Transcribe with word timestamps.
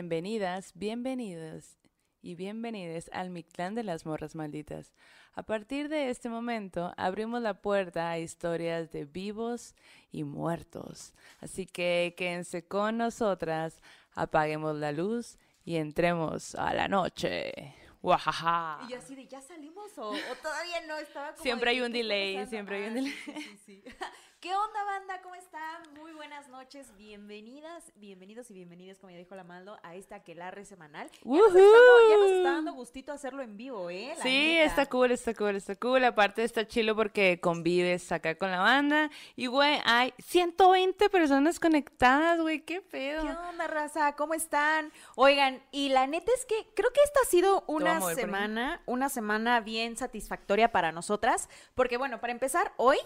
Bienvenidas, 0.00 0.72
bienvenidos 0.74 1.78
y 2.20 2.34
bienvenidos 2.34 3.08
al 3.14 3.30
Mictlán 3.30 3.74
de 3.74 3.82
las 3.82 4.04
Morras 4.04 4.34
Malditas. 4.34 4.92
A 5.32 5.42
partir 5.44 5.88
de 5.88 6.10
este 6.10 6.28
momento 6.28 6.92
abrimos 6.98 7.40
la 7.40 7.62
puerta 7.62 8.10
a 8.10 8.18
historias 8.18 8.92
de 8.92 9.06
vivos 9.06 9.74
y 10.12 10.22
muertos. 10.24 11.14
Así 11.40 11.64
que 11.64 12.14
quédense 12.14 12.68
con 12.68 12.98
nosotras, 12.98 13.80
apaguemos 14.12 14.76
la 14.76 14.92
luz 14.92 15.38
y 15.64 15.76
entremos 15.76 16.54
a 16.56 16.74
la 16.74 16.88
noche. 16.88 17.54
¡Wajaja! 18.02 18.80
Y 18.86 18.90
yo 18.92 18.98
así 18.98 19.14
de, 19.14 19.26
¿ya 19.26 19.40
salimos 19.40 19.96
o, 19.96 20.10
o 20.10 20.34
todavía 20.42 20.82
no? 20.86 20.98
Estaba 20.98 21.30
como 21.32 21.42
Siempre 21.42 21.70
de, 21.70 21.76
hay 21.76 21.80
un 21.80 21.92
¿qué 21.94 22.00
está 22.00 22.14
delay, 22.14 22.46
siempre 22.48 22.76
hay 22.84 22.90
un 22.90 22.90
Ah, 22.90 22.94
delay. 22.96 23.12
sí, 23.24 23.32
sí, 23.32 23.58
sí. 23.64 23.84
¿Qué 24.40 24.54
onda, 24.54 24.84
banda? 24.84 25.20
¿Cómo 25.22 25.34
están? 25.34 25.82
Muy 25.98 26.12
buenas 26.12 26.46
noches. 26.48 26.94
Bienvenidas, 26.96 27.90
bienvenidos 27.96 28.48
y 28.50 28.54
bienvenidas, 28.54 28.98
como 28.98 29.10
ya 29.10 29.16
dijo 29.16 29.34
la 29.34 29.42
Maldo, 29.44 29.78
a 29.82 29.94
este 29.96 30.14
aquelarre 30.14 30.64
semanal. 30.66 31.10
Ya 31.24 31.30
nos, 31.38 31.48
estamos- 31.48 32.10
ya 32.10 32.16
nos 32.18 32.30
está 32.30 32.52
dando 32.52 32.72
gustito 32.74 33.12
hacerlo 33.12 33.42
en 33.42 33.56
vivo, 33.56 33.88
¿eh? 33.90 34.12
La 34.18 34.22
Sí, 34.22 34.28
neta. 34.58 34.64
está 34.66 34.86
cool, 34.86 35.10
está 35.10 35.34
cool, 35.34 35.56
está 35.56 35.74
cool. 35.76 36.04
Aparte 36.04 36.44
está 36.44 36.66
chilo 36.68 36.94
porque 36.94 37.40
convives 37.40 38.12
acá 38.12 38.36
con 38.36 38.50
la 38.50 38.60
banda. 38.60 39.10
Y, 39.36 39.46
güey, 39.46 39.80
hay 39.84 40.12
120 40.18 41.08
personas 41.08 41.58
conectadas, 41.58 42.38
güey, 42.40 42.60
qué 42.60 42.82
pedo. 42.82 43.22
¿Qué 43.22 43.30
onda, 43.30 43.66
raza? 43.66 44.14
¿Cómo 44.16 44.34
están? 44.34 44.92
Oigan, 45.16 45.62
y 45.72 45.88
la 45.88 46.06
neta 46.06 46.30
es 46.36 46.44
que 46.44 46.68
creo 46.74 46.90
que 46.92 47.00
esta 47.02 47.20
ha 47.22 47.26
sido 47.26 47.64
una 47.66 48.00
semana, 48.14 48.82
una 48.86 49.08
semana 49.08 49.60
bien 49.60 49.96
satisfactoria 49.96 50.70
para 50.70 50.92
nosotras, 50.92 51.48
porque 51.74 51.96
bueno, 51.96 52.20
para 52.20 52.32
empezar, 52.34 52.72
hoy 52.76 52.98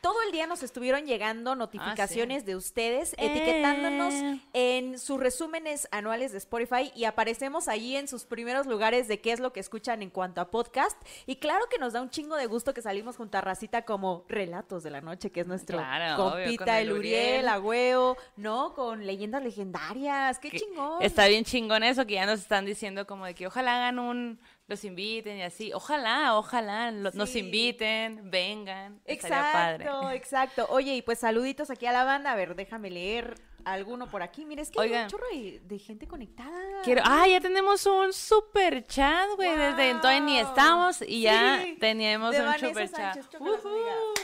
todo 0.00 0.22
el 0.22 0.32
día 0.32 0.46
nos 0.46 0.62
estuvieron 0.62 1.06
llegando 1.06 1.54
notificaciones 1.54 2.44
de 2.44 2.56
ustedes 2.56 3.14
etiquetándonos 3.18 4.14
Eh. 4.14 4.40
en 4.52 4.98
sus 4.98 5.18
resúmenes 5.20 5.88
anuales 5.90 6.32
de 6.32 6.38
Spotify 6.38 6.92
y 6.94 7.04
aparecemos 7.04 7.68
ahí 7.68 7.96
en 7.96 8.08
sus 8.08 8.24
primeros 8.24 8.66
lugares 8.66 9.08
de 9.08 9.20
qué 9.20 9.32
es 9.32 9.40
lo 9.40 9.52
que 9.52 9.60
escuchan 9.60 10.02
en 10.02 10.10
cuanto 10.10 10.40
a 10.40 10.50
podcast. 10.50 10.96
Y 11.26 11.36
claro 11.36 11.64
que 11.70 11.78
nos 11.78 11.92
da 11.92 12.02
un 12.02 12.10
chingo 12.10 12.36
de 12.36 12.46
gusto 12.46 12.74
que 12.74 12.82
salimos 12.82 13.16
junto 13.16 13.38
a 13.38 13.40
Racita 13.40 13.82
como 13.82 14.24
Relatos 14.28 14.82
de 14.82 14.90
la 14.90 15.00
Noche, 15.00 15.30
que 15.30 15.40
es 15.40 15.46
nuestro 15.46 15.78
Claro, 15.78 16.24
obvio, 16.26 16.44
compita, 16.44 16.64
con 16.64 16.74
el 16.74 16.80
el 16.88 16.92
Uriel, 16.92 17.28
Uriel. 17.28 17.48
Agüeo, 17.48 18.16
¿no? 18.36 18.74
Con 18.74 19.06
leyendas 19.06 19.42
legendarias. 19.42 20.38
¡Qué 20.38 20.50
Que 20.50 20.58
chingón! 20.60 21.02
Está 21.02 21.26
bien 21.26 21.44
chingón 21.44 21.82
eso 21.82 22.06
que 22.06 22.14
ya 22.14 22.26
nos 22.26 22.40
están 22.40 22.64
diciendo 22.64 23.06
como 23.06 23.26
de 23.26 23.34
que 23.34 23.46
ojalá 23.46 23.76
hagan 23.76 23.98
un, 23.98 24.40
los 24.68 24.84
inviten 24.84 25.38
y 25.38 25.42
así. 25.42 25.72
Ojalá, 25.72 26.36
ojalá 26.38 26.90
lo- 26.92 27.10
nos 27.12 27.30
Sí. 27.30 27.40
inviten, 27.40 28.30
vengan. 28.30 29.00
estaría 29.04 29.50
padre. 29.52 29.84
Exacto, 29.86 30.10
exacto. 30.10 30.66
Oye, 30.70 30.94
y 30.94 31.02
pues 31.02 31.18
saluditos 31.18 31.70
aquí 31.70 31.86
a 31.86 31.92
la 31.92 32.04
banda. 32.04 32.32
A 32.32 32.36
ver, 32.36 32.54
déjame 32.54 32.90
leer 32.90 33.34
alguno 33.64 34.08
por 34.10 34.22
aquí. 34.22 34.44
Mira, 34.44 34.62
es 34.62 34.70
que 34.70 34.80
hay 34.80 34.88
Oigan. 34.90 35.04
un 35.04 35.08
chorro 35.10 35.26
de, 35.32 35.60
de 35.64 35.78
gente 35.78 36.06
conectada. 36.06 36.82
Quiero, 36.84 37.02
ah, 37.04 37.26
ya 37.26 37.40
tenemos 37.40 37.84
un 37.86 38.12
super 38.12 38.86
chat, 38.86 39.26
güey. 39.36 39.56
Desde 39.56 39.90
entonces 39.90 40.22
ni 40.22 40.38
estamos 40.38 41.02
y 41.02 41.22
ya 41.22 41.60
Sí, 41.62 41.76
teníamos 41.80 42.32
de 42.32 42.40
un 42.40 42.46
Vanessa 42.46 42.68
super 42.68 42.90
chat. 42.90 43.14
Sánchez. 43.14 43.40
Ujú. 43.40 44.14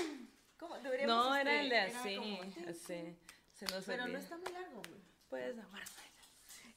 ¿Cómo? 0.59 0.77
No, 1.07 1.35
era 1.37 1.53
este, 1.55 1.61
el 1.61 1.69
de 1.71 1.79
así, 1.81 2.41
así. 2.69 3.19
Se 3.53 3.65
nos 3.67 3.85
Pero 3.85 3.99
no 3.99 4.05
olvida. 4.05 4.19
está 4.19 4.37
muy 4.37 4.53
largo, 4.53 4.83
güey. 4.89 5.01
Puedes 5.29 5.59
amar. 5.59 5.83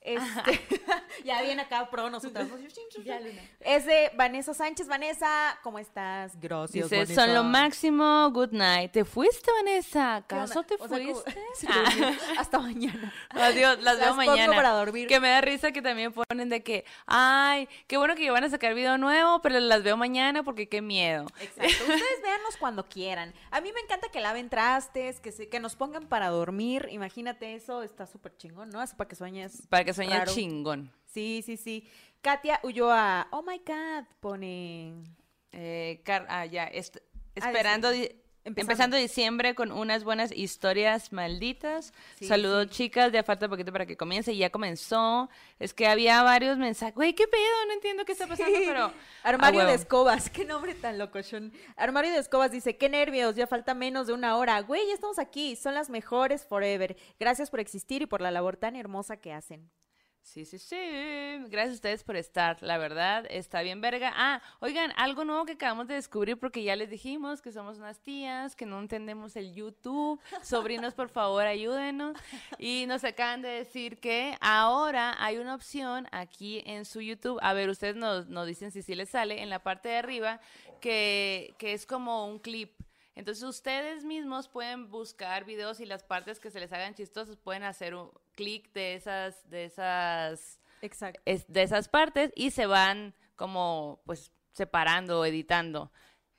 Este, 0.07 0.61
ya 1.25 1.41
viene 1.41 1.61
acá 1.63 1.89
pro 1.89 2.09
nosotras. 2.09 2.47
Ya, 3.03 3.19
Luna. 3.19 3.41
Es 3.59 3.85
de 3.85 4.11
Vanessa 4.15 4.53
Sánchez. 4.53 4.87
Vanessa, 4.87 5.59
¿cómo 5.61 5.77
estás? 5.79 6.39
Gracias, 6.39 6.89
Dice, 6.89 7.13
son 7.13 7.33
lo 7.33 7.43
máximo, 7.43 8.29
good 8.31 8.51
night. 8.51 8.91
¿Te 8.91 9.03
fuiste, 9.05 9.51
Vanessa? 9.51 10.15
¿Acaso 10.17 10.63
te 10.63 10.75
O 10.75 10.87
sea, 10.87 10.97
como- 10.97 11.13
fuiste? 11.15 11.37
Sí. 11.55 11.67
Hasta 12.37 12.59
mañana. 12.59 13.13
Adiós, 13.29 13.79
las, 13.81 13.97
veo 13.97 14.07
Las 14.07 14.15
mañana. 14.15 14.55
para 14.55 14.69
dormir. 14.71 15.07
Que 15.07 15.19
me 15.19 15.29
da 15.29 15.41
risa 15.41 15.71
que 15.71 15.81
también 15.81 16.13
ponen 16.13 16.49
de 16.49 16.63
que, 16.63 16.85
ay, 17.05 17.67
qué 17.87 17.97
bueno 17.97 18.15
que 18.15 18.25
ya 18.25 18.31
van 18.31 18.43
a 18.43 18.49
sacar 18.49 18.73
video 18.73 18.97
nuevo, 18.97 19.41
pero 19.41 19.59
las 19.59 19.83
veo 19.83 19.97
mañana 19.97 20.43
porque 20.43 20.67
qué 20.69 20.81
miedo. 20.81 21.25
Exacto. 21.39 21.65
Ustedes 21.83 22.21
véanos 22.23 22.57
cuando 22.59 22.87
quieran. 22.87 23.33
A 23.51 23.59
mí 23.61 23.71
me 23.73 23.81
encanta 23.81 24.09
que 24.09 24.21
laven 24.21 24.49
trastes, 24.49 25.19
que, 25.19 25.31
se, 25.31 25.49
que 25.49 25.59
nos 25.59 25.75
pongan 25.75 26.07
para 26.07 26.29
dormir. 26.29 26.87
Imagínate 26.91 27.55
eso, 27.55 27.83
está 27.83 28.05
súper 28.07 28.35
chingón, 28.37 28.69
¿no? 28.69 28.79
Así 28.79 28.95
para 28.95 29.07
que 29.07 29.15
sueñes. 29.15 29.63
Para 29.69 29.83
que 29.83 29.93
sueñe 29.97 30.17
Raro. 30.17 30.31
chingón. 30.33 30.91
Sí, 31.05 31.41
sí, 31.45 31.57
sí. 31.57 31.87
Katia 32.21 32.59
Ulloa, 32.63 33.27
oh 33.31 33.41
my 33.43 33.59
god, 33.65 34.05
pone. 34.19 34.93
Eh, 35.51 36.01
Car- 36.05 36.25
ah, 36.29 36.45
ya, 36.45 36.65
est- 36.65 36.97
Ah, 37.39 37.47
esperando, 37.51 37.91
sí. 37.91 38.09
Empezando. 38.43 38.71
empezando. 38.71 38.97
diciembre 38.97 39.55
con 39.55 39.71
unas 39.73 40.03
buenas 40.05 40.31
historias 40.31 41.11
malditas. 41.11 41.93
Sí, 42.17 42.27
Saludos, 42.27 42.67
sí. 42.69 42.75
chicas, 42.85 43.11
ya 43.11 43.21
falta 43.21 43.49
poquito 43.49 43.71
para 43.73 43.85
que 43.85 43.97
comience 43.97 44.31
y 44.31 44.37
ya 44.37 44.49
comenzó. 44.49 45.29
Es 45.59 45.73
que 45.73 45.85
había 45.85 46.23
varios 46.23 46.57
mensajes. 46.57 46.95
Güey, 46.95 47.13
qué 47.13 47.27
pedo, 47.27 47.65
no 47.67 47.73
entiendo 47.73 48.05
qué 48.05 48.13
está 48.13 48.25
pasando, 48.25 48.57
Sí. 48.57 48.63
pero... 48.65 48.91
Armario 49.23 49.61
Ah, 49.61 49.65
de 49.65 49.73
escobas, 49.73 50.29
qué 50.29 50.45
nombre 50.45 50.73
tan 50.75 50.97
locochón. 50.97 51.51
Armario 51.75 52.11
de 52.11 52.19
escobas 52.19 52.51
dice, 52.51 52.77
qué 52.77 52.87
nervios, 52.87 53.35
ya 53.35 53.47
falta 53.47 53.73
menos 53.73 54.07
de 54.07 54.13
una 54.13 54.37
hora. 54.37 54.61
Güey, 54.61 54.87
ya 54.87 54.93
estamos 54.93 55.19
aquí, 55.19 55.57
son 55.57 55.73
las 55.73 55.89
mejores 55.89 56.45
forever. 56.45 56.95
Gracias 57.19 57.49
por 57.49 57.59
existir 57.59 58.01
y 58.01 58.05
por 58.05 58.21
la 58.21 58.31
labor 58.31 58.55
tan 58.55 58.75
hermosa 58.77 59.17
que 59.17 59.33
hacen. 59.33 59.69
Sí, 60.27 60.43
sí, 60.43 60.59
sí. 60.59 60.75
Gracias 61.47 61.69
a 61.69 61.73
ustedes 61.75 62.03
por 62.03 62.17
estar. 62.17 62.61
La 62.61 62.77
verdad, 62.77 63.25
está 63.29 63.61
bien 63.61 63.79
verga. 63.79 64.11
Ah, 64.13 64.41
oigan, 64.59 64.91
algo 64.97 65.23
nuevo 65.23 65.45
que 65.45 65.53
acabamos 65.53 65.87
de 65.87 65.93
descubrir 65.93 66.37
porque 66.37 66.63
ya 66.63 66.75
les 66.75 66.89
dijimos 66.89 67.41
que 67.41 67.53
somos 67.53 67.77
unas 67.77 68.01
tías, 68.01 68.53
que 68.53 68.65
no 68.65 68.77
entendemos 68.77 69.37
el 69.37 69.53
YouTube. 69.53 70.19
Sobrinos, 70.43 70.93
por 70.93 71.07
favor, 71.07 71.43
ayúdenos. 71.43 72.17
Y 72.59 72.85
nos 72.87 73.05
acaban 73.05 73.41
de 73.41 73.47
decir 73.47 73.99
que 73.99 74.35
ahora 74.41 75.15
hay 75.17 75.37
una 75.37 75.55
opción 75.55 76.07
aquí 76.11 76.61
en 76.65 76.83
su 76.83 76.99
YouTube. 76.99 77.39
A 77.41 77.53
ver, 77.53 77.69
ustedes 77.69 77.95
nos, 77.95 78.27
nos 78.27 78.47
dicen 78.47 78.71
si 78.71 78.81
sí 78.81 78.95
les 78.95 79.09
sale 79.09 79.41
en 79.41 79.49
la 79.49 79.63
parte 79.63 79.87
de 79.87 79.95
arriba 79.95 80.41
que, 80.81 81.55
que 81.57 81.71
es 81.71 81.85
como 81.85 82.27
un 82.27 82.39
clip. 82.39 82.73
Entonces 83.15 83.45
ustedes 83.45 84.03
mismos 84.03 84.49
pueden 84.49 84.91
buscar 84.91 85.45
videos 85.45 85.79
y 85.79 85.85
las 85.85 86.03
partes 86.03 86.37
que 86.41 86.51
se 86.51 86.59
les 86.59 86.73
hagan 86.73 86.95
chistosas 86.95 87.37
pueden 87.37 87.63
hacer 87.63 87.95
un 87.95 88.11
clic 88.37 88.71
de 88.71 88.95
esas 88.95 89.49
de 89.49 89.65
esas 89.65 90.61
Exacto. 90.81 91.19
es- 91.25 91.45
de 91.51 91.63
esas 91.63 91.89
partes 91.89 92.31
y 92.35 92.51
se 92.51 92.67
van 92.67 93.13
como 93.35 94.01
pues 94.05 94.31
separando, 94.53 95.25
editando. 95.25 95.91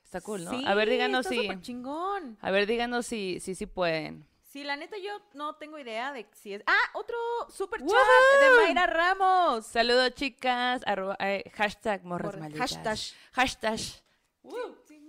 Está 0.03 0.19
cool, 0.21 0.45
¿no? 0.45 0.67
a 0.67 0.73
ver, 0.73 0.89
díganos 0.89 1.27
está 1.29 1.53
si 1.53 1.61
chingón. 1.61 2.39
a 2.41 2.49
ver, 2.49 2.65
díganos 2.65 3.05
si 3.05 3.39
si 3.39 3.53
sí 3.53 3.67
pueden. 3.67 4.27
Sí, 4.41 4.63
la 4.63 4.75
neta 4.75 4.97
yo 4.97 5.11
no 5.35 5.57
tengo 5.57 5.77
idea 5.77 6.11
de 6.11 6.27
si 6.33 6.55
es... 6.55 6.63
Ah, 6.65 6.89
otro 6.95 7.15
super 7.49 7.79
chat 7.81 7.89
de 7.89 8.63
Mayra 8.65 8.87
Ramos. 8.87 9.67
Saludos, 9.67 10.15
chicas. 10.15 10.81
arroba- 10.87 11.17
eh, 11.19 11.43
hashtag 11.53 12.03
morras 12.03 12.35
malditas. 12.35 12.71
hashtag. 12.71 12.97
Hashtag. 13.33 13.79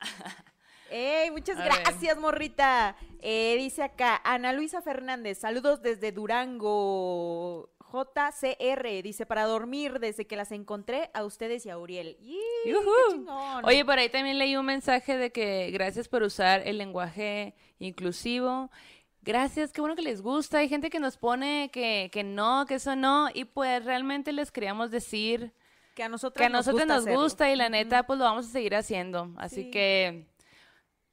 ¡Ey, 0.90 1.30
muchas 1.30 1.58
A 1.58 1.64
ver. 1.64 1.72
gracias, 1.82 2.16
morrita! 2.18 2.96
Eh, 3.20 3.56
dice 3.58 3.82
acá, 3.82 4.20
Ana 4.24 4.52
Luisa 4.52 4.82
Fernández, 4.82 5.38
saludos 5.38 5.82
desde 5.82 6.12
Durango. 6.12 7.70
JCR, 7.92 9.02
dice, 9.02 9.26
para 9.26 9.44
dormir 9.44 10.00
desde 10.00 10.26
que 10.26 10.36
las 10.36 10.50
encontré 10.52 11.08
a 11.14 11.24
ustedes 11.24 11.64
y 11.66 11.70
a 11.70 11.78
Uriel. 11.78 12.16
¡Yee! 12.18 12.74
Oye, 13.62 13.84
por 13.84 13.98
ahí 13.98 14.08
también 14.08 14.38
leí 14.38 14.56
un 14.56 14.66
mensaje 14.66 15.16
de 15.16 15.30
que 15.30 15.70
gracias 15.70 16.08
por 16.08 16.22
usar 16.24 16.62
el 16.66 16.78
lenguaje 16.78 17.54
inclusivo. 17.78 18.70
Gracias, 19.22 19.72
qué 19.72 19.80
bueno 19.80 19.96
que 19.96 20.02
les 20.02 20.20
gusta. 20.20 20.58
Hay 20.58 20.68
gente 20.68 20.90
que 20.90 20.98
nos 21.00 21.16
pone 21.16 21.70
que, 21.72 22.10
que 22.12 22.22
no, 22.24 22.64
que 22.66 22.74
eso 22.74 22.96
no. 22.96 23.28
Y 23.32 23.44
pues 23.44 23.84
realmente 23.84 24.32
les 24.32 24.50
queríamos 24.50 24.90
decir 24.90 25.52
que 25.94 26.02
a 26.02 26.08
nosotros 26.08 26.40
que 26.40 26.46
a 26.46 26.48
nosotros 26.50 26.86
nos 26.86 27.06
gusta 27.06 27.50
y 27.50 27.56
la 27.56 27.68
neta 27.68 28.02
pues 28.04 28.18
lo 28.18 28.24
vamos 28.24 28.46
a 28.46 28.50
seguir 28.50 28.74
haciendo. 28.74 29.32
Así 29.36 29.64
Sí. 29.64 29.70
que 29.70 30.26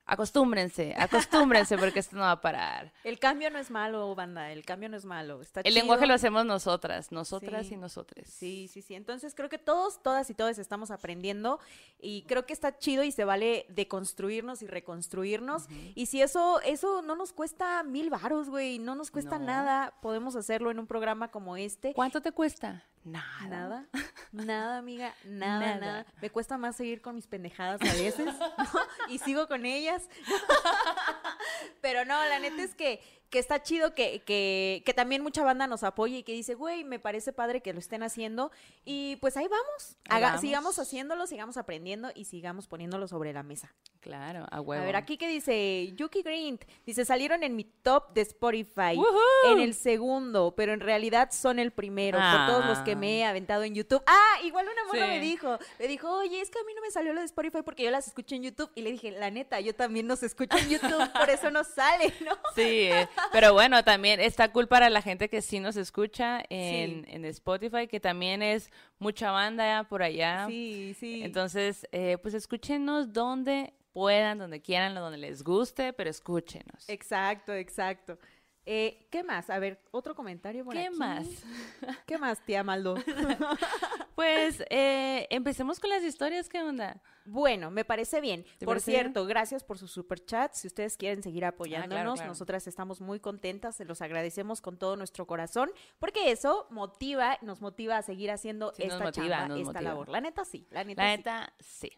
acostúmbrense, 0.06 0.94
acostúmbrense 0.98 1.78
porque 1.78 2.00
esto 2.00 2.16
no 2.16 2.22
va 2.24 2.32
a 2.32 2.42
parar. 2.42 2.92
El 3.04 3.20
cambio 3.20 3.50
no 3.50 3.60
es 3.60 3.72
malo, 3.72 4.14
banda, 4.16 4.52
el 4.52 4.66
cambio 4.66 4.90
no 4.90 4.98
es 4.98 5.06
malo. 5.06 5.42
Está 5.42 5.62
El 5.62 5.66
chido. 5.66 5.76
lenguaje 5.82 6.06
lo 6.08 6.14
hacemos 6.14 6.46
nosotras, 6.46 7.12
nosotras 7.12 7.68
Sí. 7.68 7.74
y 7.74 7.78
nosotros. 7.78 8.28
Sí, 8.28 8.68
sí, 8.68 8.82
sí. 8.82 8.96
Entonces 8.96 9.34
creo 9.36 9.50
que 9.50 9.58
todos, 9.58 10.02
todas 10.02 10.30
y 10.30 10.34
todos 10.34 10.58
estamos 10.58 10.92
aprendiendo 10.92 11.60
y 12.00 12.24
creo 12.24 12.46
que 12.46 12.54
está 12.54 12.78
chido 12.78 13.04
y 13.04 13.12
se 13.12 13.24
vale 13.26 13.66
deconstruirnos 13.70 14.62
y 14.62 14.68
reconstruirnos. 14.68 15.68
Y 15.96 16.08
si 16.08 16.22
eso, 16.22 16.60
eso 16.62 17.02
no 17.02 17.16
nos 17.16 17.34
cuesta 17.34 17.84
mil 17.84 18.10
varos, 18.10 18.50
güey, 18.50 18.80
no 18.80 18.96
nos 18.96 19.12
cuesta 19.12 19.40
No. 19.40 19.46
nada, 19.46 19.94
podemos 20.02 20.36
hacerlo 20.36 20.72
en 20.72 20.80
un 20.80 20.88
programa 20.88 21.30
como 21.30 21.58
este. 21.58 21.94
¿Cuánto 21.94 22.22
te 22.22 22.32
cuesta? 22.32 22.84
Nada. 23.06 23.48
Nada, 23.50 23.86
nada, 24.32 24.78
amiga, 24.78 25.14
nada, 25.26 25.60
Nada. 25.60 25.76
nada, 25.80 26.06
Me 26.22 26.30
cuesta 26.30 26.58
más 26.58 26.76
seguir 26.78 27.02
con 27.02 27.16
mis 27.16 27.28
pendejadas 27.28 27.82
a 27.82 27.94
veces, 27.94 28.26
¿no? 28.26 28.80
Y 29.10 29.20
sigo 29.20 29.48
con 29.48 29.66
ellas. 29.66 30.04
Pero 31.82 32.06
no, 32.06 32.24
la 32.26 32.40
neta 32.40 32.62
es 32.64 32.76
que 32.76 33.02
que 33.33 33.39
está 33.39 33.63
chido 33.63 33.95
que, 33.95 34.21
que, 34.21 34.83
que 34.85 34.94
también 34.94 35.24
mucha 35.24 35.44
banda 35.44 35.65
nos 35.65 35.81
apoye 35.83 36.19
y 36.19 36.24
que 36.24 36.33
dice, 36.33 36.53
güey, 36.53 36.83
me 36.83 37.00
parece 37.00 37.33
padre 37.33 37.62
que 37.62 37.74
lo 37.74 37.80
estén 37.80 38.03
haciendo. 38.03 38.51
Y 38.85 39.15
pues 39.15 39.35
ahí 39.38 39.47
vamos. 39.47 39.97
Ahí 40.07 40.18
Haga- 40.19 40.27
vamos. 40.27 40.41
Sigamos 40.41 40.77
haciéndolo, 40.77 41.25
sigamos 41.25 41.57
aprendiendo 41.57 42.12
y 42.13 42.25
sigamos 42.25 42.68
poniéndolo 42.68 43.07
sobre 43.07 43.33
la 43.33 43.41
mesa. 43.41 43.74
Claro, 44.01 44.45
a 44.51 44.62
huevo. 44.62 44.83
A 44.83 44.85
ver, 44.85 44.95
aquí 44.97 45.18
que 45.18 45.27
dice 45.27 45.91
Yuki 45.95 46.21
Green, 46.21 46.59
dice, 46.85 47.06
salieron 47.06 47.41
en 47.41 47.56
mi 47.56 47.63
top 47.63 48.13
de 48.13 48.21
Spotify, 48.21 48.95
¡Woohoo! 48.97 49.53
en 49.53 49.59
el 49.62 49.74
segundo, 49.74 50.53
pero 50.56 50.74
en 50.74 50.81
realidad 50.81 51.30
son 51.31 51.57
el 51.57 51.71
primero, 51.71 52.19
por 52.19 52.45
todos 52.47 52.65
los 52.68 52.80
que 52.80 52.95
me 52.95 53.19
he 53.19 53.25
aventado 53.25 53.63
en 53.63 53.74
YouTube. 53.74 54.03
Ah, 54.06 54.41
igual 54.44 54.68
una 54.71 54.83
morra 54.85 55.06
Sí. 55.07 55.12
me 55.13 55.19
dijo, 55.21 55.57
me 55.80 55.88
dijo, 55.88 56.09
oye, 56.18 56.39
es 56.41 56.50
que 56.51 56.59
a 56.59 56.63
mí 56.65 56.74
no 56.75 56.81
me 56.81 56.91
salió 56.91 57.13
lo 57.13 57.19
de 57.21 57.25
Spotify 57.25 57.62
porque 57.63 57.83
yo 57.83 57.89
las 57.91 58.06
escucho 58.07 58.35
en 58.35 58.44
YouTube. 58.44 58.69
Y 58.75 58.81
le 58.83 58.91
dije, 58.91 59.09
la 59.12 59.31
neta, 59.31 59.59
yo 59.59 59.74
también 59.74 60.06
nos 60.06 60.21
escucho 60.21 60.56
en 60.57 60.69
YouTube, 60.69 61.12
por 61.13 61.30
eso 61.30 61.50
no 61.50 61.63
sale, 61.63 62.13
¿no? 62.25 62.33
Sí, 62.56 62.62
eh, 62.91 63.07
pero 63.31 63.54
bueno, 63.54 63.84
también 63.84 64.20
está 64.20 64.52
cool 64.52 64.68
para 64.68 64.90
la 64.90 65.02
gente 65.02 65.30
que 65.30 65.42
sí 65.42 65.60
nos 65.60 65.75
escucha 65.78 66.44
en, 66.50 67.06
Sí. 67.06 67.12
en 67.12 67.25
Spotify, 67.25 67.88
que 67.88 68.00
también 68.00 68.42
es 68.42 68.70
mucha 69.00 69.31
banda 69.31 69.84
por 69.86 70.04
allá. 70.04 70.46
Sí, 70.48 70.96
sí. 71.00 71.24
Entonces, 71.24 71.88
eh, 71.92 72.18
pues 72.22 72.34
escúchenos 72.34 73.14
donde 73.14 73.74
puedan, 73.94 74.40
donde 74.40 74.60
quieran, 74.62 74.96
donde 74.96 75.18
les 75.20 75.44
guste, 75.44 75.94
pero 75.94 76.10
escúchenos. 76.10 76.90
Exacto, 76.90 77.54
exacto. 77.54 78.18
Eh, 78.65 79.07
¿Qué 79.12 79.24
más? 79.24 79.50
A 79.50 79.60
ver, 79.60 79.81
otro 79.92 80.15
comentario 80.15 80.63
por 80.63 80.74
¿Qué 80.74 80.88
aquí. 80.88 80.95
más? 80.95 81.27
¿Qué 82.06 82.18
más, 82.18 82.39
tía 82.45 82.63
Maldo? 82.63 82.95
Pues 84.15 84.63
eh, 84.69 85.25
empecemos 85.31 85.80
con 85.80 85.89
las 85.89 86.04
historias, 86.04 86.48
¿qué 86.48 86.62
onda? 86.62 87.01
Bueno, 87.25 87.71
me 87.71 87.83
parece 87.83 88.21
bien. 88.21 88.44
¿Te 88.60 88.65
Por 88.65 88.75
parece 88.75 88.92
bien? 88.92 89.01
cierto, 89.06 89.25
gracias 89.25 89.63
por 89.63 89.80
sus 89.80 89.89
superchats. 89.92 90.60
Si 90.60 90.68
ustedes 90.68 90.98
quieren 90.98 91.24
seguir 91.24 91.45
apoyándonos, 91.45 92.15
claro. 92.19 92.30
nosotras 92.30 92.68
estamos 92.68 93.01
muy 93.01 93.19
contentas, 93.19 93.75
se 93.75 93.86
los 93.86 94.01
agradecemos 94.04 94.62
con 94.62 94.77
todo 94.77 94.98
nuestro 94.98 95.25
corazón, 95.25 95.71
porque 95.98 96.30
eso 96.31 96.68
motiva, 96.69 97.39
nos 97.42 97.59
motiva 97.62 97.98
a 97.98 98.01
seguir 98.04 98.30
haciendo 98.30 98.71
Sí, 98.75 98.83
esta 98.83 99.00
motiva, 99.04 99.27
chamba, 99.39 99.56
esta 99.56 99.63
motiva. 99.66 99.81
labor. 99.81 100.09
La 100.09 100.21
neta 100.21 100.45
sí, 100.45 100.68
la 100.69 100.83
neta, 100.83 101.01
La 101.04 101.12
sí. 101.12 101.18
neta, 101.18 101.54
sí. 101.59 101.92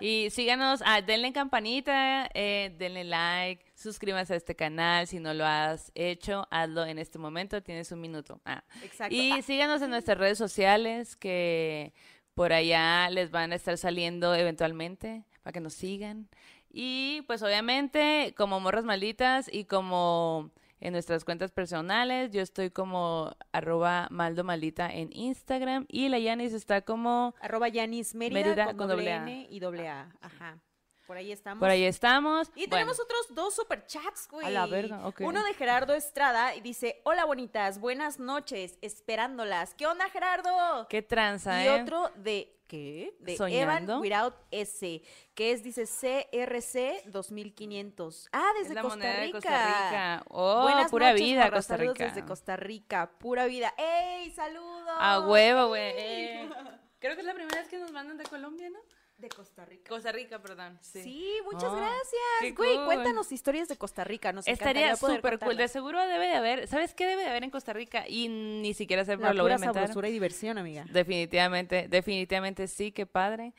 Y 0.00 0.30
síganos, 0.30 0.80
ah, 0.86 1.00
denle 1.02 1.32
campanita, 1.32 2.30
eh, 2.34 2.72
denle 2.78 3.02
like, 3.04 3.71
suscríbanse 3.82 4.34
a 4.34 4.36
este 4.36 4.54
canal. 4.56 5.06
Si 5.06 5.18
no 5.20 5.34
lo 5.34 5.44
has 5.44 5.90
hecho, 5.94 6.46
hazlo 6.50 6.84
en 6.86 6.98
este 6.98 7.18
momento, 7.18 7.62
tienes 7.62 7.92
un 7.92 8.00
minuto. 8.00 8.40
Ah. 8.44 8.64
Exacto. 8.82 9.14
Y 9.14 9.32
Ah, 9.32 9.42
síganos 9.42 9.82
en 9.82 9.90
nuestras 9.90 10.18
redes 10.18 10.38
sociales 10.38 11.16
que 11.16 11.92
por 12.34 12.52
allá 12.52 13.10
les 13.10 13.30
van 13.30 13.52
a 13.52 13.56
estar 13.56 13.76
saliendo 13.76 14.34
eventualmente 14.34 15.24
para 15.42 15.52
que 15.52 15.60
nos 15.60 15.74
sigan. 15.74 16.28
Y 16.70 17.22
pues 17.26 17.42
obviamente 17.42 18.34
como 18.36 18.58
Morras 18.60 18.84
Malditas 18.84 19.52
y 19.52 19.64
como 19.66 20.50
en 20.80 20.92
nuestras 20.94 21.24
cuentas 21.24 21.52
personales, 21.52 22.30
yo 22.32 22.40
estoy 22.40 22.70
como 22.70 23.36
arroba 23.52 24.08
maldo 24.10 24.42
maldita 24.42 24.92
en 24.92 25.10
Instagram 25.12 25.84
y 25.88 26.08
la 26.08 26.18
Yanis 26.18 26.52
está 26.54 26.80
como 26.80 27.34
arroba 27.40 27.68
Yanis 27.68 28.14
Mérida, 28.14 28.40
Mérida 28.40 28.66
con 28.66 28.76
con 28.78 28.88
doble. 28.88 29.12
N 29.12 29.46
y 29.50 29.60
doble 29.60 29.88
A. 29.88 30.08
Ajá. 30.20 30.58
Por 31.06 31.16
ahí 31.16 31.32
estamos. 31.32 31.60
por 31.60 31.68
ahí 31.70 31.84
estamos. 31.84 32.48
Y 32.54 32.60
Bueno, 32.66 32.70
tenemos 32.70 33.00
otros 33.00 33.26
dos 33.30 33.54
superchats, 33.54 34.28
güey. 34.28 34.46
A 34.46 34.50
la 34.50 34.66
verga, 34.66 35.06
ok. 35.06 35.20
Uno 35.22 35.42
de 35.44 35.52
Gerardo 35.54 35.94
Estrada 35.94 36.54
y 36.54 36.60
dice, 36.60 37.00
hola 37.04 37.24
bonitas, 37.24 37.80
buenas 37.80 38.18
noches, 38.18 38.78
esperándolas. 38.82 39.74
¿Qué 39.74 39.86
onda, 39.86 40.08
Gerardo? 40.10 40.86
qué 40.88 41.02
tranza, 41.02 41.62
Y 41.64 41.66
¿eh? 41.66 41.82
otro 41.82 42.10
de, 42.16 42.56
¿qué? 42.68 43.14
De 43.20 43.36
Soñando. 43.36 43.92
Evan 43.94 44.00
Without 44.00 44.34
S, 44.52 45.02
que 45.34 45.52
es, 45.52 45.62
dice, 45.62 45.84
CRC 45.86 47.02
2500. 47.10 48.28
Ah, 48.32 48.42
Es 48.56 48.62
desde 48.62 48.74
la 48.74 48.82
Costa 48.82 48.96
moneda 48.96 49.12
Rica. 49.16 49.24
de 49.26 49.32
Costa 49.32 49.66
Rica. 49.66 50.24
Oh, 50.28 50.62
Buenas 50.62 50.90
pura 50.90 51.10
noches, 51.10 51.26
vida, 51.26 51.50
Costa 51.50 51.76
saludos 51.76 51.98
Rica. 51.98 52.06
desde 52.14 52.24
Costa 52.26 52.56
Rica, 52.56 53.10
pura 53.18 53.46
vida. 53.46 53.74
¡Ey, 53.76 54.30
saludos! 54.30 54.96
A 54.98 55.20
huevo, 55.20 55.68
güey. 55.68 55.92
Creo 57.00 57.14
que 57.16 57.20
es 57.20 57.26
la 57.26 57.34
primera 57.34 57.58
vez 57.58 57.68
que 57.68 57.78
nos 57.78 57.90
mandan 57.90 58.16
de 58.16 58.24
Colombia, 58.24 58.70
¿no? 58.70 58.78
De 59.22 59.28
Costa 59.28 59.64
Rica. 59.64 59.88
Costa 59.88 60.10
Rica, 60.10 60.42
perdón. 60.42 60.76
Sí, 60.82 61.32
muchas 61.44 61.70
Oh, 61.70 61.76
gracias. 61.76 62.56
Güey, 62.56 62.74
cool. 62.74 62.84
cuéntanos 62.86 63.30
historias 63.30 63.68
de 63.68 63.76
Costa 63.76 64.02
Rica. 64.02 64.32
Nos 64.32 64.48
Estaría 64.48 64.96
súper 64.96 65.38
cool. 65.38 65.56
De 65.56 65.68
seguro 65.68 66.04
debe 66.04 66.26
de 66.26 66.34
haber. 66.34 66.66
¿Sabes 66.66 66.92
qué 66.92 67.06
debe 67.06 67.22
de 67.22 67.28
haber 67.28 67.44
en 67.44 67.50
Costa 67.50 67.72
Rica? 67.72 68.04
Y 68.08 68.26
ni 68.28 68.74
siquiera 68.74 69.04
pero 69.04 69.32
lo 69.32 69.44
voy 69.44 69.52
a 69.52 69.58
sabrosura 69.58 70.08
y 70.08 70.12
diversión, 70.12 70.58
amiga. 70.58 70.84
Definitivamente, 70.90 71.86
definitivamente 71.88 72.66
sí, 72.66 72.90
qué 72.90 73.06
padre. 73.06 73.54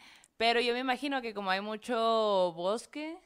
Pero 0.45 0.59
yo 0.59 0.73
me 0.73 0.79
imagino 0.79 1.21
que 1.21 1.33
como 1.33 1.51
hay 1.51 1.61
mucho 1.61 2.51
bosque, 2.53 3.17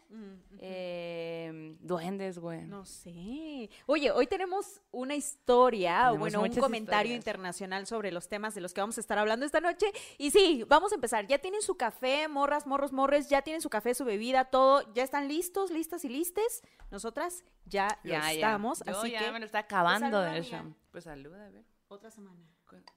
eh, 0.59 1.75
duendes, 1.79 2.37
güey. 2.37 2.61
No 2.65 2.85
sé. 2.85 3.71
Oye, 3.87 4.11
hoy 4.11 4.27
tenemos 4.27 4.81
una 4.91 5.15
historia, 5.15 6.11
o 6.11 6.17
bueno, 6.19 6.41
un 6.43 6.49
comentario 6.53 7.13
historias. 7.13 7.15
internacional 7.15 7.87
sobre 7.87 8.11
los 8.11 8.29
temas 8.29 8.53
de 8.53 8.61
los 8.61 8.71
que 8.71 8.81
vamos 8.81 8.97
a 8.97 9.01
estar 9.01 9.17
hablando 9.17 9.47
esta 9.47 9.59
noche. 9.61 9.87
Y 10.19 10.29
sí, 10.29 10.63
vamos 10.67 10.91
a 10.91 10.95
empezar. 10.95 11.25
Ya 11.25 11.39
tienen 11.39 11.63
su 11.63 11.75
café, 11.75 12.27
morras, 12.27 12.67
morros, 12.67 12.93
morres, 12.93 13.29
ya 13.29 13.41
tienen 13.41 13.61
su 13.63 13.69
café, 13.71 13.95
su 13.95 14.05
bebida, 14.05 14.45
todo. 14.45 14.93
¿Ya 14.93 15.01
están 15.01 15.27
listos, 15.27 15.71
listas 15.71 16.05
y 16.05 16.09
listes? 16.09 16.61
Nosotras 16.91 17.43
ya, 17.65 17.97
lo 18.03 18.11
Ya, 18.11 18.21
ya. 18.21 18.31
estamos, 18.33 18.83
Yo 18.85 18.99
así 18.99 19.09
ya 19.09 19.19
que 19.25 19.31
me 19.31 19.39
lo 19.39 19.45
está 19.47 19.59
acabando 19.59 20.05
saluda, 20.21 20.31
de 20.33 20.39
eso. 20.39 20.75
Pues 20.91 21.03
saluda, 21.05 21.47
a 21.47 21.49
ver. 21.49 21.65
otra 21.87 22.11
semana. 22.11 22.39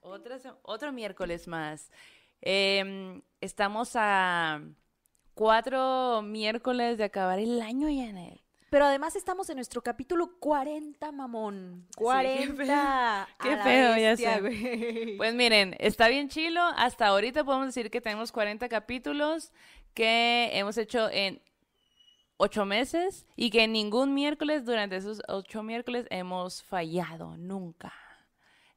Otra, 0.01 0.37
se- 0.37 0.51
otro 0.63 0.91
miércoles 0.91 1.47
más. 1.47 1.89
Em, 2.41 3.21
estamos 3.39 3.91
a 3.95 4.61
cuatro 5.33 6.21
miércoles 6.23 6.97
de 6.97 7.03
acabar 7.03 7.39
el 7.39 7.61
año, 7.61 7.87
Janet. 7.87 8.41
Pero 8.71 8.85
además 8.85 9.17
estamos 9.17 9.49
en 9.49 9.57
nuestro 9.57 9.81
capítulo 9.83 10.39
40, 10.39 11.11
mamón. 11.11 11.87
qué 11.89 12.03
40. 12.03 13.27
Qué 13.41 13.49
a 13.49 13.55
la 13.57 13.63
feo, 13.63 13.97
ya 13.97 14.15
sé. 14.15 15.15
Pues 15.17 15.33
miren, 15.35 15.75
está 15.79 16.07
bien 16.07 16.29
chilo. 16.29 16.61
Hasta 16.77 17.07
ahorita 17.07 17.43
podemos 17.43 17.67
decir 17.67 17.91
que 17.91 17.99
tenemos 17.99 18.31
40 18.31 18.69
capítulos 18.69 19.51
que 19.93 20.51
hemos 20.53 20.77
hecho 20.77 21.09
en 21.09 21.41
ocho 22.37 22.65
meses 22.65 23.27
y 23.35 23.49
que 23.49 23.67
ningún 23.67 24.13
miércoles 24.13 24.63
durante 24.65 24.95
esos 24.95 25.21
ocho 25.27 25.63
miércoles 25.63 26.07
hemos 26.09 26.63
fallado, 26.63 27.35
nunca. 27.37 27.93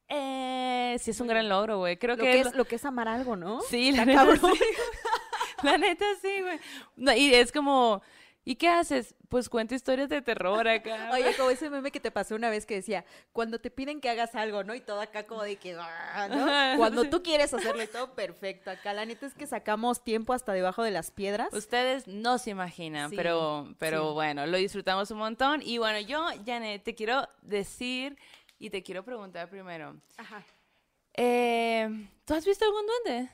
Eh, 0.07 0.97
sí 0.99 1.11
es 1.11 1.19
un 1.19 1.27
gran 1.27 1.49
logro, 1.49 1.79
güey. 1.79 1.97
Creo 1.97 2.15
lo, 2.15 2.23
que 2.23 2.39
es 2.41 2.55
lo 2.55 2.65
que 2.65 2.75
es 2.75 2.85
amar 2.85 3.07
algo, 3.07 3.35
¿no? 3.35 3.61
Sí, 3.61 3.91
la 3.91 4.05
neta 4.05 4.25
sí. 4.35 4.59
La 5.63 5.77
neta 5.77 6.05
sí, 6.21 6.41
güey. 6.41 6.59
No, 6.95 7.13
y 7.13 7.33
es 7.33 7.51
como, 7.51 8.01
¿y 8.43 8.55
qué 8.55 8.67
haces? 8.69 9.15
Pues 9.29 9.49
cuento 9.49 9.73
historias 9.73 10.09
de 10.09 10.21
terror 10.21 10.67
acá. 10.67 11.09
Oye, 11.13 11.33
como 11.35 11.49
ese 11.49 11.69
meme 11.71 11.91
que 11.91 11.99
te 11.99 12.11
pasó 12.11 12.35
una 12.35 12.49
vez 12.51 12.65
que 12.67 12.75
decía, 12.75 13.03
cuando 13.31 13.57
te 13.59 13.71
piden 13.71 13.99
que 13.99 14.09
hagas 14.09 14.35
algo, 14.35 14.63
¿no? 14.63 14.75
Y 14.75 14.81
todo 14.81 15.01
acá 15.01 15.25
como 15.25 15.41
de 15.41 15.55
que, 15.55 15.75
"Ah", 15.79 16.75
Cuando 16.77 17.05
tú 17.09 17.23
quieres 17.23 17.51
hacerlo 17.53 17.81
y 17.81 17.87
todo 17.87 18.13
perfecto. 18.13 18.69
Acá 18.69 18.93
la 18.93 19.05
neta 19.05 19.25
es 19.25 19.33
que 19.33 19.47
sacamos 19.47 20.03
tiempo 20.03 20.33
hasta 20.33 20.53
debajo 20.53 20.83
de 20.83 20.91
las 20.91 21.09
piedras. 21.09 21.51
Ustedes 21.53 22.05
no 22.07 22.37
se 22.37 22.51
imaginan, 22.51 23.09
Sí, 23.09 23.15
pero, 23.15 23.73
pero 23.79 24.09
sí. 24.09 24.13
bueno, 24.13 24.45
lo 24.45 24.57
disfrutamos 24.57 25.09
un 25.09 25.17
montón. 25.17 25.61
Y 25.63 25.79
bueno, 25.79 25.99
yo, 26.01 26.23
Janet, 26.45 26.83
te 26.83 26.93
quiero 26.93 27.27
decir 27.41 28.17
y 28.65 28.69
te 28.69 28.81
quiero 28.83 29.03
preguntar 29.03 29.49
primero. 29.49 29.95
Ajá. 30.17 30.43
eh, 31.13 31.87
¿Tú 32.25 32.33
has 32.33 32.45
visto 32.45 32.65
algún 32.65 32.85
duende? 32.85 33.29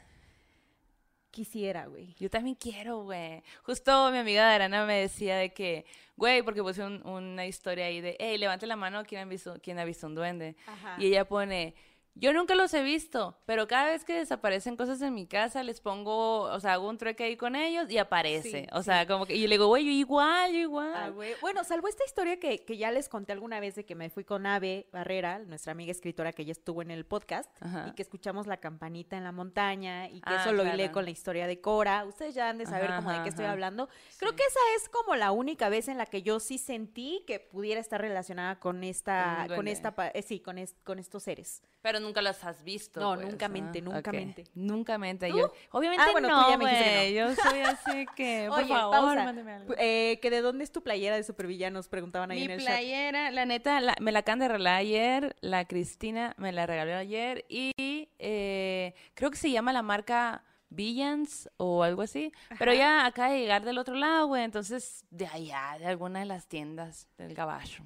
Quisiera, 1.32 1.86
güey. 1.86 2.14
Yo 2.20 2.30
también 2.30 2.58
quiero, 2.58 3.04
güey. 3.04 3.42
Justo 3.64 4.12
mi 4.12 4.18
amiga 4.18 4.44
Darana 4.44 4.86
me 4.86 4.96
decía 5.00 5.38
de 5.38 5.54
que, 5.54 5.86
güey, 6.18 6.42
porque 6.44 6.62
puse 6.62 6.84
un- 6.84 7.06
una 7.08 7.46
historia 7.46 7.86
ahí 7.86 8.02
de, 8.02 8.18
hey, 8.20 8.38
levante 8.38 8.68
la 8.68 8.76
mano 8.76 9.06
quien 9.06 9.22
ha 9.22 9.26
visto, 9.26 9.56
quien 9.64 9.80
ha 9.80 9.86
visto 9.86 10.08
un 10.08 10.16
duende. 10.16 10.58
Ajá. 10.68 10.98
Y 11.00 11.06
ella 11.08 11.24
pone, 11.26 11.74
yo 12.22 12.32
nunca 12.34 12.56
los 12.56 12.74
he 12.74 12.84
visto, 12.84 13.38
pero 13.46 13.68
cada 13.68 13.88
vez 13.90 14.06
que 14.06 14.14
desaparecen 14.14 14.78
cosas 14.78 15.02
en 15.02 15.14
mi 15.14 15.26
casa, 15.28 15.64
les 15.64 15.82
pongo, 15.82 16.44
o 16.44 16.60
sea, 16.60 16.74
hago 16.74 16.88
un 16.88 16.98
trueque 16.98 17.24
ahí 17.26 17.36
con 17.36 17.56
ellos 17.56 17.90
y 17.90 17.98
aparece. 17.98 18.52
Sí, 18.62 18.68
o 18.72 18.84
sea, 18.84 19.06
como 19.08 19.26
que, 19.26 19.36
y 19.36 19.48
le 19.48 19.56
digo, 19.56 19.68
güey, 19.68 19.84
yo 19.86 19.92
igual, 19.92 20.54
yo 20.54 20.60
igual. 20.60 20.94
Ah, 20.96 21.10
güey. 21.10 21.34
Bueno, 21.42 21.64
salvo 21.64 21.88
esta 21.88 22.06
historia 22.06 22.40
que, 22.40 22.64
que 22.64 22.78
ya 22.78 22.92
les 22.92 23.10
conté 23.10 23.34
alguna 23.34 23.60
vez 23.60 23.76
de 23.76 23.86
que 23.86 23.96
me 23.96 24.10
fui 24.10 24.24
con 24.24 24.46
Ave 24.46 24.88
Barrera, 24.94 25.40
nuestra 25.40 25.72
amiga 25.72 25.92
escritora 25.92 26.32
que 26.32 26.46
ya 26.46 26.52
estuvo 26.52 26.82
en 26.82 26.92
el 26.92 27.06
podcast, 27.06 27.50
Ajá. 27.62 27.88
y 27.90 27.96
que 27.96 28.04
escuchamos 28.04 28.46
la 28.48 28.58
campanita 28.58 29.18
en 29.18 29.24
la 29.24 29.32
montaña, 29.32 30.08
y 30.08 30.22
que 30.22 30.30
Ah, 30.30 30.42
eso 30.42 30.52
lo 30.54 30.62
claro. 30.62 30.78
hilé 30.78 30.92
con 30.92 31.06
la 31.06 31.12
historia 31.12 31.48
de 31.48 31.60
Cora. 31.60 32.06
Ustedes 32.06 32.36
ya 32.36 32.50
han 32.50 32.60
de 32.60 32.68
saber 32.68 32.86
Ajá, 32.92 32.98
como 32.98 33.10
de 33.10 33.16
ajá, 33.16 33.24
qué 33.24 33.30
estoy 33.30 33.46
hablando. 33.46 33.90
Creo 34.20 34.36
que 34.36 34.44
esa 34.44 34.60
es 34.78 34.90
como 34.90 35.16
la 35.16 35.32
única 35.32 35.70
vez 35.70 35.88
en 35.88 35.98
la 35.98 36.06
que 36.06 36.22
yo 36.22 36.40
sí 36.40 36.60
sentí 36.60 37.24
que 37.26 37.40
pudiera 37.40 37.82
estar 37.82 38.00
relacionada 38.00 38.60
con 38.60 38.84
esta, 38.84 39.48
Con 39.56 39.68
esta, 39.68 39.96
eh, 40.14 40.22
sí, 40.22 40.40
con, 40.40 40.58
es- 40.60 40.76
con 40.84 41.00
estos 41.00 41.24
seres. 41.24 41.64
Pero 41.82 42.00
nunca 42.00 42.11
los 42.20 42.44
has 42.44 42.64
visto. 42.64 43.00
No, 43.00 43.14
pues, 43.16 43.28
nunca 43.28 43.48
mente, 43.48 43.82
nunca 43.82 44.12
mente. 44.12 44.44
Nunca 44.56 44.98
mente. 44.98 45.30
¿Tú? 45.30 45.38
Yo, 45.38 45.54
obviamente 45.72 46.04
Ah, 46.06 46.12
bueno, 46.12 46.28
tú 46.28 46.34
no, 46.36 46.50
ya 46.50 46.58
me 46.58 46.66
dijiste 46.66 46.84
que 46.90 46.96
güey. 46.98 47.14
Yo 47.14 47.36
soy 47.36 47.60
así 47.62 48.06
que, 48.16 48.48
por 48.50 48.60
Oye, 48.60 48.68
favor, 48.68 48.96
pausa. 48.98 49.24
mándeme 49.24 49.52
algo. 49.54 49.74
Eh, 49.78 50.20
que 50.22 50.30
de 50.32 50.42
dónde 50.42 50.64
es 50.64 50.72
tu 50.72 50.82
playera 50.84 51.16
de 51.16 51.24
supervillanos, 51.24 51.88
preguntaban 51.88 52.32
ahí 52.32 52.40
Mi 52.40 52.46
en 52.46 52.52
el 52.52 52.60
chat. 52.60 52.68
playera, 52.68 53.32
la 53.32 53.46
neta, 53.46 53.80
la- 53.80 53.96
me 54.02 54.12
la 54.12 54.20
acaban 54.20 54.40
de 54.40 54.48
regalar 54.48 54.76
ayer, 54.78 55.36
la 55.42 55.64
Cristina 55.66 56.34
me 56.38 56.52
la 56.52 56.66
regaló 56.66 56.96
ayer 56.96 57.46
y 57.48 57.72
eh, 58.20 58.94
creo 59.14 59.30
que 59.32 59.38
se 59.38 59.52
llama 59.52 59.72
la 59.74 59.84
marca 59.84 60.44
Villans 60.74 61.50
o 61.58 61.84
algo 61.84 62.02
así, 62.02 62.32
pero 62.58 62.74
ya 62.74 63.06
acaba 63.06 63.30
de 63.30 63.40
llegar 63.40 63.66
del 63.66 63.78
otro 63.78 63.94
lado, 63.96 64.28
güey, 64.28 64.44
entonces 64.44 65.06
de 65.10 65.28
allá, 65.28 65.76
de 65.78 65.86
alguna 65.86 66.20
de 66.22 66.26
las 66.26 66.48
tiendas 66.48 67.10
del 67.18 67.34
caballo. 67.34 67.84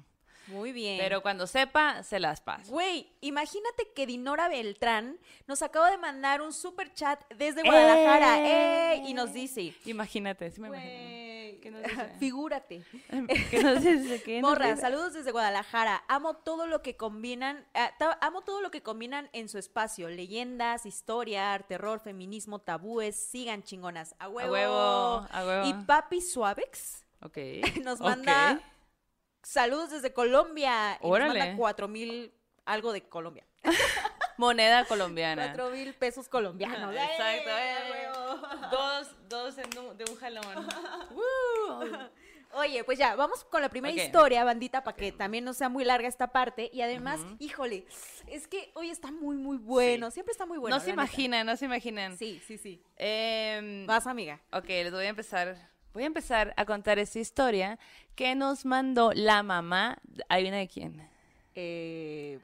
Muy 0.48 0.72
bien. 0.72 0.98
Pero 0.98 1.22
cuando 1.22 1.46
sepa, 1.46 2.02
se 2.02 2.20
las 2.20 2.40
paso. 2.40 2.70
Güey, 2.70 3.08
imagínate 3.20 3.88
que 3.94 4.06
Dinora 4.06 4.48
Beltrán 4.48 5.18
nos 5.46 5.62
acaba 5.62 5.90
de 5.90 5.98
mandar 5.98 6.40
un 6.42 6.52
super 6.52 6.92
chat 6.92 7.20
desde 7.34 7.62
Guadalajara. 7.62 8.38
¡Eh! 8.94 9.02
Y 9.06 9.14
nos 9.14 9.32
dice. 9.32 9.74
Imagínate, 9.84 10.50
sí 10.50 10.60
me 10.60 10.68
imagino. 10.68 11.26
¿Qué 11.62 11.70
nos 11.70 11.82
dice? 11.82 12.12
Figúrate. 12.18 12.82
¿Qué 13.50 13.62
nos 13.62 13.82
dice? 13.82 14.22
¿Qué 14.22 14.40
nos 14.40 14.50
Morra, 14.50 14.68
dice? 14.70 14.80
saludos 14.82 15.14
desde 15.14 15.32
Guadalajara. 15.32 16.04
Amo 16.08 16.34
todo 16.34 16.66
lo 16.66 16.82
que 16.82 16.96
combinan, 16.96 17.66
ah, 17.74 17.92
amo 18.20 18.42
todo 18.42 18.60
lo 18.60 18.70
que 18.70 18.82
combinan 18.82 19.28
en 19.32 19.48
su 19.48 19.58
espacio. 19.58 20.08
Leyendas, 20.08 20.86
historia, 20.86 21.58
terror, 21.66 22.00
feminismo, 22.00 22.60
tabúes. 22.60 23.16
Sigan 23.16 23.62
chingonas. 23.62 24.14
A 24.18 24.28
huevo. 24.28 24.52
huevo, 24.52 25.26
a 25.30 25.44
huevo. 25.44 25.66
Y 25.68 25.74
Papi 25.84 26.20
Suavex 26.20 27.04
Ok. 27.22 27.38
nos 27.82 28.00
manda 28.00 28.60
saludos 29.50 29.90
desde 29.90 30.12
Colombia. 30.12 30.94
Y 31.02 31.06
Órale. 31.06 31.28
nos 31.34 31.38
manda 31.38 31.56
cuatro 31.56 31.88
mil 31.88 32.32
algo 32.64 32.92
de 32.92 33.02
Colombia. 33.08 33.44
Moneda 34.38 34.84
colombiana. 34.84 35.44
Cuatro 35.46 35.70
mil 35.70 35.94
pesos 35.94 36.28
colombianos. 36.28 36.94
Exacto, 36.94 37.50
¡Eh! 37.50 38.08
Dos, 38.70 39.08
dos 39.28 39.58
en 39.58 39.78
un- 39.78 39.96
de 39.96 40.04
un 40.10 40.16
jalón. 40.16 40.44
¡Woo! 41.10 41.88
Oye, 42.52 42.84
pues 42.84 42.98
ya, 42.98 43.16
vamos 43.16 43.44
con 43.44 43.60
la 43.60 43.68
primera 43.68 43.94
historia, 43.94 44.44
bandita, 44.44 44.82
para 44.84 44.96
que 44.96 45.12
también 45.12 45.44
no 45.44 45.52
sea 45.52 45.68
muy 45.68 45.84
larga 45.84 46.08
esta 46.08 46.28
parte. 46.28 46.70
Y 46.72 46.80
además, 46.80 47.20
híjole, 47.38 47.86
es 48.28 48.46
que 48.48 48.70
hoy 48.74 48.88
está 48.90 49.10
muy, 49.10 49.36
muy 49.36 49.56
bueno. 49.58 50.10
Siempre 50.10 50.32
está 50.32 50.46
muy 50.46 50.56
bueno. 50.58 50.74
no 50.76 50.80
se 50.80 50.90
neta. 50.90 51.02
imaginan, 51.02 51.46
no 51.46 51.56
se 51.56 51.64
imaginan. 51.66 52.16
Sí, 52.16 52.40
sí, 52.46 52.56
sí. 52.56 52.82
Em, 52.96 53.86
Vas, 53.86 54.06
amiga. 54.06 54.40
ok, 54.52 54.68
les 54.68 54.92
voy 54.92 55.04
a 55.06 55.08
empezar. 55.08 55.56
Voy 55.96 56.02
a 56.02 56.08
empezar 56.08 56.52
a 56.58 56.66
contar 56.66 56.98
esta 56.98 57.18
historia 57.18 57.78
que 58.14 58.34
nos 58.34 58.66
mandó 58.66 59.12
la 59.14 59.42
mamá. 59.42 59.96
¿Adivina 60.28 60.58
de 60.58 60.68
quién? 60.68 61.08
Eh, 61.54 62.38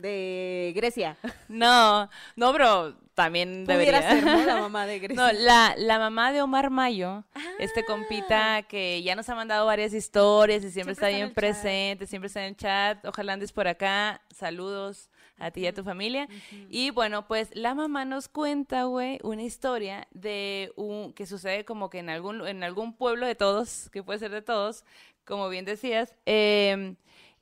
de 0.00 0.72
Grecia. 0.74 1.18
No, 1.50 2.08
no, 2.36 2.52
pero 2.52 2.96
también 3.12 3.66
debería. 3.66 4.00
ser, 4.00 4.24
¿no? 4.24 4.46
La 4.46 4.60
mamá 4.62 4.86
de 4.86 4.98
Grecia. 4.98 5.26
No, 5.26 5.30
la, 5.30 5.74
la 5.76 5.98
mamá 5.98 6.32
de 6.32 6.40
Omar 6.40 6.70
Mayo, 6.70 7.22
este 7.58 7.84
compita 7.84 8.62
que 8.62 9.02
ya 9.02 9.14
nos 9.14 9.28
ha 9.28 9.34
mandado 9.34 9.66
varias 9.66 9.92
historias 9.92 10.64
y 10.64 10.70
Siempre 10.70 10.72
siempre, 10.72 10.92
está 10.94 11.08
está 11.08 11.18
en 11.18 11.24
bien 11.26 11.34
presente, 11.34 12.06
siempre 12.06 12.28
está 12.28 12.40
en 12.40 12.46
el 12.46 12.56
chat. 12.56 13.04
Ojalá 13.04 13.34
andes 13.34 13.52
por 13.52 13.68
acá. 13.68 14.22
Saludos 14.34 15.10
a 15.38 15.50
ti 15.50 15.60
y 15.60 15.66
a 15.66 15.74
tu 15.74 15.84
familia. 15.84 16.28
Y 16.70 16.90
bueno, 16.90 17.26
pues 17.26 17.50
la 17.54 17.74
mamá 17.74 18.04
nos 18.04 18.28
cuenta, 18.28 18.84
güey, 18.84 19.18
una 19.22 19.42
historia 19.42 20.06
de 20.12 20.72
un 20.76 21.12
que 21.12 21.26
sucede 21.26 21.64
como 21.64 21.90
que 21.90 21.98
en 21.98 22.10
algún, 22.10 22.46
en 22.46 22.62
algún 22.62 22.92
pueblo 22.94 23.26
de 23.26 23.34
todos, 23.34 23.90
que 23.90 24.02
puede 24.02 24.18
ser 24.18 24.30
de 24.30 24.42
todos, 24.42 24.84
como 25.24 25.48
bien 25.48 25.64
decías. 25.64 26.14
em, 26.26 26.96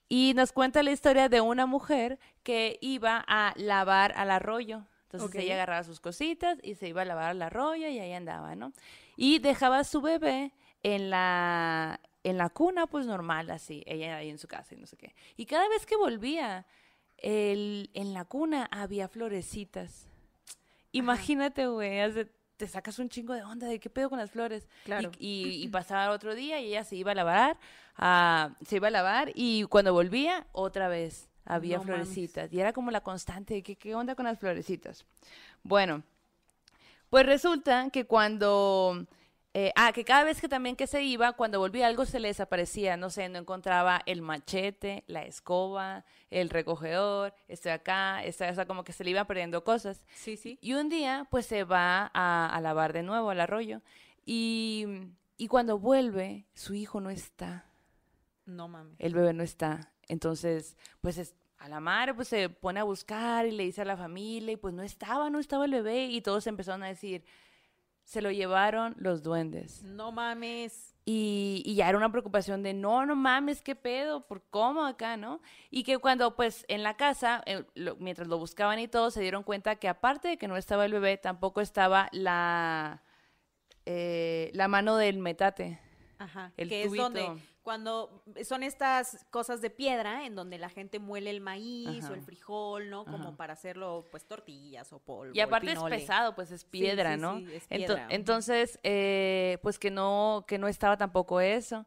y 0.09 0.35
nos 0.37 0.53
cuenta 0.53 0.83
la 0.83 0.93
historia 0.93 1.29
de 1.29 1.41
una 1.41 1.67
mujer 1.67 2.19
que 2.45 2.79
iba 2.81 3.25
a 3.27 3.53
lavar 3.57 4.13
al 4.17 4.31
arroyo. 4.31 4.83
Entonces 5.11 5.43
ella 5.43 5.55
agarraba 5.55 5.83
sus 5.83 6.01
cositas 6.01 6.59
y 6.63 6.75
se 6.75 6.89
iba 6.89 7.03
a 7.03 7.05
lavar 7.05 7.31
al 7.31 7.43
arroyo 7.43 7.89
y 7.89 7.99
ahí 7.99 8.13
andaba, 8.13 8.55
¿no? 8.55 8.73
Y 9.17 9.39
dejaba 9.39 9.81
a 9.81 9.85
su 9.85 10.01
bebé 10.01 10.53
en 10.83 11.11
la, 11.11 12.01
en 12.23 12.39
la 12.39 12.51
cuna, 12.51 12.87
pues 12.87 13.07
normal, 13.07 13.51
así, 13.51 13.83
ella 13.87 14.17
ahí 14.17 14.31
en 14.31 14.39
su 14.39 14.47
casa 14.47 14.75
y 14.75 14.79
no 14.79 14.87
sé 14.87 14.97
qué. 14.97 15.15
Y 15.37 15.47
cada 15.47 15.69
vez 15.69 15.87
que 15.87 15.97
volvía, 15.97 16.67
el, 17.19 17.91
en 17.95 18.13
la 18.15 18.25
cuna 18.25 18.69
había 18.71 19.09
florecitas. 19.09 20.07
Imagínate, 20.93 21.67
güey, 21.67 21.99
te 22.57 22.67
sacas 22.69 22.99
un 22.99 23.09
chingo 23.11 23.35
de 23.35 23.43
onda 23.43 23.67
de 23.67 23.79
qué 23.79 23.91
pedo 23.91 24.09
con 24.09 24.19
las 24.19 24.31
flores. 24.31 24.67
Claro. 24.85 25.11
Y, 25.19 25.49
y- 25.49 25.65
y 25.65 25.69
pasaba 25.69 26.13
otro 26.15 26.35
día 26.35 26.61
y 26.61 26.69
ella 26.69 26.85
se 26.85 26.97
iba 26.97 27.13
a 27.13 27.15
lavar, 27.15 27.59
se 28.65 28.77
iba 28.77 28.89
a 28.89 28.91
lavar 28.91 29.31
y 29.35 29.65
cuando 29.65 29.93
volvía, 29.93 30.47
otra 30.53 30.89
vez 30.89 31.29
había 31.45 31.77
No 31.79 31.85
mames. 31.85 32.09
florecitas. 32.09 32.53
Y 32.53 32.61
era 32.61 32.73
como 32.73 32.91
la 32.91 33.03
constante 33.03 33.55
de 33.55 33.63
que, 33.63 33.77
qué 33.77 33.95
onda 33.95 34.15
con 34.15 34.25
las 34.25 34.39
florecitas. 34.39 35.05
Bueno, 35.63 36.03
pues 37.11 37.27
resulta 37.27 37.91
que 37.91 38.07
cuando... 38.07 39.07
eh, 39.59 39.73
ah, 39.75 39.91
que 39.95 40.05
cada 40.05 40.23
vez 40.25 40.39
que 40.39 40.49
también 40.51 40.77
que 40.77 40.87
se 40.87 41.03
iba, 41.03 41.33
cuando 41.33 41.59
volvía 41.61 41.87
algo 41.87 42.05
se 42.05 42.21
le 42.21 42.29
desaparecía, 42.29 42.99
no 42.99 43.09
sé, 43.09 43.27
no 43.31 43.39
encontraba 43.39 44.03
el 44.05 44.21
machete, 44.21 45.03
la 45.07 45.23
escoba, 45.25 46.05
el 46.29 46.51
recogedor, 46.51 47.33
estoy 47.49 47.73
acá, 47.73 48.23
estoy, 48.23 48.49
o 48.49 48.55
sea, 48.55 48.67
como 48.67 48.85
que 48.85 48.93
se 48.93 49.03
le 49.03 49.13
iban 49.13 49.27
perdiendo 49.27 49.65
cosas. 49.65 50.05
Sí, 50.15 50.37
sí. 50.37 50.59
Y 50.61 50.75
un 50.75 50.91
día, 50.91 51.27
pues 51.31 51.47
se 51.47 51.65
va 51.65 52.11
a, 52.13 52.55
a 52.55 52.61
lavar 52.61 52.93
de 52.93 53.03
nuevo 53.03 53.31
al 53.31 53.41
arroyo 53.41 53.81
y, 54.27 54.85
y 55.39 55.49
cuando 55.49 55.79
vuelve, 55.79 56.45
su 56.53 56.75
hijo 56.75 57.01
no 57.01 57.09
está, 57.09 57.65
No 58.45 58.69
mames. 58.69 58.97
el 58.99 59.15
bebé 59.15 59.33
no 59.33 59.43
está. 59.43 59.91
Entonces, 60.09 60.77
pues 61.01 61.17
es- 61.17 61.35
a 61.59 61.69
la 61.71 61.81
madre 61.81 62.13
pues 62.13 62.29
se 62.29 62.51
pone 62.51 62.81
a 62.81 62.85
buscar 62.85 63.47
y 63.47 63.51
le 63.53 63.65
dice 63.65 63.81
a 63.81 63.85
la 63.87 63.97
familia 63.97 64.53
y 64.53 64.57
pues 64.59 64.75
no 64.75 64.83
estaba, 64.83 65.31
no 65.31 65.39
estaba 65.39 65.65
el 65.65 65.71
bebé 65.71 66.05
y 66.05 66.21
todos 66.21 66.47
empezaron 66.47 66.83
a 66.83 66.89
decir, 66.89 67.25
se 68.07 68.23
lo 68.23 68.31
llevaron 68.31 68.95
los 68.99 69.23
duendes. 69.23 69.83
No 69.83 70.13
mames. 70.13 70.95
Y, 71.05 71.63
y 71.67 71.75
ya 71.75 71.89
era 71.89 71.99
una 71.99 72.11
preocupación 72.11 72.63
de, 72.63 72.73
no, 72.73 73.05
no 73.05 73.15
mames, 73.15 73.63
qué 73.63 73.75
pedo, 73.77 74.27
por 74.27 74.43
cómo 74.49 74.85
acá, 74.87 75.17
¿no? 75.17 75.41
Y 75.71 75.83
que 75.85 75.99
cuando, 75.99 76.35
pues, 76.35 76.65
en 76.69 76.83
la 76.83 76.97
casa, 76.97 77.43
eh, 77.47 77.65
lo- 77.75 77.97
mientras 77.97 78.27
lo 78.29 78.39
buscaban 78.39 78.79
y 78.79 78.89
todo, 78.89 79.11
se 79.11 79.21
dieron 79.21 79.43
cuenta 79.43 79.77
que 79.77 79.89
aparte 79.89 80.29
de 80.29 80.37
que 80.39 80.49
no 80.49 80.57
estaba 80.57 80.85
el 80.85 80.93
bebé, 80.93 81.17
tampoco 81.17 81.61
estaba 81.61 82.09
la, 82.13 83.03
eh, 83.85 84.51
la 84.55 84.69
mano 84.69 84.97
del 84.97 85.19
metate. 85.19 85.79
Ajá. 86.19 86.53
El 86.57 86.69
que 86.69 86.85
es 86.85 86.93
donde. 86.93 87.21
Cuando 87.67 88.23
son 88.45 88.63
estas 88.63 89.27
cosas 89.31 89.61
de 89.61 89.71
piedra 89.71 90.25
en 90.25 90.37
donde 90.37 90.57
la 90.57 90.69
gente 90.69 91.01
muele 91.01 91.31
el 91.31 91.41
maíz 91.41 92.05
Ajá. 92.05 92.13
o 92.13 92.15
el 92.15 92.23
frijol, 92.23 92.91
¿no? 92.91 93.05
Como 93.05 93.17
Ajá. 93.29 93.37
para 93.37 93.55
hacerlo 93.55 94.05
pues 94.13 94.25
tortillas 94.25 94.93
o 94.93 95.01
polvo. 95.01 95.33
Y 95.35 95.41
aparte 95.41 95.73
es 95.73 95.83
pesado, 95.83 96.37
pues 96.37 96.53
es 96.53 96.65
piedra, 96.65 97.17
sí, 97.17 97.21
¿no? 97.21 97.39
sí, 97.41 97.47
es 97.53 97.65
Ento- 97.65 97.77
piedra. 97.87 98.07
entonces, 98.11 98.79
eh, 98.85 99.59
pues 99.63 99.81
que 99.81 99.91
no, 99.91 100.45
que 100.47 100.59
no 100.59 100.69
estaba 100.69 100.97
tampoco 100.97 101.41
eso. 101.41 101.87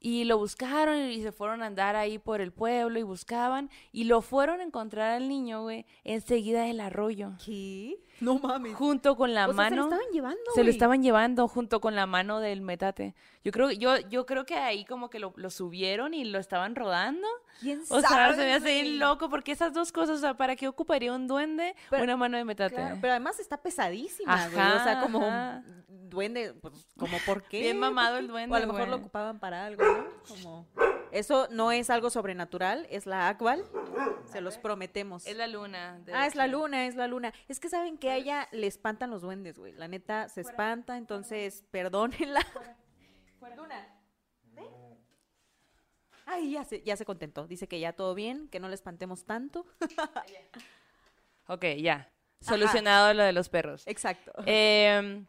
Y 0.00 0.24
lo 0.24 0.36
buscaron 0.36 0.98
y 0.98 1.22
se 1.22 1.30
fueron 1.30 1.62
a 1.62 1.66
andar 1.66 1.94
ahí 1.94 2.18
por 2.18 2.40
el 2.40 2.52
pueblo 2.52 2.98
y 2.98 3.02
buscaban 3.04 3.70
y 3.92 4.04
lo 4.04 4.22
fueron 4.22 4.58
a 4.60 4.64
encontrar 4.64 5.12
al 5.12 5.28
niño, 5.28 5.62
güey, 5.62 5.86
enseguida 6.02 6.64
del 6.64 6.80
arroyo. 6.80 7.34
¿Qué? 7.44 7.98
No 8.20 8.38
mames. 8.38 8.74
Junto 8.74 9.16
con 9.16 9.32
la 9.34 9.48
O 9.48 9.54
sea, 9.54 9.68
se 9.70 9.76
lo 9.76 9.82
mano. 9.84 9.94
estaban 9.94 10.12
llevando, 10.12 10.40
se 10.54 10.64
lo 10.64 10.70
estaban 10.70 11.02
llevando 11.02 11.48
junto 11.48 11.80
con 11.80 11.94
la 11.96 12.06
mano 12.06 12.38
del 12.40 12.60
metate. 12.60 13.14
Yo 13.44 13.52
creo, 13.52 13.70
yo, 13.70 13.96
yo 14.08 14.26
creo 14.26 14.44
que 14.44 14.56
ahí 14.56 14.84
como 14.84 15.08
que 15.08 15.18
lo, 15.18 15.32
lo 15.36 15.48
subieron 15.50 16.12
y 16.12 16.24
lo 16.24 16.38
estaban 16.38 16.74
rodando. 16.76 17.26
¿Quién 17.60 17.80
O 17.88 18.00
sea, 18.00 18.08
sabe, 18.08 18.34
se 18.36 18.42
me 18.42 18.52
hace 18.54 18.82
bien 18.82 18.98
loco 18.98 19.30
porque 19.30 19.52
esas 19.52 19.72
dos 19.72 19.90
cosas, 19.92 20.18
o 20.18 20.20
sea, 20.20 20.34
¿para 20.34 20.54
qué 20.56 20.68
ocuparía 20.68 21.12
un 21.12 21.26
duende 21.26 21.74
Pero- 21.88 22.04
una 22.04 22.16
mano 22.16 22.36
de 22.36 22.44
metate? 22.44 22.74
Claro, 22.74 22.98
pero 23.00 23.12
además 23.14 23.40
está 23.40 23.56
pesadísima, 23.56 24.48
güey. 24.48 24.56
O 24.58 24.60
Ajá, 24.60 24.84
sea, 24.84 25.00
como 25.00 25.24
ajá. 25.26 25.62
duende, 25.88 26.52
pues, 26.60 26.74
como 26.98 27.16
por 27.24 27.42
qué. 27.44 27.60
Bien 27.62 27.78
mamado 27.78 28.18
el 28.18 28.26
O 28.30 28.32
duende, 28.32 28.56
a 28.56 28.60
lo 28.60 28.72
mejor 28.72 28.88
lo 28.88 28.96
ocupaban 28.96 29.38
para 29.40 29.64
algo, 29.66 29.82
¿no? 29.82 30.04
Como 30.28 30.66
eso 31.12 31.48
no 31.50 31.72
es 31.72 31.90
algo 31.90 32.10
sobrenatural, 32.10 32.86
es 32.90 33.06
la 33.06 33.28
Aqual. 33.28 33.64
Se 34.24 34.40
los 34.40 34.58
prometemos. 34.58 35.26
Es 35.26 35.36
la 35.36 35.46
luna. 35.46 35.98
de 36.00 36.14
Ah, 36.14 36.26
es 36.26 36.34
la 36.34 36.46
luna, 36.46 36.86
es 36.86 36.96
la 36.96 37.06
luna. 37.06 37.32
Es 37.48 37.60
que 37.60 37.68
saben 37.68 37.98
que 37.98 38.10
a 38.10 38.16
ella 38.16 38.48
le 38.52 38.66
espantan 38.66 39.10
los 39.10 39.22
duendes, 39.22 39.58
güey. 39.58 39.72
La 39.72 39.88
neta 39.88 40.28
se 40.28 40.40
espanta, 40.40 40.96
entonces 40.96 41.64
perdónenla. 41.70 42.40
Luna, 43.56 43.88
¿ven? 44.54 44.66
Ay, 46.26 46.52
ya 46.52 46.64
se, 46.64 46.82
ya 46.82 46.96
se 46.96 47.04
contentó. 47.04 47.46
Dice 47.46 47.66
que 47.66 47.80
ya 47.80 47.92
todo 47.92 48.14
bien, 48.14 48.48
que 48.48 48.60
no 48.60 48.68
le 48.68 48.74
espantemos 48.74 49.24
tanto. 49.24 49.66
Ok, 51.46 51.64
ya. 51.78 52.08
Solucionado 52.40 53.12
lo 53.12 53.24
de 53.24 53.32
los 53.32 53.48
perros. 53.48 53.82
Exacto. 53.86 54.32
Eh, 54.46 55.24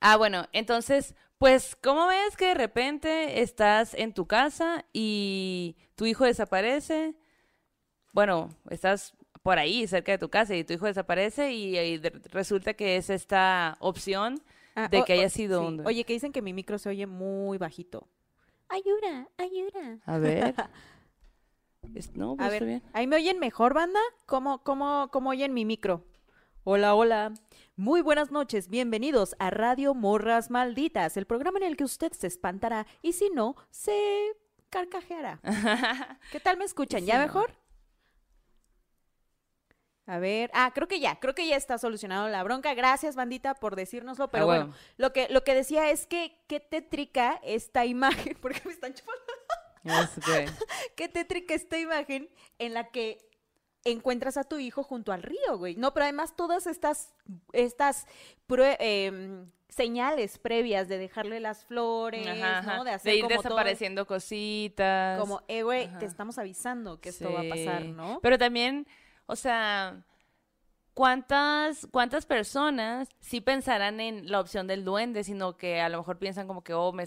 ah, 0.00 0.16
bueno, 0.16 0.46
entonces, 0.52 1.14
pues, 1.38 1.76
¿cómo 1.82 2.06
ves 2.06 2.36
que 2.36 2.46
de 2.46 2.54
repente 2.54 3.40
estás 3.42 3.94
en 3.94 4.12
tu 4.12 4.26
casa 4.26 4.84
y 4.92 5.76
tu 5.94 6.06
hijo 6.06 6.24
desaparece? 6.24 7.14
Bueno, 8.12 8.48
estás 8.70 9.14
por 9.42 9.58
ahí, 9.58 9.86
cerca 9.86 10.12
de 10.12 10.18
tu 10.18 10.28
casa, 10.28 10.54
y 10.56 10.64
tu 10.64 10.72
hijo 10.74 10.86
desaparece 10.86 11.52
y, 11.52 11.98
resulta 12.30 12.74
que 12.74 12.96
es 12.96 13.08
esta 13.10 13.76
opción 13.80 14.42
Ah, 14.74 14.88
de 14.90 14.98
o- 14.98 15.04
que 15.04 15.12
haya 15.14 15.26
o- 15.26 15.30
sido 15.30 15.60
sí. 15.62 15.66
un... 15.68 15.86
Oye, 15.86 16.04
que 16.04 16.12
dicen 16.12 16.32
que 16.32 16.42
mi 16.42 16.52
micro 16.52 16.78
se 16.78 16.88
oye 16.88 17.06
muy 17.06 17.58
bajito. 17.58 18.08
Ayuda, 18.68 19.28
ayuda. 19.38 19.98
A 20.06 20.18
ver. 20.18 20.54
Es- 21.94 22.14
no, 22.14 22.36
pues 22.36 22.46
A 22.48 22.52
está 22.52 22.64
ver, 22.64 22.80
bien. 22.80 22.82
¿ahí 22.92 23.06
me 23.06 23.16
oyen 23.16 23.38
mejor, 23.38 23.72
banda? 23.74 24.00
¿Cómo, 24.26 24.62
cómo, 24.62 25.08
cómo 25.10 25.30
oyen 25.30 25.54
mi 25.54 25.64
micro? 25.64 26.04
Hola, 26.64 26.94
hola. 26.94 27.32
Muy 27.78 28.00
buenas 28.00 28.32
noches, 28.32 28.66
bienvenidos 28.68 29.36
a 29.38 29.50
Radio 29.50 29.94
Morras 29.94 30.50
Malditas, 30.50 31.16
el 31.16 31.26
programa 31.26 31.58
en 31.58 31.64
el 31.64 31.76
que 31.76 31.84
usted 31.84 32.10
se 32.12 32.26
espantará 32.26 32.88
y 33.02 33.12
si 33.12 33.30
no, 33.30 33.54
se 33.70 34.32
carcajeará. 34.68 35.38
¿Qué 36.32 36.40
tal 36.40 36.56
me 36.56 36.64
escuchan? 36.64 37.02
Sí, 37.02 37.06
¿Ya 37.06 37.18
no. 37.18 37.26
mejor? 37.26 37.52
A 40.06 40.18
ver, 40.18 40.50
ah, 40.54 40.72
creo 40.74 40.88
que 40.88 40.98
ya, 40.98 41.20
creo 41.20 41.36
que 41.36 41.46
ya 41.46 41.54
está 41.54 41.78
solucionado 41.78 42.28
la 42.28 42.42
bronca. 42.42 42.74
Gracias, 42.74 43.14
bandita, 43.14 43.54
por 43.54 43.76
decírnoslo. 43.76 44.28
Pero 44.28 44.42
Ah, 44.42 44.46
bueno, 44.46 44.74
lo 44.96 45.12
que, 45.12 45.28
lo 45.28 45.44
que 45.44 45.54
decía 45.54 45.88
es 45.90 46.08
que 46.08 46.36
qué 46.48 46.58
tétrica 46.58 47.38
esta 47.44 47.86
imagen, 47.86 48.36
porque 48.42 48.60
me 48.64 48.72
están 48.72 48.92
chupando. 48.92 49.22
Qué 50.96 51.08
tétrica 51.08 51.54
esta 51.54 51.78
imagen 51.78 52.28
en 52.58 52.74
la 52.74 52.90
que 52.90 53.27
encuentras 53.84 54.36
a 54.36 54.44
tu 54.44 54.58
hijo 54.58 54.82
junto 54.82 55.12
al 55.12 55.22
río, 55.22 55.56
güey. 55.58 55.76
No, 55.76 55.92
pero 55.94 56.04
además 56.04 56.34
todas 56.36 56.66
estas, 56.66 57.14
estas 57.52 58.06
em, 58.78 59.50
señales 59.68 60.38
previas 60.38 60.88
de 60.88 60.98
dejarle 60.98 61.40
las 61.40 61.64
flores, 61.64 62.26
Ajá, 62.26 62.58
ajá. 62.58 62.76
¿no? 62.78 62.84
De 62.84 62.90
hacer 62.92 63.14
ir 63.14 63.22
como 63.22 63.34
todo- 63.36 63.42
desapareciendo 63.44 64.06
cositas. 64.06 65.20
como, 65.20 65.42
eh, 65.48 65.62
güey, 65.62 65.84
Ajá. 65.86 65.98
te 65.98 66.06
estamos 66.06 66.38
avisando 66.38 67.00
que 67.00 67.10
esto 67.10 67.32
va 67.32 67.40
a 67.40 67.48
pasar. 67.48 67.84
¿no? 67.84 68.18
Pero 68.22 68.38
también, 68.38 68.86
o 69.26 69.36
sea, 69.36 70.02
¿cuántas, 70.98 71.86
cuántas 71.92 72.26
personas 72.26 73.08
sí 73.20 73.40
pensarán 73.40 74.00
en 74.00 74.28
la 74.32 74.40
opción 74.40 74.66
del 74.66 74.84
duende, 74.84 75.22
sino 75.22 75.56
que 75.56 75.80
a 75.80 75.88
lo 75.88 75.98
mejor 75.98 76.18
piensan 76.18 76.48
como 76.48 76.64
que, 76.64 76.74
oh, 76.74 76.90
me, 76.92 77.04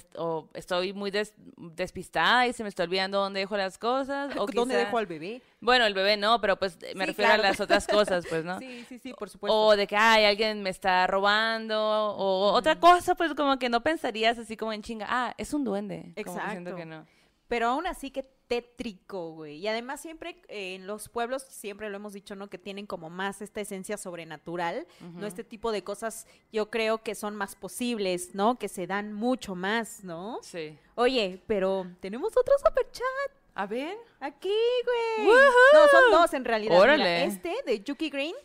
estoy 0.54 0.94
muy 0.94 1.12
des- 1.12 1.34
despistada 1.58 2.48
y 2.48 2.54
se 2.54 2.64
me 2.64 2.70
está 2.70 2.84
olvidando 2.84 3.20
dónde 3.20 3.42
dejo 3.42 3.58
las 3.58 3.78
cosas? 3.78 4.34
O 4.38 4.46
¿Dónde 4.54 4.76
quizá- 4.76 4.86
dejo 4.86 4.98
al 4.98 5.08
bebé? 5.08 5.42
Bueno, 5.60 5.86
el 5.86 5.94
bebé 5.94 6.16
no, 6.16 6.40
pero 6.40 6.58
pues 6.58 6.78
me 6.96 7.04
Sí, 7.04 7.12
refiero 7.12 7.34
claro. 7.34 7.44
a 7.44 7.48
las 7.48 7.60
otras 7.60 7.86
cosas, 7.86 8.26
pues, 8.30 8.46
¿no? 8.46 8.58
Sí, 8.60 8.86
sí, 8.88 8.98
sí, 9.00 9.14
por 9.14 9.30
supuesto. 9.30 9.56
O 9.56 9.76
de 9.76 9.86
que, 9.88 9.98
ay, 9.98 10.24
alguien 10.24 10.64
me 10.64 10.70
está 10.70 11.06
robando, 11.08 11.78
o 11.78 12.54
otra 12.54 12.80
cosa, 12.80 13.14
pues 13.16 13.34
como 13.34 13.60
que 13.60 13.68
no 13.68 13.82
pensarías 13.84 14.38
así 14.40 14.56
como 14.56 14.72
en 14.72 14.84
chinga, 14.84 15.06
ah, 15.10 15.34
es 15.38 15.54
un 15.54 15.66
duende. 15.66 16.14
Como 16.24 16.38
que 16.38 16.42
Exacto. 16.58 16.86
no. 16.86 17.06
Pero 17.50 17.68
aún 17.68 17.86
así 17.86 18.10
que 18.12 18.26
tétrico, 18.52 19.32
güey. 19.32 19.60
Y 19.60 19.68
además 19.70 20.02
siempre 20.02 20.36
eh, 20.50 20.76
en 20.76 20.86
los 20.86 21.08
pueblos, 21.08 21.42
siempre 21.44 21.90
lo 21.90 21.96
hemos 21.96 22.12
dicho, 22.12 22.36
¿no? 22.36 22.50
Que 22.50 22.58
tienen 22.58 22.86
como 22.86 23.10
más 23.10 23.42
esta 23.42 23.62
esencia 23.62 23.96
sobrenatural, 23.96 24.86
¿no? 25.14 25.26
Este 25.26 25.46
tipo 25.46 25.72
de 25.72 25.86
cosas 25.86 26.28
yo 26.52 26.70
creo 26.70 26.98
que 27.02 27.16
son 27.16 27.38
más 27.38 27.56
posibles, 27.56 28.36
¿no? 28.36 28.60
Que 28.60 28.68
se 28.68 28.88
dan 28.88 29.14
mucho 29.14 29.56
más, 29.56 30.04
¿no? 30.04 30.40
Sí. 30.42 30.78
Oye, 30.96 31.42
pero 31.48 31.88
tenemos 32.02 32.36
otro 32.36 32.54
superchat 32.58 33.32
A 33.56 33.66
ver. 33.68 33.98
aquí, 34.20 34.50
güey. 34.50 35.28
¡Woohoo! 35.30 35.74
No, 35.74 35.88
son 35.90 36.12
dos 36.12 36.34
en 36.34 36.44
realidad. 36.44 36.72
Mira, 36.74 36.84
Órale. 36.84 37.24
este 37.24 37.56
de 37.66 37.80
Yuki 37.82 38.10
Green, 38.10 38.36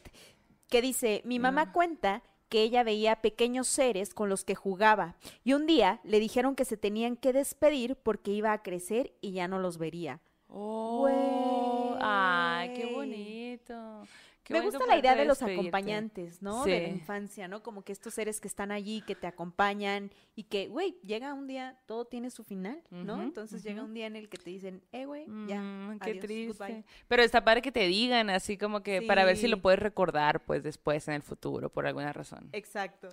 que 0.69 0.81
dice, 0.83 1.21
mi 1.25 1.41
mamá 1.41 1.73
cuenta 1.73 2.23
que 2.49 2.62
ella 2.62 2.83
veía 2.83 3.17
pequeños 3.23 3.69
seres 3.69 4.15
con 4.15 4.29
los 4.29 4.45
que 4.45 4.55
jugaba 4.55 5.17
y 5.45 5.53
un 5.53 5.67
día 5.67 6.00
le 6.05 6.21
dijeron 6.21 6.55
que 6.55 6.65
se 6.65 6.76
tenían 6.76 7.17
que 7.17 7.33
despedir 7.33 7.97
porque 7.97 8.31
iba 8.31 8.53
a 8.53 8.62
crecer 8.62 9.12
y 9.21 9.33
ya 9.33 9.49
no 9.49 9.59
los 9.59 9.79
vería. 9.79 10.21
Oh, 10.49 11.97
ay, 12.00 12.73
qué 12.75 12.87
bonito. 12.87 14.03
Qué 14.47 14.55
Me 14.55 14.61
gusta 14.61 14.87
la 14.87 14.97
idea 14.97 15.17
de 15.17 15.25
los 15.25 15.41
despedirte. 15.41 15.61
acompañantes, 15.69 16.41
¿no? 16.41 16.65
De 16.65 16.81
la 16.83 16.88
infancia, 16.88 17.49
¿no? 17.49 17.65
Como 17.65 17.83
que 17.83 17.91
estos 17.93 18.15
seres 18.15 18.41
que 18.41 18.47
están 18.47 18.71
allí, 18.71 19.00
que 19.03 19.17
te 19.17 19.26
acompañan 19.26 20.12
y 20.37 20.45
que, 20.45 20.69
güey, 20.69 20.97
llega 21.03 21.35
un 21.35 21.49
día, 21.49 21.76
todo 21.87 22.05
tiene 22.05 22.31
su 22.31 22.45
final, 22.45 22.81
¿no? 22.91 23.21
Entonces 23.23 23.65
llega 23.65 23.83
un 23.83 23.93
día 23.93 24.07
en 24.07 24.15
el 24.15 24.29
que 24.29 24.38
te 24.38 24.50
dicen, 24.50 24.83
eh, 24.93 25.05
güey, 25.05 25.26
ya, 25.49 25.61
Mm, 25.61 25.99
qué 25.99 26.11
adiós, 26.11 26.25
triste. 26.26 26.65
goodbye". 26.65 26.85
Pero 27.09 27.23
está 27.25 27.43
padre 27.45 27.61
que 27.61 27.73
te 27.73 27.87
digan 27.88 28.31
así 28.31 28.57
como 28.57 28.85
que 28.85 29.03
para 29.03 29.25
ver 29.25 29.37
si 29.37 29.49
lo 29.49 29.61
puedes 29.61 29.81
recordar 29.81 30.45
pues 30.45 30.62
después 30.62 31.09
en 31.09 31.15
el 31.15 31.23
futuro 31.23 31.69
por 31.69 31.85
alguna 31.87 32.12
razón. 32.12 32.49
Exacto. 32.53 33.09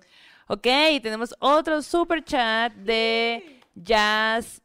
Ok, 0.46 0.62
tenemos 1.02 1.34
otro 1.40 1.82
super 1.82 2.22
chat 2.22 2.72
de 2.74 3.60
Jazz 3.74 4.62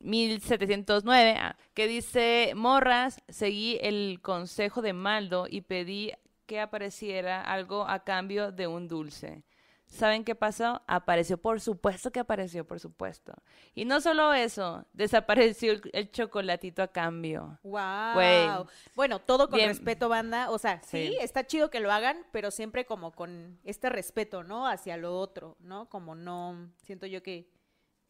1709 0.00 1.36
ah, 1.38 1.56
que 1.74 1.86
dice, 1.86 2.52
morras, 2.56 3.22
seguí 3.28 3.78
el 3.82 4.20
consejo 4.22 4.82
de 4.82 4.92
Maldo 4.92 5.46
y 5.48 5.60
pedí 5.62 6.12
que 6.46 6.60
apareciera 6.60 7.42
algo 7.42 7.86
a 7.88 8.02
cambio 8.04 8.50
de 8.52 8.66
un 8.66 8.88
dulce. 8.88 9.44
¿Saben 9.86 10.22
qué 10.24 10.36
pasó? 10.36 10.82
Apareció, 10.86 11.36
por 11.36 11.60
supuesto 11.60 12.12
que 12.12 12.20
apareció, 12.20 12.64
por 12.64 12.78
supuesto. 12.78 13.32
Y 13.74 13.84
no 13.84 14.00
solo 14.00 14.32
eso, 14.32 14.86
desapareció 14.92 15.72
el, 15.72 15.82
el 15.92 16.12
chocolatito 16.12 16.80
a 16.82 16.88
cambio. 16.88 17.58
Wow. 17.64 18.66
Bueno, 18.94 19.18
todo 19.18 19.48
con 19.48 19.56
Bien. 19.56 19.68
respeto, 19.68 20.08
banda. 20.08 20.50
O 20.50 20.58
sea, 20.58 20.80
sí, 20.82 21.08
Sí. 21.08 21.16
está 21.20 21.44
chido 21.44 21.70
que 21.70 21.80
lo 21.80 21.90
hagan, 21.90 22.24
pero 22.30 22.52
siempre 22.52 22.84
como 22.86 23.10
con 23.10 23.58
este 23.64 23.90
respeto, 23.90 24.44
¿no? 24.44 24.68
Hacia 24.68 24.96
lo 24.96 25.18
otro, 25.18 25.56
¿no? 25.58 25.88
Como 25.88 26.14
no, 26.14 26.70
siento 26.82 27.06
yo 27.06 27.20
que, 27.24 27.48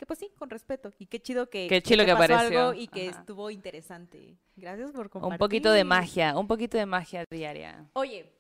que 0.00 0.06
pues 0.06 0.18
sí, 0.18 0.32
con 0.38 0.48
respeto. 0.48 0.90
Y 0.98 1.04
qué 1.04 1.20
chido 1.20 1.50
que, 1.50 1.68
Qué 1.68 1.82
chido 1.82 1.98
te 2.00 2.06
que 2.06 2.12
pasó 2.16 2.32
apareció. 2.32 2.60
algo 2.68 2.80
y 2.80 2.88
que 2.88 3.10
Ajá. 3.10 3.20
estuvo 3.20 3.50
interesante. 3.50 4.38
Gracias 4.56 4.92
por 4.92 5.10
compartir. 5.10 5.34
Un 5.34 5.38
poquito 5.38 5.70
de 5.70 5.84
magia, 5.84 6.38
un 6.38 6.46
poquito 6.46 6.78
de 6.78 6.86
magia 6.86 7.24
diaria. 7.30 7.86
Oye, 7.92 8.32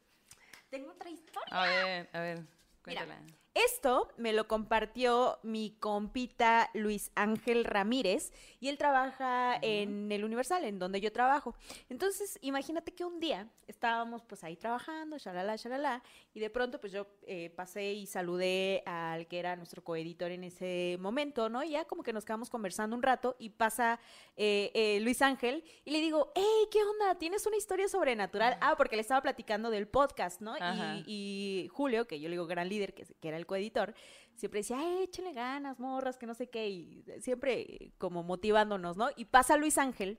tengo 0.70 0.90
otra 0.90 1.10
historia. 1.10 1.50
A 1.50 1.66
ver, 1.66 2.08
a 2.14 2.20
ver, 2.20 2.42
cuéntala. 2.82 3.20
Esto 3.52 4.08
me 4.16 4.32
lo 4.32 4.46
compartió 4.46 5.38
mi 5.42 5.76
compita 5.80 6.70
Luis 6.72 7.10
Ángel 7.16 7.64
Ramírez 7.64 8.32
y 8.60 8.68
él 8.68 8.78
trabaja 8.78 9.58
en 9.60 10.10
el 10.12 10.24
Universal, 10.24 10.64
en 10.64 10.78
donde 10.78 11.00
yo 11.00 11.12
trabajo. 11.12 11.56
Entonces, 11.88 12.38
imagínate 12.42 12.92
que 12.94 13.04
un 13.04 13.18
día 13.18 13.48
estábamos 13.66 14.22
pues 14.22 14.44
ahí 14.44 14.56
trabajando, 14.56 15.18
shalala, 15.18 15.56
shalala, 15.56 16.02
y 16.32 16.40
de 16.40 16.50
pronto 16.50 16.80
pues 16.80 16.92
yo 16.92 17.06
eh, 17.26 17.50
pasé 17.50 17.92
y 17.92 18.06
saludé 18.06 18.82
al 18.86 19.26
que 19.26 19.38
era 19.38 19.56
nuestro 19.56 19.82
coeditor 19.82 20.30
en 20.30 20.44
ese 20.44 20.96
momento, 21.00 21.48
¿no? 21.48 21.64
Y 21.64 21.70
ya 21.70 21.84
como 21.86 22.02
que 22.02 22.12
nos 22.12 22.24
quedamos 22.24 22.50
conversando 22.50 22.94
un 22.94 23.02
rato 23.02 23.36
y 23.38 23.50
pasa 23.50 23.98
eh, 24.36 24.70
eh, 24.74 25.00
Luis 25.00 25.22
Ángel 25.22 25.64
y 25.84 25.90
le 25.90 26.00
digo, 26.00 26.32
hey, 26.34 26.68
¿qué 26.70 26.82
onda? 26.84 27.16
¿Tienes 27.18 27.46
una 27.46 27.56
historia 27.56 27.88
sobrenatural? 27.88 28.56
Ah, 28.60 28.74
porque 28.76 28.96
le 28.96 29.02
estaba 29.02 29.20
platicando 29.22 29.70
del 29.70 29.88
podcast, 29.88 30.40
¿no? 30.40 30.56
Y, 30.56 31.04
y 31.06 31.68
Julio, 31.68 32.06
que 32.06 32.20
yo 32.20 32.28
le 32.28 32.34
digo 32.34 32.46
gran 32.46 32.68
líder, 32.68 32.94
que, 32.94 33.06
que 33.06 33.28
era 33.28 33.36
el 33.36 33.46
coeditor, 33.46 33.94
siempre 34.36 34.60
decía, 34.60 34.78
"Ay, 34.78 35.04
échenle 35.04 35.32
ganas, 35.32 35.80
morras, 35.80 36.16
que 36.16 36.26
no 36.26 36.34
sé 36.34 36.48
qué, 36.48 36.68
y 36.68 37.04
siempre 37.20 37.92
como 37.98 38.22
motivándonos, 38.22 38.96
¿no? 38.96 39.08
Y 39.16 39.24
pasa 39.24 39.56
Luis 39.56 39.78
Ángel, 39.78 40.18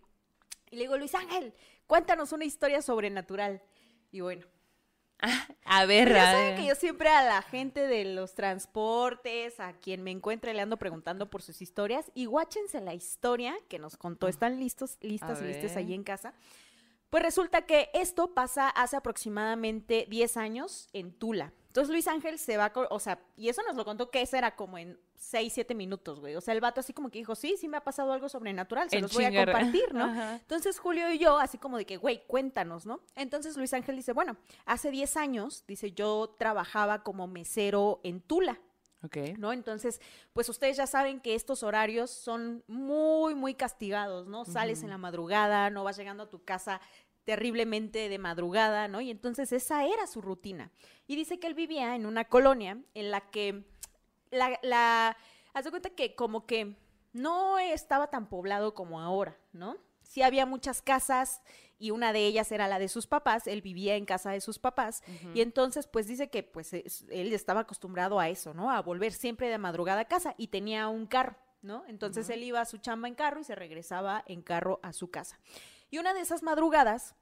y 0.72 0.78
le 0.78 0.84
digo, 0.84 0.98
Luis 0.98 1.14
Ángel, 1.16 1.54
cuéntanos 1.86 2.32
una 2.32 2.46
historia 2.46 2.82
sobrenatural. 2.82 3.62
Y 4.10 4.22
bueno, 4.22 4.48
A 5.66 5.86
ver, 5.86 6.10
ya 6.10 6.32
saben 6.32 6.56
que 6.56 6.66
yo 6.66 6.76
siempre 6.76 7.10
a 7.10 7.24
la 7.24 7.42
gente 7.42 7.88
de 7.88 8.06
los 8.06 8.34
transportes, 8.34 9.60
a 9.60 9.74
quien 9.74 10.04
me 10.04 10.12
encuentre, 10.12 10.54
le 10.54 10.62
ando 10.62 10.78
preguntando 10.78 11.30
por 11.30 11.42
sus 11.42 11.62
historias. 11.62 12.12
Y 12.14 12.26
guáchense 12.26 12.82
la 12.82 12.94
historia 12.94 13.56
que 13.70 13.80
nos 13.80 13.98
contó. 13.98 14.28
¿Están 14.28 14.60
listos, 14.60 14.98
listas 15.02 15.42
y 15.42 15.46
listes 15.46 15.78
allí 15.78 15.94
en 15.94 16.04
casa? 16.04 16.34
Pues 17.10 17.24
resulta 17.24 17.64
que 17.64 17.90
esto 17.94 18.34
pasa 18.34 18.70
hace 18.70 18.96
aproximadamente 18.96 20.08
10 20.10 20.38
años 20.38 20.90
en 20.94 21.14
Tula. 21.14 21.54
Entonces 21.72 21.90
Luis 21.90 22.06
Ángel 22.10 22.38
se 22.38 22.58
va, 22.58 22.70
o 22.90 23.00
sea, 23.00 23.18
y 23.38 23.48
eso 23.48 23.62
nos 23.64 23.78
lo 23.78 23.86
contó 23.86 24.12
que 24.12 24.22
ese 24.22 24.38
era 24.38 24.58
como 24.58 24.78
en 24.78 25.00
6, 25.16 25.54
7 25.54 25.74
minutos, 25.74 26.20
güey. 26.20 26.36
O 26.36 26.42
sea, 26.42 26.54
el 26.54 26.60
vato 26.60 26.82
así 26.82 26.92
como 26.92 27.10
que 27.10 27.20
dijo, 27.20 27.34
sí, 27.34 27.56
sí 27.58 27.70
me 27.70 27.78
ha 27.78 27.84
pasado 27.86 28.12
algo 28.12 28.28
sobrenatural, 28.28 28.90
se 28.90 29.00
los 29.00 29.14
voy 29.14 29.24
a 29.24 29.46
compartir, 29.46 29.94
¿no? 29.94 30.04
Ajá. 30.04 30.36
Entonces 30.36 30.78
Julio 30.80 31.10
y 31.10 31.18
yo, 31.18 31.38
así 31.40 31.58
como 31.58 31.78
de 31.78 31.86
que, 31.86 31.96
güey, 31.96 32.28
cuéntanos, 32.28 32.86
¿no? 32.86 33.00
Entonces 33.16 33.56
Luis 33.56 33.74
Ángel 33.74 33.96
dice, 33.96 34.12
bueno, 34.12 34.36
hace 34.66 34.92
10 34.92 35.16
años, 35.16 35.64
dice, 35.66 35.94
yo 35.94 36.36
trabajaba 36.38 37.04
como 37.04 37.26
mesero 37.28 38.02
en 38.04 38.20
Tula, 38.20 38.60
Ok. 39.04 39.18
¿no? 39.38 39.54
Entonces, 39.54 40.02
pues 40.34 40.50
ustedes 40.50 40.76
ya 40.76 40.88
saben 40.88 41.22
que 41.22 41.36
estos 41.36 41.64
horarios 41.64 42.12
son 42.12 42.66
muy, 42.68 43.34
muy 43.34 43.54
castigados, 43.56 44.28
¿no? 44.28 44.44
Sales 44.44 44.84
en 44.84 44.90
la 44.90 44.98
madrugada, 44.98 45.70
no 45.70 45.86
vas 45.86 45.96
llegando 45.96 46.24
a 46.24 46.30
tu 46.30 46.44
casa 46.44 46.82
terriblemente 47.24 48.10
de 48.10 48.18
madrugada, 48.18 48.88
¿no? 48.88 49.02
Y 49.02 49.12
entonces 49.12 49.52
esa 49.52 49.86
era 49.86 50.08
su 50.08 50.22
rutina. 50.22 50.72
Y 51.08 51.16
dice 51.16 51.40
que 51.40 51.48
él 51.48 51.54
vivía 51.54 51.96
en 51.96 52.06
una 52.06 52.26
colonia 52.26 52.78
en 52.94 53.12
la 53.12 53.22
que 53.30 53.64
la, 54.32 54.60
la 54.64 55.18
haz 55.54 55.66
de 55.66 55.70
cuenta 55.72 55.90
que 55.92 56.16
como 56.16 56.46
que 56.46 56.78
no 57.14 57.60
estaba 57.60 58.10
tan 58.10 58.28
poblado 58.30 58.74
como 58.74 59.02
ahora, 59.02 59.38
¿no? 59.52 59.78
Sí 60.04 60.22
había 60.24 60.46
muchas 60.46 60.82
casas 60.82 61.42
y 61.78 61.92
una 61.92 62.12
de 62.14 62.26
ellas 62.26 62.52
era 62.52 62.68
la 62.68 62.80
de 62.80 62.88
sus 62.90 63.08
papás, 63.08 63.48
él 63.48 63.62
vivía 63.62 63.96
en 63.96 64.06
casa 64.06 64.32
de 64.32 64.42
sus 64.42 64.60
papás 64.60 65.04
y 65.34 65.42
entonces 65.42 65.88
pues 65.88 66.06
dice 66.08 66.30
que 66.30 66.44
pues 66.44 66.74
es- 66.74 67.06
él 67.10 67.32
estaba 67.34 67.62
acostumbrado 67.62 68.20
a 68.20 68.28
eso, 68.30 68.54
¿no? 68.54 68.72
A 68.72 68.82
volver 68.82 69.14
siempre 69.14 69.50
de 69.50 69.58
madrugada 69.58 70.02
a 70.02 70.06
casa 70.06 70.36
y 70.38 70.48
tenía 70.48 70.88
un 70.90 71.06
carro, 71.06 71.38
¿no? 71.62 71.84
Entonces 71.88 72.30
él 72.30 72.44
iba 72.44 72.60
a 72.62 72.66
su 72.66 72.78
chamba 72.80 73.08
en 73.08 73.16
carro 73.16 73.40
y 73.42 73.44
se 73.46 73.56
regresaba 73.56 74.24
en 74.28 74.42
carro 74.42 74.80
a 74.84 74.92
su 74.94 75.10
casa. 75.12 75.40
Y 75.92 76.00
una 76.00 76.14
de 76.16 76.22
esas 76.22 76.42
madrugadas, 76.42 77.16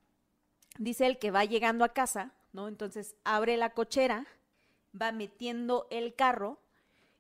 dice 0.78 1.06
él 1.06 1.20
que 1.20 1.32
va 1.32 1.44
llegando 1.44 1.84
a 1.84 1.90
casa, 1.90 2.32
¿no? 2.54 2.68
Entonces 2.68 3.16
abre 3.26 3.58
la 3.58 3.72
cochera, 3.72 4.26
va 5.00 5.12
metiendo 5.12 5.88
el 5.90 6.16
carro 6.16 6.60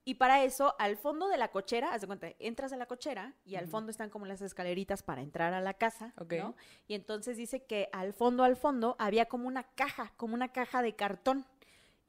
y 0.10 0.16
para 0.16 0.44
eso, 0.44 0.74
al 0.80 0.98
fondo 0.98 1.28
de 1.28 1.38
la 1.38 1.50
cochera, 1.50 1.94
haz 1.94 2.02
de 2.02 2.08
cuenta, 2.08 2.30
entras 2.40 2.74
a 2.74 2.78
la 2.78 2.88
cochera 2.88 3.36
y 3.46 3.58
al 3.58 3.68
fondo 3.68 3.92
están 3.92 4.10
como 4.10 4.26
las 4.26 4.42
escaleritas 4.42 5.04
para 5.04 5.22
entrar 5.22 5.54
a 5.54 5.62
la 5.62 5.76
casa. 5.76 6.14
¿no? 6.20 6.56
Y 6.88 6.96
entonces 6.96 7.38
dice 7.38 7.64
que 7.64 7.90
al 7.92 8.14
fondo, 8.14 8.44
al 8.44 8.56
fondo, 8.56 8.96
había 8.98 9.28
como 9.28 9.48
una 9.48 9.62
caja, 9.62 10.12
como 10.18 10.34
una 10.34 10.48
caja 10.48 10.82
de 10.82 10.96
cartón. 10.96 11.46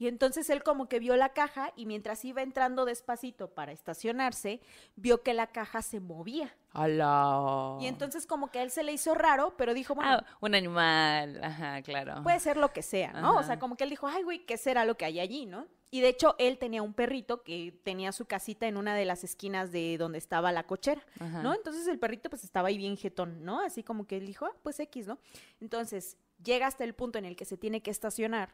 Y 0.00 0.08
entonces 0.08 0.48
él 0.48 0.62
como 0.62 0.88
que 0.88 0.98
vio 0.98 1.14
la 1.14 1.28
caja 1.34 1.72
y 1.76 1.84
mientras 1.84 2.24
iba 2.24 2.40
entrando 2.40 2.86
despacito 2.86 3.50
para 3.50 3.70
estacionarse, 3.72 4.62
vio 4.96 5.22
que 5.22 5.34
la 5.34 5.46
caja 5.48 5.82
se 5.82 6.00
movía. 6.00 6.56
Hola. 6.72 7.76
Y 7.80 7.86
entonces 7.86 8.26
como 8.26 8.50
que 8.50 8.60
a 8.60 8.62
él 8.62 8.70
se 8.70 8.82
le 8.82 8.92
hizo 8.92 9.14
raro, 9.14 9.54
pero 9.58 9.74
dijo, 9.74 9.94
bueno, 9.94 10.10
Ah, 10.12 10.24
un 10.40 10.54
animal. 10.54 11.38
Ajá, 11.44 11.82
claro. 11.82 12.22
puede 12.22 12.40
ser 12.40 12.56
lo 12.56 12.72
que 12.72 12.80
sea, 12.82 13.12
¿no? 13.12 13.36
O 13.36 13.42
sea, 13.42 13.58
como 13.58 13.76
que 13.76 13.84
él 13.84 13.90
dijo, 13.90 14.06
ay, 14.06 14.22
güey, 14.22 14.46
¿qué 14.46 14.56
será 14.56 14.86
lo 14.86 14.96
que 14.96 15.04
hay 15.04 15.20
allí, 15.20 15.44
no? 15.44 15.66
Y 15.90 16.00
de 16.00 16.08
hecho, 16.08 16.34
él 16.38 16.56
tenía 16.56 16.82
un 16.82 16.94
perrito 16.94 17.42
que 17.42 17.78
tenía 17.84 18.12
su 18.12 18.24
casita 18.24 18.66
en 18.68 18.78
una 18.78 18.94
de 18.94 19.04
las 19.04 19.22
esquinas 19.22 19.70
de 19.70 19.98
donde 19.98 20.16
estaba 20.16 20.50
la 20.50 20.62
cochera, 20.66 21.02
Ajá. 21.18 21.42
¿no? 21.42 21.52
Entonces 21.52 21.86
el 21.88 21.98
perrito 21.98 22.30
pues 22.30 22.42
estaba 22.44 22.68
ahí 22.68 22.78
bien 22.78 22.96
jetón, 22.96 23.44
¿no? 23.44 23.60
Así 23.60 23.82
como 23.82 24.06
que 24.06 24.16
él 24.16 24.24
dijo, 24.24 24.46
ah, 24.46 24.54
pues 24.62 24.80
X, 24.80 25.06
¿no? 25.08 25.18
Entonces 25.60 26.16
llega 26.42 26.66
hasta 26.68 26.84
el 26.84 26.94
punto 26.94 27.18
en 27.18 27.26
el 27.26 27.36
que 27.36 27.44
se 27.44 27.58
tiene 27.58 27.82
que 27.82 27.90
estacionar, 27.90 28.50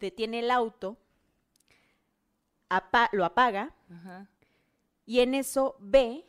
detiene 0.00 0.40
el 0.40 0.50
auto, 0.50 0.96
apa- 2.68 3.08
lo 3.12 3.24
apaga 3.24 3.74
Ajá. 3.92 4.28
y 5.06 5.20
en 5.20 5.34
eso 5.34 5.76
ve 5.80 6.26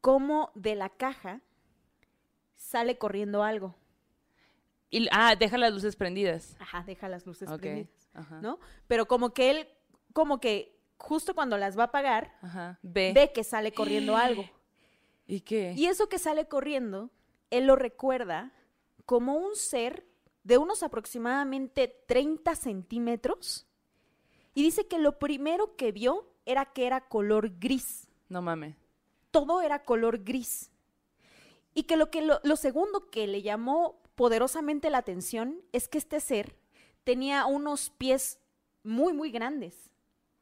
cómo 0.00 0.50
de 0.54 0.74
la 0.74 0.88
caja 0.88 1.40
sale 2.56 2.98
corriendo 2.98 3.42
algo. 3.42 3.74
Y, 4.90 5.08
ah, 5.10 5.34
deja 5.36 5.58
las 5.58 5.72
luces 5.72 5.96
prendidas. 5.96 6.56
Ajá, 6.60 6.84
deja 6.86 7.08
las 7.08 7.26
luces 7.26 7.50
prendidas, 7.58 8.08
Ajá. 8.14 8.40
¿no? 8.40 8.58
Pero 8.86 9.06
como 9.06 9.34
que 9.34 9.50
él, 9.50 9.68
como 10.12 10.40
que 10.40 10.78
justo 10.96 11.34
cuando 11.34 11.58
las 11.58 11.76
va 11.76 11.82
a 11.84 11.86
apagar, 11.86 12.32
Ajá. 12.40 12.78
Ve. 12.82 13.12
ve 13.14 13.32
que 13.32 13.44
sale 13.44 13.72
corriendo 13.72 14.16
algo. 14.16 14.48
¿Y 15.26 15.40
qué? 15.40 15.72
Y 15.76 15.86
eso 15.86 16.08
que 16.08 16.18
sale 16.18 16.46
corriendo, 16.46 17.10
él 17.50 17.66
lo 17.66 17.74
recuerda 17.76 18.52
como 19.04 19.34
un 19.36 19.56
ser 19.56 20.05
de 20.46 20.58
unos 20.58 20.84
aproximadamente 20.84 21.88
30 22.06 22.54
centímetros. 22.54 23.66
Y 24.54 24.62
dice 24.62 24.86
que 24.86 25.00
lo 25.00 25.18
primero 25.18 25.74
que 25.74 25.90
vio 25.90 26.30
era 26.44 26.66
que 26.66 26.86
era 26.86 27.08
color 27.08 27.58
gris. 27.58 28.08
No 28.28 28.42
mames. 28.42 28.76
Todo 29.32 29.60
era 29.60 29.82
color 29.82 30.22
gris. 30.22 30.70
Y 31.74 31.82
que 31.82 31.96
lo, 31.96 32.12
que 32.12 32.22
lo, 32.22 32.38
lo 32.44 32.54
segundo 32.54 33.10
que 33.10 33.26
le 33.26 33.42
llamó 33.42 34.00
poderosamente 34.14 34.88
la 34.88 34.98
atención 34.98 35.62
es 35.72 35.88
que 35.88 35.98
este 35.98 36.20
ser 36.20 36.54
tenía 37.02 37.44
unos 37.46 37.90
pies 37.90 38.38
muy, 38.84 39.12
muy 39.12 39.32
grandes. 39.32 39.74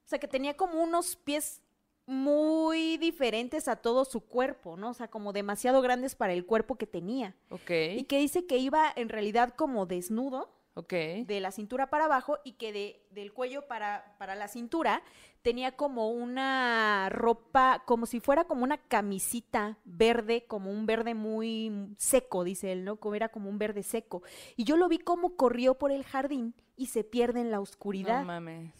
O 0.04 0.08
sea, 0.08 0.18
que 0.18 0.28
tenía 0.28 0.54
como 0.54 0.82
unos 0.82 1.16
pies 1.16 1.62
muy 2.06 2.96
diferentes 2.98 3.68
a 3.68 3.76
todo 3.76 4.04
su 4.04 4.20
cuerpo, 4.20 4.76
¿no? 4.76 4.90
O 4.90 4.94
sea, 4.94 5.08
como 5.08 5.32
demasiado 5.32 5.80
grandes 5.82 6.14
para 6.14 6.32
el 6.32 6.44
cuerpo 6.46 6.76
que 6.76 6.86
tenía. 6.86 7.34
Ok. 7.50 7.70
Y 7.96 8.04
que 8.04 8.18
dice 8.18 8.46
que 8.46 8.58
iba 8.58 8.92
en 8.94 9.08
realidad 9.08 9.54
como 9.56 9.86
desnudo 9.86 10.50
Ok. 10.76 10.92
de 10.92 11.38
la 11.40 11.52
cintura 11.52 11.88
para 11.88 12.06
abajo 12.06 12.38
y 12.44 12.52
que 12.54 12.72
de, 12.72 13.06
del 13.10 13.32
cuello 13.32 13.68
para, 13.68 14.16
para 14.18 14.34
la 14.34 14.48
cintura 14.48 15.02
tenía 15.40 15.76
como 15.76 16.10
una 16.10 17.08
ropa, 17.10 17.84
como 17.86 18.06
si 18.06 18.18
fuera 18.18 18.44
como 18.44 18.64
una 18.64 18.78
camisita 18.78 19.78
verde, 19.84 20.46
como 20.46 20.72
un 20.72 20.84
verde 20.84 21.14
muy 21.14 21.94
seco, 21.96 22.42
dice 22.44 22.72
él, 22.72 22.84
¿no? 22.84 22.96
Como 22.96 23.14
era 23.14 23.28
como 23.28 23.48
un 23.48 23.58
verde 23.58 23.82
seco. 23.84 24.22
Y 24.56 24.64
yo 24.64 24.76
lo 24.76 24.88
vi 24.88 24.98
como 24.98 25.36
corrió 25.36 25.74
por 25.78 25.92
el 25.92 26.04
jardín 26.04 26.54
y 26.76 26.86
se 26.86 27.04
pierde 27.04 27.40
en 27.40 27.50
la 27.52 27.60
oscuridad. 27.60 28.20
No 28.20 28.26
mames. 28.26 28.72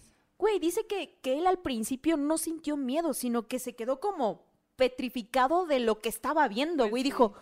Güey, 0.45 0.59
dice 0.59 0.87
que, 0.87 1.19
que 1.23 1.39
él 1.39 1.47
al 1.47 1.61
principio 1.61 2.19
no 2.19 2.37
sintió 2.37 2.77
miedo, 2.77 3.15
sino 3.15 3.49
que 3.49 3.59
se 3.59 3.75
quedó 3.75 3.99
como 3.99 4.45
petrificado 4.77 5.65
de 5.65 5.81
lo 5.81 6.03
que 6.03 6.11
estaba 6.11 6.47
viendo, 6.49 6.85
Pues 6.85 6.91
güey. 6.91 7.03
sí. 7.03 7.09
Dijo, 7.09 7.33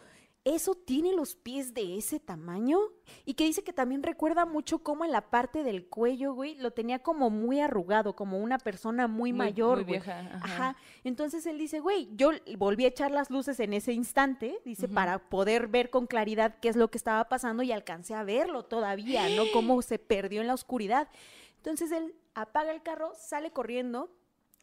¿eso 0.44 0.76
tiene 0.76 1.12
los 1.12 1.34
pies 1.34 1.74
de 1.74 1.96
ese 1.98 2.20
tamaño? 2.20 2.78
Y 3.24 3.34
que 3.34 3.42
dice 3.42 3.64
que 3.64 3.72
también 3.72 4.04
recuerda 4.04 4.46
mucho 4.46 4.78
cómo 4.84 5.04
en 5.04 5.10
la 5.10 5.30
parte 5.30 5.64
del 5.64 5.88
cuello, 5.88 6.32
güey, 6.34 6.54
lo 6.56 6.70
tenía 6.70 7.00
como 7.00 7.28
muy 7.28 7.58
arrugado, 7.58 8.14
como 8.14 8.38
una 8.38 8.58
persona 8.58 9.08
muy, 9.08 9.32
mayor, 9.32 9.78
muy 9.78 9.84
güey. 9.84 9.94
vieja. 9.98 10.20
Ajá. 10.20 10.40
Ajá. 10.44 10.76
Entonces 11.02 11.44
él 11.46 11.58
dice, 11.58 11.80
güey, 11.80 12.08
yo 12.14 12.30
volví 12.56 12.84
a 12.84 12.88
echar 12.88 13.10
las 13.10 13.30
luces 13.30 13.58
en 13.58 13.72
ese 13.72 13.92
instante, 13.92 14.60
dice, 14.64 14.86
para 14.88 15.18
poder 15.28 15.66
ver 15.66 15.90
con 15.90 16.06
claridad 16.06 16.54
qué 16.60 16.68
es 16.68 16.76
lo 16.76 16.88
que 16.88 16.98
estaba 16.98 17.28
pasando 17.28 17.64
y 17.64 17.72
alcancé 17.72 18.14
a 18.14 18.22
verlo 18.22 18.62
todavía, 18.64 19.28
¿no? 19.30 19.42
Cómo 19.52 19.82
se 19.82 19.98
perdió 19.98 20.40
en 20.40 20.46
la 20.46 20.54
oscuridad. 20.54 21.08
Entonces 21.56 21.90
él 21.92 22.14
apaga 22.34 22.72
el 22.72 22.82
carro, 22.82 23.12
sale 23.16 23.50
corriendo, 23.50 24.10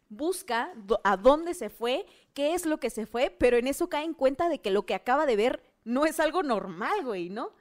busca 0.10 0.73
a 1.03 1.17
dónde 1.17 1.53
se 1.53 1.69
fue, 1.69 2.05
qué 2.34 2.53
es 2.53 2.65
lo 2.65 2.79
que 2.79 2.89
se 2.89 3.05
fue, 3.05 3.29
pero 3.29 3.58
en 3.58 3.67
eso 3.67 3.89
cae 3.89 4.05
en 4.05 4.13
cuenta 4.13 4.49
de 4.49 4.60
que 4.60 4.71
lo 4.71 4.86
que 4.86 4.95
acaba 4.95 5.25
de 5.25 5.36
ver 5.36 5.63
no 5.84 6.05
es 6.05 6.19
algo 6.19 6.43
normal, 6.43 7.03
güey, 7.03 7.29
¿no? 7.29 7.51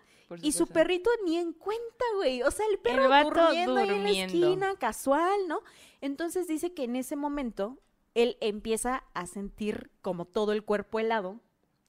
Y 0.42 0.52
su 0.52 0.66
perrito 0.66 1.08
ni 1.24 1.38
en 1.38 1.54
cuenta, 1.54 2.04
güey. 2.16 2.42
O 2.42 2.50
sea, 2.50 2.66
el 2.70 2.78
perro 2.78 3.04
durmiendo, 3.04 3.76
ahí 3.76 3.88
en 3.88 4.04
la 4.04 4.10
esquina, 4.10 4.74
casual, 4.76 5.48
¿no? 5.48 5.62
Entonces 6.02 6.46
dice 6.46 6.74
que 6.74 6.84
en 6.84 6.96
ese 6.96 7.16
momento 7.16 7.78
él 8.14 8.36
empieza 8.40 9.04
a 9.14 9.26
sentir 9.26 9.90
como 10.02 10.26
todo 10.26 10.52
el 10.52 10.64
cuerpo 10.64 11.00
helado, 11.00 11.40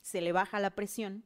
se 0.01 0.21
le 0.21 0.31
baja 0.31 0.59
la 0.59 0.69
presión 0.69 1.25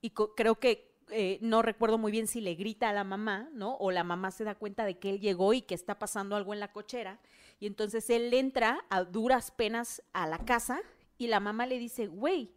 y 0.00 0.10
creo 0.10 0.56
que 0.56 0.87
eh, 1.10 1.38
no 1.40 1.62
recuerdo 1.62 1.98
muy 1.98 2.12
bien 2.12 2.26
si 2.26 2.40
le 2.40 2.54
grita 2.54 2.88
a 2.88 2.92
la 2.92 3.04
mamá, 3.04 3.48
¿no? 3.52 3.76
O 3.76 3.90
la 3.90 4.04
mamá 4.04 4.30
se 4.30 4.44
da 4.44 4.54
cuenta 4.54 4.84
de 4.84 4.98
que 4.98 5.10
él 5.10 5.20
llegó 5.20 5.52
y 5.52 5.62
que 5.62 5.74
está 5.74 5.98
pasando 5.98 6.36
algo 6.36 6.52
en 6.52 6.60
la 6.60 6.72
cochera 6.72 7.18
y 7.60 7.66
entonces 7.66 8.08
él 8.10 8.32
entra 8.34 8.84
a 8.88 9.04
duras 9.04 9.50
penas 9.50 10.02
a 10.12 10.26
la 10.26 10.38
casa 10.38 10.80
y 11.16 11.26
la 11.26 11.40
mamá 11.40 11.66
le 11.66 11.78
dice, 11.78 12.06
güey, 12.06 12.52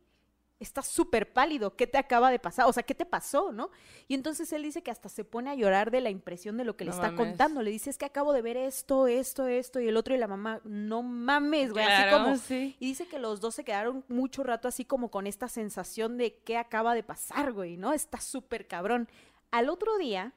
estás 0.61 0.87
súper 0.87 1.33
pálido, 1.33 1.75
¿qué 1.75 1.87
te 1.87 1.97
acaba 1.97 2.29
de 2.31 2.39
pasar? 2.39 2.67
O 2.67 2.73
sea, 2.73 2.83
¿qué 2.83 2.93
te 2.95 3.05
pasó, 3.05 3.51
no? 3.51 3.71
Y 4.07 4.13
entonces 4.13 4.53
él 4.53 4.63
dice 4.63 4.83
que 4.83 4.91
hasta 4.91 5.09
se 5.09 5.25
pone 5.25 5.49
a 5.49 5.55
llorar 5.55 5.91
de 5.91 5.99
la 6.01 6.09
impresión 6.09 6.55
de 6.55 6.63
lo 6.63 6.77
que 6.77 6.85
le 6.85 6.91
está 6.91 7.11
mames. 7.11 7.17
contando. 7.19 7.61
Le 7.63 7.71
dice, 7.71 7.89
es 7.89 7.97
que 7.97 8.05
acabo 8.05 8.31
de 8.31 8.41
ver 8.41 8.57
esto, 8.57 9.07
esto, 9.07 9.47
esto 9.47 9.79
y 9.79 9.87
el 9.87 9.97
otro 9.97 10.13
y 10.13 10.17
la 10.17 10.27
mamá, 10.27 10.61
no 10.63 11.01
mames, 11.03 11.73
güey, 11.73 11.83
Claro, 11.85 12.15
así 12.17 12.23
como... 12.23 12.37
sí. 12.37 12.75
Y 12.79 12.85
dice 12.85 13.07
que 13.07 13.19
los 13.19 13.41
dos 13.41 13.55
se 13.55 13.63
quedaron 13.63 14.05
mucho 14.07 14.43
rato 14.43 14.67
así 14.67 14.85
como 14.85 15.09
con 15.09 15.27
esta 15.27 15.49
sensación 15.49 16.17
de 16.17 16.35
qué 16.43 16.57
acaba 16.57 16.93
de 16.93 17.03
pasar, 17.03 17.51
güey, 17.51 17.75
¿no? 17.77 17.91
Está 17.93 18.21
súper 18.21 18.67
cabrón. 18.67 19.09
Al 19.49 19.67
otro 19.69 19.97
día, 19.97 20.33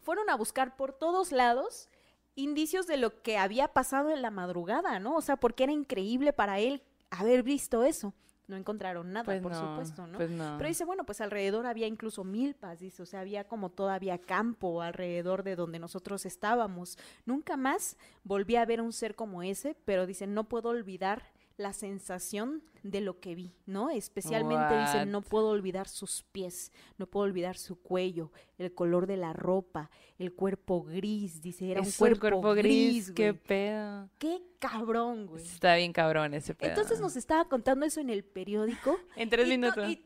fueron 0.00 0.28
a 0.28 0.34
buscar 0.34 0.76
por 0.76 0.92
todos 0.92 1.30
lados 1.32 1.88
indicios 2.34 2.86
de 2.86 2.96
lo 2.96 3.22
que 3.22 3.38
había 3.38 3.68
pasado 3.68 4.10
en 4.10 4.22
la 4.22 4.30
madrugada, 4.30 4.98
¿no? 4.98 5.16
O 5.16 5.20
sea, 5.20 5.36
porque 5.36 5.64
era 5.64 5.72
increíble 5.72 6.32
para 6.32 6.58
él 6.58 6.82
haber 7.10 7.42
visto 7.42 7.84
eso. 7.84 8.14
No 8.50 8.56
encontraron 8.56 9.12
nada, 9.12 9.24
Pues 9.24 9.40
por 9.40 9.52
no, 9.52 9.60
supuesto, 9.60 10.06
¿no? 10.06 10.18
Pues 10.18 10.30
no. 10.30 10.56
Pero 10.58 10.68
dice, 10.68 10.84
bueno, 10.84 11.04
pues 11.04 11.20
alrededor 11.20 11.66
había 11.66 11.86
incluso 11.86 12.24
milpas, 12.24 12.80
dice, 12.80 13.02
o 13.02 13.06
sea, 13.06 13.20
había 13.20 13.44
como 13.44 13.70
todavía 13.70 14.18
campo 14.18 14.82
alrededor 14.82 15.44
de 15.44 15.56
donde 15.56 15.78
nosotros 15.78 16.26
estábamos. 16.26 16.98
Nunca 17.24 17.56
más 17.56 17.96
volví 18.24 18.56
a 18.56 18.64
ver 18.66 18.80
un 18.80 18.92
ser 18.92 19.14
como 19.14 19.42
ese, 19.42 19.76
pero 19.84 20.04
dice, 20.06 20.26
no 20.26 20.44
puedo 20.44 20.68
olvidar 20.70 21.22
la 21.60 21.72
sensación 21.74 22.62
de 22.82 23.02
lo 23.02 23.20
que 23.20 23.34
vi, 23.34 23.52
¿no? 23.66 23.90
Especialmente 23.90 24.78
dice, 24.80 24.98
What? 24.98 25.06
no 25.06 25.20
puedo 25.20 25.48
olvidar 25.48 25.86
sus 25.88 26.22
pies, 26.32 26.72
no 26.96 27.06
puedo 27.06 27.26
olvidar 27.26 27.56
su 27.58 27.76
cuello, 27.80 28.32
el 28.56 28.72
color 28.74 29.06
de 29.06 29.18
la 29.18 29.34
ropa, 29.34 29.90
el 30.18 30.32
cuerpo 30.32 30.82
gris, 30.82 31.42
dice, 31.42 31.70
era 31.70 31.82
un 31.82 31.90
cuerpo, 31.92 32.54
gris, 32.54 33.12
qué 33.12 33.32
güey. 33.32 33.42
pedo. 33.42 34.08
Qué 34.18 34.40
cabrón, 34.58 35.26
güey. 35.26 35.44
Está 35.44 35.74
bien 35.76 35.92
cabrón 35.92 36.32
ese 36.32 36.54
pedo. 36.54 36.70
Entonces 36.70 36.98
nos 37.00 37.14
estaba 37.16 37.44
contando 37.46 37.84
eso 37.84 38.00
en 38.00 38.08
el 38.10 38.24
periódico 38.24 38.98
En 39.16 39.28
tres 39.28 39.46
y 39.46 39.50
minutos. 39.50 39.86
y, 39.90 40.02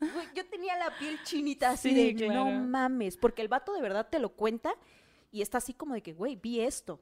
güey, 0.00 0.26
yo 0.36 0.46
tenía 0.50 0.76
la 0.76 0.96
piel 0.98 1.18
chinita 1.24 1.70
así 1.70 1.88
Sí, 1.88 1.94
de 1.94 2.26
no 2.26 2.44
claro. 2.44 2.60
mames, 2.66 3.16
porque 3.16 3.40
el 3.40 3.48
vato 3.48 3.72
de 3.72 3.80
verdad 3.80 4.08
te 4.10 4.18
lo 4.18 4.28
cuenta 4.28 4.74
y 5.32 5.40
está 5.40 5.56
así 5.58 5.72
como 5.72 5.94
de 5.94 6.02
que, 6.02 6.12
güey, 6.12 6.36
vi 6.36 6.60
esto. 6.60 7.00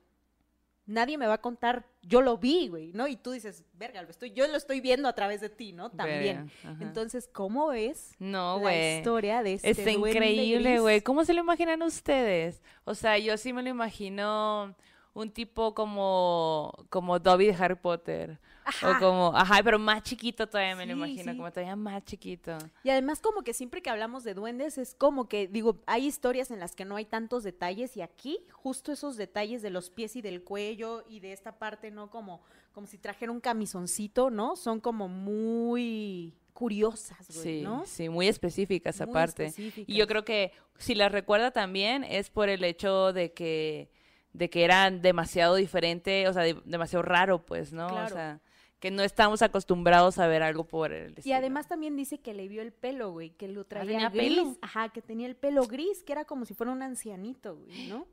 Nadie 0.87 1.18
me 1.18 1.27
va 1.27 1.35
a 1.35 1.40
contar, 1.40 1.85
yo 2.03 2.22
lo 2.22 2.38
vi, 2.38 2.68
güey, 2.68 2.92
¿no? 2.92 3.09
Y 3.09 3.16
tú 3.16 3.33
dices, 3.33 3.64
verga, 3.75 4.03
lo 4.03 4.11
estoy, 4.11 4.33
yo 4.33 4.46
lo 4.46 4.57
estoy 4.57 4.81
viendo 4.81 5.09
a 5.09 5.14
través 5.14 5.40
de 5.40 5.49
ti, 5.49 5.72
¿no? 5.72 5.90
También. 5.90 6.51
Verga. 6.62 6.85
Entonces, 6.85 7.29
¿cómo 7.33 7.68
ves 7.68 8.14
No, 8.20 8.61
la 8.62 8.96
historia 8.96 9.42
de 9.42 9.55
este 9.55 9.75
duende 9.75 10.11
increíble, 10.11 10.79
güey. 10.79 11.01
¿Cómo 11.01 11.25
se 11.25 11.35
lo 11.35 11.40
imaginan 11.40 11.83
ustedes? 11.83 12.62
O 12.85 12.94
sea, 12.94 13.18
yo 13.18 13.37
sí 13.37 13.53
me 13.53 13.62
lo 13.64 13.68
imagino 13.68 14.77
un 15.12 15.31
tipo 15.31 15.75
como, 15.75 16.72
como 16.88 17.18
Dobby 17.18 17.46
de 17.46 17.55
Harry 17.55 17.75
Potter. 17.75 18.38
Ajá. 18.69 18.97
O 18.97 19.01
como, 19.01 19.33
ajá, 19.37 19.61
pero 19.63 19.79
más 19.79 20.03
chiquito 20.03 20.47
todavía 20.49 20.75
me 20.75 20.87
lo 20.87 20.93
imagino, 20.93 21.31
sí. 21.33 21.37
como 21.39 21.51
todavía 21.53 21.77
más 21.77 22.05
chiquito. 22.05 22.59
Y 22.83 22.91
además 22.91 23.21
como 23.21 23.43
que 23.43 23.53
siempre 23.55 23.81
que 23.81 23.91
hablamos 23.91 24.25
de 24.25 24.35
duendes 24.35 24.77
es 24.77 24.95
como 24.95 25.29
que, 25.29 25.47
digo, 25.47 25.81
hay 25.87 26.05
historias 26.07 26.51
en 26.51 26.59
las 26.59 26.75
que 26.75 26.85
no 26.85 26.97
hay 26.97 27.05
tantos 27.05 27.45
detalles 27.45 27.97
y 27.97 28.03
aquí 28.03 28.41
justo 28.53 28.91
esos 28.93 29.17
detalles 29.17 29.63
de 29.63 29.71
los 29.71 29.89
pies 29.91 30.17
y 30.17 30.21
del 30.21 30.43
cuello 30.43 31.05
y 31.09 31.21
de 31.21 31.33
esta 31.33 31.59
parte, 31.59 31.91
¿no? 31.93 32.11
Como, 32.11 32.41
como 32.73 32.87
si 32.89 32.99
trajera 32.99 33.31
un 33.31 33.41
camisoncito, 33.41 34.31
¿no? 34.31 34.57
Son 34.57 34.81
como 34.81 35.09
muy 35.09 36.35
curiosas, 36.53 37.29
güey, 37.35 37.59
Sí, 37.59 37.63
¿no? 37.63 37.85
sí, 37.87 38.09
muy 38.09 38.29
específicas 38.29 38.99
Muy 39.01 39.11
aparte. 39.11 39.53
Y 39.87 39.95
yo 39.95 40.07
creo 40.07 40.25
que 40.25 40.53
si 40.79 40.95
las 40.95 41.13
recuerda 41.13 41.51
también 41.51 42.03
es 42.03 42.31
por 42.31 42.49
el 42.49 42.65
hecho 42.65 43.13
de 43.13 43.33
que 43.33 43.91
de 44.33 44.51
que 44.51 44.65
eran 44.65 45.01
demasiado 45.01 45.55
diferente, 45.55 46.29
o 46.29 46.33
sea, 46.35 46.43
de- 46.43 46.61
demasiado 46.67 47.03
raro, 47.03 47.47
pues, 47.47 47.73
¿no? 47.73 47.87
O 47.87 47.91
Claro. 47.91 48.15
sea, 48.15 48.41
que 48.79 48.91
no 48.91 49.03
estamos 49.03 49.43
acostumbrados 49.43 50.19
a 50.19 50.27
ver 50.27 50.43
algo 50.43 50.65
por 50.65 50.93
el 50.93 51.15
Y 51.25 51.33
además 51.33 51.67
también 51.67 51.97
dice 51.97 52.19
que 52.19 52.35
le 52.35 52.49
vio 52.49 52.62
el 52.62 52.73
pelo, 52.73 53.12
güey, 53.12 53.31
que 53.31 53.49
lo 53.49 53.65
traía 53.65 53.87
¿tenía 53.87 54.11
gris. 54.11 54.29
pelo? 54.29 54.57
Ajá, 54.61 54.91
que 54.91 55.03
tenía 55.03 55.27
el 55.27 55.37
pelo 55.37 55.67
gris, 55.67 56.03
que 56.03 56.12
era 56.12 56.25
como 56.25 56.45
si 56.45 56.55
fuera 56.55 56.73
un 56.73 56.83
ancianito, 56.83 57.57
güey, 57.57 57.89
¿no? 57.89 58.07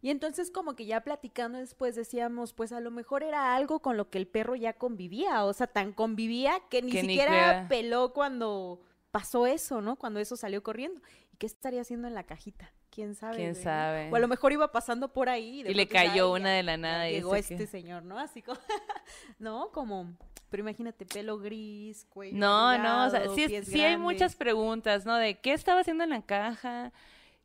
Y 0.00 0.10
entonces 0.10 0.50
como 0.50 0.76
que 0.76 0.86
ya 0.86 1.00
platicando 1.00 1.58
después 1.58 1.96
decíamos, 1.96 2.52
pues 2.52 2.72
a 2.72 2.80
lo 2.80 2.90
mejor 2.90 3.24
era 3.24 3.56
algo 3.56 3.80
con 3.80 3.96
lo 3.96 4.10
que 4.10 4.18
el 4.18 4.28
perro 4.28 4.54
ya 4.54 4.72
convivía, 4.72 5.44
o 5.44 5.52
sea, 5.52 5.66
tan 5.66 5.92
convivía 5.92 6.60
que 6.70 6.82
ni 6.82 6.92
Que 6.92 7.00
siquiera 7.00 7.66
peló 7.68 8.12
cuando 8.12 8.80
pasó 9.10 9.46
eso, 9.46 9.80
¿no? 9.80 9.96
Cuando 9.96 10.20
eso 10.20 10.36
salió 10.36 10.62
corriendo. 10.62 11.00
¿Y 11.32 11.36
qué 11.36 11.46
estaría 11.46 11.80
haciendo 11.80 12.06
en 12.06 12.14
la 12.14 12.24
cajita? 12.24 12.72
¿Quién 12.98 13.14
sabe? 13.14 13.36
¿Quién 13.36 13.52
güey, 13.52 13.62
sabe? 13.62 14.10
O 14.10 14.16
a 14.16 14.18
lo 14.18 14.26
mejor 14.26 14.50
iba 14.52 14.72
pasando 14.72 15.12
por 15.12 15.28
ahí. 15.28 15.60
Y 15.60 15.72
le 15.72 15.86
cayó 15.86 16.34
"Ay, 16.34 16.40
una 16.40 16.50
de 16.50 16.64
la 16.64 16.76
nada 16.76 17.08
y 17.08 17.12
Llegó 17.12 17.36
este 17.36 17.56
que- 17.56 17.68
señor, 17.68 18.02
¿no? 18.02 18.18
Así 18.18 18.42
como, 18.42 18.58
¿no? 19.38 19.70
Como, 19.70 20.16
pero 20.50 20.62
imagínate, 20.62 21.06
pelo 21.06 21.38
gris, 21.38 22.06
cuello 22.10 22.36
No, 22.36 22.76
no, 22.76 23.06
o 23.06 23.10
sea, 23.10 23.22
sí, 23.36 23.80
hay 23.80 23.96
muchas 23.96 24.34
preguntas, 24.34 25.06
¿no? 25.06 25.14
De 25.16 25.38
qué 25.38 25.52
estaba 25.52 25.82
haciendo 25.82 26.02
en 26.02 26.10
la 26.10 26.22
caja, 26.22 26.92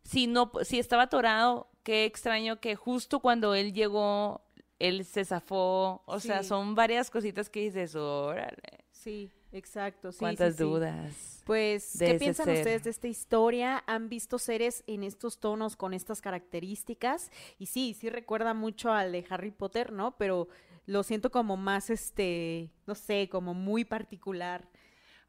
si 0.01 0.25
no, 0.25 0.51
si 0.63 0.79
estaba 0.79 1.03
atorado, 1.03 1.69
qué 1.83 2.05
extraño 2.05 2.59
que 2.59 2.75
justo 2.75 3.19
cuando 3.19 3.53
él 3.53 3.73
llegó, 3.73 4.41
él 4.79 5.05
se 5.05 5.23
zafó, 5.23 6.01
o 6.07 6.19
sea, 6.19 6.41
son 6.41 6.73
varias 6.73 7.11
cositas 7.11 7.47
que 7.47 7.59
dices, 7.59 7.93
órale, 7.95 8.85
Sí, 8.91 9.29
exacto. 9.53 10.11
Sí, 10.11 10.19
cuántas 10.19 10.55
sí. 10.55 10.63
dudas. 10.63 11.41
Pues, 11.45 11.95
¿qué 11.97 12.15
piensan 12.15 12.45
ser. 12.45 12.57
ustedes 12.57 12.83
de 12.83 12.89
esta 12.89 13.07
historia? 13.07 13.83
¿Han 13.87 14.09
visto 14.09 14.37
seres 14.39 14.83
en 14.87 15.03
estos 15.03 15.39
tonos 15.39 15.75
con 15.75 15.93
estas 15.93 16.21
características? 16.21 17.31
Y 17.59 17.67
sí, 17.67 17.95
sí 17.99 18.09
recuerda 18.09 18.53
mucho 18.53 18.91
al 18.91 19.11
de 19.11 19.25
Harry 19.29 19.51
Potter, 19.51 19.91
¿no? 19.91 20.15
Pero 20.17 20.47
lo 20.85 21.03
siento 21.03 21.31
como 21.31 21.57
más, 21.57 21.89
este, 21.89 22.69
no 22.87 22.95
sé, 22.95 23.29
como 23.29 23.53
muy 23.53 23.85
particular. 23.85 24.67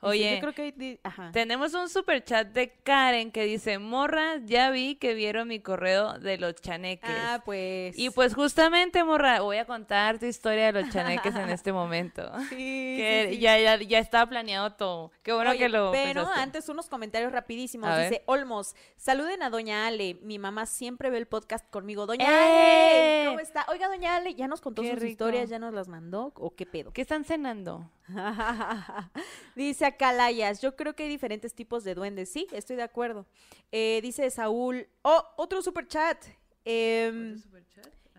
Oye, 0.04 0.34
yo 0.34 0.40
creo 0.40 0.52
que, 0.54 1.00
ajá. 1.02 1.30
Tenemos 1.32 1.74
un 1.74 1.88
super 1.88 2.22
chat 2.22 2.48
de 2.48 2.70
Karen 2.82 3.30
que 3.32 3.44
dice, 3.44 3.78
morra, 3.78 4.36
ya 4.44 4.70
vi 4.70 4.96
que 4.96 5.14
vieron 5.14 5.48
mi 5.48 5.60
correo 5.60 6.18
de 6.18 6.38
los 6.38 6.54
chaneques. 6.56 7.10
Ah, 7.10 7.42
pues. 7.44 7.98
Y 7.98 8.10
pues 8.10 8.34
justamente, 8.34 9.02
morra, 9.04 9.40
voy 9.40 9.56
a 9.56 9.64
contar 9.64 10.18
tu 10.18 10.26
historia 10.26 10.72
de 10.72 10.82
los 10.82 10.92
chaneques 10.92 11.34
en 11.34 11.50
este 11.50 11.72
momento. 11.72 12.30
sí, 12.50 12.56
que 12.96 13.26
sí, 13.28 13.34
sí. 13.36 13.40
Ya, 13.40 13.58
ya, 13.58 13.76
ya 13.76 13.98
estaba 13.98 14.28
planeado 14.28 14.72
todo. 14.74 15.10
Qué 15.22 15.32
bueno 15.32 15.50
Oye, 15.50 15.58
que 15.58 15.68
lo 15.68 15.92
Pero 15.92 16.20
pensaste. 16.22 16.40
antes 16.40 16.68
unos 16.68 16.88
comentarios 16.88 17.32
rapidísimos. 17.32 17.88
A 17.88 17.96
ver. 17.96 18.10
Dice 18.10 18.22
Olmos, 18.26 18.74
saluden 18.96 19.42
a 19.42 19.50
Doña 19.50 19.86
Ale. 19.86 20.18
Mi 20.22 20.38
mamá 20.38 20.66
siempre 20.66 21.10
ve 21.10 21.18
el 21.18 21.26
podcast 21.26 21.68
conmigo. 21.70 22.06
Doña 22.06 22.26
¡Eh! 22.26 23.20
Ale, 23.20 23.28
¿cómo 23.28 23.40
está? 23.40 23.66
Oiga, 23.68 23.88
Doña 23.88 24.16
Ale, 24.16 24.34
¿ya 24.34 24.48
nos 24.48 24.60
contó 24.60 24.82
Qué 24.82 24.90
sus 24.90 24.98
rico. 24.98 25.10
historias? 25.10 25.50
¿Ya 25.50 25.58
nos 25.58 25.72
las 25.72 25.88
mandó? 25.88 26.32
¿O 26.36 26.54
qué 26.54 26.66
pedo? 26.66 26.92
¿Qué 26.92 27.02
están 27.02 27.24
cenando? 27.24 27.90
dice 29.56 29.86
acá 29.86 30.12
Layas, 30.12 30.60
yo 30.60 30.76
creo 30.76 30.94
que 30.94 31.04
hay 31.04 31.08
diferentes 31.08 31.54
tipos 31.54 31.84
de 31.84 31.94
duendes. 31.94 32.30
Sí, 32.30 32.46
estoy 32.52 32.76
de 32.76 32.82
acuerdo. 32.82 33.26
Eh, 33.72 34.00
dice 34.02 34.30
Saúl, 34.30 34.88
oh, 35.02 35.24
otro 35.36 35.62
super 35.62 35.86
chat. 35.88 36.18
Em, 36.64 37.42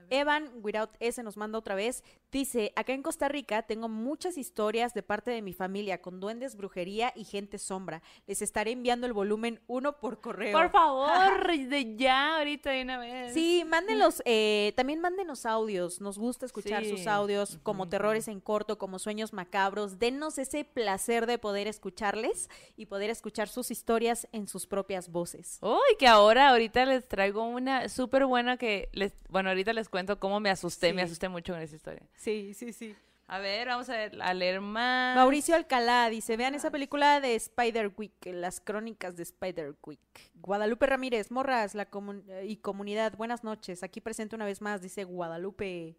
Evan 0.10 0.50
Without 0.62 0.92
S 1.00 1.22
nos 1.24 1.38
manda 1.38 1.58
otra 1.60 1.76
vez. 1.76 2.04
Dice, 2.32 2.74
acá 2.76 2.92
en 2.94 3.02
Costa 3.02 3.30
Rica 3.30 3.62
tengo 3.64 3.88
muchas 3.88 4.38
historias 4.38 4.94
de 4.94 5.04
parte 5.04 5.32
de 5.32 5.42
mi 5.42 5.54
familia 5.54 6.02
con 6.02 6.20
duendes, 6.20 6.56
brujería 6.58 7.14
y 7.16 7.24
gente 7.24 7.58
sombra. 7.58 8.02
Les 8.28 8.42
estaré 8.42 8.72
enviando 8.72 9.08
el 9.08 9.14
volumen 9.14 9.62
uno 9.68 10.00
por 10.00 10.20
correo. 10.20 10.52
Por 10.58 10.70
favor, 10.70 11.48
de 11.70 11.96
ya, 11.96 12.38
ahorita 12.38 12.72
de 12.72 12.82
una 12.82 12.98
vez. 12.98 13.34
Sí, 13.34 13.64
mándenlos, 13.66 14.22
eh, 14.26 14.74
también 14.76 15.00
mándenos 15.00 15.46
audios. 15.46 16.02
Nos 16.02 16.18
gusta 16.18 16.46
escuchar 16.46 16.84
Sí. 16.84 16.90
sus 16.90 17.08
audios 17.08 17.60
como 17.64 17.88
terrores 17.88 18.28
en 18.28 18.42
corto, 18.42 18.78
como 18.78 19.00
sueños 19.00 19.32
macabros. 19.32 19.98
Denos 20.00 20.38
ese 20.38 20.66
placer 20.66 21.26
de 21.28 21.38
poder 21.38 21.68
escucharles 21.68 22.50
y 22.76 22.88
poder 22.88 23.10
escuchar 23.10 23.48
sus 23.48 23.72
historias 23.72 24.28
en 24.34 24.48
sus 24.48 24.68
propias 24.68 25.10
voces. 25.10 25.60
Uy, 25.62 25.96
que 25.98 26.08
ahora, 26.08 26.50
ahorita 26.50 26.86
les 26.86 27.08
traigo 27.08 27.44
una 27.44 27.88
súper 27.88 28.26
buena 28.26 28.58
que 28.58 28.90
les, 28.92 29.14
bueno, 29.30 29.50
ahorita 29.50 29.72
les 29.74 29.88
cuento 29.96 30.20
cómo 30.20 30.42
me 30.42 30.50
asusté, 30.50 30.92
me 30.94 31.04
asusté 31.04 31.30
mucho 31.30 31.54
con 31.54 31.62
esa 31.62 31.74
historia. 31.76 32.04
Sí, 32.16 32.54
sí, 32.54 32.74
sí. 32.74 32.94
A 33.28 33.40
ver, 33.40 33.68
vamos 33.70 33.90
a, 33.90 33.94
ver, 33.94 34.22
a 34.22 34.34
leer 34.34 34.60
más. 34.60 35.16
Mauricio 35.16 35.56
Alcalá 35.56 36.10
dice, 36.10 36.36
vean 36.36 36.54
esa 36.54 36.70
película 36.70 37.22
de 37.22 37.36
Spider-Week, 37.36 38.14
las 38.26 38.60
crónicas 38.60 39.16
de 39.16 39.24
Spider-Week. 39.24 40.00
Guadalupe 40.36 40.86
Ramírez, 40.86 41.32
Morras 41.32 41.76
la 41.76 41.90
comun- 41.90 42.24
y 42.44 42.58
comunidad, 42.58 43.16
buenas 43.16 43.44
noches. 43.46 43.82
Aquí 43.84 44.02
presente 44.02 44.36
una 44.36 44.46
vez 44.46 44.62
más, 44.62 44.82
dice 44.82 45.06
Guadalupe. 45.06 45.96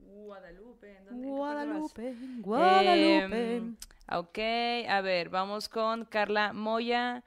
Guadalupe, 0.00 0.96
¿en 0.96 1.04
dónde-? 1.06 1.28
Guadalupe, 1.28 2.14
Guadalupe. 2.40 3.56
Em, 3.56 3.76
ok, 4.10 4.38
a 4.90 5.00
ver, 5.00 5.28
vamos 5.28 5.68
con 5.68 6.04
Carla 6.06 6.52
Moya. 6.52 7.22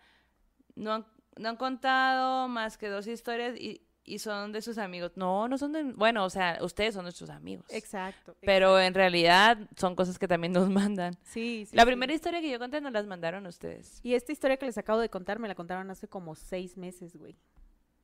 No 0.75 0.93
han, 0.93 1.05
no 1.37 1.49
han 1.49 1.55
contado 1.57 2.47
más 2.49 2.77
que 2.77 2.89
dos 2.89 3.07
historias 3.07 3.55
y, 3.57 3.81
y 4.05 4.19
son 4.19 4.51
de 4.51 4.61
sus 4.61 4.77
amigos. 4.77 5.13
No, 5.15 5.47
no 5.47 5.57
son 5.57 5.73
de... 5.73 5.83
Bueno, 5.83 6.23
o 6.25 6.29
sea, 6.29 6.59
ustedes 6.61 6.93
son 6.93 7.03
nuestros 7.03 7.29
amigos. 7.29 7.65
Exacto. 7.69 8.35
Pero 8.41 8.79
en 8.79 8.93
realidad 8.93 9.57
son 9.75 9.95
cosas 9.95 10.19
que 10.19 10.27
también 10.27 10.53
nos 10.53 10.69
mandan. 10.71 11.15
Sí, 11.23 11.65
sí, 11.67 11.75
La 11.75 11.83
sí. 11.83 11.87
primera 11.87 12.13
historia 12.13 12.41
que 12.41 12.49
yo 12.49 12.59
conté 12.59 12.81
nos 12.81 12.93
las 12.93 13.07
mandaron 13.07 13.45
ustedes. 13.47 13.99
Y 14.03 14.13
esta 14.13 14.31
historia 14.31 14.57
que 14.57 14.65
les 14.65 14.77
acabo 14.77 14.99
de 14.99 15.09
contar 15.09 15.39
me 15.39 15.47
la 15.47 15.55
contaron 15.55 15.89
hace 15.89 16.07
como 16.07 16.35
seis 16.35 16.77
meses, 16.77 17.15
güey. 17.17 17.35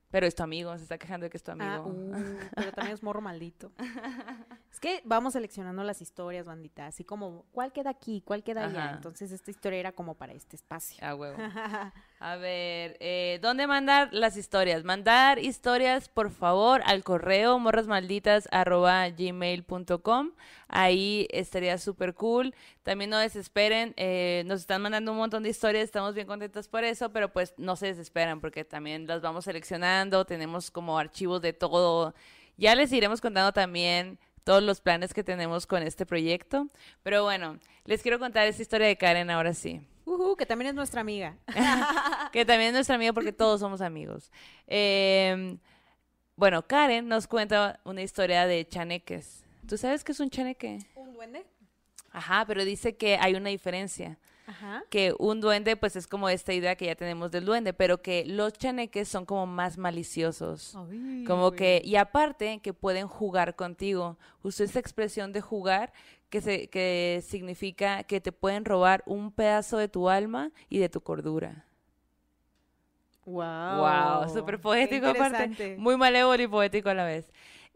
Pero 0.09 0.27
es 0.27 0.35
tu 0.35 0.43
amigo, 0.43 0.75
se 0.75 0.83
está 0.83 0.97
quejando 0.97 1.23
de 1.23 1.29
que 1.29 1.37
es 1.37 1.43
tu 1.43 1.51
amigo. 1.51 1.71
Ah, 1.71 1.81
uh, 1.87 2.37
pero 2.55 2.73
también 2.73 2.93
es 2.93 3.01
morro 3.01 3.21
maldito. 3.21 3.71
Es 4.69 4.79
que 4.79 5.01
vamos 5.05 5.33
seleccionando 5.33 5.85
las 5.85 6.01
historias, 6.01 6.45
bandita, 6.45 6.87
así 6.87 7.05
como, 7.05 7.45
¿cuál 7.53 7.71
queda 7.71 7.91
aquí? 7.91 8.21
¿Cuál 8.25 8.43
queda 8.43 8.65
allá? 8.65 8.85
Ajá. 8.85 8.95
Entonces 8.95 9.31
esta 9.31 9.51
historia 9.51 9.79
era 9.79 9.91
como 9.93 10.15
para 10.15 10.33
este 10.33 10.57
espacio. 10.57 10.97
A 11.01 11.15
huevo. 11.15 11.37
A 12.23 12.35
ver, 12.35 12.97
eh, 12.99 13.39
¿dónde 13.41 13.65
mandar 13.65 14.09
las 14.11 14.37
historias? 14.37 14.83
Mandar 14.83 15.39
historias, 15.39 16.07
por 16.07 16.29
favor, 16.29 16.83
al 16.85 17.03
correo 17.03 17.57
morrasmalditas.gmail.com. 17.57 20.31
Ahí 20.67 21.27
estaría 21.31 21.79
súper 21.79 22.13
cool. 22.13 22.53
También 22.83 23.09
no 23.09 23.17
desesperen. 23.17 23.95
eh, 23.97 24.43
nos 24.45 24.59
están 24.59 24.83
mandando 24.83 25.13
un 25.13 25.17
montón 25.17 25.41
de 25.41 25.49
historias. 25.49 25.85
Estamos 25.85 26.13
bien 26.13 26.27
contentos 26.27 26.67
por 26.67 26.83
eso, 26.83 27.11
pero 27.11 27.33
pues 27.33 27.55
no 27.57 27.75
se 27.75 27.87
desesperan 27.87 28.39
porque 28.39 28.65
también 28.65 29.07
las 29.07 29.23
vamos 29.23 29.45
seleccionando. 29.45 30.23
Tenemos 30.23 30.69
como 30.69 30.99
archivos 30.99 31.41
de 31.41 31.53
todo. 31.53 32.13
Ya 32.55 32.75
les 32.75 32.91
iremos 32.91 33.19
contando 33.19 33.51
también 33.51 34.19
todos 34.43 34.61
los 34.61 34.79
planes 34.79 35.15
que 35.15 35.23
tenemos 35.23 35.65
con 35.65 35.81
este 35.81 36.05
proyecto. 36.05 36.67
Pero 37.01 37.23
bueno, 37.23 37.57
les 37.85 38.03
quiero 38.03 38.19
contar 38.19 38.45
esta 38.45 38.61
historia 38.61 38.85
de 38.85 38.97
Karen 38.97 39.31
ahora 39.31 39.55
sí 39.55 39.81
Que 40.37 40.45
también 40.45 40.69
es 40.69 40.75
nuestra 40.75 41.01
amiga. 41.01 41.37
que 42.31 42.45
también 42.45 42.69
es 42.69 42.73
nuestra 42.73 42.95
amiga 42.95 43.13
porque 43.13 43.31
todos 43.31 43.59
somos 43.59 43.81
amigos. 43.81 44.31
Eh, 44.67 45.57
bueno, 46.35 46.65
Karen 46.65 47.07
nos 47.07 47.27
cuenta 47.27 47.79
una 47.83 48.01
historia 48.01 48.47
de 48.47 48.67
chaneques. 48.67 49.43
¿Tú 49.67 49.77
sabes 49.77 50.03
qué 50.03 50.11
es 50.11 50.19
un 50.19 50.29
chaneque? 50.29 50.79
¿Un 50.95 51.13
duende? 51.13 51.45
Ajá, 52.11 52.45
pero 52.47 52.65
dice 52.65 52.95
que 52.95 53.17
hay 53.17 53.35
una 53.35 53.49
diferencia. 53.49 54.17
Ajá. 54.47 54.83
Que 54.89 55.13
un 55.17 55.39
duende, 55.39 55.77
pues 55.77 55.95
es 55.95 56.07
como 56.07 56.27
esta 56.29 56.51
idea 56.51 56.75
que 56.75 56.87
ya 56.87 56.95
tenemos 56.95 57.31
del 57.31 57.45
duende, 57.45 57.73
pero 57.73 58.01
que 58.01 58.25
los 58.25 58.53
chaneques 58.53 59.07
son 59.07 59.25
como 59.25 59.45
más 59.45 59.77
maliciosos. 59.77 60.75
Ay, 60.75 61.23
Como 61.25 61.51
que, 61.51 61.81
y 61.85 61.95
aparte 61.95 62.59
que 62.59 62.73
pueden 62.73 63.07
jugar 63.07 63.55
contigo. 63.55 64.17
Usó 64.41 64.63
esta 64.63 64.79
expresión 64.79 65.31
de 65.31 65.41
jugar 65.41 65.93
que, 66.31 66.41
se, 66.41 66.67
que 66.69 67.21
significa 67.27 68.03
que 68.03 68.21
te 68.21 68.31
pueden 68.31 68.65
robar 68.65 69.03
un 69.05 69.31
pedazo 69.31 69.77
de 69.77 69.89
tu 69.89 70.09
alma 70.09 70.51
y 70.69 70.79
de 70.79 70.89
tu 70.89 71.01
cordura. 71.01 71.65
Wow. 73.25 73.77
Wow, 73.77 74.33
súper 74.33 74.59
poético 74.59 75.07
aparte. 75.07 75.75
Muy 75.77 75.97
malévolo 75.97 76.41
y 76.41 76.47
poético 76.47 76.89
a 76.89 76.93
la 76.93 77.05
vez. 77.05 77.29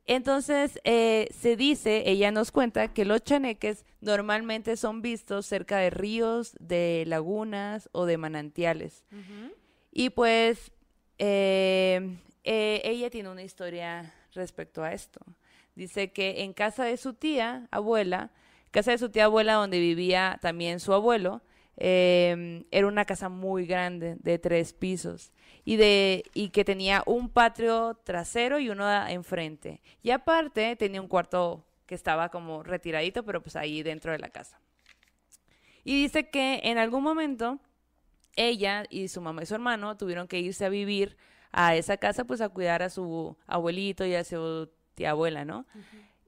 Entonces, 0.08 0.80
eh, 0.84 1.28
se 1.32 1.56
dice, 1.56 2.04
ella 2.06 2.32
nos 2.32 2.52
cuenta, 2.52 2.94
que 2.94 3.06
los 3.06 3.24
chaneques 3.24 3.86
normalmente 4.02 4.78
son 4.78 5.02
vistos 5.02 5.46
cerca 5.46 5.78
de 5.78 5.89
ríos, 5.89 6.56
de 6.60 7.04
lagunas 7.08 7.89
o 7.91 8.06
de 8.06 8.18
manantiales. 8.18 9.04
Y 9.91 10.12
pues, 10.12 10.72
eh, 11.18 12.18
eh, 12.44 12.82
ella 12.86 13.10
tiene 13.10 13.30
una 13.30 13.44
historia 13.44 14.13
respecto 14.34 14.84
a 14.84 14.94
esto. 14.94 15.20
Dice 15.76 16.12
que 16.13 16.44
en 16.44 16.54
casa 16.54 16.86
de 16.86 16.98
su 16.98 17.13
tía, 17.15 17.68
abuela, 17.72 18.32
casa 18.75 18.91
de 18.91 18.97
su 18.97 19.09
tía 19.09 19.25
abuela 19.25 19.53
donde 19.53 19.79
vivía 19.79 20.38
también 20.41 20.81
su 20.81 20.93
abuelo, 20.93 21.41
eh, 21.77 22.65
era 22.71 22.88
una 22.88 23.05
casa 23.05 23.29
muy 23.29 23.65
grande, 23.65 24.17
de 24.19 24.38
tres 24.38 24.73
pisos, 24.73 25.31
y, 25.63 25.77
de, 25.77 26.25
y 26.33 26.49
que 26.49 26.65
tenía 26.65 27.01
un 27.05 27.29
patio 27.29 27.95
trasero 28.03 28.59
y 28.59 28.69
uno 28.69 28.85
enfrente. 29.07 29.81
Y 30.03 30.11
aparte 30.11 30.75
tenía 30.75 31.01
un 31.01 31.07
cuarto 31.07 31.65
que 31.85 31.95
estaba 31.95 32.27
como 32.29 32.63
retiradito, 32.63 33.23
pero 33.23 33.41
pues 33.41 33.55
ahí 33.55 33.81
dentro 33.81 34.11
de 34.11 34.19
la 34.19 34.29
casa. 34.29 34.59
Y 35.85 36.01
dice 36.01 36.29
que 36.29 36.59
en 36.63 36.77
algún 36.77 37.01
momento 37.01 37.59
ella 38.35 38.83
y 38.89 39.07
su 39.07 39.21
mamá 39.21 39.43
y 39.43 39.45
su 39.45 39.55
hermano 39.55 39.95
tuvieron 39.95 40.27
que 40.27 40.39
irse 40.39 40.65
a 40.65 40.69
vivir 40.69 41.15
a 41.53 41.75
esa 41.77 41.95
casa, 41.95 42.25
pues 42.25 42.41
a 42.41 42.49
cuidar 42.49 42.83
a 42.83 42.89
su 42.89 43.38
abuelito 43.47 44.05
y 44.05 44.15
a 44.15 44.25
su 44.25 44.69
tía 44.95 45.11
abuela, 45.11 45.45
¿no? 45.45 45.65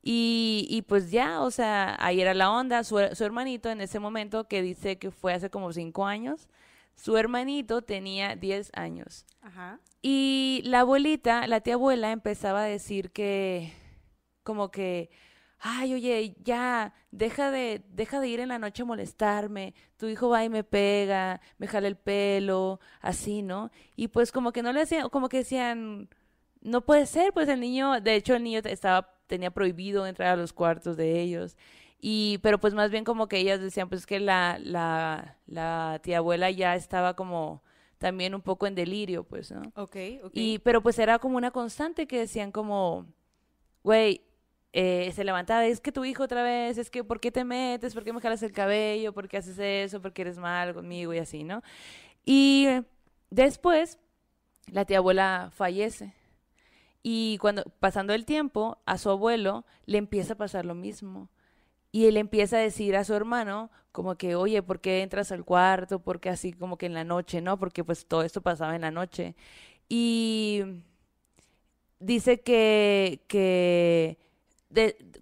Y, 0.09 0.65
y 0.69 0.83
pues 0.83 1.11
ya, 1.11 1.41
o 1.41 1.51
sea, 1.51 1.97
ahí 1.99 2.21
era 2.21 2.33
la 2.33 2.49
onda. 2.49 2.85
Su, 2.85 2.97
su 3.11 3.25
hermanito 3.25 3.69
en 3.69 3.81
ese 3.81 3.99
momento, 3.99 4.47
que 4.47 4.61
dice 4.61 4.97
que 4.97 5.11
fue 5.11 5.33
hace 5.33 5.49
como 5.49 5.73
cinco 5.73 6.05
años, 6.05 6.47
su 6.95 7.17
hermanito 7.17 7.81
tenía 7.81 8.37
10 8.37 8.71
años. 8.73 9.25
Ajá. 9.41 9.81
Y 10.01 10.61
la 10.63 10.79
abuelita, 10.79 11.45
la 11.47 11.59
tía 11.59 11.73
abuela, 11.73 12.13
empezaba 12.13 12.61
a 12.61 12.67
decir 12.67 13.11
que, 13.11 13.73
como 14.43 14.71
que, 14.71 15.09
ay, 15.59 15.93
oye, 15.93 16.37
ya, 16.41 16.93
deja 17.11 17.51
de, 17.51 17.83
deja 17.89 18.21
de 18.21 18.29
ir 18.29 18.39
en 18.39 18.47
la 18.47 18.59
noche 18.59 18.83
a 18.83 18.85
molestarme, 18.85 19.73
tu 19.97 20.07
hijo 20.07 20.29
va 20.29 20.45
y 20.45 20.49
me 20.49 20.63
pega, 20.63 21.41
me 21.57 21.67
jala 21.67 21.89
el 21.89 21.97
pelo, 21.97 22.79
así, 23.01 23.41
¿no? 23.41 23.71
Y 23.97 24.07
pues 24.07 24.31
como 24.31 24.53
que 24.53 24.63
no 24.63 24.71
le 24.71 24.83
hacían, 24.83 25.09
como 25.09 25.27
que 25.27 25.39
decían, 25.39 26.07
no 26.61 26.85
puede 26.85 27.07
ser, 27.07 27.33
pues 27.33 27.49
el 27.49 27.59
niño, 27.59 27.99
de 27.99 28.15
hecho 28.15 28.35
el 28.35 28.43
niño 28.43 28.61
estaba, 28.63 29.16
tenía 29.27 29.51
prohibido 29.51 30.07
entrar 30.07 30.29
a 30.29 30.35
los 30.35 30.53
cuartos 30.53 30.97
de 30.97 31.21
ellos. 31.21 31.57
Y, 31.99 32.39
pero 32.39 32.59
pues 32.59 32.73
más 32.73 32.91
bien 32.91 33.03
como 33.03 33.27
que 33.27 33.37
ellas 33.37 33.59
decían, 33.59 33.89
pues 33.89 34.05
que 34.05 34.19
la, 34.19 34.59
la, 34.61 35.37
la 35.47 35.99
tía 36.03 36.19
abuela 36.19 36.51
ya 36.51 36.75
estaba 36.75 37.15
como 37.15 37.63
también 37.97 38.35
un 38.35 38.41
poco 38.41 38.67
en 38.67 38.75
delirio, 38.75 39.23
pues, 39.23 39.51
¿no? 39.51 39.61
Ok, 39.75 39.95
ok. 40.23 40.31
Y, 40.33 40.59
pero 40.59 40.81
pues 40.81 40.99
era 40.99 41.17
como 41.19 41.37
una 41.37 41.51
constante 41.51 42.07
que 42.07 42.19
decían 42.19 42.51
como, 42.51 43.07
güey, 43.83 44.21
eh, 44.73 45.11
se 45.15 45.23
levantaba, 45.23 45.65
es 45.65 45.81
que 45.81 45.91
tu 45.91 46.05
hijo 46.05 46.23
otra 46.23 46.43
vez, 46.43 46.77
es 46.77 46.91
que 46.91 47.03
¿por 47.03 47.19
qué 47.19 47.31
te 47.31 47.43
metes? 47.43 47.95
¿Por 47.95 48.03
qué 48.03 48.13
me 48.13 48.21
jalas 48.21 48.43
el 48.43 48.51
cabello? 48.51 49.13
¿Por 49.13 49.27
qué 49.27 49.37
haces 49.37 49.57
eso? 49.57 50.01
¿Por 50.01 50.13
qué 50.13 50.21
eres 50.21 50.37
mal 50.37 50.75
conmigo? 50.75 51.13
Y 51.13 51.17
así, 51.17 51.43
¿no? 51.43 51.63
Y 52.23 52.67
después, 53.31 53.97
la 54.67 54.85
tía 54.85 54.99
abuela 54.99 55.49
fallece. 55.51 56.13
Y 57.09 57.37
cuando, 57.37 57.63
pasando 57.79 58.13
el 58.13 58.25
tiempo, 58.25 58.79
a 58.85 58.97
su 58.97 59.09
abuelo 59.09 59.63
le 59.85 59.97
empieza 59.97 60.33
a 60.33 60.37
pasar 60.37 60.65
lo 60.65 60.75
mismo. 60.75 61.29
Y 61.89 62.07
él 62.07 62.17
empieza 62.17 62.57
a 62.57 62.59
decir 62.59 62.97
a 62.97 63.05
su 63.05 63.13
hermano 63.13 63.71
como 63.93 64.17
que, 64.17 64.35
oye, 64.35 64.61
¿por 64.61 64.81
qué 64.81 65.03
entras 65.03 65.31
al 65.31 65.45
cuarto? 65.45 65.99
¿Por 65.99 66.19
qué 66.19 66.27
así 66.27 66.51
como 66.51 66.77
que 66.77 66.85
en 66.85 66.93
la 66.93 67.05
noche, 67.05 67.39
no? 67.39 67.57
Porque 67.57 67.85
pues 67.85 68.07
todo 68.07 68.23
esto 68.23 68.41
pasaba 68.41 68.75
en 68.75 68.81
la 68.81 68.91
noche. 68.91 69.37
Y 69.87 70.63
dice 72.01 72.41
que, 72.41 73.21
que 73.29 74.17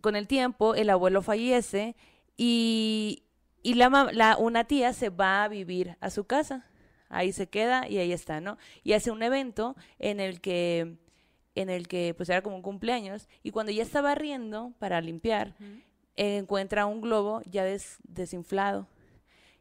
con 0.01 0.15
el 0.15 0.25
tiempo 0.25 0.73
el 0.73 0.89
abuelo 0.89 1.21
fallece 1.21 1.95
y, 2.35 3.25
y 3.61 3.75
la, 3.75 4.09
la, 4.11 4.37
una 4.37 4.63
tía 4.63 4.91
se 4.93 5.09
va 5.09 5.43
a 5.43 5.49
vivir 5.49 5.97
a 6.01 6.09
su 6.09 6.23
casa. 6.23 6.65
Ahí 7.09 7.31
se 7.31 7.47
queda 7.47 7.87
y 7.87 7.99
ahí 7.99 8.11
está, 8.11 8.41
¿no? 8.41 8.57
Y 8.83 8.93
hace 8.93 9.11
un 9.11 9.21
evento 9.21 9.75
en 9.99 10.19
el 10.19 10.41
que, 10.41 11.04
en 11.55 11.69
el 11.69 11.87
que 11.87 12.13
pues 12.15 12.29
era 12.29 12.41
como 12.41 12.57
un 12.57 12.61
cumpleaños 12.61 13.27
y 13.41 13.51
cuando 13.51 13.71
ya 13.71 13.81
estaba 13.81 14.13
riendo 14.13 14.73
para 14.77 15.01
limpiar, 15.01 15.55
encuentra 16.15 16.85
un 16.85 17.01
globo 17.01 17.41
ya 17.49 17.65
desinflado. 18.03 18.87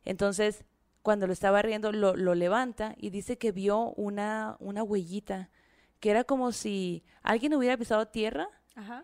Entonces, 0.04 0.64
cuando 1.02 1.26
lo 1.26 1.32
estaba 1.32 1.62
riendo, 1.62 1.92
lo, 1.92 2.16
lo, 2.16 2.34
levanta 2.34 2.94
y 2.98 3.10
dice 3.10 3.38
que 3.38 3.52
vio 3.52 3.92
una, 3.92 4.56
una 4.58 4.82
huellita, 4.82 5.50
que 6.00 6.10
era 6.10 6.24
como 6.24 6.52
si 6.52 7.04
alguien 7.22 7.54
hubiera 7.54 7.76
pisado 7.76 8.06
tierra 8.08 8.48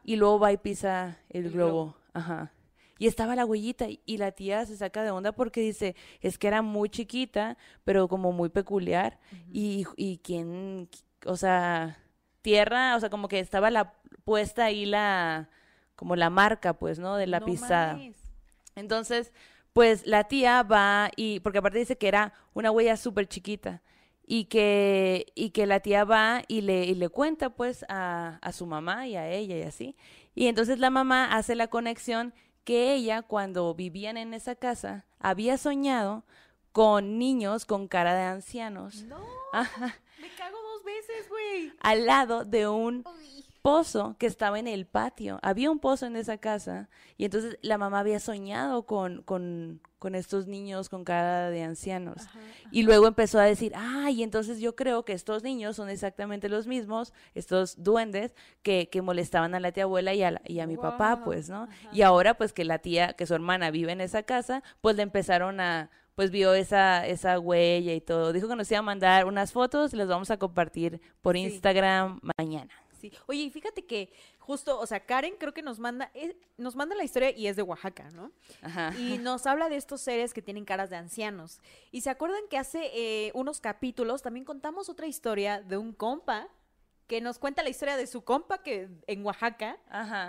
y 0.04 0.16
luego 0.16 0.38
va 0.38 0.52
y 0.52 0.56
pisa 0.56 1.18
el, 1.28 1.50
globo. 1.50 1.96
Ajá. 2.12 2.52
Y 2.98 3.06
estaba 3.06 3.34
la 3.34 3.46
huellita 3.46 3.86
y, 3.88 4.16
la 4.18 4.32
tía 4.32 4.66
se 4.66 4.76
saca 4.76 5.02
de 5.02 5.10
onda 5.10 5.32
porque 5.32 5.60
dice, 5.60 5.94
es 6.20 6.36
que 6.36 6.48
era 6.48 6.60
muy 6.60 6.90
chiquita, 6.90 7.56
pero 7.84 8.08
como 8.08 8.32
muy 8.32 8.50
peculiar. 8.50 9.18
y, 9.50 9.86
y 9.96 10.18
quién, 10.18 10.88
o 11.24 11.36
sea, 11.36 11.98
tierra, 12.42 12.96
o 12.96 13.00
sea, 13.00 13.10
como 13.10 13.28
que 13.28 13.40
estaba 13.40 13.70
la 13.70 13.94
puesta 14.24 14.66
ahí 14.66 14.86
la, 14.86 15.48
como 15.96 16.16
la 16.16 16.30
marca, 16.30 16.74
pues, 16.74 16.98
¿no? 16.98 17.16
De 17.16 17.26
la 17.26 17.40
pisada. 17.40 17.98
Entonces, 18.74 19.32
pues 19.72 20.06
la 20.06 20.24
tía 20.24 20.62
va 20.62 21.10
y, 21.16 21.40
porque 21.40 21.58
aparte 21.58 21.78
dice 21.78 21.98
que 21.98 22.08
era 22.08 22.32
una 22.54 22.70
huella 22.70 22.96
súper 22.96 23.28
chiquita 23.28 23.82
y 24.26 24.44
que, 24.44 25.26
y 25.34 25.50
que 25.50 25.66
la 25.66 25.80
tía 25.80 26.04
va 26.04 26.42
y 26.48 26.60
le, 26.60 26.84
y 26.84 26.94
le 26.94 27.08
cuenta 27.08 27.50
pues 27.50 27.84
a, 27.88 28.38
a, 28.42 28.52
su 28.52 28.66
mamá 28.66 29.06
y 29.06 29.16
a 29.16 29.28
ella 29.28 29.56
y 29.56 29.62
así. 29.62 29.96
Y 30.34 30.46
entonces 30.46 30.78
la 30.78 30.90
mamá 30.90 31.36
hace 31.36 31.54
la 31.54 31.68
conexión 31.68 32.32
que 32.64 32.94
ella 32.94 33.22
cuando 33.22 33.74
vivían 33.74 34.16
en 34.16 34.34
esa 34.34 34.54
casa 34.54 35.04
había 35.18 35.58
soñado 35.58 36.24
con 36.72 37.18
niños 37.18 37.66
con 37.66 37.88
cara 37.88 38.14
de 38.14 38.22
ancianos. 38.22 39.02
No. 39.04 39.20
Me 40.20 40.28
cago 40.36 40.59
veces, 40.90 41.28
güey. 41.28 41.72
Al 41.80 42.06
lado 42.06 42.44
de 42.44 42.68
un 42.68 43.04
pozo 43.62 44.16
que 44.18 44.26
estaba 44.26 44.58
en 44.58 44.66
el 44.66 44.86
patio. 44.86 45.38
Había 45.42 45.70
un 45.70 45.78
pozo 45.78 46.06
en 46.06 46.16
esa 46.16 46.38
casa 46.38 46.88
y 47.16 47.24
entonces 47.24 47.58
la 47.62 47.78
mamá 47.78 48.00
había 48.00 48.18
soñado 48.20 48.84
con, 48.86 49.22
con, 49.22 49.80
con 49.98 50.14
estos 50.14 50.46
niños 50.46 50.88
con 50.88 51.04
cara 51.04 51.50
de 51.50 51.62
ancianos. 51.62 52.22
Y 52.70 52.82
luego 52.82 53.06
empezó 53.06 53.38
a 53.38 53.44
decir, 53.44 53.72
ay, 53.76 54.22
entonces 54.22 54.60
yo 54.60 54.76
creo 54.76 55.04
que 55.04 55.12
estos 55.12 55.42
niños 55.42 55.76
son 55.76 55.90
exactamente 55.90 56.48
los 56.48 56.66
mismos, 56.66 57.12
estos 57.34 57.82
duendes 57.82 58.34
que, 58.62 58.88
que 58.88 59.02
molestaban 59.02 59.54
a 59.54 59.60
la 59.60 59.72
tía 59.72 59.84
abuela 59.84 60.14
y 60.14 60.22
a, 60.22 60.40
y 60.46 60.60
a 60.60 60.66
mi 60.66 60.76
papá, 60.76 61.22
pues, 61.24 61.50
¿no? 61.50 61.68
Y 61.92 62.02
ahora 62.02 62.34
pues 62.34 62.52
que 62.52 62.64
la 62.64 62.78
tía, 62.78 63.12
que 63.12 63.26
su 63.26 63.34
hermana 63.34 63.70
vive 63.70 63.92
en 63.92 64.00
esa 64.00 64.22
casa, 64.22 64.62
pues 64.80 64.96
le 64.96 65.02
empezaron 65.02 65.60
a 65.60 65.90
pues 66.20 66.30
vio 66.30 66.52
esa, 66.52 67.06
esa 67.06 67.38
huella 67.38 67.94
y 67.94 68.02
todo. 68.02 68.34
Dijo 68.34 68.46
que 68.46 68.54
nos 68.54 68.70
iba 68.70 68.80
a 68.80 68.82
mandar 68.82 69.24
unas 69.24 69.52
fotos, 69.52 69.94
las 69.94 70.06
vamos 70.06 70.30
a 70.30 70.36
compartir 70.36 71.00
por 71.22 71.34
Instagram 71.34 72.20
mañana. 72.36 72.70
Oye, 73.24 73.44
y 73.44 73.50
fíjate 73.50 73.86
que 73.86 74.12
justo, 74.38 74.78
o 74.78 74.84
sea, 74.84 75.00
Karen 75.00 75.36
creo 75.38 75.54
que 75.54 75.62
nos 75.62 75.78
manda, 75.78 76.12
nos 76.58 76.76
manda 76.76 76.94
la 76.94 77.04
historia 77.04 77.30
y 77.30 77.46
es 77.46 77.56
de 77.56 77.62
Oaxaca, 77.62 78.10
¿no? 78.10 78.32
Ajá. 78.60 78.92
Y 78.98 79.16
nos 79.16 79.46
habla 79.46 79.70
de 79.70 79.76
estos 79.76 80.02
seres 80.02 80.34
que 80.34 80.42
tienen 80.42 80.66
caras 80.66 80.90
de 80.90 80.96
ancianos. 80.96 81.62
Y 81.90 82.02
se 82.02 82.10
acuerdan 82.10 82.42
que 82.50 82.58
hace 82.58 82.90
eh, 82.92 83.32
unos 83.32 83.62
capítulos 83.62 84.20
también 84.20 84.44
contamos 84.44 84.90
otra 84.90 85.06
historia 85.06 85.62
de 85.62 85.78
un 85.78 85.94
compa 85.94 86.48
que 87.10 87.20
nos 87.20 87.40
cuenta 87.40 87.64
la 87.64 87.70
historia 87.70 87.96
de 87.96 88.06
su 88.06 88.22
compa 88.22 88.62
que 88.62 88.88
en 89.08 89.26
Oaxaca, 89.26 89.76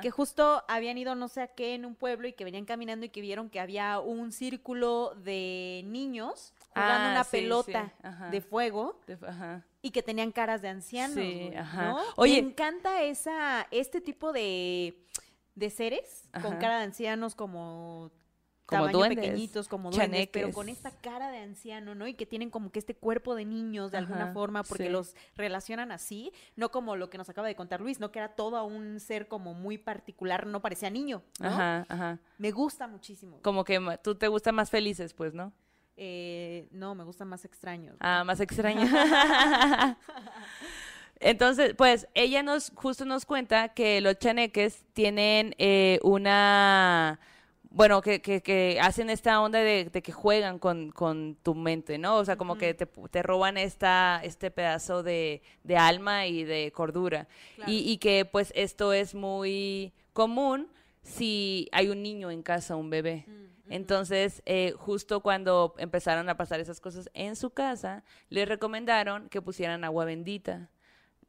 que 0.02 0.10
justo 0.10 0.64
habían 0.68 0.98
ido 0.98 1.14
no 1.14 1.28
sé 1.28 1.44
a 1.44 1.48
qué 1.48 1.76
en 1.76 1.86
un 1.86 1.94
pueblo 1.94 2.28
y 2.28 2.34
que 2.34 2.44
venían 2.44 2.66
caminando 2.66 3.06
y 3.06 3.10
que 3.10 3.22
vieron 3.22 3.52
que 3.52 3.60
había 3.60 4.00
un 4.00 4.32
círculo 4.32 5.14
de 5.14 5.84
niños 5.86 6.56
jugando 6.70 7.10
ah, 7.10 7.12
una 7.12 7.24
pelota 7.24 7.94
de 8.32 8.42
fuego 8.42 9.00
y 9.84 9.92
que 9.92 10.02
tenían 10.02 10.32
caras 10.32 10.64
de 10.64 10.70
ancianos. 10.70 11.14
Sí, 11.14 11.52
ajá. 11.56 11.98
Oye, 12.16 12.42
me 12.42 12.50
encanta 12.50 13.04
esa 13.04 13.68
este 13.70 14.02
tipo 14.02 14.34
de 14.34 15.06
de 15.54 15.70
seres 15.70 16.32
con 16.42 16.58
cara 16.58 16.80
de 16.80 16.86
ancianos 16.86 17.36
como 17.36 18.10
como 18.78 18.92
tamaño 18.92 19.16
pequeñitos, 19.16 19.68
como 19.68 19.92
duendes, 19.92 20.30
pero 20.32 20.52
con 20.52 20.70
esta 20.70 20.92
cara 20.92 21.30
de 21.32 21.40
anciano, 21.40 21.96
¿no? 21.96 22.08
Y 22.08 22.14
que 22.14 22.26
tienen 22.26 22.50
como 22.50 22.72
que 22.72 22.80
este 22.80 22.96
cuerpo 22.96 23.36
de 23.36 23.46
niños 23.46 23.92
de 23.92 23.98
alguna 23.98 24.34
forma, 24.34 24.64
porque 24.64 24.90
los 24.90 25.16
relacionan 25.36 25.92
así, 25.92 26.32
no 26.56 26.72
como 26.72 26.96
lo 26.96 27.10
que 27.10 27.18
nos 27.18 27.30
acaba 27.30 27.48
de 27.48 27.56
contar 27.56 27.82
Luis, 27.82 28.00
¿no? 28.00 28.12
Que 28.12 28.20
era 28.20 28.30
todo 28.30 28.64
un 28.64 29.00
ser 29.00 29.28
como 29.28 29.54
muy 29.54 29.78
particular, 29.78 30.48
no 30.48 30.62
parecía 30.62 30.90
niño, 30.90 31.24
¿no? 31.40 31.48
Ajá, 31.48 31.86
ajá. 31.90 32.20
Me 32.38 32.52
gusta 32.52 32.88
muchísimo. 32.88 33.40
Como 33.42 33.64
que 33.64 33.80
tú 34.04 34.16
te 34.16 34.28
gustan 34.28 34.56
más 34.56 34.70
felices, 34.70 35.14
pues, 35.14 35.34
¿no? 35.34 35.54
Eh, 35.98 36.68
no, 36.72 36.96
me 36.96 37.04
gustan 37.04 37.28
más 37.28 37.46
extraños. 37.46 37.96
Ah, 38.00 38.24
más 38.24 38.40
extraños. 38.40 38.90
Entonces, 41.20 41.76
pues 41.76 42.08
ella 42.16 42.42
nos 42.42 42.72
justo 42.74 43.06
nos 43.06 43.26
cuenta 43.26 43.70
que 43.70 44.02
los 44.02 44.18
chaneques 44.18 44.84
tienen 44.94 45.54
eh, 45.60 46.00
una 46.02 47.20
bueno, 47.72 48.02
que, 48.02 48.22
que, 48.22 48.42
que, 48.42 48.80
hacen 48.82 49.10
esta 49.10 49.42
onda 49.42 49.60
de, 49.60 49.90
que 49.90 50.12
juegan 50.12 50.60
con, 50.60 50.92
con, 50.92 51.38
tu 51.42 51.56
mente, 51.56 51.98
¿no? 51.98 52.18
O 52.18 52.26
sea, 52.26 52.36
como 52.36 52.58
que 52.58 52.74
te, 52.74 52.86
te, 52.86 53.24
roban 53.24 53.58
esta, 53.58 54.20
este 54.24 54.52
pedazo 54.52 55.04
de, 55.04 55.42
de 55.64 55.78
alma 55.78 56.28
y 56.28 56.44
de 56.44 56.72
cordura. 56.74 57.30
Y, 57.66 57.90
y, 57.90 57.98
que 57.98 58.26
pues 58.26 58.52
esto 58.56 58.92
es 58.92 59.16
muy 59.16 59.94
común 60.12 60.68
si 61.02 61.70
hay 61.72 61.88
un 61.88 62.04
niño 62.04 62.30
en 62.30 62.44
casa, 62.44 62.76
un 62.76 62.90
bebé. 62.90 63.24
Mm, 63.26 63.72
Entonces, 63.72 64.44
eh, 64.46 64.74
justo 64.76 65.22
cuando 65.22 65.74
empezaron 65.78 66.28
a 66.28 66.36
pasar 66.36 66.60
esas 66.60 66.82
cosas 66.82 67.10
en 67.14 67.38
su 67.38 67.52
casa, 67.52 68.04
les 68.30 68.50
recomendaron 68.50 69.30
que 69.30 69.42
pusieran 69.42 69.86
agua 69.86 70.04
bendita 70.04 70.70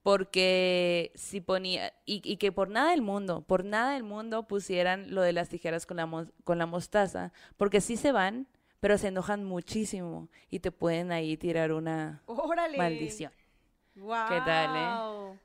porque 0.03 1.13
si 1.15 1.41
ponía, 1.41 1.93
y, 2.05 2.37
que 2.37 2.53
por 2.53 2.69
nada 2.69 2.91
del 2.91 3.03
mundo, 3.03 3.43
por 3.43 3.65
nada 3.65 3.95
del 3.95 4.03
mundo 4.03 4.47
pusieran 4.47 5.15
lo 5.15 5.23
de 5.23 5.33
las 5.33 5.49
tijeras 5.49 5.87
con 5.87 5.99
la, 5.99 6.27
con 6.45 6.59
la 6.59 6.67
mostaza, 6.67 7.33
porque 7.57 7.81
sí 7.81 7.97
se 7.97 8.13
van, 8.13 8.49
pero 8.81 8.99
se 8.99 9.09
enojan 9.09 9.45
muchísimo 9.45 10.29
y 10.51 10.59
te 10.59 10.73
pueden 10.73 11.13
ahí 11.13 11.37
tirar 11.37 11.73
una 11.73 12.23
maldición. 12.77 13.33
¿Qué 13.95 14.41
tal, 14.45 15.35
eh? 15.35 15.39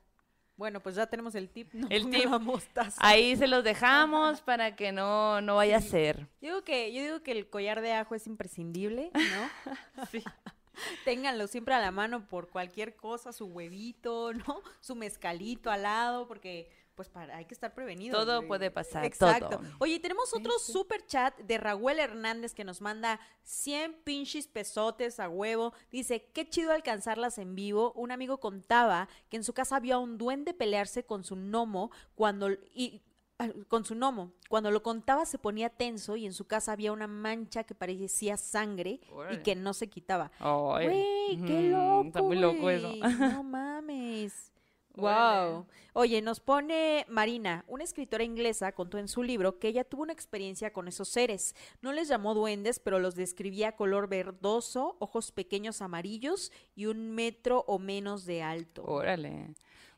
Bueno, 0.56 0.80
pues 0.80 0.96
ya 0.96 1.06
tenemos 1.06 1.36
el 1.36 1.48
tip. 1.48 1.72
No 1.72 1.86
el 1.88 2.10
tip. 2.10 2.28
mostaza. 2.40 2.96
Ahí 2.98 3.36
se 3.36 3.46
los 3.46 3.62
dejamos 3.62 4.40
para 4.40 4.74
que 4.74 4.90
no, 4.90 5.40
no 5.40 5.54
vaya 5.54 5.76
a 5.76 5.80
ser. 5.80 6.26
Yo 6.40 6.48
digo, 6.48 6.64
que, 6.64 6.92
yo 6.92 7.00
digo 7.00 7.22
que 7.22 7.30
el 7.30 7.48
collar 7.48 7.80
de 7.80 7.92
ajo 7.92 8.16
es 8.16 8.26
imprescindible, 8.26 9.12
¿no? 9.14 10.04
sí. 10.10 10.24
Ténganlo 11.04 11.46
siempre 11.46 11.74
a 11.74 11.80
la 11.80 11.90
mano 11.90 12.28
por 12.28 12.48
cualquier 12.48 12.96
cosa, 12.96 13.32
su 13.32 13.46
huevito, 13.46 14.32
¿no? 14.32 14.62
Su 14.80 14.94
mezcalito 14.94 15.70
al 15.70 15.82
lado, 15.82 16.26
porque 16.26 16.70
pues 16.98 17.08
para, 17.08 17.36
hay 17.36 17.44
que 17.44 17.54
estar 17.54 17.74
prevenidos. 17.74 18.18
Todo 18.18 18.44
puede 18.48 18.72
pasar. 18.72 19.04
Exacto. 19.04 19.60
Oye, 19.78 20.00
tenemos 20.00 20.34
otro 20.34 20.58
super 20.58 21.06
chat 21.06 21.32
de 21.38 21.56
Raúl 21.56 22.00
Hernández 22.00 22.54
que 22.54 22.64
nos 22.64 22.80
manda 22.80 23.20
100 23.44 24.02
pinches 24.02 24.48
pesotes 24.48 25.20
a 25.20 25.28
huevo. 25.28 25.72
Dice, 25.92 26.28
qué 26.34 26.50
chido 26.50 26.72
alcanzarlas 26.72 27.38
en 27.38 27.54
vivo. 27.54 27.92
Un 27.92 28.10
amigo 28.10 28.40
contaba 28.40 29.08
que 29.28 29.36
en 29.36 29.44
su 29.44 29.52
casa 29.52 29.78
vio 29.78 29.94
a 29.94 29.98
un 30.00 30.18
duende 30.18 30.54
pelearse 30.54 31.04
con 31.04 31.22
su 31.22 31.36
gnomo 31.36 31.92
cuando... 32.16 32.50
Y 32.74 33.00
con 33.68 33.84
su 33.84 33.94
gnomo. 33.94 34.32
Cuando 34.48 34.70
lo 34.70 34.82
contaba 34.82 35.24
se 35.26 35.38
ponía 35.38 35.70
tenso 35.70 36.16
y 36.16 36.26
en 36.26 36.32
su 36.32 36.46
casa 36.46 36.72
había 36.72 36.92
una 36.92 37.06
mancha 37.06 37.64
que 37.64 37.74
parecía 37.74 38.36
sangre 38.36 39.00
y 39.32 39.36
que 39.38 39.54
no 39.54 39.74
se 39.74 39.88
quitaba. 39.88 40.30
Qué 41.46 41.68
loco. 41.70 42.06
Está 42.06 42.22
muy 42.22 42.38
loco 42.38 42.70
eso. 42.70 42.92
No 42.96 43.42
mames. 43.44 44.52
Wow. 44.98 45.66
Oye, 45.92 46.20
nos 46.22 46.40
pone 46.40 47.06
Marina, 47.08 47.64
una 47.68 47.84
escritora 47.84 48.24
inglesa, 48.24 48.72
contó 48.72 48.98
en 48.98 49.06
su 49.06 49.22
libro 49.22 49.60
que 49.60 49.68
ella 49.68 49.84
tuvo 49.84 50.02
una 50.02 50.12
experiencia 50.12 50.72
con 50.72 50.88
esos 50.88 51.08
seres. 51.08 51.54
No 51.82 51.92
les 51.92 52.08
llamó 52.08 52.34
duendes, 52.34 52.80
pero 52.80 52.98
los 52.98 53.14
describía 53.14 53.76
color 53.76 54.08
verdoso, 54.08 54.96
ojos 54.98 55.30
pequeños 55.30 55.82
amarillos 55.82 56.50
y 56.74 56.86
un 56.86 57.12
metro 57.12 57.64
o 57.68 57.78
menos 57.78 58.26
de 58.26 58.42
alto. 58.42 58.82
Órale. 58.84 59.54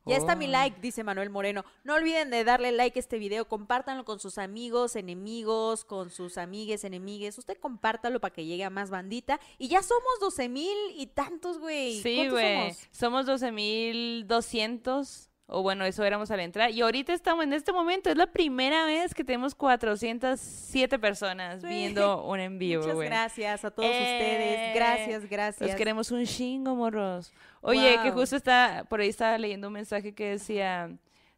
Ya 0.06 0.16
está 0.16 0.34
mi 0.34 0.46
Oh. 0.46 0.50
like, 0.50 0.80
dice 0.80 1.04
Manuel 1.04 1.30
Moreno. 1.30 1.64
No 1.84 1.94
olviden 1.94 2.30
de 2.30 2.42
darle 2.44 2.72
like 2.72 2.98
a 2.98 3.00
este 3.00 3.18
video, 3.18 3.46
compártanlo 3.46 4.04
con 4.04 4.18
sus 4.18 4.38
amigos, 4.38 4.96
enemigos, 4.96 5.84
con 5.84 6.10
sus 6.10 6.38
amigues, 6.38 6.84
enemigues. 6.84 7.38
Usted 7.38 7.58
compártalo 7.58 8.18
para 8.20 8.32
que 8.34 8.44
llegue 8.46 8.64
a 8.64 8.70
más 8.70 8.90
bandita. 8.90 9.38
Y 9.58 9.68
ya 9.68 9.82
somos 9.82 10.18
12 10.20 10.48
mil 10.48 10.76
y 10.96 11.06
tantos, 11.06 11.58
güey. 11.58 12.00
Sí, 12.02 12.16
¿Cuántos 12.16 12.32
güey. 12.32 12.58
somos? 12.72 12.88
Somos 12.90 13.26
12.200. 13.26 15.28
O 15.52 15.62
bueno, 15.62 15.84
eso 15.84 16.04
éramos 16.04 16.30
al 16.30 16.38
entrar. 16.40 16.70
Y 16.70 16.80
ahorita 16.80 17.12
estamos 17.12 17.42
en 17.44 17.52
este 17.52 17.72
momento. 17.72 18.08
Es 18.08 18.16
la 18.16 18.28
primera 18.28 18.84
vez 18.86 19.12
que 19.14 19.24
tenemos 19.24 19.54
407 19.54 20.98
personas 20.98 21.62
viendo 21.62 22.24
un 22.24 22.38
en 22.38 22.58
vivo, 22.58 22.82
Muchas 22.82 22.98
gracias 22.98 23.64
a 23.64 23.70
todos 23.70 23.88
Eh, 23.90 23.98
ustedes. 24.00 24.74
Gracias, 24.74 25.28
gracias. 25.28 25.68
Los 25.70 25.76
queremos 25.76 26.10
un 26.12 26.24
chingo, 26.24 26.74
morros. 26.76 27.32
Oye, 27.62 27.98
que 28.02 28.10
justo 28.12 28.36
está, 28.36 28.84
por 28.88 29.00
ahí 29.00 29.08
estaba 29.08 29.36
leyendo 29.38 29.66
un 29.66 29.74
mensaje 29.74 30.14
que 30.14 30.30
decía, 30.30 30.90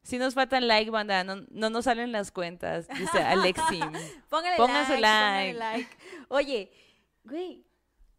si 0.03 0.19
nos 0.19 0.35
faltan 0.35 0.69
like, 0.69 0.91
banda, 0.91 1.25
no, 1.25 1.37
no 1.51 1.71
nos 1.71 1.85
salen 1.87 2.13
las 2.13 2.31
cuentas, 2.31 2.87
dice 2.89 3.19
Alexim. 3.23 3.91
Póngale 4.29 4.57
like, 4.59 4.59
póngale 4.59 5.01
like. 5.01 5.59
like. 5.59 5.89
Oye, 6.29 6.71
güey, 7.25 7.65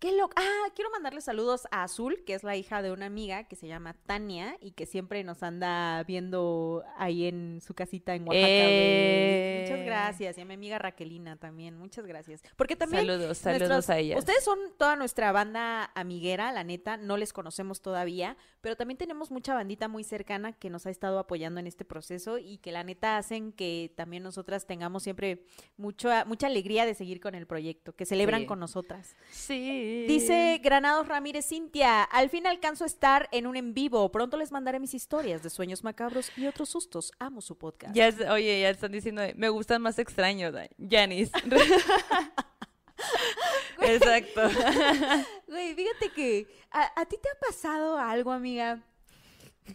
qué 0.03 0.11
loco. 0.17 0.33
Ah, 0.35 0.69
quiero 0.75 0.91
mandarle 0.91 1.21
saludos 1.21 1.65
a 1.71 1.83
Azul, 1.83 2.25
que 2.25 2.33
es 2.33 2.43
la 2.43 2.57
hija 2.57 2.81
de 2.81 2.91
una 2.91 3.05
amiga 3.05 3.45
que 3.45 3.55
se 3.55 3.67
llama 3.67 3.93
Tania 4.05 4.57
y 4.59 4.71
que 4.71 4.85
siempre 4.85 5.23
nos 5.23 5.43
anda 5.43 6.03
viendo 6.03 6.83
ahí 6.97 7.25
en 7.25 7.61
su 7.65 7.73
casita 7.73 8.13
en 8.13 8.23
Oaxaca. 8.27 8.45
Eh. 8.49 9.65
Muchas 9.69 9.85
gracias. 9.85 10.37
Y 10.37 10.41
a 10.41 10.45
mi 10.45 10.55
amiga 10.55 10.77
Raquelina 10.77 11.37
también, 11.37 11.77
muchas 11.77 12.05
gracias. 12.05 12.41
Porque 12.57 12.75
también 12.75 13.05
saludos, 13.07 13.37
saludos 13.37 13.69
nuestros- 13.69 13.89
a 13.91 13.97
ellas. 13.99 14.19
Ustedes 14.19 14.43
son 14.43 14.59
toda 14.77 14.97
nuestra 14.97 15.31
banda 15.31 15.89
amiguera, 15.95 16.51
la 16.51 16.65
neta, 16.65 16.97
no 16.97 17.15
les 17.15 17.31
conocemos 17.31 17.81
todavía, 17.81 18.35
pero 18.59 18.75
también 18.75 18.97
tenemos 18.97 19.31
mucha 19.31 19.53
bandita 19.53 19.87
muy 19.87 20.03
cercana 20.03 20.51
que 20.51 20.69
nos 20.69 20.85
ha 20.85 20.89
estado 20.89 21.17
apoyando 21.17 21.61
en 21.61 21.67
este 21.67 21.85
proceso 21.85 22.37
y 22.39 22.57
que 22.57 22.73
la 22.73 22.83
neta 22.83 23.15
hacen 23.15 23.53
que 23.53 23.93
también 23.95 24.21
nosotras 24.23 24.65
tengamos 24.67 25.03
siempre 25.03 25.45
mucha 25.77 26.25
mucha 26.25 26.47
alegría 26.47 26.85
de 26.85 26.93
seguir 26.93 27.21
con 27.21 27.35
el 27.35 27.47
proyecto, 27.47 27.95
que 27.95 28.05
celebran 28.05 28.41
Sí. 28.41 28.47
con 28.47 28.59
nosotras. 28.59 29.15
Sí. 29.31 29.91
Dice 30.07 30.59
Granados 30.63 31.07
Ramírez 31.07 31.47
Cintia, 31.47 32.03
al 32.03 32.29
fin 32.29 32.47
alcanzo 32.47 32.83
a 32.83 32.87
estar 32.87 33.27
en 33.31 33.47
un 33.47 33.55
en 33.57 33.73
vivo, 33.73 34.09
pronto 34.11 34.37
les 34.37 34.51
mandaré 34.51 34.79
mis 34.79 34.93
historias 34.93 35.43
de 35.43 35.49
sueños 35.49 35.83
macabros 35.83 36.31
y 36.37 36.47
otros 36.47 36.69
sustos. 36.69 37.11
Amo 37.19 37.41
su 37.41 37.57
podcast. 37.57 37.95
Ya, 37.95 38.09
oye, 38.31 38.61
ya 38.61 38.69
están 38.69 38.91
diciendo, 38.91 39.21
me 39.35 39.49
gustan 39.49 39.81
más 39.81 39.99
extraños, 39.99 40.53
Janis. 40.89 41.31
Exacto. 43.81 44.41
Güey, 45.47 45.75
fíjate 45.75 46.09
que 46.09 46.47
a, 46.71 47.01
a 47.01 47.05
ti 47.05 47.15
te 47.21 47.29
ha 47.29 47.39
pasado 47.47 47.97
algo, 47.99 48.31
amiga. 48.31 48.79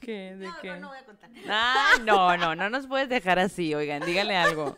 ¿Qué? 0.01 0.35
¿De 0.37 0.47
No, 0.47 0.57
qué? 0.61 0.69
no, 0.69 0.77
no 0.81 0.89
voy 0.89 0.99
a 0.99 1.05
contar. 1.05 1.31
Ah, 1.49 1.93
no, 2.05 2.37
no, 2.37 2.55
no 2.57 2.69
nos 2.69 2.87
puedes 2.87 3.09
dejar 3.09 3.39
así, 3.39 3.75
oigan, 3.75 4.03
díganle 4.05 4.37
algo. 4.37 4.77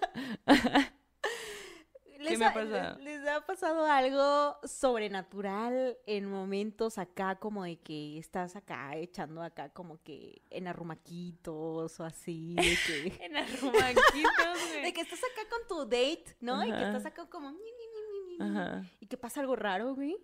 ¿Les 2.20 2.38
me 2.38 2.46
ha 2.46 2.52
pasado? 2.54 2.98
¿Les, 2.98 3.20
les 3.20 3.28
ha 3.28 3.40
pasado 3.46 3.86
algo 3.86 4.56
sobrenatural 4.64 5.96
en 6.06 6.30
momentos 6.30 6.98
acá 6.98 7.36
como 7.36 7.64
de 7.64 7.78
que 7.78 8.18
estás 8.18 8.56
acá 8.56 8.96
echando 8.96 9.42
acá 9.42 9.70
como 9.70 10.02
que 10.02 10.42
en 10.50 10.68
arrumaquitos 10.68 11.98
o 11.98 12.04
así? 12.04 12.54
De 12.54 12.62
que, 12.86 13.24
En 13.24 13.36
arrumaquitos, 13.36 14.72
de 14.82 14.92
que 14.92 15.00
estás 15.00 15.20
acá 15.20 15.48
con 15.48 15.66
tu 15.68 15.84
date, 15.84 16.36
¿no? 16.40 16.64
Y 16.64 16.70
que 16.70 16.82
estás 16.82 17.06
acá 17.06 17.26
como... 17.28 17.54
Ajá. 18.38 18.84
Y 19.00 19.06
que 19.06 19.16
pasa 19.16 19.40
algo 19.40 19.56
raro, 19.56 19.94
güey. 19.94 20.16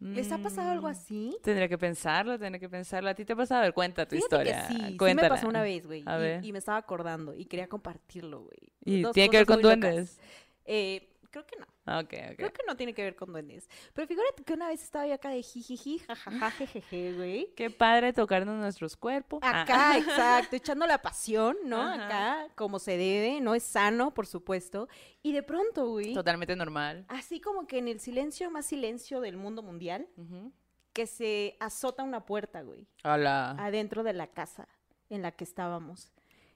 ¿Les 0.00 0.30
ha 0.32 0.38
pasado 0.38 0.70
algo 0.70 0.88
Mm, 0.88 0.90
así? 0.90 1.36
Tendría 1.42 1.68
que 1.68 1.78
pensarlo, 1.78 2.38
tendría 2.38 2.60
que 2.60 2.68
pensarlo. 2.68 3.08
¿A 3.08 3.14
ti 3.14 3.24
te 3.24 3.32
ha 3.32 3.36
pasado? 3.36 3.60
A 3.60 3.64
ver, 3.64 3.72
cuenta 3.72 4.06
tu 4.06 4.16
Fíjate 4.16 4.36
historia. 4.36 4.68
que 4.68 4.74
sí, 4.74 4.96
sí 4.98 5.14
me 5.14 5.28
pasó 5.28 5.48
una 5.48 5.62
vez, 5.62 5.86
güey. 5.86 6.00
Y-. 6.00 6.48
Y, 6.48 6.52
me 6.52 6.58
estaba 6.58 6.76
acordando 6.78 7.34
y 7.34 7.46
quería 7.46 7.68
compartirlo, 7.68 8.42
güey. 8.42 8.58
¿Y 8.84 9.02
Dos 9.02 9.12
tiene 9.12 9.30
que 9.30 9.38
ver 9.38 9.46
con 9.46 9.62
duendes? 9.62 10.18
Eh, 10.66 11.13
creo 11.34 11.46
que 11.46 11.56
no. 11.58 11.66
Ah, 11.86 11.98
Ok, 12.00 12.10
Creo 12.36 12.52
que 12.52 12.62
no 12.66 12.76
tiene 12.76 12.94
que 12.94 13.02
ver 13.02 13.16
con 13.16 13.32
duendes. 13.32 13.68
Pero 13.92 14.06
fíjate 14.06 14.42
que 14.44 14.52
una 14.54 14.68
vez 14.68 14.82
estaba 14.82 15.06
yo 15.06 15.14
acá 15.14 15.30
de 15.30 15.42
jijiji, 15.42 15.98
jajaja, 15.98 16.50
jejeje, 16.52 17.12
güey. 17.14 17.52
Qué 17.56 17.70
padre 17.70 18.12
tocarnos 18.12 18.54
nuestros 18.56 18.96
cuerpos. 18.96 19.40
Ah. 19.42 19.62
Acá, 19.62 19.98
exacto, 19.98 20.56
echando 20.56 20.86
la 20.86 21.02
pasión, 21.02 21.56
¿no? 21.64 21.82
Ajá. 21.82 22.06
Acá, 22.06 22.54
como 22.54 22.78
se 22.78 22.96
debe, 22.96 23.40
no 23.40 23.54
es 23.54 23.64
sano, 23.64 24.14
por 24.14 24.26
supuesto. 24.26 24.88
Y 25.22 25.32
de 25.32 25.42
pronto, 25.42 25.88
güey, 25.88 26.14
Totalmente 26.14 26.54
normal. 26.56 27.04
así 27.08 27.40
como 27.40 27.66
que 27.66 27.78
en 27.78 27.88
el 27.88 27.98
silencio 28.00 28.50
más 28.50 28.66
silencio 28.66 29.20
del 29.20 29.36
mundo 29.36 29.62
mundial, 29.62 30.08
que 30.92 31.06
se 31.08 31.56
azota 31.60 32.04
una 32.04 32.24
puerta, 32.24 32.62
güey, 32.62 32.86
Hola. 33.02 33.50
adentro 33.58 34.04
de 34.04 34.12
la 34.12 34.28
casa 34.28 34.68
en 35.10 35.22
la 35.22 35.32
que 35.32 35.42
estábamos. 35.44 36.12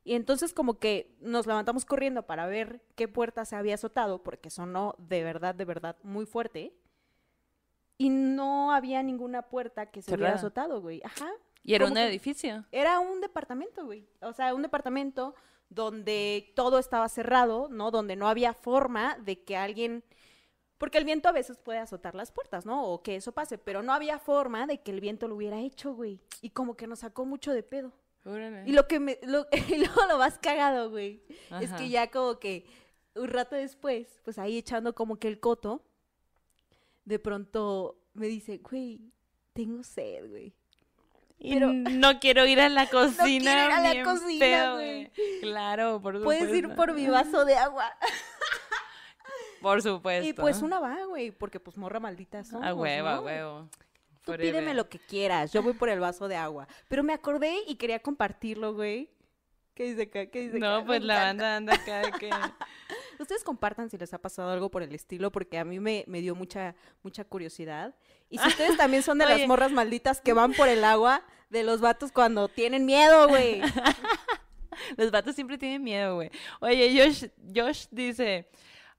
Y 0.08 0.14
entonces 0.14 0.54
como 0.54 0.78
que 0.78 1.14
nos 1.20 1.46
levantamos 1.46 1.84
corriendo 1.84 2.22
para 2.22 2.46
ver 2.46 2.80
qué 2.94 3.08
puerta 3.08 3.44
se 3.44 3.56
había 3.56 3.74
azotado, 3.74 4.22
porque 4.22 4.48
sonó 4.48 4.94
de 4.96 5.22
verdad, 5.22 5.54
de 5.54 5.66
verdad 5.66 5.96
muy 6.02 6.24
fuerte. 6.24 6.72
Y 7.98 8.08
no 8.08 8.72
había 8.72 9.02
ninguna 9.02 9.42
puerta 9.42 9.90
que 9.90 10.00
se 10.00 10.14
hubiera 10.14 10.36
azotado, 10.36 10.80
güey. 10.80 11.02
Ajá. 11.04 11.30
¿Y 11.62 11.74
era 11.74 11.84
un 11.84 11.98
edificio? 11.98 12.64
Era 12.72 13.00
un 13.00 13.20
departamento, 13.20 13.84
güey. 13.84 14.08
O 14.22 14.32
sea, 14.32 14.54
un 14.54 14.62
departamento 14.62 15.34
donde 15.68 16.54
todo 16.56 16.78
estaba 16.78 17.06
cerrado, 17.10 17.68
¿no? 17.68 17.90
Donde 17.90 18.16
no 18.16 18.28
había 18.28 18.54
forma 18.54 19.18
de 19.18 19.44
que 19.44 19.58
alguien... 19.58 20.02
Porque 20.78 20.96
el 20.96 21.04
viento 21.04 21.28
a 21.28 21.32
veces 21.32 21.58
puede 21.58 21.80
azotar 21.80 22.14
las 22.14 22.32
puertas, 22.32 22.64
¿no? 22.64 22.86
O 22.86 23.02
que 23.02 23.16
eso 23.16 23.32
pase, 23.32 23.58
pero 23.58 23.82
no 23.82 23.92
había 23.92 24.18
forma 24.18 24.66
de 24.66 24.80
que 24.80 24.90
el 24.90 25.02
viento 25.02 25.28
lo 25.28 25.36
hubiera 25.36 25.60
hecho, 25.60 25.92
güey. 25.92 26.18
Y 26.40 26.48
como 26.48 26.78
que 26.78 26.86
nos 26.86 27.00
sacó 27.00 27.26
mucho 27.26 27.52
de 27.52 27.62
pedo. 27.62 27.92
Órale. 28.28 28.64
Y 28.66 28.72
lo 28.72 28.86
que 28.86 29.00
me... 29.00 29.18
Lo, 29.22 29.46
y 29.68 29.76
luego 29.78 30.06
lo 30.08 30.18
más 30.18 30.38
cagado, 30.38 30.90
güey. 30.90 31.22
Es 31.60 31.72
que 31.72 31.88
ya 31.88 32.10
como 32.10 32.38
que 32.38 32.66
un 33.14 33.28
rato 33.28 33.56
después, 33.56 34.20
pues 34.24 34.38
ahí 34.38 34.58
echando 34.58 34.94
como 34.94 35.16
que 35.16 35.28
el 35.28 35.40
coto, 35.40 35.82
de 37.04 37.18
pronto 37.18 37.98
me 38.14 38.26
dice, 38.26 38.58
güey, 38.58 39.00
tengo 39.54 39.82
sed, 39.82 40.28
güey. 40.28 40.54
Y 41.40 41.54
pero- 41.54 41.72
no 41.72 42.18
quiero 42.20 42.46
ir 42.46 42.60
a 42.60 42.68
la 42.68 42.86
cocina. 42.90 43.52
quiero 43.52 43.66
ir 43.66 43.72
a 43.72 43.94
la 43.94 44.04
cocina, 44.04 44.40
pedo, 44.40 44.74
güey. 44.74 45.10
Claro, 45.40 46.00
por 46.02 46.18
supuesto. 46.18 46.44
Puedes 46.44 46.56
ir 46.56 46.74
por 46.74 46.92
mi 46.94 47.06
vaso 47.06 47.44
de 47.44 47.54
agua. 47.56 47.90
Por 49.60 49.82
supuesto. 49.82 50.24
Y 50.28 50.32
pues 50.32 50.62
una 50.62 50.78
va, 50.78 51.04
güey, 51.06 51.32
porque 51.32 51.58
pues 51.58 51.76
morra 51.76 51.98
maldita 51.98 52.44
somos, 52.44 52.64
A 52.64 52.74
huevo, 52.74 53.08
a 53.08 53.16
¿no? 53.16 53.22
huevo. 53.22 53.68
Tú 54.28 54.32
Forever. 54.32 54.52
pídeme 54.52 54.74
lo 54.74 54.90
que 54.90 54.98
quieras, 54.98 55.52
yo 55.54 55.62
voy 55.62 55.72
por 55.72 55.88
el 55.88 56.00
vaso 56.00 56.28
de 56.28 56.36
agua. 56.36 56.68
Pero 56.86 57.02
me 57.02 57.14
acordé 57.14 57.54
y 57.66 57.76
quería 57.76 57.98
compartirlo, 58.00 58.74
güey. 58.74 59.08
¿Qué 59.74 59.84
dice 59.84 60.02
acá? 60.02 60.26
¿Qué 60.26 60.42
dice 60.42 60.58
acá? 60.58 60.66
No, 60.66 60.80
Me 60.80 60.86
pues 60.86 61.02
la 61.02 61.14
banda 61.24 61.56
anda 61.56 61.74
acá 61.74 62.02
de 62.02 62.12
que... 62.12 62.28
Ustedes 63.18 63.42
compartan 63.42 63.88
si 63.88 63.96
les 63.96 64.12
ha 64.12 64.18
pasado 64.18 64.50
algo 64.50 64.70
por 64.70 64.82
el 64.82 64.94
estilo, 64.94 65.32
porque 65.32 65.58
a 65.58 65.64
mí 65.64 65.80
me, 65.80 66.04
me 66.06 66.20
dio 66.20 66.34
mucha, 66.34 66.74
mucha 67.02 67.24
curiosidad. 67.24 67.94
Y 68.28 68.36
si 68.38 68.46
ustedes 68.48 68.76
también 68.76 69.02
son 69.02 69.16
de 69.18 69.24
Oye. 69.26 69.38
las 69.38 69.48
morras 69.48 69.72
malditas 69.72 70.20
que 70.20 70.34
van 70.34 70.52
por 70.52 70.68
el 70.68 70.84
agua, 70.84 71.24
de 71.48 71.62
los 71.62 71.80
vatos 71.80 72.12
cuando 72.12 72.48
tienen 72.48 72.84
miedo, 72.84 73.28
güey. 73.28 73.62
Los 74.96 75.10
vatos 75.10 75.34
siempre 75.34 75.58
tienen 75.58 75.82
miedo, 75.82 76.14
güey. 76.16 76.30
Oye, 76.60 76.94
Josh, 76.96 77.24
Josh 77.54 77.86
dice, 77.90 78.48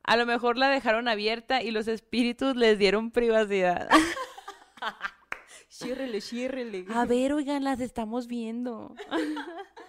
a 0.03 0.17
lo 0.17 0.25
mejor 0.25 0.57
la 0.57 0.69
dejaron 0.69 1.07
abierta 1.07 1.61
y 1.61 1.71
los 1.71 1.87
espíritus 1.87 2.55
les 2.57 2.77
dieron 2.77 3.11
privacidad. 3.11 3.87
Ciérrele, 5.79 6.19
ciérrele. 6.19 6.85
A 6.93 7.05
ver, 7.05 7.31
oigan, 7.31 7.63
las 7.63 7.79
estamos 7.79 8.27
viendo. 8.27 8.93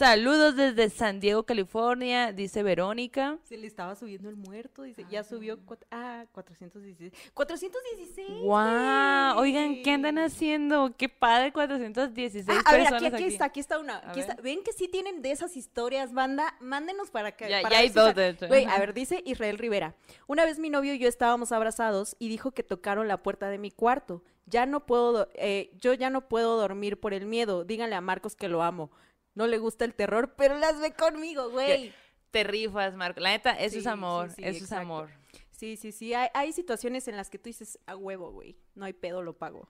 Saludos 0.00 0.56
desde 0.56 0.88
San 0.88 1.20
Diego, 1.20 1.42
California, 1.42 2.32
dice 2.32 2.62
Verónica. 2.62 3.36
Se 3.44 3.58
le 3.58 3.66
estaba 3.66 3.94
subiendo 3.94 4.30
el 4.30 4.36
muerto, 4.36 4.82
dice, 4.84 5.04
ya 5.10 5.22
subió, 5.22 5.58
cuat- 5.66 5.84
ah, 5.90 6.24
416. 6.32 7.12
416. 7.34 8.40
¡Wow! 8.40 9.38
Oigan, 9.42 9.82
¿qué 9.82 9.90
andan 9.90 10.16
haciendo? 10.16 10.94
¡Qué 10.96 11.10
padre! 11.10 11.52
416 11.52 12.46
Ah, 12.48 12.62
a 12.64 12.72
ver, 12.72 12.80
personas 12.84 13.12
aquí, 13.12 13.24
aquí, 13.24 13.32
está, 13.34 13.44
aquí 13.44 13.60
está 13.60 13.78
una. 13.78 13.96
A 13.98 14.08
aquí 14.12 14.20
está. 14.20 14.36
ver. 14.36 14.42
Ven 14.42 14.62
que 14.64 14.72
sí 14.72 14.88
tienen 14.88 15.20
de 15.20 15.32
esas 15.32 15.54
historias, 15.54 16.14
banda. 16.14 16.56
Mándenos 16.62 17.10
para 17.10 17.32
que. 17.32 17.50
Ya- 17.50 17.60
para 17.60 17.74
ya 17.74 17.80
hay 17.82 17.88
ver 17.90 17.94
dos, 17.94 18.14
de 18.14 18.28
hecho. 18.30 18.46
A 18.70 18.78
ver, 18.78 18.94
dice 18.94 19.22
Israel 19.26 19.58
Rivera. 19.58 19.96
Una 20.26 20.46
vez 20.46 20.58
mi 20.58 20.70
novio 20.70 20.94
y 20.94 20.98
yo 20.98 21.08
estábamos 21.10 21.52
abrazados 21.52 22.16
y 22.18 22.30
dijo 22.30 22.52
que 22.52 22.62
tocaron 22.62 23.06
la 23.06 23.18
puerta 23.22 23.50
de 23.50 23.58
mi 23.58 23.70
cuarto. 23.70 24.22
Ya 24.46 24.64
no 24.64 24.86
puedo, 24.86 25.12
do- 25.12 25.28
eh, 25.34 25.70
yo 25.78 25.92
ya 25.92 26.08
no 26.08 26.26
puedo 26.26 26.56
dormir 26.56 26.98
por 26.98 27.12
el 27.12 27.26
miedo. 27.26 27.64
Díganle 27.66 27.96
a 27.96 28.00
Marcos 28.00 28.34
que 28.34 28.48
lo 28.48 28.62
amo. 28.62 28.90
No 29.34 29.46
le 29.46 29.58
gusta 29.58 29.84
el 29.84 29.94
terror, 29.94 30.34
pero 30.36 30.56
las 30.58 30.80
ve 30.80 30.92
conmigo, 30.92 31.50
güey. 31.50 31.92
Te 32.30 32.44
rifas, 32.44 32.94
Marco. 32.94 33.20
La 33.20 33.30
neta, 33.30 33.52
eso 33.58 33.72
Sí, 33.72 33.78
es 33.78 33.82
sí, 33.84 33.88
amor, 33.88 34.30
sí, 34.30 34.42
eso 34.44 34.64
es 34.64 34.72
amor. 34.72 35.10
Sí, 35.50 35.76
sí, 35.76 35.92
sí. 35.92 36.14
Hay, 36.14 36.28
hay 36.32 36.52
situaciones 36.52 37.06
en 37.08 37.16
las 37.16 37.28
que 37.28 37.38
tú 37.38 37.44
dices, 37.44 37.78
a 37.86 37.96
huevo, 37.96 38.30
güey. 38.32 38.56
No 38.74 38.84
hay 38.84 38.92
pedo, 38.92 39.22
lo 39.22 39.36
pago. 39.36 39.68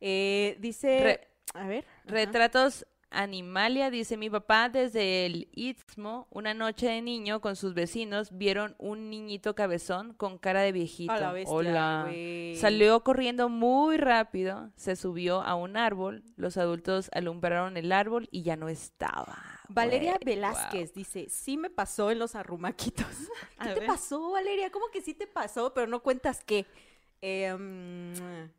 Eh, 0.00 0.56
dice. 0.60 1.00
Re- 1.02 1.28
a 1.54 1.66
ver. 1.66 1.84
ajá. 2.24 2.32
Animalia 3.10 3.90
dice, 3.90 4.16
mi 4.16 4.30
papá 4.30 4.68
desde 4.68 5.26
el 5.26 5.48
Istmo, 5.52 6.28
una 6.30 6.54
noche 6.54 6.86
de 6.86 7.02
niño 7.02 7.40
con 7.40 7.56
sus 7.56 7.74
vecinos, 7.74 8.28
vieron 8.30 8.76
un 8.78 9.10
niñito 9.10 9.54
cabezón 9.56 10.14
con 10.14 10.38
cara 10.38 10.60
de 10.62 10.70
viejito. 10.70 11.12
A 11.12 11.18
la 11.18 11.32
bestia, 11.32 11.54
Hola. 11.54 12.08
Salió 12.54 13.02
corriendo 13.02 13.48
muy 13.48 13.96
rápido, 13.96 14.70
se 14.76 14.94
subió 14.94 15.42
a 15.42 15.56
un 15.56 15.76
árbol, 15.76 16.22
los 16.36 16.56
adultos 16.56 17.10
alumbraron 17.12 17.76
el 17.76 17.90
árbol 17.90 18.28
y 18.30 18.42
ya 18.42 18.56
no 18.56 18.68
estaba. 18.68 19.38
Valeria 19.68 20.18
Velázquez 20.24 20.94
dice, 20.94 21.28
sí 21.28 21.56
me 21.56 21.70
pasó 21.70 22.10
en 22.10 22.18
los 22.18 22.34
arrumaquitos. 22.34 23.06
A 23.58 23.68
¿Qué 23.68 23.74
te 23.74 23.80
ver. 23.80 23.88
pasó, 23.88 24.30
Valeria? 24.30 24.70
¿Cómo 24.70 24.86
que 24.92 25.00
sí 25.00 25.14
te 25.14 25.26
pasó, 25.26 25.74
pero 25.74 25.86
no 25.86 26.02
cuentas 26.02 26.42
qué? 26.44 26.66
Eh, 27.22 27.54
mm, 27.54 28.50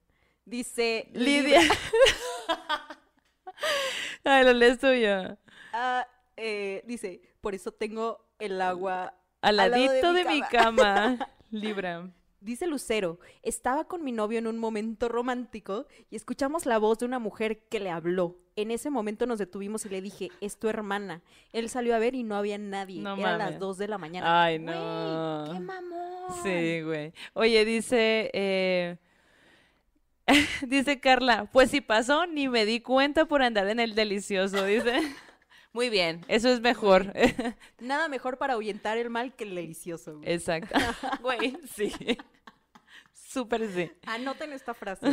dice 0.45 1.09
Lidia. 1.13 1.61
Ay, 4.23 4.45
lo 4.45 4.53
lees 4.53 4.79
tú 4.79 4.91
yo. 4.93 5.37
Ah, 5.73 6.07
eh, 6.37 6.83
dice, 6.85 7.21
por 7.41 7.55
eso 7.55 7.71
tengo 7.71 8.25
el 8.39 8.61
agua 8.61 9.13
Al 9.41 9.57
lado 9.57 9.71
de 9.71 9.85
ladito 9.87 10.13
mi 10.13 10.19
de 10.19 10.25
mi 10.25 10.41
cama. 10.41 11.17
Libra. 11.51 12.09
Dice 12.39 12.65
Lucero, 12.65 13.19
estaba 13.43 13.83
con 13.83 14.03
mi 14.03 14.11
novio 14.11 14.39
en 14.39 14.47
un 14.47 14.57
momento 14.57 15.09
romántico 15.09 15.85
y 16.09 16.15
escuchamos 16.15 16.65
la 16.65 16.79
voz 16.79 16.97
de 16.97 17.05
una 17.05 17.19
mujer 17.19 17.67
que 17.69 17.79
le 17.79 17.91
habló. 17.91 18.39
En 18.55 18.71
ese 18.71 18.89
momento 18.89 19.27
nos 19.27 19.37
detuvimos 19.37 19.85
y 19.85 19.89
le 19.89 20.01
dije, 20.01 20.29
es 20.41 20.57
tu 20.57 20.67
hermana. 20.67 21.21
Él 21.53 21.69
salió 21.69 21.95
a 21.95 21.99
ver 21.99 22.15
y 22.15 22.23
no 22.23 22.35
había 22.35 22.57
nadie. 22.57 22.99
No 22.99 23.15
Era 23.15 23.37
las 23.37 23.59
2 23.59 23.77
de 23.77 23.87
la 23.87 23.99
mañana. 23.99 24.43
Ay, 24.43 24.57
no. 24.57 25.49
¡Qué 25.53 25.59
mamón! 25.59 26.43
Sí, 26.43 26.81
güey. 26.81 27.13
Oye, 27.33 27.63
dice, 27.63 28.31
eh, 28.33 28.97
dice 30.67 30.99
Carla, 30.99 31.45
pues 31.51 31.71
si 31.71 31.81
pasó, 31.81 32.25
ni 32.25 32.49
me 32.49 32.65
di 32.65 32.81
cuenta 32.81 33.25
por 33.25 33.41
andar 33.41 33.67
en 33.67 33.79
el 33.79 33.95
delicioso, 33.95 34.65
dice. 34.65 34.93
Muy 35.73 35.89
bien, 35.89 36.25
eso 36.27 36.49
es 36.49 36.59
mejor. 36.59 37.13
Nada 37.79 38.09
mejor 38.09 38.37
para 38.37 38.53
ahuyentar 38.53 38.97
el 38.97 39.09
mal 39.09 39.33
que 39.35 39.45
el 39.45 39.55
delicioso. 39.55 40.17
güey. 40.17 40.33
Exacto. 40.33 40.77
Güey, 41.21 41.57
sí. 41.73 41.93
Súper 43.13 43.71
sí. 43.71 43.89
Anoten 44.05 44.51
esta 44.51 44.73
frase. 44.73 45.07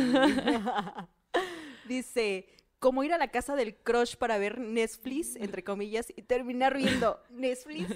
Dice, 1.87 2.49
como 2.79 3.05
ir 3.05 3.13
a 3.13 3.17
la 3.17 3.29
casa 3.29 3.55
del 3.55 3.75
crush 3.77 4.17
para 4.17 4.37
ver 4.37 4.59
Netflix, 4.59 5.37
entre 5.37 5.63
comillas, 5.63 6.11
y 6.13 6.23
terminar 6.23 6.75
viendo 6.75 7.23
Netflix. 7.29 7.87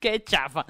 Qué 0.00 0.24
chafa. 0.24 0.64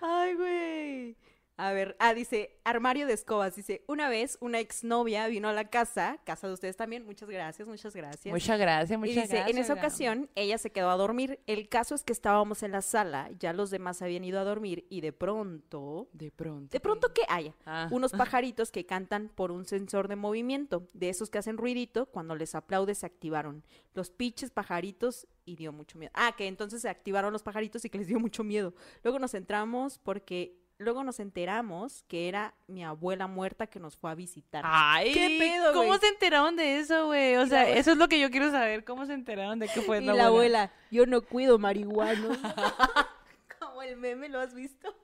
Ay, 0.00 0.34
güey. 0.34 1.27
A 1.60 1.72
ver, 1.72 1.96
ah, 1.98 2.14
dice, 2.14 2.58
armario 2.64 3.06
de 3.08 3.14
escobas. 3.14 3.56
Dice, 3.56 3.82
una 3.88 4.08
vez 4.08 4.38
una 4.40 4.60
exnovia 4.60 5.26
vino 5.26 5.48
a 5.48 5.52
la 5.52 5.68
casa, 5.68 6.18
casa 6.24 6.46
de 6.46 6.54
ustedes 6.54 6.76
también, 6.76 7.04
muchas 7.04 7.28
gracias, 7.28 7.66
muchas 7.66 7.94
gracias. 7.96 8.32
Muchas 8.32 8.58
gracias, 8.58 8.90
y 8.92 8.96
muchas 8.96 9.14
dice, 9.16 9.26
gracias. 9.36 9.50
en 9.50 9.58
esa 9.58 9.74
ocasión 9.74 10.30
ella 10.36 10.56
se 10.58 10.70
quedó 10.70 10.88
a 10.90 10.96
dormir. 10.96 11.40
El 11.46 11.68
caso 11.68 11.94
es 11.96 12.04
que 12.04 12.12
estábamos 12.12 12.62
en 12.62 12.70
la 12.72 12.80
sala, 12.80 13.28
ya 13.40 13.52
los 13.52 13.70
demás 13.70 14.02
habían 14.02 14.24
ido 14.24 14.38
a 14.38 14.44
dormir 14.44 14.86
y 14.88 15.00
de 15.00 15.12
pronto, 15.12 16.08
De 16.12 16.30
pronto. 16.30 16.70
de 16.72 16.80
pronto 16.80 17.12
que 17.12 17.22
haya 17.28 17.54
Ah. 17.66 17.88
unos 17.90 18.12
pajaritos 18.32 18.70
que 18.70 18.86
cantan 18.86 19.28
por 19.34 19.50
un 19.50 19.64
sensor 19.66 20.08
de 20.08 20.16
movimiento, 20.16 20.88
de 20.92 21.08
esos 21.08 21.28
que 21.30 21.38
hacen 21.38 21.56
ruidito, 21.56 22.06
cuando 22.06 22.34
les 22.36 22.54
aplaude 22.54 22.94
se 22.94 23.06
activaron. 23.06 23.64
Los 23.94 24.10
pinches 24.10 24.50
pajaritos 24.50 25.26
y 25.44 25.56
dio 25.56 25.72
mucho 25.72 25.98
miedo. 25.98 26.12
Ah, 26.14 26.34
que 26.36 26.46
entonces 26.46 26.82
se 26.82 26.88
activaron 26.88 27.32
los 27.32 27.42
pajaritos 27.42 27.84
y 27.84 27.90
que 27.90 27.98
les 27.98 28.06
dio 28.06 28.20
mucho 28.20 28.44
miedo. 28.44 28.74
Luego 29.02 29.18
nos 29.18 29.34
entramos 29.34 29.98
porque 29.98 30.57
luego 30.78 31.02
nos 31.04 31.18
enteramos 31.20 32.04
que 32.08 32.28
era 32.28 32.54
mi 32.68 32.84
abuela 32.84 33.26
muerta 33.26 33.66
que 33.66 33.80
nos 33.80 33.96
fue 33.96 34.10
a 34.10 34.14
visitar. 34.14 34.62
Ay, 34.66 35.12
¿Qué 35.12 35.36
pedo, 35.38 35.72
¿Cómo 35.74 35.96
se 35.98 36.06
enteraron 36.08 36.56
de 36.56 36.78
eso, 36.78 37.06
güey? 37.06 37.36
O 37.36 37.44
Y 37.44 37.48
sea, 37.48 37.62
abuela- 37.62 37.78
eso 37.80 37.90
es 37.92 37.96
lo 37.98 38.08
que 38.08 38.20
yo 38.20 38.30
quiero 38.30 38.50
saber. 38.50 38.84
¿Cómo 38.84 39.04
se 39.06 39.12
enteraron 39.14 39.58
de 39.58 39.68
que 39.68 39.80
fue 39.82 39.98
y 40.00 40.04
la 40.04 40.14
la 40.14 40.26
abuela? 40.26 40.62
abuela, 40.64 40.72
yo 40.90 41.06
no 41.06 41.20
cuido 41.22 41.58
marihuanos. 41.58 42.38
Como 43.58 43.82
el 43.82 43.96
meme, 43.96 44.28
¿lo 44.28 44.40
has 44.40 44.54
visto? 44.54 44.94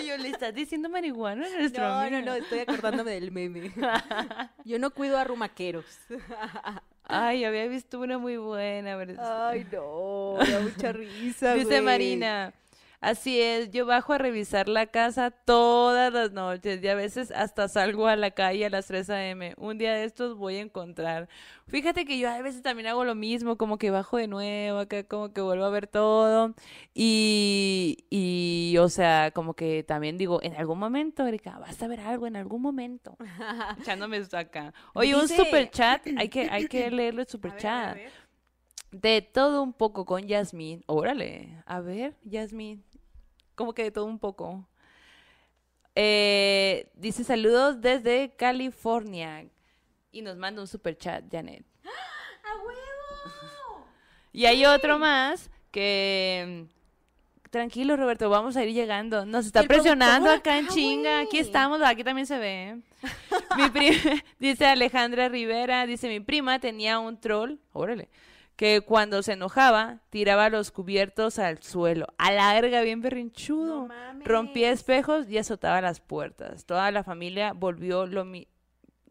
Y 0.00 0.06
yo, 0.06 0.16
¿le 0.16 0.28
estás 0.30 0.54
diciendo 0.54 0.88
marihuana 0.88 1.46
a 1.46 1.50
nuestro 1.50 1.82
No, 1.84 1.90
no, 1.90 2.16
amigo? 2.16 2.26
no, 2.26 2.34
estoy 2.34 2.60
acordándome 2.60 3.10
del 3.12 3.30
meme. 3.30 3.72
Yo 4.64 4.78
no 4.78 4.90
cuido 4.90 5.18
a 5.18 5.24
rumaqueros. 5.24 5.84
Ay, 7.04 7.44
había 7.44 7.66
visto 7.66 8.00
una 8.00 8.16
muy 8.18 8.36
buena. 8.38 8.96
pero- 8.98 9.14
Ay, 9.18 9.66
no, 9.72 10.36
me 10.40 10.50
da 10.50 10.60
mucha 10.60 10.92
risa, 10.92 11.54
Dice. 11.54 11.80
Marina, 11.82 12.52
así 13.00 13.40
es, 13.40 13.70
yo 13.70 13.86
bajo 13.86 14.12
a 14.12 14.18
revisar 14.18 14.68
la 14.68 14.86
casa 14.86 15.30
todas 15.30 16.12
las 16.12 16.32
noches 16.32 16.82
y 16.82 16.88
a 16.88 16.94
veces 16.94 17.30
hasta 17.30 17.68
salgo 17.68 18.06
a 18.06 18.16
la 18.16 18.30
calle 18.30 18.66
a 18.66 18.70
las 18.70 18.86
3 18.86 19.10
a.m. 19.10 19.54
Un 19.58 19.78
día 19.78 19.94
de 19.94 20.04
estos 20.04 20.36
voy 20.36 20.56
a 20.56 20.60
encontrar. 20.60 21.28
Fíjate 21.66 22.04
que 22.04 22.18
yo 22.18 22.30
a 22.30 22.40
veces 22.40 22.62
también 22.62 22.88
hago 22.88 23.04
lo 23.04 23.14
mismo, 23.14 23.56
como 23.56 23.78
que 23.78 23.90
bajo 23.90 24.16
de 24.16 24.26
nuevo, 24.26 24.78
acá 24.78 25.04
como 25.04 25.32
que 25.32 25.40
vuelvo 25.40 25.64
a 25.64 25.70
ver 25.70 25.86
todo 25.86 26.54
y, 26.94 28.04
y 28.10 28.76
o 28.78 28.88
sea, 28.88 29.30
como 29.32 29.54
que 29.54 29.82
también 29.82 30.16
digo, 30.18 30.40
en 30.42 30.54
algún 30.56 30.78
momento, 30.78 31.26
Erika, 31.26 31.58
vas 31.58 31.82
a 31.82 31.88
ver 31.88 32.00
algo 32.00 32.26
en 32.26 32.36
algún 32.36 32.62
momento. 32.62 33.16
Echándome 33.80 34.16
esto 34.16 34.38
acá. 34.38 34.72
Oye, 34.94 35.14
un 35.14 35.28
super 35.28 35.70
chat, 35.70 36.06
hay 36.16 36.28
que, 36.28 36.48
hay 36.50 36.66
que 36.68 36.90
leerlo 36.90 37.22
el 37.22 37.28
super 37.28 37.56
chat. 37.56 37.98
De 38.90 39.20
todo 39.20 39.62
un 39.62 39.74
poco 39.74 40.06
con 40.06 40.26
Yasmín. 40.26 40.82
Órale, 40.86 41.62
a 41.66 41.80
ver, 41.80 42.16
Yasmín. 42.24 42.84
Como 43.58 43.74
que 43.74 43.82
de 43.82 43.90
todo 43.90 44.04
un 44.04 44.20
poco. 44.20 44.64
Eh, 45.96 46.88
dice 46.94 47.24
saludos 47.24 47.80
desde 47.80 48.30
California. 48.36 49.46
Y 50.12 50.22
nos 50.22 50.36
manda 50.36 50.60
un 50.62 50.68
super 50.68 50.96
chat, 50.96 51.24
Janet. 51.28 51.64
¡A 51.84 52.56
huevo! 52.64 53.84
Y 54.32 54.46
hay 54.46 54.64
otro 54.64 55.00
más 55.00 55.50
que... 55.72 56.66
Tranquilo, 57.50 57.96
Roberto, 57.96 58.30
vamos 58.30 58.56
a 58.56 58.64
ir 58.64 58.72
llegando. 58.72 59.26
Nos 59.26 59.46
está 59.46 59.64
presionando 59.64 60.30
acá 60.30 60.58
en 60.58 60.66
acá, 60.66 60.74
chinga. 60.74 61.20
Aquí 61.20 61.38
estamos, 61.38 61.82
aquí 61.82 62.04
también 62.04 62.26
se 62.28 62.38
ve. 62.38 62.68
¿eh? 62.68 62.76
Mi 63.56 63.68
pri- 63.72 64.22
dice 64.38 64.66
Alejandra 64.66 65.28
Rivera, 65.28 65.84
dice 65.84 66.08
mi 66.08 66.20
prima 66.20 66.60
tenía 66.60 67.00
un 67.00 67.18
troll, 67.18 67.56
órale, 67.72 68.08
que 68.58 68.80
cuando 68.80 69.22
se 69.22 69.34
enojaba 69.34 70.00
tiraba 70.10 70.48
los 70.50 70.72
cubiertos 70.72 71.38
al 71.38 71.62
suelo. 71.62 72.06
A 72.18 72.32
la 72.32 72.52
verga, 72.54 72.82
bien 72.82 73.00
berrinchudo. 73.00 73.82
No 73.82 73.86
mames. 73.86 74.26
Rompía 74.26 74.72
espejos 74.72 75.30
y 75.30 75.38
azotaba 75.38 75.80
las 75.80 76.00
puertas. 76.00 76.64
Toda 76.66 76.90
la 76.90 77.04
familia 77.04 77.52
volvió 77.52 78.04
lo 78.06 78.24
mi- 78.24 78.48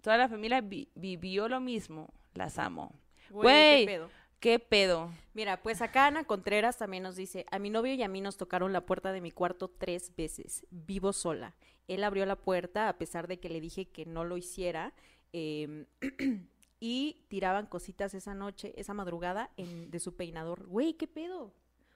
Toda 0.01 0.17
la 0.17 0.27
familia 0.27 0.59
vi- 0.59 0.89
vivió 0.95 1.47
lo 1.47 1.61
mismo. 1.61 2.13
Las 2.33 2.59
amo. 2.59 2.93
Güey, 3.29 3.85
qué 3.85 3.91
pedo. 3.91 4.09
¿Qué 4.41 4.59
pedo? 4.59 5.11
Mira, 5.33 5.63
pues 5.63 5.81
acá 5.81 6.07
Ana 6.07 6.25
Contreras 6.25 6.77
también 6.77 7.03
nos 7.03 7.15
dice, 7.15 7.45
a 7.49 7.57
mi 7.57 7.69
novio 7.69 7.93
y 7.93 8.03
a 8.03 8.07
mí 8.09 8.19
nos 8.19 8.35
tocaron 8.35 8.73
la 8.73 8.85
puerta 8.85 9.13
de 9.13 9.21
mi 9.21 9.31
cuarto 9.31 9.69
tres 9.69 10.13
veces, 10.15 10.65
vivo 10.71 11.13
sola. 11.13 11.55
Él 11.87 12.03
abrió 12.03 12.25
la 12.25 12.35
puerta 12.35 12.89
a 12.89 12.97
pesar 12.97 13.27
de 13.27 13.39
que 13.39 13.47
le 13.49 13.61
dije 13.61 13.85
que 13.87 14.05
no 14.05 14.25
lo 14.25 14.35
hiciera 14.37 14.93
em, 15.31 15.85
y 16.79 17.25
tiraban 17.27 17.65
cositas 17.65 18.13
esa 18.13 18.33
noche, 18.33 18.73
esa 18.79 18.93
madrugada 18.93 19.49
en- 19.57 19.89
de 19.91 19.99
su 19.99 20.15
peinador. 20.15 20.65
Güey, 20.67 20.93
¿qué 20.93 21.07
pedo? 21.07 21.53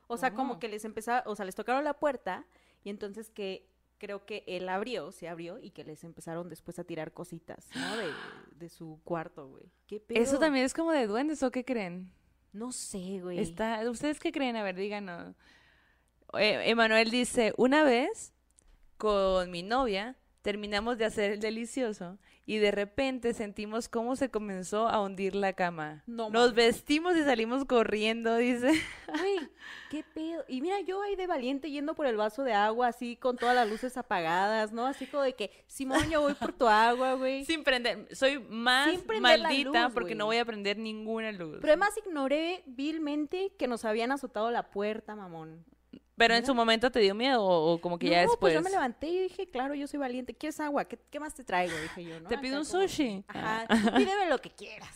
O 0.08 0.18
sea, 0.18 0.34
como 0.34 0.56
Oh. 0.56 0.60
que 0.60 0.68
les 0.68 0.84
empezaba, 0.86 1.24
o 1.26 1.36
sea, 1.36 1.46
les 1.46 1.56
tocaron 1.56 1.84
la 1.84 1.94
puerta 2.00 2.46
y 2.84 2.90
entonces 2.90 3.30
que 3.30 3.70
creo 3.98 4.26
que 4.26 4.44
él 4.48 4.68
abrió, 4.68 5.12
se 5.12 5.28
abrió 5.30 5.60
y 5.60 5.70
que 5.70 5.84
les 5.84 6.04
empezaron 6.04 6.50
después 6.50 6.80
a 6.80 6.84
tirar 6.84 7.14
cositas, 7.14 7.70
¿no? 7.76 7.98
De, 7.98 8.08
de 8.56 8.70
su 8.70 9.00
cuarto, 9.04 9.48
güey. 9.48 9.72
¿Qué 9.88 10.00
pedo? 10.00 10.20
¿Eso 10.20 10.40
también 10.40 10.66
es 10.66 10.74
como 10.74 10.92
de 10.92 11.06
duendes 11.06 11.44
o 11.44 11.52
qué 11.52 11.64
creen? 11.64 12.12
No 12.52 12.72
sé, 12.72 13.20
güey. 13.22 13.38
Está, 13.40 13.88
¿Ustedes 13.90 14.20
qué 14.20 14.32
creen? 14.32 14.56
A 14.56 14.64
ver, 14.64 14.76
díganos. 14.76 15.36
Eh, 16.34 16.70
Emanuel 16.70 17.12
dice, 17.12 17.54
una 17.58 17.84
vez 17.84 18.34
con 18.98 19.52
mi 19.52 19.64
novia 19.64 20.16
terminamos 20.42 20.98
de 20.98 21.06
hacer 21.06 21.32
el 21.32 21.40
delicioso 21.40 22.18
y 22.46 22.58
de 22.58 22.72
repente 22.72 23.34
sentimos 23.34 23.88
cómo 23.88 24.16
se 24.16 24.30
comenzó 24.30 24.88
a 24.88 25.02
hundir 25.02 25.36
la 25.36 25.54
cama. 25.54 26.04
No 26.08 26.30
Nos 26.30 26.54
vestimos 26.54 27.16
y 27.16 27.24
salimos 27.24 27.66
corriendo, 27.66 28.36
dice. 28.38 28.72
Güey, 29.08 29.50
qué 29.90 30.04
pedo. 30.04 30.44
Y 30.48 30.62
mira, 30.62 30.82
yo 30.82 31.02
ahí 31.02 31.16
de 31.16 31.28
valiente 31.28 31.70
yendo 31.70 31.94
por 31.94 32.08
el 32.08 32.18
vaso 32.18 32.44
de 32.44 32.54
agua, 32.54 32.88
así 32.88 33.16
con 33.16 33.38
todas 33.38 33.56
las 33.56 33.70
luces 33.70 33.96
apagadas, 33.98 34.72
¿no? 34.72 34.88
Así 34.88 35.06
como 35.06 35.24
de 35.24 35.34
que, 35.34 35.52
Simón, 35.68 36.10
yo 36.10 36.22
voy 36.22 36.34
por 36.34 36.54
tu 36.54 36.68
agua, 36.68 37.14
güey. 37.14 37.46
Sin 37.46 37.64
prender, 37.64 38.08
soy 38.16 38.40
más 38.40 38.90
maldita 39.20 39.84
luz, 39.84 39.94
porque 39.94 40.16
no 40.16 40.26
voy 40.26 40.38
a 40.38 40.46
prender 40.46 40.78
ninguna 40.78 41.32
luz. 41.32 41.60
Pero 41.62 41.74
además 41.74 41.96
ignoré 42.04 42.64
vilmente 42.66 43.54
que 43.58 43.68
nos 43.68 43.86
habían 43.86 44.12
azotado 44.12 44.50
la 44.50 44.72
puerta, 44.72 45.16
mamón. 45.16 45.64
Pero 46.22 46.36
en 46.36 46.46
su 46.46 46.54
momento 46.54 46.92
te 46.92 47.00
dio 47.00 47.16
miedo 47.16 47.44
o, 47.44 47.74
o 47.74 47.82
como 47.82 47.98
que 47.98 48.08
ya 48.10 48.18
no, 48.24 48.30
después. 48.30 48.38
pues 48.40 48.54
yo 48.54 48.62
me 48.62 48.70
levanté 48.70 49.08
y 49.08 49.20
dije, 49.24 49.48
claro, 49.50 49.74
yo 49.74 49.88
soy 49.88 50.00
valiente. 50.00 50.36
¿Quieres 50.36 50.60
agua? 50.60 50.86
¿Qué, 50.86 51.00
qué 51.10 51.20
más 51.20 51.34
te 51.34 51.44
traigo? 51.44 51.76
Dije 51.82 52.04
yo, 52.04 52.20
¿no? 52.20 52.30
Te 52.30 52.38
pido 52.38 52.58
Acá 52.58 52.62
un 52.68 52.72
como- 52.72 52.82
sushi. 52.88 53.24
Ajá, 53.28 53.66
pídeme 53.98 54.30
lo 54.30 54.40
que 54.40 54.52
quieras. 54.52 54.96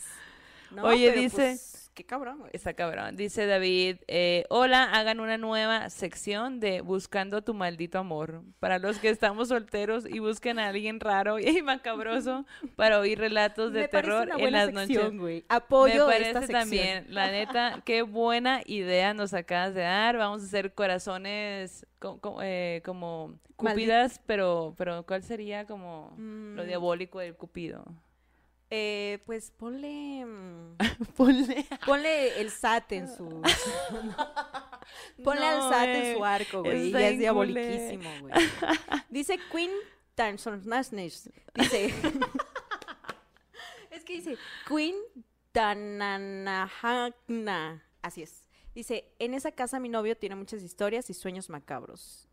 ¿No? 0.70 0.84
Oye, 0.84 1.08
Pero, 1.10 1.20
dice- 1.22 1.36
pues, 1.36 1.90
qué 1.94 2.04
cabrón, 2.04 2.38
güey. 2.40 2.50
Está 2.52 2.74
cabrón. 2.74 3.16
Dice 3.16 3.46
David, 3.46 3.96
eh, 4.06 4.44
hola, 4.50 4.84
hagan 4.92 5.18
una 5.20 5.38
nueva 5.38 5.88
sección 5.88 6.60
de 6.60 6.82
Buscando 6.82 7.42
tu 7.42 7.54
maldito 7.54 7.98
amor. 7.98 8.42
Para 8.60 8.78
los 8.78 8.98
que 8.98 9.08
estamos 9.08 9.48
solteros 9.48 10.04
y 10.06 10.18
busquen 10.18 10.58
a 10.58 10.68
alguien 10.68 11.00
raro 11.00 11.38
y 11.38 11.44
macabroso 11.62 12.44
para 12.76 12.98
oír 13.00 13.18
relatos 13.18 13.72
de 13.72 13.80
Me 13.82 13.88
terror 13.88 14.24
una 14.26 14.34
en 14.34 14.40
buena 14.40 14.66
las 14.66 14.74
sección, 14.74 15.04
noches. 15.04 15.20
güey. 15.20 15.44
Apoyo 15.48 16.06
Me 16.06 16.12
parece 16.12 16.28
esta 16.30 16.40
sección. 16.40 16.60
también, 16.60 17.06
la 17.08 17.30
neta, 17.32 17.82
qué 17.86 18.02
buena 18.02 18.60
idea 18.66 19.14
nos 19.14 19.32
acabas 19.32 19.74
de 19.74 19.80
dar. 19.82 20.18
Vamos 20.18 20.42
a 20.42 20.44
hacer 20.44 20.74
corazones 20.74 21.86
co- 21.98 22.20
co- 22.20 22.40
eh, 22.42 22.82
como 22.84 23.38
cupidas, 23.56 24.20
pero, 24.26 24.74
pero 24.76 25.06
¿cuál 25.06 25.22
sería 25.22 25.64
como 25.66 26.10
lo 26.18 26.62
Mm. 26.62 26.66
diabólico 26.66 27.20
del 27.20 27.34
cupido? 27.36 27.86
Eh, 28.70 29.20
pues 29.26 29.52
ponle... 29.52 30.24
mm, 30.24 30.76
Ponle. 31.16 31.66
Ponle 31.84 32.40
el 32.40 32.50
SAT 32.50 32.92
en 32.92 33.08
su... 33.08 33.24
Ponle 35.24 35.46
al 35.46 35.58
No, 35.58 35.70
SAT 35.70 35.88
en 35.88 36.16
su 36.16 36.24
arco, 36.24 36.62
güey. 36.62 36.90
Ya 36.90 37.08
es 37.08 37.18
diaboliquísimo, 37.18 38.10
güey. 38.20 38.32
Dice 39.08 39.38
Queen 39.52 39.70
Tansonasnes. 40.14 41.30
Dice... 41.54 41.94
es 43.90 44.04
que 44.04 44.14
dice 44.14 44.36
Queen 44.68 44.96
Tananahagna. 45.52 47.02
Así 48.02 48.22
es. 48.22 48.46
Dice, 48.74 49.10
en 49.18 49.32
esa 49.34 49.52
casa 49.52 49.80
mi 49.80 49.88
novio 49.88 50.16
tiene 50.16 50.36
muchas 50.36 50.62
historias 50.62 51.08
y 51.08 51.14
sueños 51.14 51.48
macabros. 51.48 52.25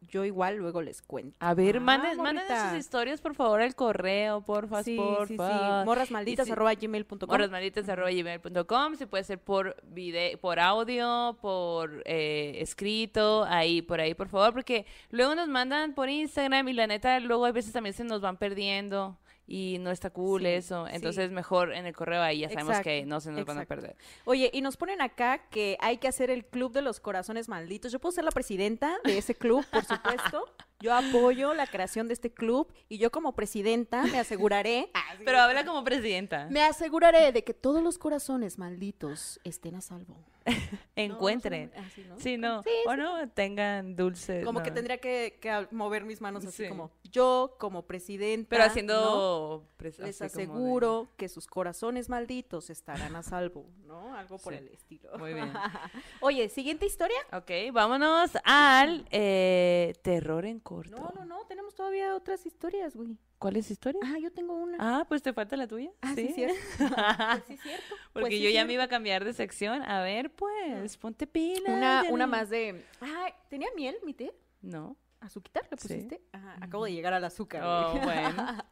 Yo 0.00 0.24
igual 0.24 0.56
luego 0.56 0.80
les 0.80 1.02
cuento. 1.02 1.36
A 1.40 1.54
ver, 1.54 1.76
Ah, 1.78 1.80
manden, 1.80 2.16
manden 2.18 2.44
sus 2.46 2.78
historias, 2.78 3.20
por 3.20 3.34
favor, 3.34 3.60
al 3.60 3.74
correo, 3.74 4.40
porfa, 4.42 4.82
Sí, 4.82 4.96
porfa. 4.96 5.26
sí, 5.26 5.36
sí. 5.36 5.84
Morrasmalditas 5.86 6.46
si- 6.46 6.52
arroba 6.52 6.72
gmail.com. 6.74 7.28
morrasmalditas.gmail.com, 7.28 8.94
si 8.96 9.06
puede 9.06 9.24
ser 9.24 9.38
por 9.38 9.76
video, 9.84 10.38
por 10.38 10.60
audio, 10.60 11.36
por 11.40 12.02
eh, 12.06 12.58
escrito, 12.60 13.44
ahí, 13.48 13.82
por 13.82 14.00
ahí, 14.00 14.14
por 14.14 14.28
favor, 14.28 14.52
porque 14.52 14.86
luego 15.10 15.34
nos 15.34 15.48
mandan 15.48 15.94
por 15.94 16.08
Instagram 16.08 16.68
y 16.68 16.72
la 16.74 16.86
neta, 16.86 17.18
luego 17.20 17.44
a 17.46 17.52
veces 17.52 17.72
también 17.72 17.92
se 17.94 18.04
nos 18.04 18.20
van 18.20 18.36
perdiendo 18.36 19.18
y 19.48 19.78
no 19.80 19.90
está 19.90 20.10
cool 20.10 20.42
Sí, 20.42 20.48
eso, 20.48 20.86
sí. 20.86 20.92
entonces 20.94 21.30
mejor 21.30 21.72
en 21.72 21.86
el 21.86 21.96
correo 21.96 22.20
ahí 22.22 22.40
ya 22.40 22.50
sabemos 22.50 22.80
que 22.80 23.06
no 23.06 23.20
se 23.20 23.32
nos 23.32 23.44
van 23.46 23.58
a 23.58 23.64
perder. 23.64 23.96
Oye, 24.26 24.50
y 24.52 24.60
nos 24.60 24.76
ponen 24.76 25.00
acá 25.00 25.48
que 25.50 25.76
hay 25.80 25.96
que 25.96 26.06
hacer 26.06 26.30
el 26.30 26.44
club 26.44 26.72
de 26.72 26.82
los 26.82 27.00
corazones 27.00 27.48
malditos. 27.48 27.90
Yo 27.90 27.98
puedo 27.98 28.12
ser 28.12 28.24
la 28.24 28.30
presidenta 28.30 28.98
de 29.04 29.18
ese 29.18 29.34
club, 29.34 29.64
por 29.72 29.84
supuesto. 29.84 30.44
Yo 30.80 30.94
apoyo 30.94 31.54
la 31.54 31.66
creación 31.66 32.06
de 32.06 32.14
este 32.14 32.30
club 32.32 32.72
y 32.88 32.98
yo 32.98 33.10
como 33.10 33.34
presidenta 33.34 34.02
me 34.04 34.18
aseguraré. 34.20 34.90
Pero 35.24 35.40
habla 35.40 35.64
como 35.64 35.82
presidenta. 35.82 36.46
Me 36.50 36.62
aseguraré 36.62 37.32
de 37.32 37.42
que 37.42 37.52
todos 37.52 37.82
los 37.82 37.98
corazones 37.98 38.58
malditos 38.58 39.40
estén 39.42 39.74
a 39.74 39.80
salvo. 39.80 40.16
Encuentren. 40.96 41.70
No, 41.74 41.80
no 41.82 41.86
así, 41.86 42.04
¿no? 42.08 42.18
Sí, 42.20 42.36
no. 42.38 42.62
Sí, 42.62 42.70
o 42.86 42.96
no, 42.96 43.28
tengan 43.28 43.96
dulces. 43.96 44.44
Como 44.44 44.62
que 44.62 44.70
tendría 44.70 44.98
que, 44.98 45.38
que 45.40 45.66
mover 45.72 46.04
mis 46.04 46.20
manos 46.20 46.44
así 46.46 46.62
Sí. 46.64 46.68
como 46.68 46.90
yo 47.10 47.56
como 47.58 47.82
presidenta. 47.86 48.48
Pero 48.48 48.64
¿no? 48.64 48.70
haciendo... 48.70 49.68
pres- 49.78 49.98
Les 49.98 50.18
de- 50.18 50.24
aseguro 50.26 51.08
que 51.16 51.28
sus 51.28 51.46
corazones 51.46 52.08
malditos 52.08 52.70
estarán 52.70 53.14
a 53.16 53.22
salvo, 53.22 53.66
¿no? 53.84 54.14
Algo 54.14 54.38
por 54.38 54.52
Sí. 54.54 54.58
el 54.60 54.68
estilo. 54.68 55.10
Muy 55.18 55.34
bien. 55.34 55.52
Oye, 56.20 56.48
siguiente 56.48 56.86
historia. 56.86 57.18
Ok, 57.32 57.50
vámonos 57.72 58.30
al 58.44 59.06
eh, 59.10 59.94
terror 60.02 60.46
en 60.46 60.60
corto. 60.68 60.96
No, 60.96 61.10
no, 61.14 61.24
no, 61.24 61.46
tenemos 61.46 61.74
todavía 61.74 62.14
otras 62.14 62.44
historias, 62.44 62.94
güey. 62.94 63.16
¿Cuál 63.38 63.56
es 63.56 63.70
historia? 63.70 64.00
Ah, 64.04 64.18
yo 64.20 64.30
tengo 64.30 64.54
una. 64.54 64.76
Ah, 64.78 65.06
pues 65.08 65.22
te 65.22 65.32
falta 65.32 65.56
la 65.56 65.66
tuya. 65.66 65.90
Ah, 66.02 66.12
sí, 66.14 66.28
cierto. 66.34 66.54
Pues 66.78 67.44
sí, 67.46 67.56
cierto. 67.56 67.94
Porque 68.12 68.20
Pues 68.28 68.34
sí, 68.34 68.42
yo 68.42 68.50
ya 68.50 68.66
me 68.66 68.74
iba 68.74 68.82
a 68.82 68.88
cambiar 68.88 69.24
de 69.24 69.32
sección. 69.32 69.82
A 69.82 70.02
ver, 70.02 70.30
pues, 70.34 70.98
ponte 70.98 71.26
pila. 71.26 71.72
Una, 71.72 72.04
una 72.10 72.26
más 72.26 72.50
de. 72.50 72.84
Ay, 73.00 73.32
¿tenía 73.48 73.68
miel, 73.74 73.96
mi 74.04 74.12
té? 74.12 74.34
No. 74.60 74.94
¿Azuquitar 75.20 75.64
le 75.70 75.76
Sí. 75.78 75.88
pusiste? 75.88 76.20
Ajá, 76.32 76.56
acabo 76.60 76.84
de 76.84 76.92
llegar 76.92 77.14
al 77.14 77.24
azúcar. 77.24 77.62
Oh, 77.64 77.92
güey. 77.92 78.04
bueno. 78.04 78.46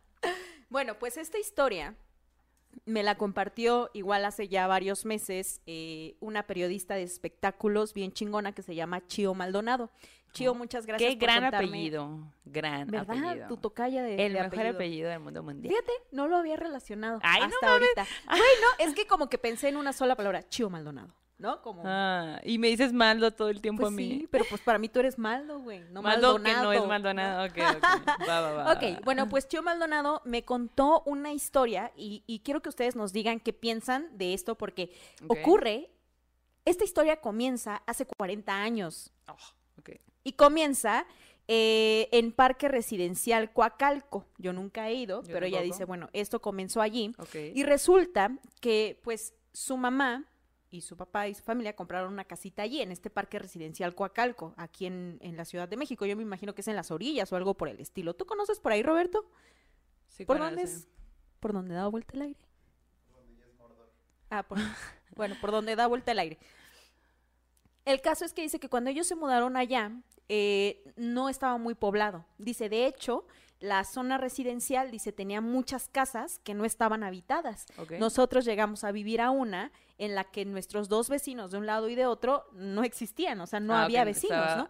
Bueno, 0.68 0.99
pues 0.99 1.16
esta 1.16 1.38
historia 1.38 1.94
me 2.84 3.03
la 3.05 3.16
compartió 3.16 3.88
igual 3.94 4.24
hace 4.24 4.49
ya 4.49 4.66
varios 4.66 5.05
meses 5.05 5.61
eh, 5.66 6.16
una 6.20 6.47
periodista 6.47 6.94
de 6.94 7.05
espectáculos 7.05 7.94
bien 7.94 8.12
chingona 8.12 8.53
que 8.53 8.62
se 8.62 8.74
llama 8.74 9.07
Chio 9.07 9.32
Maldonado. 9.34 9.90
Chio, 10.33 10.55
muchas 10.55 10.85
gracias 10.87 11.12
Qué 11.12 11.16
por 11.16 11.29
gran 11.29 11.45
contarme- 11.45 11.68
apellido. 11.68 12.18
Gran 12.45 12.87
¿Verdad? 12.89 13.16
apellido. 13.18 13.49
Tu 13.49 13.57
tocaya 13.57 14.03
de 14.03 14.27
El 14.27 14.35
de 14.35 14.43
mejor 14.43 14.66
apellido. 14.66 15.09
del 15.11 15.20
mundo 15.20 15.43
mundial. 15.43 15.72
Fíjate, 15.74 15.93
no 16.12 16.29
lo 16.29 16.37
había 16.37 16.57
relacionado 16.57 17.20
Ay, 17.22 17.41
no 17.41 17.47
hasta 17.47 17.72
ahorita. 17.72 18.07
Bueno, 18.27 18.66
es 18.79 18.95
que 18.95 19.07
como 19.07 19.29
que 19.29 19.39
pensé 19.39 19.68
en 19.68 19.77
una 19.79 19.93
sola 19.95 20.14
palabra, 20.14 20.47
Chio 20.49 20.68
Maldonado, 20.68 21.14
¿no? 21.39 21.62
Como 21.62 21.83
Ah, 21.87 22.39
y 22.45 22.59
me 22.59 22.68
dices 22.68 22.93
Maldo 22.93 23.31
todo 23.31 23.49
el 23.49 23.62
tiempo 23.62 23.81
pues 23.83 23.93
a 23.93 23.97
mí. 23.97 24.09
sí, 24.20 24.29
pero 24.31 24.45
pues 24.51 24.61
para 24.61 24.79
mí 24.79 24.91
tú 24.91 25.01
eres 25.01 25.18
Maldo, 25.18 25.59
güey, 25.61 25.81
no 25.91 26.03
Maldo 26.03 26.35
Maldonado. 26.35 26.70
que 26.70 26.77
no 26.77 26.83
es 26.83 26.89
Maldonado. 26.89 27.45
Ok, 27.47 27.53
ok. 27.77 27.83
Va, 28.29 28.41
va, 28.43 28.53
va. 28.53 28.72
Ok, 28.74 29.05
bueno, 29.05 29.29
pues 29.31 29.49
Chio 29.49 29.62
Maldonado 29.62 30.20
me 30.27 30.45
contó 30.45 31.03
una 31.07 31.33
historia 31.33 31.93
y, 31.97 32.22
y 32.27 32.41
quiero 32.41 32.61
que 32.61 32.68
ustedes 32.68 32.95
nos 32.95 33.14
digan 33.14 33.41
qué 33.41 33.55
piensan 33.55 34.09
de 34.18 34.35
esto 34.35 34.55
porque 34.59 34.93
ocurre, 35.29 35.89
esta 36.66 36.85
historia 36.85 37.22
comienza 37.22 37.83
hace 37.87 38.05
40 38.07 38.55
años 38.55 39.12
Oh. 39.29 39.37
Y 40.27 40.33
comienza 40.33 41.07
eh, 41.49 42.09
en 42.11 42.33
Parque 42.33 42.66
Residencial 42.68 43.53
Coacalco. 43.53 44.27
Yo 44.39 44.53
nunca 44.53 44.89
he 44.89 44.95
ido, 44.95 45.22
Yo 45.22 45.33
pero 45.33 45.47
ella 45.47 45.61
dice, 45.62 45.85
bueno, 45.85 46.11
esto 46.12 46.43
comenzó 46.43 46.81
allí. 46.83 47.14
Y 47.55 47.62
resulta 47.62 48.37
que 48.61 48.99
pues 49.05 49.35
su 49.53 49.77
mamá 49.77 50.24
y 50.68 50.81
su 50.81 50.97
papá 50.97 51.29
y 51.29 51.35
su 51.35 51.45
familia 51.45 51.77
compraron 51.77 52.12
una 52.12 52.24
casita 52.24 52.62
allí, 52.62 52.83
en 52.83 52.91
este 52.91 53.09
parque 53.09 53.39
residencial 53.39 53.95
Coacalco, 53.95 54.53
aquí 54.57 54.87
en, 54.87 55.18
en 55.22 55.37
la 55.37 55.45
Ciudad 55.45 55.68
de 55.68 55.77
México. 55.77 56.05
Yo 56.07 56.16
me 56.16 56.22
imagino 56.22 56.55
que 56.57 56.62
es 56.62 56.68
en 56.68 56.74
las 56.74 56.91
orillas 56.91 57.33
o 57.33 57.37
algo 57.37 57.55
por 57.55 57.68
el 57.68 57.79
estilo. 57.79 58.14
¿Tú 58.14 58.27
conoces 58.27 58.59
por 58.59 58.72
ahí, 58.72 58.83
Roberto? 58.83 59.31
Sí, 60.09 60.24
¿Por 60.24 60.39
dónde 60.41 60.62
es? 60.62 60.89
¿Por 61.39 61.53
dónde 61.53 61.74
da 61.74 61.87
vuelta 61.87 62.14
el 62.16 62.22
aire? 62.22 62.41
Ah, 64.31 64.43
por- 64.43 64.59
bueno, 65.14 65.37
por 65.41 65.53
donde 65.53 65.77
da 65.77 65.87
vuelta 65.87 66.11
el 66.11 66.18
aire. 66.18 66.39
El 67.85 68.01
caso 68.01 68.24
es 68.24 68.33
que 68.33 68.43
dice 68.43 68.59
que 68.59 68.68
cuando 68.68 68.91
ellos 68.91 69.07
se 69.07 69.14
mudaron 69.14 69.57
allá, 69.57 69.93
eh, 70.29 70.83
no 70.97 71.29
estaba 71.29 71.59
muy 71.59 71.74
poblado. 71.74 72.24
Dice, 72.39 72.68
de 72.68 72.87
hecho, 72.87 73.27
la 73.61 73.85
zona 73.85 74.18
residencial, 74.18 74.91
dice, 74.91 75.12
tenía 75.12 75.41
muchas 75.41 75.89
casas 75.89 76.41
que 76.41 76.53
no 76.53 76.64
estaban 76.64 77.03
habitadas. 77.03 77.66
Nosotros 77.99 78.45
llegamos 78.45 78.85
a 78.85 78.93
vivir 78.93 79.20
a 79.20 79.31
una 79.31 79.72
en 79.99 80.14
la 80.14 80.24
que 80.24 80.45
nuestros 80.45 80.91
dos 80.91 81.09
vecinos 81.09 81.53
de 81.53 81.59
un 81.59 81.64
lado 81.64 81.89
y 81.89 81.95
de 81.95 82.05
otro 82.05 82.45
no 82.53 82.85
existían, 82.85 83.41
o 83.41 83.47
sea, 83.47 83.61
no 83.61 83.74
Ah, 83.74 83.85
había 83.85 84.05
vecinos, 84.05 84.37
estaba 84.39 84.57
¿no? 84.57 84.68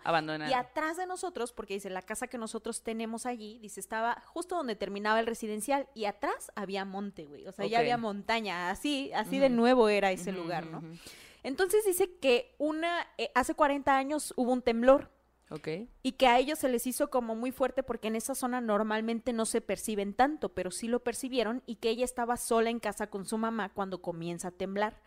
Y 0.48 0.52
atrás 0.54 0.96
de 0.96 1.06
nosotros, 1.06 1.52
porque 1.52 1.74
dice, 1.74 1.90
la 1.90 2.02
casa 2.02 2.28
que 2.28 2.38
nosotros 2.38 2.82
tenemos 2.82 3.26
allí, 3.26 3.58
dice, 3.58 3.80
estaba 3.80 4.22
justo 4.26 4.54
donde 4.54 4.76
terminaba 4.76 5.18
el 5.18 5.26
residencial 5.26 5.88
y 5.94 6.04
atrás 6.04 6.52
había 6.54 6.84
monte, 6.84 7.24
güey. 7.26 7.44
O 7.48 7.52
sea, 7.52 7.66
ya 7.66 7.80
había 7.80 7.98
montaña, 7.98 8.70
así, 8.70 9.10
así 9.14 9.40
de 9.40 9.48
nuevo 9.48 9.88
era 9.88 10.12
ese 10.12 10.30
lugar, 10.30 10.66
¿no? 10.66 10.82
Entonces 11.42 11.84
dice 11.84 12.18
que 12.18 12.54
una, 12.58 13.06
eh, 13.18 13.30
hace 13.34 13.54
40 13.54 13.96
años 13.96 14.32
hubo 14.36 14.52
un 14.52 14.62
temblor 14.62 15.10
Ok. 15.48 15.68
y 16.02 16.12
que 16.12 16.26
a 16.26 16.38
ellos 16.38 16.58
se 16.58 16.68
les 16.68 16.86
hizo 16.88 17.08
como 17.08 17.36
muy 17.36 17.52
fuerte 17.52 17.84
porque 17.84 18.08
en 18.08 18.16
esa 18.16 18.34
zona 18.34 18.60
normalmente 18.60 19.32
no 19.32 19.46
se 19.46 19.60
perciben 19.60 20.12
tanto, 20.12 20.54
pero 20.54 20.72
sí 20.72 20.88
lo 20.88 21.04
percibieron 21.04 21.62
y 21.66 21.76
que 21.76 21.90
ella 21.90 22.04
estaba 22.04 22.36
sola 22.36 22.70
en 22.70 22.80
casa 22.80 23.06
con 23.08 23.26
su 23.26 23.38
mamá 23.38 23.72
cuando 23.72 24.02
comienza 24.02 24.48
a 24.48 24.50
temblar. 24.50 25.00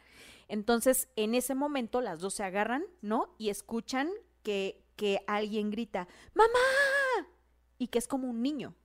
Entonces, 0.47 1.09
en 1.15 1.35
ese 1.35 1.55
momento 1.55 2.01
las 2.01 2.19
dos 2.21 2.35
se 2.35 2.43
agarran, 2.43 2.83
¿no? 3.01 3.35
Y 3.37 3.49
escuchan 3.49 4.09
que, 4.41 4.81
que 4.95 5.21
alguien 5.27 5.71
grita, 5.71 6.07
¡Mamá! 6.33 7.29
Y 7.77 7.87
que 7.87 7.99
es 7.99 8.07
como 8.07 8.29
un 8.29 8.41
niño. 8.41 8.75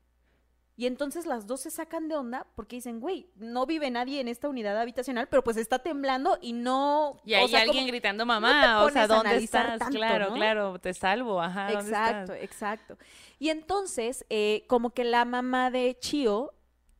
Y 0.76 0.86
entonces 0.86 1.24
las 1.24 1.46
dos 1.46 1.60
se 1.60 1.70
sacan 1.70 2.08
de 2.08 2.16
onda 2.16 2.48
porque 2.56 2.76
dicen, 2.76 2.98
güey, 2.98 3.28
no 3.36 3.64
vive 3.64 3.90
nadie 3.92 4.20
en 4.20 4.26
esta 4.26 4.48
unidad 4.48 4.76
habitacional, 4.80 5.28
pero 5.28 5.44
pues 5.44 5.56
está 5.56 5.78
temblando 5.78 6.36
y 6.42 6.52
no... 6.52 7.16
Y 7.24 7.34
o 7.34 7.36
hay 7.36 7.44
como- 7.46 7.58
alguien 7.58 7.86
gritando, 7.86 8.26
mamá, 8.26 8.82
o 8.82 8.90
sea, 8.90 9.06
¿dónde 9.06 9.36
estás? 9.36 9.78
tanto, 9.78 9.96
claro, 9.96 10.30
¿no? 10.30 10.34
claro, 10.34 10.78
te 10.80 10.92
salvo, 10.92 11.40
ajá. 11.40 11.70
¿dónde 11.70 11.90
Exacto, 11.90 12.32
estás? 12.32 12.44
exacto. 12.44 12.98
Y 13.38 13.50
entonces, 13.50 14.26
eh, 14.30 14.64
como 14.66 14.90
que 14.90 15.04
la 15.04 15.24
mamá 15.24 15.70
de 15.70 15.96
Chio 16.00 16.52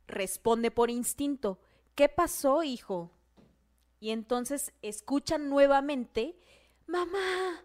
responde 0.07 0.71
por 0.71 0.89
instinto, 0.89 1.59
¿qué 1.97 2.09
pasó, 2.09 2.63
hijo? 2.63 3.11
Y 3.99 4.11
entonces 4.11 4.73
escuchan 4.83 5.49
nuevamente, 5.49 6.37
mamá, 6.87 7.65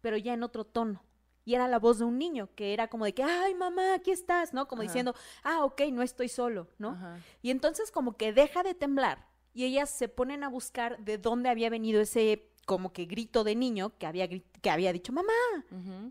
pero 0.00 0.16
ya 0.16 0.32
en 0.32 0.42
otro 0.42 0.64
tono. 0.64 1.02
Y 1.48 1.54
era 1.54 1.66
la 1.66 1.78
voz 1.78 1.98
de 1.98 2.04
un 2.04 2.18
niño, 2.18 2.50
que 2.54 2.74
era 2.74 2.88
como 2.88 3.06
de 3.06 3.14
que, 3.14 3.22
ay, 3.22 3.54
mamá, 3.54 3.94
aquí 3.94 4.10
estás, 4.10 4.52
¿no? 4.52 4.68
Como 4.68 4.82
Ajá. 4.82 4.90
diciendo, 4.90 5.14
ah, 5.42 5.64
ok, 5.64 5.80
no 5.90 6.02
estoy 6.02 6.28
solo, 6.28 6.68
¿no? 6.76 6.90
Ajá. 6.90 7.20
Y 7.40 7.50
entonces 7.50 7.90
como 7.90 8.18
que 8.18 8.34
deja 8.34 8.62
de 8.62 8.74
temblar 8.74 9.26
y 9.54 9.64
ellas 9.64 9.88
se 9.88 10.10
ponen 10.10 10.44
a 10.44 10.50
buscar 10.50 10.98
de 10.98 11.16
dónde 11.16 11.48
había 11.48 11.70
venido 11.70 12.02
ese 12.02 12.50
como 12.66 12.92
que 12.92 13.06
grito 13.06 13.44
de 13.44 13.56
niño 13.56 13.96
que 13.96 14.04
había, 14.04 14.28
que 14.28 14.70
había 14.70 14.92
dicho 14.92 15.10
mamá 15.10 15.32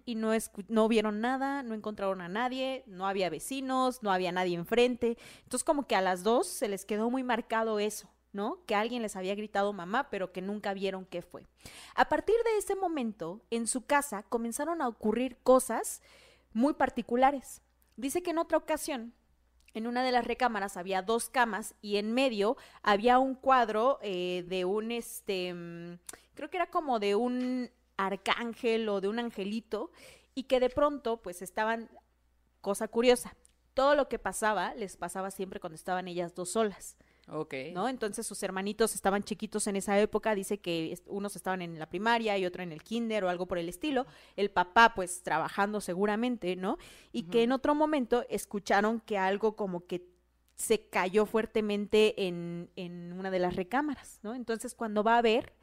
y 0.06 0.16
no, 0.16 0.32
no 0.70 0.88
vieron 0.88 1.22
nada, 1.22 1.62
no 1.62 1.76
encontraron 1.76 2.22
a 2.22 2.30
nadie, 2.30 2.84
no 2.88 3.06
había 3.06 3.30
vecinos, 3.30 4.02
no 4.02 4.12
había 4.12 4.32
nadie 4.32 4.56
enfrente. 4.56 5.20
Entonces 5.44 5.64
como 5.64 5.86
que 5.86 5.96
a 5.96 6.02
las 6.02 6.24
dos 6.24 6.48
se 6.48 6.68
les 6.68 6.84
quedó 6.84 7.12
muy 7.12 7.22
marcado 7.22 7.78
eso, 7.78 8.10
¿no? 8.38 8.60
Que 8.68 8.76
alguien 8.76 9.02
les 9.02 9.16
había 9.16 9.34
gritado 9.34 9.74
mamá, 9.74 10.10
pero 10.12 10.32
que 10.32 10.44
nunca 10.44 10.76
vieron 10.76 11.06
qué 11.06 11.24
fue. 11.24 11.44
A 11.96 12.08
partir 12.08 12.36
de 12.46 12.58
ese 12.60 12.76
momento, 12.76 13.42
en 13.50 13.66
su 13.66 13.86
casa 13.86 14.22
comenzaron 14.22 14.80
a 14.82 14.88
ocurrir 14.88 15.38
cosas 15.42 16.04
muy 16.54 16.76
particulares. 16.76 17.64
Dice 17.96 18.22
que 18.22 18.30
en 18.30 18.38
otra 18.38 18.60
ocasión, 18.60 19.14
en 19.74 19.88
una 19.88 20.04
de 20.04 20.12
las 20.12 20.26
recámaras 20.26 20.78
había 20.78 21.02
dos 21.02 21.30
camas 21.30 21.74
y 21.82 21.98
en 21.98 22.14
medio 22.14 22.58
había 22.84 23.18
un 23.18 23.34
cuadro 23.34 23.98
eh, 24.04 24.46
de 24.48 24.66
un, 24.66 24.92
este, 24.92 25.54
mm, 25.56 25.98
creo 26.36 26.52
que 26.52 26.58
era 26.58 26.68
como 26.68 27.00
de 27.00 27.16
un 27.16 27.72
arcángel 27.98 28.88
o 28.88 29.02
de 29.02 29.08
un 29.08 29.18
angelito 29.18 29.92
y 30.36 30.44
que 30.44 30.60
de 30.60 30.70
pronto 30.70 31.18
pues 31.24 31.42
estaban, 31.42 31.90
cosa 32.62 32.88
curiosa, 32.88 33.36
todo 33.74 33.96
lo 33.96 34.08
que 34.10 34.20
pasaba 34.20 34.76
les 34.76 34.96
pasaba 34.96 35.32
siempre 35.32 35.60
cuando 35.60 35.76
estaban 35.76 36.08
ellas 36.08 36.36
dos 36.36 36.52
solas. 36.52 36.98
Ok. 37.30 37.54
¿no? 37.74 37.90
Entonces 37.90 38.26
sus 38.26 38.42
hermanitos 38.44 38.96
estaban 38.96 39.24
chiquitos 39.24 39.68
en 39.68 39.76
esa 39.76 40.00
época, 40.00 40.34
dice 40.34 40.60
que 40.60 40.98
unos 41.08 41.36
estaban 41.36 41.62
en 41.62 41.78
la 41.78 41.90
primaria 41.90 42.38
y 42.38 42.46
otro 42.46 42.64
en 42.64 42.72
el 42.72 42.84
kinder 42.84 43.26
o 43.26 43.30
algo 43.30 43.48
por 43.48 43.58
el 43.58 43.68
estilo, 43.68 44.06
el 44.36 44.50
papá 44.50 44.94
pues 44.96 45.24
trabajando 45.24 45.82
seguramente, 45.82 46.56
¿no? 46.56 46.78
Y 47.12 47.24
que 47.24 47.44
en 47.44 47.52
otro 47.52 47.76
momento 47.76 48.26
escucharon 48.30 49.02
que 49.02 49.18
algo 49.18 49.56
como 49.56 49.86
que 49.86 50.08
se 50.56 50.88
cayó 50.88 51.26
fuertemente 51.26 52.28
en, 52.28 52.70
en 52.76 53.14
una 53.14 53.30
de 53.30 53.40
las 53.40 53.56
recámaras, 53.56 54.20
¿no? 54.24 54.34
Entonces 54.34 54.74
cuando 54.74 55.04
va 55.04 55.18
a 55.18 55.22
ver, 55.22 55.54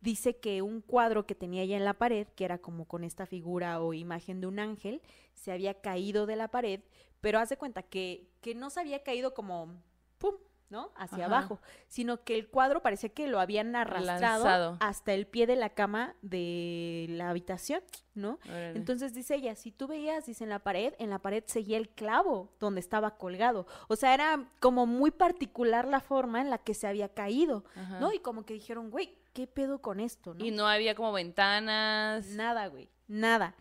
dice 0.00 0.36
que 0.36 0.60
un 0.60 0.80
cuadro 0.80 1.24
que 1.24 1.36
tenía 1.36 1.62
ella 1.62 1.76
en 1.76 1.84
la 1.84 1.94
pared, 1.94 2.26
que 2.34 2.44
era 2.44 2.58
como 2.58 2.86
con 2.86 3.04
esta 3.04 3.26
figura 3.26 3.80
o 3.80 3.94
imagen 3.94 4.40
de 4.40 4.48
un 4.48 4.58
ángel, 4.58 5.00
se 5.34 5.52
había 5.52 5.80
caído 5.80 6.26
de 6.26 6.36
la 6.36 6.48
pared, 6.48 6.80
pero 7.20 7.38
haz 7.38 7.48
de 7.48 7.56
cuenta 7.56 7.84
que, 7.84 8.28
que 8.40 8.54
no 8.56 8.68
se 8.68 8.80
había 8.80 9.04
caído 9.04 9.32
como, 9.32 9.80
¡pum!, 10.18 10.34
¿no? 10.72 10.90
Hacia 10.96 11.26
Ajá. 11.26 11.36
abajo, 11.36 11.60
sino 11.86 12.24
que 12.24 12.34
el 12.34 12.48
cuadro 12.48 12.80
parecía 12.80 13.10
que 13.10 13.28
lo 13.28 13.40
habían 13.40 13.76
arrastrado 13.76 14.44
Lanzado. 14.44 14.76
hasta 14.80 15.12
el 15.12 15.26
pie 15.26 15.46
de 15.46 15.54
la 15.54 15.68
cama 15.68 16.16
de 16.22 17.08
la 17.10 17.28
habitación, 17.28 17.82
¿no? 18.14 18.38
Órale. 18.46 18.78
Entonces 18.78 19.12
dice 19.12 19.34
ella, 19.34 19.54
si 19.54 19.70
tú 19.70 19.86
veías, 19.86 20.24
dice 20.24 20.44
en 20.44 20.50
la 20.50 20.60
pared, 20.60 20.94
en 20.98 21.10
la 21.10 21.18
pared 21.18 21.44
seguía 21.46 21.76
el 21.76 21.90
clavo 21.90 22.54
donde 22.58 22.80
estaba 22.80 23.18
colgado. 23.18 23.66
O 23.88 23.96
sea, 23.96 24.14
era 24.14 24.48
como 24.60 24.86
muy 24.86 25.10
particular 25.10 25.86
la 25.86 26.00
forma 26.00 26.40
en 26.40 26.48
la 26.48 26.56
que 26.56 26.72
se 26.72 26.86
había 26.86 27.10
caído, 27.10 27.64
Ajá. 27.76 28.00
¿no? 28.00 28.10
Y 28.14 28.20
como 28.20 28.46
que 28.46 28.54
dijeron, 28.54 28.90
güey, 28.90 29.18
¿qué 29.34 29.46
pedo 29.46 29.82
con 29.82 30.00
esto, 30.00 30.32
no? 30.32 30.42
Y 30.42 30.52
no 30.52 30.66
había 30.66 30.94
como 30.94 31.12
ventanas. 31.12 32.28
Nada, 32.28 32.68
güey, 32.68 32.88
nada. 33.08 33.54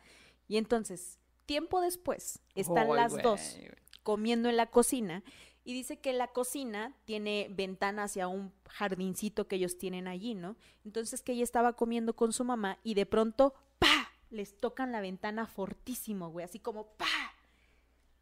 Y 0.48 0.56
entonces, 0.56 1.20
tiempo 1.46 1.82
después, 1.82 2.40
están 2.56 2.96
las 2.96 3.22
dos 3.22 3.58
comiendo 4.04 4.50
en 4.50 4.58
la 4.58 4.68
cocina 4.68 5.24
y 5.64 5.74
dice 5.74 6.00
que 6.00 6.14
la 6.14 6.28
cocina 6.28 6.96
tiene 7.06 7.48
ventana 7.52 8.04
hacia 8.04 8.28
un 8.28 8.54
jardincito 8.68 9.48
que 9.48 9.58
ellos 9.58 9.78
tienen 9.78 10.08
allí, 10.08 10.34
¿no? 10.34 10.56
Entonces 10.86 11.22
que 11.22 11.34
ella 11.34 11.44
estaba 11.44 11.74
comiendo 11.74 12.16
con 12.16 12.34
su 12.34 12.44
mamá 12.44 12.80
y 12.84 12.94
de 12.96 13.06
pronto, 13.06 13.54
¡pa! 13.80 14.12
Les 14.30 14.60
tocan 14.60 14.92
la 14.92 15.02
ventana 15.02 15.46
fortísimo, 15.46 16.30
güey, 16.30 16.46
así 16.46 16.60
como 16.60 16.88
¡pa! 16.96 17.06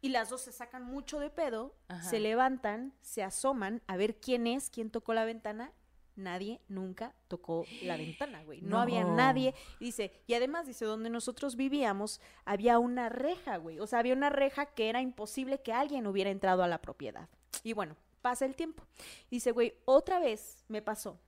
Y 0.02 0.08
las 0.10 0.30
dos 0.30 0.40
se 0.42 0.52
sacan 0.52 0.84
mucho 0.84 1.20
de 1.20 1.30
pedo, 1.30 1.74
Ajá. 1.88 2.02
se 2.08 2.20
levantan, 2.20 2.94
se 3.02 3.22
asoman 3.22 3.82
a 3.86 3.96
ver 3.96 4.18
quién 4.18 4.46
es, 4.46 4.70
quién 4.70 4.90
tocó 4.90 5.12
la 5.14 5.24
ventana. 5.24 5.72
Nadie 6.20 6.60
nunca 6.68 7.14
tocó 7.28 7.64
la 7.82 7.96
ventana, 7.96 8.44
güey. 8.44 8.60
No, 8.60 8.78
había 8.78 9.04
nadie. 9.04 9.54
Dice, 9.78 10.12
y 10.26 10.34
además 10.34 10.66
dice, 10.66 10.84
donde 10.84 11.08
nosotros 11.08 11.56
vivíamos 11.56 12.20
había 12.44 12.78
una 12.78 13.08
reja, 13.08 13.56
güey. 13.56 13.80
O 13.80 13.86
sea, 13.86 14.00
había 14.00 14.14
una 14.14 14.30
reja 14.30 14.66
que 14.66 14.88
era 14.88 15.00
imposible 15.00 15.60
que 15.60 15.72
alguien 15.72 16.06
hubiera 16.06 16.30
entrado 16.30 16.62
a 16.62 16.68
la 16.68 16.82
propiedad. 16.82 17.28
Y 17.64 17.72
bueno, 17.72 17.96
pasa 18.20 18.44
el 18.44 18.54
tiempo. 18.54 18.84
Dice, 19.30 19.52
güey, 19.52 19.74
otra 19.86 20.20
vez 20.20 20.64
me 20.68 20.82
pasó 20.82 21.18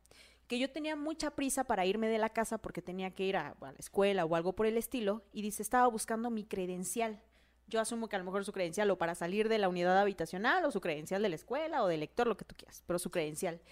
que 0.46 0.58
yo 0.58 0.70
tenía 0.70 0.96
mucha 0.96 1.30
prisa 1.30 1.64
para 1.64 1.86
irme 1.86 2.08
de 2.08 2.18
la 2.18 2.28
casa 2.28 2.58
porque 2.58 2.82
tenía 2.82 3.10
que 3.12 3.24
ir 3.24 3.38
a, 3.38 3.56
a 3.60 3.72
la 3.72 3.78
escuela 3.78 4.26
o 4.26 4.36
algo 4.36 4.52
por 4.52 4.66
el 4.66 4.76
estilo. 4.76 5.22
Y 5.32 5.40
dice, 5.40 5.62
estaba 5.62 5.86
buscando 5.86 6.28
mi 6.28 6.44
credencial. 6.44 7.18
Yo 7.68 7.80
asumo 7.80 8.06
que 8.06 8.16
a 8.16 8.18
lo 8.18 8.26
mejor 8.26 8.44
su 8.44 8.52
credencial 8.52 8.90
o 8.90 8.98
para 8.98 9.14
salir 9.14 9.48
de 9.48 9.56
la 9.56 9.70
unidad 9.70 9.98
habitacional 9.98 10.62
o 10.66 10.70
su 10.70 10.82
credencial 10.82 11.22
de 11.22 11.30
la 11.30 11.36
escuela 11.36 11.82
o 11.82 11.86
de 11.86 11.96
lector, 11.96 12.26
lo 12.26 12.36
que 12.36 12.44
tú 12.44 12.54
quieras, 12.54 12.82
pero 12.86 12.98
su 12.98 13.10
credencial. 13.10 13.62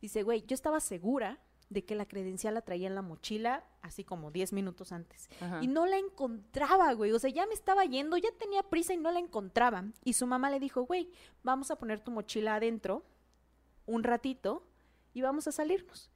Dice, 0.00 0.22
güey, 0.22 0.42
yo 0.46 0.54
estaba 0.54 0.80
segura 0.80 1.38
de 1.68 1.84
que 1.84 1.94
la 1.94 2.06
credencial 2.06 2.54
la 2.54 2.62
traía 2.62 2.88
en 2.88 2.94
la 2.96 3.02
mochila 3.02 3.64
así 3.82 4.02
como 4.02 4.30
10 4.30 4.52
minutos 4.52 4.90
antes. 4.92 5.28
Ajá. 5.40 5.60
Y 5.62 5.68
no 5.68 5.86
la 5.86 5.98
encontraba, 5.98 6.92
güey. 6.94 7.12
O 7.12 7.18
sea, 7.18 7.30
ya 7.30 7.46
me 7.46 7.54
estaba 7.54 7.84
yendo, 7.84 8.16
ya 8.16 8.30
tenía 8.38 8.62
prisa 8.64 8.92
y 8.92 8.96
no 8.96 9.10
la 9.12 9.20
encontraba. 9.20 9.84
Y 10.04 10.14
su 10.14 10.26
mamá 10.26 10.50
le 10.50 10.58
dijo, 10.58 10.82
güey, 10.82 11.10
vamos 11.44 11.70
a 11.70 11.76
poner 11.76 12.00
tu 12.00 12.10
mochila 12.10 12.56
adentro 12.56 13.04
un 13.86 14.02
ratito 14.02 14.66
y 15.14 15.22
vamos 15.22 15.46
a 15.46 15.52
salirnos. 15.52 16.10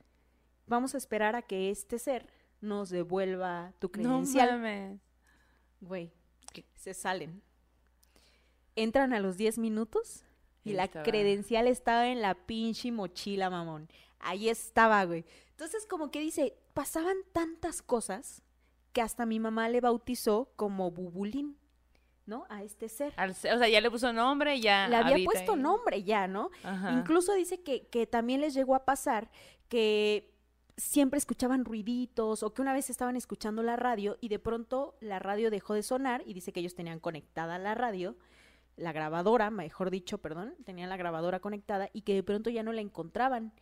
Vamos 0.66 0.94
a 0.94 0.98
esperar 0.98 1.36
a 1.36 1.42
que 1.42 1.70
este 1.70 1.98
ser 1.98 2.26
nos 2.60 2.88
devuelva 2.90 3.72
tu 3.78 3.86
No 3.88 3.92
credencial. 3.92 4.52
mames. 4.52 5.00
Güey, 5.80 6.10
se 6.74 6.94
salen. 6.94 7.42
Entran 8.76 9.12
a 9.12 9.20
los 9.20 9.36
10 9.36 9.58
minutos 9.58 10.24
y 10.64 10.70
Ahí 10.70 10.76
la 10.76 10.84
estaba. 10.84 11.04
credencial 11.04 11.66
estaba 11.68 12.08
en 12.08 12.20
la 12.22 12.34
pinche 12.34 12.90
mochila, 12.90 13.50
mamón. 13.50 13.88
Ahí 14.18 14.48
estaba, 14.48 15.04
güey. 15.04 15.24
Entonces, 15.50 15.86
como 15.86 16.10
que 16.10 16.20
dice, 16.20 16.56
pasaban 16.72 17.16
tantas 17.32 17.82
cosas 17.82 18.42
que 18.92 19.02
hasta 19.02 19.26
mi 19.26 19.38
mamá 19.38 19.68
le 19.68 19.80
bautizó 19.80 20.52
como 20.56 20.90
Bubulín, 20.90 21.58
¿no? 22.26 22.46
A 22.48 22.62
este 22.62 22.88
ser. 22.88 23.12
Al 23.16 23.30
o 23.30 23.34
sea, 23.34 23.68
ya 23.68 23.80
le 23.80 23.90
puso 23.90 24.12
nombre, 24.12 24.60
ya. 24.60 24.88
Le 24.88 24.96
había 24.96 25.24
puesto 25.24 25.52
ahí. 25.52 25.60
nombre 25.60 26.02
ya, 26.02 26.26
¿no? 26.26 26.50
Ajá. 26.62 26.92
Incluso 26.92 27.34
dice 27.34 27.62
que, 27.62 27.86
que 27.88 28.06
también 28.06 28.40
les 28.40 28.54
llegó 28.54 28.74
a 28.74 28.84
pasar 28.84 29.30
que 29.68 30.32
siempre 30.76 31.18
escuchaban 31.18 31.64
ruiditos 31.64 32.42
o 32.42 32.52
que 32.52 32.62
una 32.62 32.72
vez 32.72 32.90
estaban 32.90 33.16
escuchando 33.16 33.62
la 33.62 33.76
radio 33.76 34.16
y 34.20 34.28
de 34.28 34.38
pronto 34.38 34.96
la 35.00 35.18
radio 35.18 35.50
dejó 35.50 35.74
de 35.74 35.82
sonar 35.82 36.22
y 36.26 36.34
dice 36.34 36.52
que 36.52 36.60
ellos 36.60 36.74
tenían 36.74 36.98
conectada 37.00 37.58
la 37.58 37.74
radio, 37.74 38.16
la 38.76 38.92
grabadora, 38.92 39.50
mejor 39.50 39.90
dicho, 39.90 40.18
perdón, 40.18 40.54
tenían 40.64 40.88
la 40.90 40.96
grabadora 40.96 41.40
conectada 41.40 41.90
y 41.92 42.02
que 42.02 42.14
de 42.14 42.22
pronto 42.22 42.50
ya 42.50 42.62
no 42.62 42.72
la 42.72 42.80
encontraban. 42.80 43.52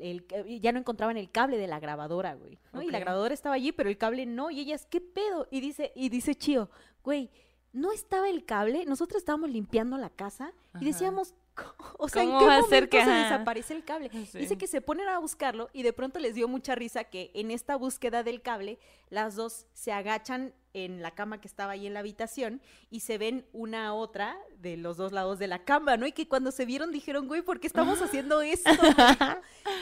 El, 0.00 0.24
ya 0.60 0.70
no 0.70 0.78
encontraban 0.78 1.16
el 1.16 1.30
cable 1.32 1.56
de 1.58 1.66
la 1.66 1.80
grabadora, 1.80 2.34
güey. 2.34 2.58
¿no? 2.72 2.80
Y 2.80 2.90
la 2.90 3.00
grabadora 3.00 3.34
estaba 3.34 3.56
allí, 3.56 3.72
pero 3.72 3.88
el 3.90 3.98
cable 3.98 4.24
no. 4.26 4.50
Y 4.50 4.60
ellas, 4.60 4.86
¿qué 4.88 5.00
pedo? 5.00 5.48
Y 5.50 5.60
dice, 5.60 5.90
y 5.96 6.08
dice 6.10 6.36
Chío, 6.36 6.70
güey, 7.02 7.28
¿no 7.72 7.90
estaba 7.90 8.28
el 8.28 8.44
cable? 8.44 8.84
Nosotros 8.86 9.18
estábamos 9.20 9.50
limpiando 9.50 9.96
la 9.98 10.10
casa 10.10 10.52
Ajá. 10.72 10.78
y 10.80 10.86
decíamos, 10.86 11.34
o 11.98 12.08
sea, 12.08 12.22
¿en 12.22 12.28
¿Cómo 12.28 12.38
qué 12.38 12.44
momento 12.46 12.68
ser 12.68 12.88
que- 12.88 13.04
se 13.04 13.10
desaparece 13.10 13.74
el 13.74 13.84
cable? 13.84 14.10
Sí. 14.30 14.38
Dice 14.38 14.56
que 14.56 14.68
se 14.68 14.80
ponen 14.80 15.08
a 15.08 15.18
buscarlo 15.18 15.68
y 15.72 15.82
de 15.82 15.92
pronto 15.92 16.20
les 16.20 16.36
dio 16.36 16.46
mucha 16.46 16.76
risa 16.76 17.02
que 17.02 17.32
en 17.34 17.50
esta 17.50 17.74
búsqueda 17.74 18.22
del 18.22 18.42
cable, 18.42 18.78
las 19.08 19.34
dos 19.34 19.66
se 19.72 19.90
agachan 19.90 20.54
en 20.72 21.02
la 21.02 21.12
cama 21.12 21.40
que 21.40 21.48
estaba 21.48 21.72
ahí 21.72 21.86
en 21.86 21.94
la 21.94 22.00
habitación 22.00 22.60
y 22.90 23.00
se 23.00 23.18
ven 23.18 23.46
una 23.52 23.88
a 23.88 23.92
otra 23.92 24.38
de 24.58 24.76
los 24.76 24.96
dos 24.96 25.12
lados 25.12 25.38
de 25.38 25.46
la 25.46 25.64
cama, 25.64 25.96
¿no? 25.96 26.06
Y 26.06 26.12
que 26.12 26.28
cuando 26.28 26.50
se 26.52 26.64
vieron 26.64 26.92
dijeron, 26.92 27.26
güey, 27.28 27.42
¿por 27.42 27.60
qué 27.60 27.66
estamos 27.66 28.00
haciendo 28.02 28.40
esto? 28.42 28.70
güey?" 28.78 28.94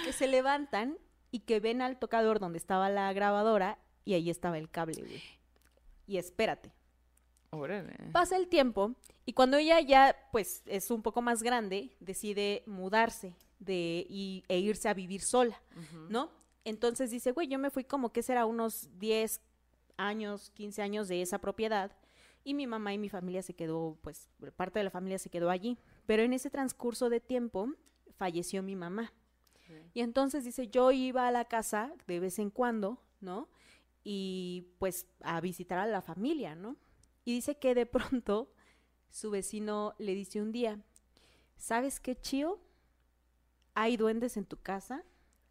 que 0.05 0.13
se 0.13 0.27
levantan 0.27 0.99
y 1.31 1.41
que 1.41 1.61
ven 1.61 1.83
al 1.83 1.99
tocador 1.99 2.39
donde 2.39 2.59
estaba 2.59 2.89
la 2.89 3.13
grabadora 3.13 3.79
y 4.05 4.15
ahí 4.15 4.31
estaba 4.31 4.59
el 4.59 4.71
cable, 4.71 5.03
güey. 5.03 5.23
Y 6.07 6.17
espérate. 6.17 6.73
Órale. 7.51 7.95
Pasa 8.13 8.37
el 8.37 8.49
tiempo 8.49 8.95
y 9.25 9.33
cuando 9.33 9.57
ella 9.57 9.81
ya 9.81 10.17
pues 10.33 10.63
es 10.67 10.91
un 10.91 11.03
poco 11.03 11.23
más 11.23 11.43
grande, 11.43 11.97
decide 12.01 12.63
mudarse 12.67 13.37
de, 13.59 14.07
y, 14.09 14.45
e 14.49 14.59
irse 14.59 14.89
a 14.89 14.95
vivir 14.95 15.23
sola. 15.23 15.61
¿no? 16.09 16.31
Entonces 16.65 17.11
dice, 17.11 17.33
güey, 17.33 17.49
yo 17.49 17.59
me 17.59 17.71
fui 17.71 17.85
como 17.85 18.13
que 18.13 18.23
será 18.23 18.47
unos 18.47 18.89
10 18.99 19.41
años, 19.99 20.51
15 20.55 20.81
años 20.81 21.09
de 21.09 21.21
esa 21.21 21.39
propiedad 21.39 21.93
y 22.45 22.55
mi 22.55 22.67
mamá 22.67 22.95
y 22.95 22.99
mi 22.99 23.11
familia 23.11 23.43
se 23.43 23.55
quedó, 23.55 23.99
pues 24.01 24.31
parte 24.57 24.79
de 24.79 24.85
la 24.85 24.91
familia 24.91 25.19
se 25.19 25.29
quedó 25.29 25.51
allí. 25.51 25.79
Pero 26.07 26.23
en 26.23 26.33
ese 26.33 26.49
transcurso 26.49 27.11
de 27.11 27.21
tiempo 27.21 27.75
falleció 28.17 28.63
mi 28.63 28.75
mamá. 28.75 29.13
Y 29.93 30.01
entonces 30.01 30.45
dice, 30.45 30.69
yo 30.69 30.91
iba 30.93 31.29
a 31.29 31.31
la 31.31 31.45
casa 31.45 31.93
de 32.07 32.21
vez 32.21 32.39
en 32.39 32.49
cuando, 32.49 33.03
¿no? 33.21 33.51
Y 34.03 34.69
pues 34.79 35.07
a 35.21 35.43
visitar 35.43 35.79
a 35.79 35.87
la 35.87 36.01
familia, 36.01 36.55
¿no? 36.55 36.77
Y 37.27 37.35
dice 37.35 37.59
que 37.59 37.75
de 37.75 37.85
pronto 37.85 38.51
su 39.11 39.31
vecino 39.31 39.95
le 39.99 40.15
dice 40.15 40.41
un 40.41 40.53
día, 40.53 40.81
¿sabes 41.59 42.01
qué, 42.01 42.19
Chío? 42.19 42.61
Hay 43.75 43.99
duendes 43.99 44.39
en 44.39 44.47
tu 44.47 44.57
casa, 44.57 45.05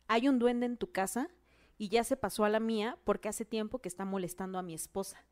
hay 0.08 0.28
un 0.28 0.40
duende 0.40 0.66
en 0.66 0.78
tu 0.78 0.92
casa 0.92 1.30
y 1.78 1.90
ya 1.90 2.04
se 2.04 2.18
pasó 2.18 2.44
a 2.46 2.50
la 2.50 2.60
mía 2.60 2.98
porque 3.04 3.30
hace 3.30 3.46
tiempo 3.46 3.80
que 3.80 3.88
está 3.88 4.06
molestando 4.06 4.58
a 4.58 4.62
mi 4.64 4.74
esposa. 4.74 5.24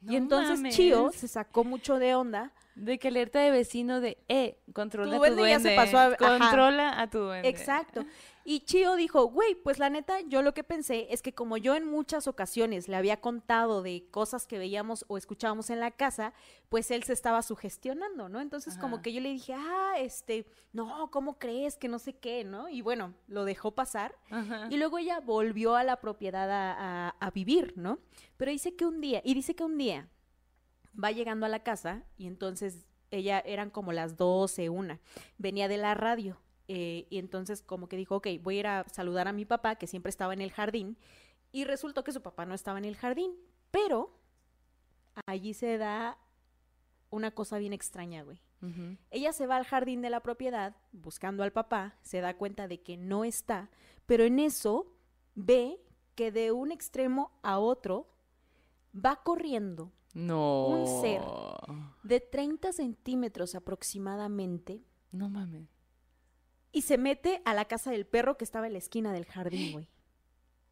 No 0.00 0.12
y 0.12 0.16
entonces 0.16 0.58
mames. 0.58 0.76
Chío 0.76 1.10
se 1.12 1.26
sacó 1.26 1.64
mucho 1.64 1.98
de 1.98 2.14
onda. 2.14 2.52
De 2.76 2.98
que 3.00 3.08
alerta 3.08 3.40
de 3.40 3.50
vecino 3.50 4.00
de, 4.00 4.18
eh, 4.28 4.60
controla 4.72 5.10
Tu 5.10 5.16
tu 5.16 5.18
duende 5.18 5.36
duende. 5.42 5.64
ya 5.64 5.70
se 5.70 5.74
pasó 5.76 5.98
a- 5.98 6.04
ajá. 6.06 6.38
Controla 6.38 7.00
a 7.00 7.10
tu 7.10 7.18
duende. 7.18 7.48
Exacto. 7.48 8.04
Y 8.50 8.60
Chio 8.60 8.94
dijo, 8.96 9.26
güey, 9.26 9.54
pues 9.56 9.78
la 9.78 9.90
neta, 9.90 10.20
yo 10.22 10.40
lo 10.40 10.54
que 10.54 10.64
pensé 10.64 11.06
es 11.10 11.20
que 11.20 11.34
como 11.34 11.58
yo 11.58 11.74
en 11.74 11.84
muchas 11.84 12.26
ocasiones 12.26 12.88
le 12.88 12.96
había 12.96 13.20
contado 13.20 13.82
de 13.82 14.06
cosas 14.10 14.46
que 14.46 14.56
veíamos 14.58 15.04
o 15.08 15.18
escuchábamos 15.18 15.68
en 15.68 15.80
la 15.80 15.90
casa, 15.90 16.32
pues 16.70 16.90
él 16.90 17.02
se 17.02 17.12
estaba 17.12 17.42
sugestionando, 17.42 18.30
¿no? 18.30 18.40
Entonces 18.40 18.78
como 18.78 19.02
que 19.02 19.12
yo 19.12 19.20
le 19.20 19.28
dije, 19.32 19.52
ah, 19.54 19.96
este, 19.98 20.46
no, 20.72 21.10
¿cómo 21.10 21.38
crees? 21.38 21.76
Que 21.76 21.88
no 21.88 21.98
sé 21.98 22.14
qué, 22.16 22.42
¿no? 22.44 22.70
Y 22.70 22.80
bueno, 22.80 23.12
lo 23.26 23.44
dejó 23.44 23.72
pasar. 23.74 24.16
Ajá. 24.30 24.68
Y 24.70 24.78
luego 24.78 24.96
ella 24.96 25.20
volvió 25.20 25.76
a 25.76 25.84
la 25.84 26.00
propiedad 26.00 26.50
a, 26.50 27.08
a- 27.08 27.14
a 27.20 27.30
vivir, 27.30 27.74
¿no? 27.76 27.98
Pero 28.38 28.50
dice 28.50 28.74
que 28.74 28.86
un 28.86 29.02
día, 29.02 29.20
y 29.26 29.34
dice 29.34 29.54
que 29.54 29.64
un 29.64 29.76
día 29.76 30.08
va 30.98 31.10
llegando 31.12 31.44
a 31.44 31.50
la 31.50 31.62
casa 31.62 32.02
y 32.16 32.26
entonces 32.26 32.86
ella 33.10 33.40
eran 33.40 33.68
como 33.68 33.92
las 33.92 34.16
12, 34.16 34.70
una, 34.70 35.00
venía 35.36 35.68
de 35.68 35.76
la 35.76 35.92
radio 35.94 36.40
eh, 36.68 37.06
y 37.10 37.18
entonces 37.18 37.62
como 37.62 37.88
que 37.88 37.96
dijo, 37.96 38.16
ok, 38.16 38.28
voy 38.42 38.56
a 38.56 38.60
ir 38.60 38.66
a 38.66 38.84
saludar 38.88 39.26
a 39.26 39.32
mi 39.32 39.44
papá 39.44 39.76
que 39.76 39.86
siempre 39.86 40.10
estaba 40.10 40.34
en 40.34 40.40
el 40.42 40.52
jardín 40.52 40.96
y 41.50 41.64
resultó 41.64 42.04
que 42.04 42.12
su 42.12 42.20
papá 42.22 42.44
no 42.44 42.54
estaba 42.54 42.78
en 42.78 42.84
el 42.84 42.96
jardín, 42.96 43.32
pero 43.70 44.10
allí 45.26 45.54
se 45.54 45.78
da 45.78 46.18
una 47.10 47.30
cosa 47.30 47.58
bien 47.58 47.72
extraña, 47.72 48.22
güey. 48.22 48.40
Ella 49.10 49.32
se 49.32 49.46
va 49.46 49.56
al 49.56 49.64
jardín 49.64 50.02
de 50.02 50.10
la 50.10 50.20
propiedad 50.20 50.74
buscando 50.90 51.44
al 51.44 51.52
papá, 51.52 51.96
se 52.02 52.20
da 52.20 52.36
cuenta 52.36 52.66
de 52.66 52.82
que 52.82 52.96
no 52.96 53.24
está, 53.24 53.70
pero 54.04 54.24
en 54.24 54.40
eso 54.40 54.92
ve 55.36 55.80
que 56.16 56.32
de 56.32 56.50
un 56.50 56.72
extremo 56.72 57.30
a 57.42 57.60
otro 57.60 58.08
va 58.92 59.22
corriendo 59.22 59.92
No. 60.12 60.66
Un 60.66 61.00
ser. 61.00 61.22
de 62.02 62.18
30 62.18 62.72
centímetros 62.72 63.54
aproximadamente 63.54 64.82
No 65.12 65.28
mames. 65.28 65.68
Y 66.72 66.82
se 66.82 66.98
mete 66.98 67.42
a 67.44 67.54
la 67.54 67.64
casa 67.64 67.90
del 67.90 68.06
perro 68.06 68.36
que 68.36 68.44
estaba 68.44 68.66
en 68.66 68.72
la 68.74 68.78
esquina 68.78 69.12
del 69.12 69.26
jardín, 69.26 69.72
güey. 69.72 69.88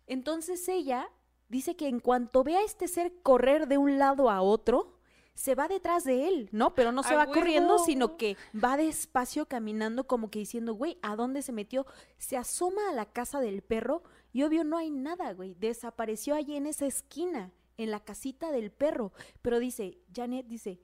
Entonces 0.06 0.68
ella 0.68 1.08
dice 1.48 1.76
que 1.76 1.88
en 1.88 2.00
cuanto 2.00 2.44
ve 2.44 2.56
a 2.56 2.62
este 2.62 2.88
ser 2.88 3.12
correr 3.22 3.66
de 3.68 3.78
un 3.78 3.98
lado 3.98 4.30
a 4.30 4.42
otro, 4.42 4.96
se 5.34 5.54
va 5.54 5.68
detrás 5.68 6.04
de 6.04 6.28
él, 6.28 6.48
¿no? 6.50 6.74
Pero 6.74 6.92
no 6.92 7.02
se 7.02 7.12
¡A 7.12 7.18
va 7.18 7.26
corriendo, 7.26 7.78
sino 7.78 8.16
que 8.16 8.36
va 8.54 8.76
despacio 8.78 9.46
caminando 9.46 10.06
como 10.06 10.30
que 10.30 10.38
diciendo, 10.38 10.72
güey, 10.72 10.98
¿a 11.02 11.14
dónde 11.14 11.42
se 11.42 11.52
metió? 11.52 11.86
Se 12.16 12.38
asoma 12.38 12.88
a 12.88 12.94
la 12.94 13.04
casa 13.04 13.40
del 13.40 13.62
perro 13.62 14.02
y 14.32 14.44
obvio 14.44 14.64
no 14.64 14.78
hay 14.78 14.90
nada, 14.90 15.34
güey. 15.34 15.54
Desapareció 15.54 16.34
allí 16.34 16.56
en 16.56 16.66
esa 16.66 16.86
esquina, 16.86 17.52
en 17.76 17.90
la 17.90 18.00
casita 18.00 18.50
del 18.50 18.70
perro. 18.70 19.12
Pero 19.42 19.58
dice, 19.58 19.98
Janet 20.14 20.46
dice, 20.46 20.80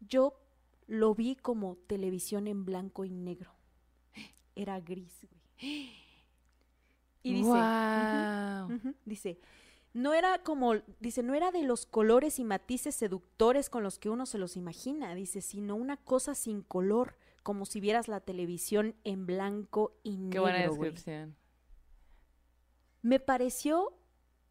yo 0.00 0.38
lo 0.86 1.14
vi 1.14 1.34
como 1.34 1.76
televisión 1.86 2.46
en 2.46 2.66
blanco 2.66 3.06
y 3.06 3.10
negro. 3.10 3.53
Era 4.56 4.80
gris, 4.80 5.26
güey. 5.30 5.90
Y 7.22 7.32
dice, 7.32 7.48
dice, 9.06 9.38
no 9.94 10.12
era 10.12 10.42
como, 10.42 10.74
dice, 11.00 11.22
no 11.22 11.34
era 11.34 11.50
de 11.52 11.62
los 11.62 11.86
colores 11.86 12.38
y 12.38 12.44
matices 12.44 12.94
seductores 12.94 13.70
con 13.70 13.82
los 13.82 13.98
que 13.98 14.10
uno 14.10 14.26
se 14.26 14.36
los 14.38 14.56
imagina, 14.56 15.14
dice, 15.14 15.40
sino 15.40 15.74
una 15.74 15.96
cosa 15.96 16.34
sin 16.34 16.60
color, 16.62 17.16
como 17.42 17.64
si 17.64 17.80
vieras 17.80 18.08
la 18.08 18.20
televisión 18.20 18.94
en 19.04 19.24
blanco 19.26 19.96
y 20.02 20.16
Qué 20.16 20.22
negro. 20.24 20.42
buena 20.42 20.66
güey. 20.68 20.90
descripción. 20.90 21.36
Me 23.02 23.20
pareció 23.20 23.92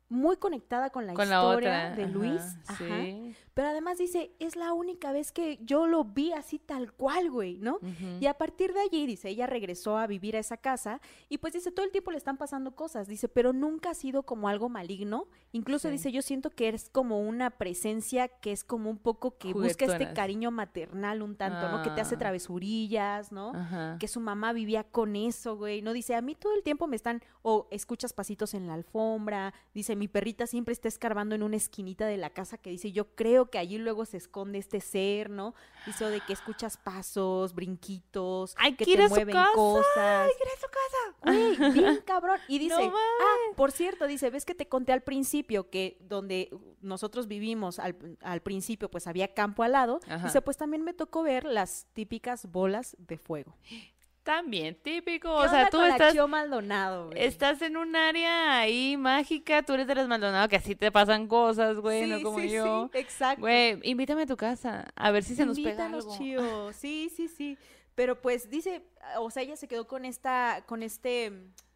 muy 0.09 0.37
conectada 0.37 0.89
con 0.91 1.05
la 1.07 1.13
Con 1.13 1.25
historia 1.25 1.91
de 1.95 2.03
ajá, 2.03 2.11
Luis, 2.11 2.41
ajá, 2.67 2.77
Sí. 2.77 3.35
Pero 3.53 3.67
además 3.69 3.97
dice, 3.97 4.31
es 4.39 4.55
la 4.55 4.73
única 4.73 5.11
vez 5.11 5.31
que 5.31 5.59
yo 5.63 5.87
lo 5.87 6.03
vi 6.03 6.31
así 6.33 6.59
tal 6.59 6.91
cual, 6.93 7.29
güey, 7.29 7.57
¿no? 7.57 7.79
Y 8.19 8.25
a 8.25 8.33
partir 8.33 8.73
de 8.73 8.79
allí, 8.81 9.05
dice, 9.05 9.29
ella 9.29 9.47
regresó 9.47 9.97
a 9.97 10.07
vivir 10.07 10.35
a 10.35 10.39
esa 10.39 10.57
casa 10.57 11.01
y 11.29 11.37
pues 11.37 11.53
dice, 11.53 11.71
todo 11.71 11.85
el 11.85 11.91
tiempo 11.91 12.11
le 12.11 12.17
están 12.17 12.37
pasando 12.37 12.75
cosas, 12.75 13.07
dice, 13.07 13.27
pero 13.29 13.53
nunca 13.53 13.91
ha 13.91 13.93
sido 13.93 14.23
como 14.23 14.47
algo 14.47 14.69
maligno. 14.69 15.27
Incluso 15.51 15.87
Sí. 15.87 15.91
dice, 15.93 16.11
yo 16.11 16.21
siento 16.21 16.49
que 16.49 16.69
es 16.69 16.89
como 16.89 17.19
una 17.21 17.49
presencia 17.51 18.27
que 18.27 18.51
es 18.51 18.63
como 18.63 18.89
un 18.89 18.97
poco 18.97 19.37
que 19.37 19.53
busca 19.53 19.85
este 19.85 20.13
cariño 20.13 20.49
maternal 20.51 21.21
un 21.21 21.35
tanto, 21.35 21.69
¿no? 21.69 21.83
Que 21.83 21.89
te 21.91 22.01
hace 22.01 22.15
Ah. 22.15 22.19
travesurillas, 22.19 23.31
¿no? 23.31 23.51
Ajá. 23.53 23.97
Que 23.99 24.07
su 24.07 24.19
mamá 24.19 24.53
vivía 24.53 24.83
con 24.83 25.15
eso, 25.15 25.57
güey. 25.57 25.81
No 25.81 25.93
dice, 25.93 26.15
a 26.15 26.21
mí 26.21 26.35
todo 26.35 26.53
el 26.55 26.63
tiempo 26.63 26.87
me 26.87 26.95
están, 26.95 27.21
o 27.41 27.67
escuchas 27.71 28.13
pasitos 28.13 28.53
en 28.53 28.67
la 28.67 28.73
alfombra. 28.73 29.53
Dice, 29.73 29.95
mi 29.95 30.07
perrita 30.07 30.47
siempre 30.47 30.71
está 30.71 30.87
escarbando 30.87 31.35
en 31.35 31.43
una 31.43 31.57
esquinita 31.57 32.05
de 32.05 32.17
la 32.17 32.29
casa 32.29 32.57
que 32.57 32.69
dice, 32.69 32.91
yo 32.91 33.15
creo 33.15 33.42
que 33.49 33.57
allí 33.57 33.77
luego 33.77 34.05
se 34.05 34.17
esconde 34.17 34.57
este 34.59 34.81
ser, 34.81 35.29
¿no? 35.29 35.53
Dice, 35.85 36.05
o 36.05 36.09
de 36.09 36.21
que 36.21 36.33
escuchas 36.33 36.77
pasos, 36.77 37.53
brinquitos, 37.53 38.55
Ay, 38.57 38.75
que 38.75 38.85
te 38.85 39.07
mueven 39.09 39.33
casa, 39.33 39.53
cosas. 39.53 40.31
quiero 40.37 40.51
su 40.59 40.67
casa. 40.67 41.57
Güey, 41.57 41.71
bien 41.73 42.01
cabrón. 42.05 42.39
Y 42.47 42.59
dice, 42.59 42.89
No 42.89 42.95
ah, 42.95 43.35
por 43.55 43.71
cierto, 43.71 44.07
dice, 44.07 44.29
ves 44.29 44.45
que 44.45 44.55
te 44.55 44.67
conté 44.67 44.93
al 44.93 45.01
principio 45.01 45.69
que 45.69 45.97
donde 46.01 46.49
nosotros 46.81 47.27
vivimos 47.27 47.79
al, 47.79 47.97
al 48.21 48.41
principio, 48.41 48.89
pues 48.89 49.07
había 49.07 49.33
campo 49.33 49.63
al 49.63 49.73
lado. 49.73 49.99
Ajá. 50.07 50.27
Dice, 50.27 50.41
pues 50.41 50.57
también 50.57 50.83
me 50.83 50.93
tocó 50.93 51.23
ver 51.23 51.45
las 51.45 51.87
típicas 51.93 52.49
bolas 52.51 52.95
de 52.99 53.17
fuego. 53.17 53.55
También 54.23 54.75
típico. 54.81 55.27
¿Qué 55.41 55.47
O 55.47 55.49
sea, 55.49 55.69
tú 55.69 55.77
con 55.77 55.87
la 55.87 55.93
estás, 55.95 56.13
Chio 56.13 56.27
Maldonado, 56.29 57.07
güey? 57.07 57.23
estás 57.23 57.61
en 57.61 57.75
un 57.75 57.95
área 57.95 58.59
ahí 58.59 58.95
mágica. 58.95 59.63
Tú 59.63 59.73
eres 59.73 59.85
de 59.85 59.95
las 59.95 60.07
Maldonados 60.07 60.47
que 60.47 60.55
así 60.55 60.75
te 60.75 60.91
pasan 60.91 61.27
cosas, 61.27 61.77
güey, 61.77 62.07
no 62.07 62.17
Sí, 62.17 62.23
como 62.23 62.39
sí, 62.39 62.49
yo. 62.49 62.89
sí, 62.93 62.99
exacto. 62.99 63.41
Güey, 63.41 63.79
invítame 63.83 64.21
a 64.21 64.25
tu 64.25 64.37
casa. 64.37 64.85
A 64.95 65.11
ver 65.11 65.23
si 65.23 65.35
se 65.35 65.45
nos 65.45 65.57
pega 65.57 65.71
Invítanos, 65.71 66.05
algo. 66.05 66.17
Chio. 66.17 66.71
Sí, 66.73 67.11
sí, 67.13 67.27
sí. 67.27 67.57
Pero 67.95 68.21
pues 68.21 68.49
dice, 68.49 68.81
o 69.19 69.29
sea, 69.29 69.43
ella 69.43 69.57
se 69.57 69.67
quedó 69.67 69.87
con 69.87 70.05
esta, 70.05 70.63
con 70.67 70.83
este, 70.83 71.31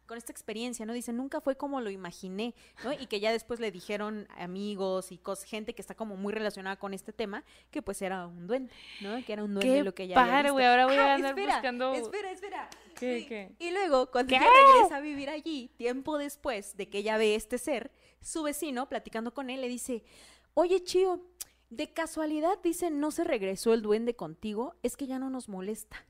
con 0.08 0.18
esta 0.18 0.32
experiencia, 0.32 0.84
¿no? 0.84 0.92
Dice, 0.92 1.12
nunca 1.12 1.40
fue 1.40 1.56
como 1.56 1.80
lo 1.80 1.90
imaginé, 1.90 2.54
¿no? 2.82 2.92
Y 2.92 3.06
que 3.06 3.20
ya 3.20 3.30
después 3.30 3.60
le 3.60 3.70
dijeron 3.70 4.26
amigos 4.36 5.12
y 5.12 5.18
cos, 5.18 5.44
gente 5.44 5.74
que 5.74 5.82
está 5.82 5.94
como 5.94 6.16
muy 6.16 6.32
relacionada 6.32 6.76
con 6.76 6.94
este 6.94 7.12
tema, 7.12 7.44
que 7.70 7.82
pues 7.82 8.02
era 8.02 8.26
un 8.26 8.48
duende, 8.48 8.72
¿no? 9.00 9.24
Que 9.24 9.34
era 9.34 9.44
un 9.44 9.54
duende 9.54 9.76
Qué 9.76 9.84
lo 9.84 9.94
que 9.94 10.04
ella 10.04 10.20
había 10.20 10.32
padre, 10.32 10.50
güey. 10.50 10.66
Ahora 10.66 10.86
voy 10.86 10.96
a 10.96 11.14
andar 11.14 11.38
espera, 11.38 11.54
buscando. 11.54 11.94
Espera, 11.94 12.32
espera. 12.32 12.70
¿Qué, 12.98 13.20
Sí. 13.20 13.26
qué? 13.26 13.52
Y 13.60 13.70
luego, 13.70 14.10
cuando 14.10 14.30
¿Qué? 14.30 14.36
ella 14.36 14.48
regresa 14.74 14.96
a 14.96 15.00
vivir 15.00 15.30
allí, 15.30 15.70
tiempo 15.76 16.18
después 16.18 16.76
de 16.76 16.88
que 16.88 16.98
ella 16.98 17.16
ve 17.18 17.36
este 17.36 17.58
ser, 17.58 17.92
su 18.20 18.42
vecino, 18.42 18.88
platicando 18.88 19.32
con 19.32 19.50
él, 19.50 19.60
le 19.60 19.68
dice, 19.68 20.02
oye, 20.54 20.82
Chío, 20.82 21.22
de 21.70 21.92
casualidad, 21.92 22.58
dice, 22.62 22.90
no 22.90 23.10
se 23.10 23.24
regresó 23.24 23.74
el 23.74 23.82
duende 23.82 24.16
contigo, 24.16 24.74
es 24.82 24.96
que 24.96 25.06
ya 25.06 25.18
no 25.18 25.28
nos 25.30 25.48
molesta. 25.48 26.04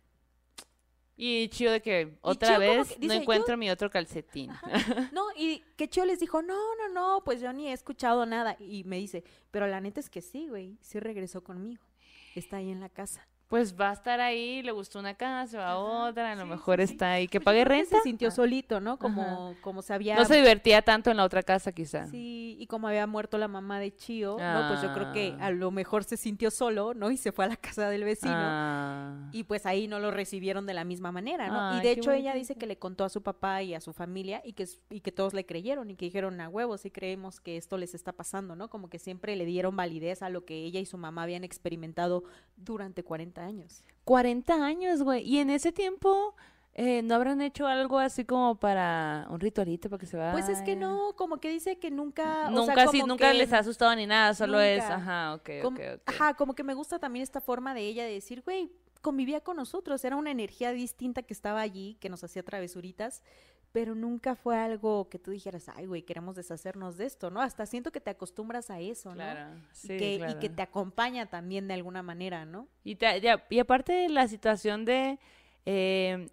Y 1.21 1.49
chido 1.49 1.73
de 1.73 1.83
que 1.83 2.16
otra 2.21 2.51
Chio 2.51 2.59
vez 2.61 2.93
que 2.97 3.07
no 3.09 3.12
yo- 3.14 3.21
encuentro 3.21 3.57
mi 3.57 3.69
otro 3.71 3.91
calcetín. 3.91 4.53
No, 5.12 5.25
y 5.37 5.64
que 5.77 5.89
Chío 5.89 6.05
les 6.05 6.21
dijo, 6.21 6.43
no, 6.43 6.55
no, 6.77 6.89
no, 6.95 7.25
pues 7.25 7.41
yo 7.41 7.53
ni 7.53 7.69
he 7.69 7.73
escuchado 7.73 8.25
nada. 8.25 8.57
Y 8.61 8.85
me 8.85 8.99
dice, 8.99 9.25
pero 9.51 9.66
la 9.66 9.81
neta 9.81 9.99
es 9.99 10.09
que 10.11 10.23
sí, 10.23 10.49
güey, 10.49 10.79
sí 10.81 11.01
regresó 11.01 11.43
conmigo. 11.43 11.83
Está 12.37 12.59
ahí 12.59 12.71
en 12.71 12.79
la 12.79 12.89
casa. 12.89 13.27
Pues 13.49 13.75
va 13.81 13.89
a 13.89 13.93
estar 13.95 14.21
ahí, 14.21 14.63
le 14.63 14.73
gustó 14.73 14.99
una 14.99 15.15
casa, 15.15 15.57
va 15.59 15.71
a 15.71 15.79
otra, 15.79 16.33
a 16.33 16.35
lo 16.35 16.43
sí, 16.43 16.49
mejor 16.51 16.77
sí, 16.79 16.93
está 16.93 17.13
ahí. 17.13 17.29
Que 17.29 17.41
Pues 17.41 17.45
pague 17.47 17.61
que 17.61 17.65
renta. 17.65 17.97
Se 17.97 18.03
sintió 18.03 18.29
Ah. 18.29 18.31
solito, 18.31 18.79
¿no? 18.79 18.99
Como, 18.99 19.55
como 19.63 19.81
se 19.81 19.95
había 19.95 20.17
No 20.17 20.27
se 20.27 20.37
divertía 20.37 20.83
tanto 20.83 21.11
en 21.11 21.17
la 21.17 21.25
otra 21.25 21.43
casa, 21.43 21.73
quizá. 21.73 22.07
Sí, 22.09 22.57
y 22.61 22.67
como 22.67 22.89
había 22.89 23.07
muerto 23.07 23.39
la 23.39 23.49
mamá 23.49 23.81
de 23.81 23.95
Chío, 23.97 24.37
no, 24.39 24.69
pues 24.69 24.83
yo 24.83 24.93
creo 24.93 25.13
que 25.15 25.35
Ah. 25.41 25.47
a 25.47 25.51
lo 25.51 25.71
mejor 25.71 26.05
se 26.05 26.19
sintió 26.19 26.51
solo, 26.51 26.93
¿no? 26.93 27.11
Y 27.11 27.17
se 27.17 27.33
fue 27.33 27.47
a 27.47 27.49
la 27.49 27.57
casa 27.57 27.89
del 27.89 28.05
vecino. 28.05 28.35
Ah. 28.35 29.29
Y 29.33 29.45
pues 29.45 29.65
ahí 29.65 29.89
no 29.89 29.99
lo 29.99 30.11
recibieron 30.11 30.67
de 30.67 30.75
la 30.75 30.85
misma 30.85 31.11
manera, 31.11 31.49
¿no? 31.49 31.79
Y 31.79 31.83
de 31.83 31.93
hecho 31.93 32.13
ella 32.13 32.35
dice 32.35 32.57
que 32.57 32.67
le 32.67 32.77
contó 32.79 33.05
a 33.05 33.09
su 33.09 33.23
papá 33.23 33.63
y 33.63 33.73
a 33.75 33.81
su 33.81 33.95
familia 33.95 34.43
y 34.45 34.53
que, 34.53 34.69
y 34.91 35.01
que 35.01 35.11
todos 35.11 35.33
le 35.33 35.47
creyeron 35.47 35.91
y 35.91 35.97
que 35.97 36.05
dijeron 36.05 36.39
a 36.43 36.51
huevos 36.51 36.85
y 36.85 36.91
creemos 36.91 37.41
que 37.41 37.57
esto 37.57 37.79
les 37.79 37.95
está 37.95 38.13
pasando, 38.13 38.57
¿no? 38.57 38.69
Como 38.69 38.91
que 38.91 38.99
siempre 38.99 39.37
le 39.37 39.47
dieron 39.47 39.75
validez 39.75 40.23
a 40.23 40.29
lo 40.29 40.45
que 40.45 40.65
ella 40.65 40.81
y 40.81 40.85
su 40.87 40.99
mamá 40.99 41.23
habían 41.23 41.45
experimentado 41.45 42.25
durante 42.59 43.03
40 43.03 43.38
años. 43.41 43.82
40 44.05 44.55
años, 44.64 45.03
güey. 45.03 45.22
Y 45.22 45.39
en 45.39 45.51
ese 45.51 45.70
tiempo, 45.72 46.34
eh, 46.74 47.03
¿no 47.03 47.14
habrán 47.14 47.41
hecho 47.43 47.66
algo 47.66 47.99
así 47.99 48.24
como 48.24 48.59
para 48.59 49.26
un 49.30 49.39
ritualito 49.41 49.91
para 49.91 50.01
que 50.01 50.07
se 50.07 50.16
vaya? 50.16 50.32
Pues 50.32 50.49
es 50.49 50.62
que 50.62 50.76
no, 50.76 51.14
como 51.16 51.39
que 51.39 51.51
dice 51.51 51.78
que 51.78 51.91
nunca... 51.91 52.49
o 52.51 52.64
sea, 52.64 52.74
Nunca, 52.74 52.86
sí, 52.89 53.01
como 53.01 53.07
nunca 53.09 53.32
que- 53.32 53.39
les 53.39 53.53
ha 53.53 53.59
asustado 53.59 53.95
ni 53.97 54.07
nada, 54.07 54.34
solo 54.34 54.61
es, 54.61 54.82
Nunca. 54.82 54.95
ajá, 54.97 55.34
ok, 55.34 55.51
Como- 55.62 55.76
ok, 55.78 55.84
ok. 55.97 56.03
Ajá, 56.07 56.34
como 56.34 56.55
que 56.55 56.64
me 56.64 56.74
gusta 56.74 56.99
también 56.99 57.22
esta 57.22 57.41
forma 57.41 57.74
de 57.74 57.82
ella 57.82 58.05
de 58.05 58.12
decir, 58.12 58.43
güey, 58.43 58.70
convivía 59.03 59.41
con 59.41 59.57
nosotros, 59.57 60.05
era 60.05 60.16
una 60.16 60.30
energía 60.30 60.72
distinta 60.72 61.22
que 61.22 61.32
estaba 61.34 61.61
allí, 61.61 61.97
que 62.01 62.09
nos 62.09 62.24
hacía 62.24 62.43
travesuritas, 62.43 63.22
pero 63.73 63.95
nunca 63.95 64.35
fue 64.35 64.57
algo 64.57 65.09
que 65.09 65.19
tú 65.19 65.31
dijeras, 65.31 65.69
ay, 65.69 65.87
güey, 65.87 66.03
queremos 66.03 66.37
deshacernos 66.37 66.97
de 66.97 67.07
esto, 67.07 67.31
¿no? 67.31 67.41
Hasta 67.41 67.66
siento 67.66 67.93
que 67.93 68.01
te 68.01 68.11
acostumbras 68.11 68.71
a 68.71 68.81
eso, 68.81 69.14
¿no? 69.14 69.23
Sí, 69.73 69.93
y, 69.93 69.97
que, 69.99 70.14
y 70.14 70.16
claro. 70.19 70.41
que 70.41 70.49
te 70.49 70.62
acompaña 70.62 71.27
también 71.27 71.69
de 71.69 71.75
alguna 71.75 72.03
manera, 72.03 72.45
¿no? 72.45 72.66
Y, 72.85 72.97
te- 72.97 73.21
ya- 73.21 73.45
y 73.51 73.59
aparte 73.59 73.93
de 73.93 74.09
la 74.09 74.27
situación 74.29 74.85
de 74.85 75.19
eh, 75.66 76.29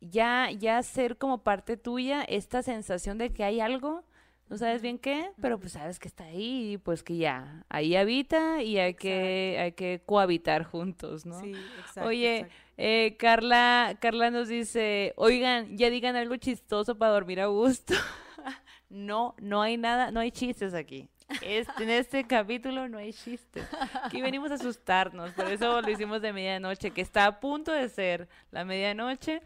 ya, 0.00 0.50
ya 0.50 0.82
ser 0.82 1.16
como 1.16 1.42
parte 1.42 1.76
tuya, 1.76 2.22
esta 2.24 2.62
sensación 2.62 3.18
de 3.18 3.32
que 3.32 3.44
hay 3.44 3.60
algo 3.60 4.04
no 4.48 4.58
sabes 4.58 4.82
bien 4.82 4.98
qué, 4.98 5.30
pero 5.40 5.60
pues 5.60 5.74
sabes 5.74 6.00
que 6.00 6.08
está 6.08 6.24
ahí 6.24 6.72
y 6.72 6.76
pues 6.78 7.04
que 7.04 7.16
ya, 7.16 7.64
ahí 7.68 7.94
habita 7.94 8.64
y 8.64 8.78
hay 8.78 8.94
que, 8.94 9.56
hay 9.60 9.72
que 9.72 10.02
cohabitar 10.04 10.64
juntos, 10.64 11.24
¿no? 11.24 11.40
Sí, 11.40 11.52
exacto. 11.78 12.08
Oye, 12.08 12.38
exacto. 12.38 12.54
Eh, 12.82 13.16
Carla, 13.18 13.98
Carla 14.00 14.30
nos 14.30 14.48
dice, 14.48 15.12
oigan, 15.16 15.76
ya 15.76 15.90
digan 15.90 16.16
algo 16.16 16.36
chistoso 16.36 16.96
para 16.96 17.12
dormir 17.12 17.40
a 17.40 17.46
gusto. 17.46 17.92
no, 18.88 19.34
no 19.38 19.60
hay 19.60 19.76
nada, 19.76 20.10
no 20.10 20.20
hay 20.20 20.30
chistes 20.32 20.72
aquí. 20.72 21.10
Este- 21.42 21.82
en 21.82 21.90
este 21.90 22.24
capítulo 22.26 22.88
no 22.88 22.96
hay 22.96 23.12
chistes. 23.12 23.66
Aquí 24.02 24.22
venimos 24.22 24.50
a 24.50 24.54
asustarnos, 24.54 25.30
por 25.32 25.46
eso 25.48 25.82
lo 25.82 25.90
hicimos 25.90 26.22
de 26.22 26.32
medianoche, 26.32 26.90
que 26.90 27.02
está 27.02 27.26
a 27.26 27.38
punto 27.38 27.70
de 27.70 27.88
ser 27.90 28.28
la 28.50 28.64
medianoche. 28.64 29.42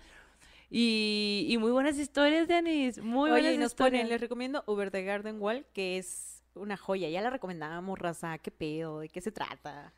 Y, 0.70 1.46
y 1.50 1.58
muy 1.58 1.72
buenas 1.72 1.98
historias, 1.98 2.46
Denis, 2.48 2.98
muy 3.02 3.30
Oye, 3.30 3.40
buenas 3.40 3.54
y 3.54 3.58
nos 3.58 3.72
historias. 3.72 4.00
ponen, 4.00 4.08
les 4.08 4.20
recomiendo 4.20 4.62
Uber 4.66 4.90
the 4.90 5.02
Garden 5.02 5.40
Wall, 5.40 5.66
que 5.72 5.98
es 5.98 6.42
una 6.54 6.76
joya. 6.76 7.08
Ya 7.08 7.20
la 7.20 7.30
recomendamos, 7.30 7.98
raza. 7.98 8.38
¿Qué 8.38 8.50
pedo? 8.50 9.00
¿De 9.00 9.08
qué 9.08 9.20
se 9.20 9.30
trata? 9.32 9.92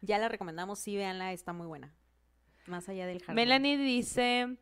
Ya 0.00 0.18
la 0.18 0.28
recomendamos, 0.28 0.78
sí, 0.78 0.96
véanla, 0.96 1.32
está 1.32 1.52
muy 1.52 1.66
buena. 1.66 1.92
Más 2.66 2.88
allá 2.88 3.06
del 3.06 3.20
jardín. 3.20 3.36
Melanie 3.36 3.76
dice, 3.76 4.56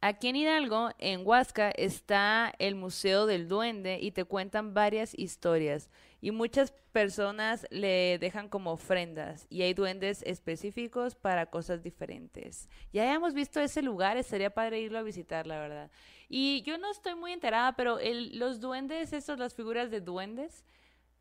aquí 0.00 0.28
en 0.28 0.36
Hidalgo, 0.36 0.90
en 0.98 1.26
Huasca, 1.26 1.70
está 1.70 2.52
el 2.58 2.74
Museo 2.74 3.26
del 3.26 3.48
Duende 3.48 3.98
y 4.00 4.12
te 4.12 4.24
cuentan 4.24 4.74
varias 4.74 5.16
historias 5.18 5.90
y 6.20 6.30
muchas 6.30 6.72
personas 6.92 7.66
le 7.70 8.18
dejan 8.18 8.48
como 8.48 8.72
ofrendas 8.72 9.46
y 9.50 9.62
hay 9.62 9.74
duendes 9.74 10.22
específicos 10.22 11.14
para 11.14 11.46
cosas 11.46 11.82
diferentes. 11.82 12.68
Ya 12.92 13.12
hemos 13.12 13.34
visto 13.34 13.60
ese 13.60 13.82
lugar, 13.82 14.16
estaría 14.16 14.50
padre 14.50 14.80
irlo 14.80 14.98
a 14.98 15.02
visitar, 15.02 15.46
la 15.46 15.58
verdad. 15.58 15.90
Y 16.28 16.62
yo 16.62 16.78
no 16.78 16.90
estoy 16.90 17.14
muy 17.14 17.32
enterada, 17.32 17.76
pero 17.76 17.98
el, 17.98 18.38
los 18.38 18.60
duendes, 18.60 19.12
estos, 19.12 19.38
las 19.38 19.54
figuras 19.54 19.90
de 19.90 20.00
duendes, 20.00 20.64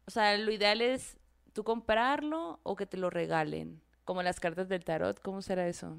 o 0.08 0.12
sea, 0.12 0.38
lo 0.38 0.52
ideal 0.52 0.82
es 0.82 1.18
tú 1.54 1.64
comprarlo 1.64 2.60
o 2.64 2.76
que 2.76 2.86
te 2.86 2.98
lo 2.98 3.10
regalen, 3.10 3.82
como 4.04 4.24
las 4.24 4.40
cartas 4.40 4.70
del 4.70 4.84
tarot, 4.84 5.20
¿cómo 5.22 5.42
será 5.42 5.68
eso? 5.68 5.98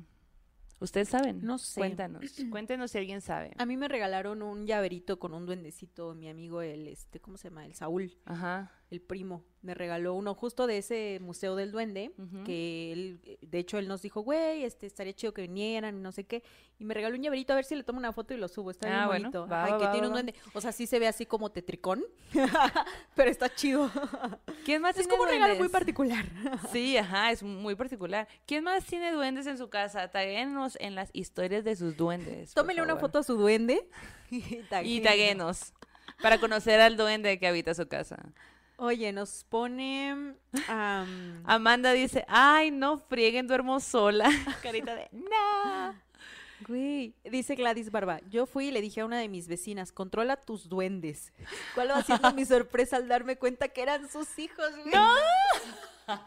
¿Ustedes 0.78 1.08
saben? 1.08 1.40
No 1.42 1.58
sé. 1.58 1.80
Cuéntanos, 1.80 2.22
cuéntenos 2.50 2.90
si 2.90 2.98
alguien 2.98 3.20
sabe. 3.20 3.52
A 3.56 3.66
mí 3.66 3.76
me 3.76 3.88
regalaron 3.88 4.42
un 4.42 4.66
llaverito 4.66 5.18
con 5.18 5.32
un 5.32 5.46
duendecito, 5.46 6.14
mi 6.14 6.28
amigo, 6.28 6.60
el, 6.62 6.88
este, 6.88 7.20
¿cómo 7.20 7.36
se 7.38 7.48
llama? 7.48 7.64
El 7.64 7.74
Saúl, 7.74 8.16
Ajá. 8.24 8.72
El 8.90 9.00
primo. 9.00 9.44
Me 9.62 9.74
regaló 9.74 10.14
uno 10.14 10.32
justo 10.34 10.68
de 10.68 10.78
ese 10.78 11.18
Museo 11.20 11.56
del 11.56 11.72
Duende, 11.72 12.12
que 12.44 12.92
él, 12.92 13.38
de 13.42 13.58
hecho, 13.58 13.78
él 13.78 13.88
nos 13.88 14.00
dijo, 14.00 14.20
güey, 14.20 14.62
este, 14.62 14.86
estaría 14.86 15.12
chido 15.12 15.34
que 15.34 15.42
vinieran, 15.42 15.96
y 15.96 16.00
no 16.00 16.12
sé 16.12 16.22
qué. 16.22 16.44
Y 16.78 16.84
me 16.84 16.94
regaló 16.94 17.16
un 17.16 17.22
llaverito, 17.22 17.52
a 17.52 17.56
ver 17.56 17.64
si 17.64 17.74
le 17.74 17.82
tomo 17.82 17.98
una 17.98 18.12
foto 18.12 18.32
y 18.32 18.36
lo 18.36 18.46
subo. 18.46 18.70
Está 18.70 18.86
bien 18.86 19.00
Ah, 19.00 19.06
bueno, 19.08 19.30
bonito. 19.32 19.48
va, 19.48 19.64
Ajá, 19.64 19.68
y 19.68 19.72
va, 19.72 19.78
que 19.78 19.84
va, 19.86 19.92
tiene 19.92 20.06
un 20.06 20.12
duende. 20.12 20.34
O 20.54 20.60
sea, 20.60 20.70
sí 20.70 20.86
se 20.86 21.00
ve 21.00 21.08
así 21.08 21.26
como 21.26 21.50
tetricón, 21.50 22.04
pero 23.16 23.28
está 23.30 23.52
chido. 23.52 23.90
¿Quién 24.64 24.82
más 24.82 24.90
Es 24.96 25.02
tiene 25.02 25.10
como 25.10 25.24
un 25.24 25.28
regalo 25.30 25.56
muy 25.56 25.68
particular. 25.68 26.24
Sí, 26.70 26.96
ajá, 26.96 27.32
es 27.32 27.42
muy 27.42 27.74
particular. 27.74 28.28
¿Quién 28.46 28.62
más 28.62 28.84
tiene 28.84 29.10
duendes 29.10 29.46
en 29.48 29.58
su 29.58 29.68
casa? 29.68 30.08
Taguenos 30.12 30.76
en 30.80 30.94
las 30.94 31.10
historias 31.12 31.64
de 31.64 31.74
sus 31.74 31.96
duendes. 31.96 32.54
Tómele 32.54 32.82
una 32.82 32.96
foto 32.96 33.18
a 33.18 33.22
su 33.24 33.34
duende 33.36 33.88
y 34.30 34.36
Y 34.36 34.62
taguéenos. 34.68 35.02
taguenos 35.02 35.72
para 36.22 36.38
conocer 36.38 36.80
al 36.80 36.96
duende 36.96 37.38
que 37.40 37.46
habita 37.48 37.74
su 37.74 37.88
casa. 37.88 38.32
Oye, 38.78 39.10
nos 39.12 39.44
pone... 39.44 40.36
am, 40.68 41.42
Amanda 41.46 41.92
dice, 41.92 42.24
ay, 42.28 42.70
no 42.70 42.98
frieguen, 42.98 43.46
duermo 43.46 43.80
sola. 43.80 44.28
Carita 44.62 44.94
de, 44.94 45.08
no. 45.12 45.94
Güey, 46.66 47.14
dice 47.24 47.54
Gladys 47.54 47.90
Barba, 47.90 48.20
yo 48.30 48.46
fui 48.46 48.68
y 48.68 48.70
le 48.70 48.80
dije 48.80 49.00
a 49.00 49.04
una 49.04 49.18
de 49.18 49.28
mis 49.28 49.46
vecinas, 49.46 49.92
controla 49.92 50.36
tus 50.36 50.68
duendes. 50.68 51.32
¿Cuál 51.74 51.90
va 51.90 52.02
siendo 52.02 52.32
mi 52.32 52.44
sorpresa 52.44 52.96
al 52.96 53.08
darme 53.08 53.36
cuenta 53.36 53.68
que 53.68 53.82
eran 53.82 54.10
sus 54.10 54.38
hijos, 54.38 54.70
güey? 54.84 54.92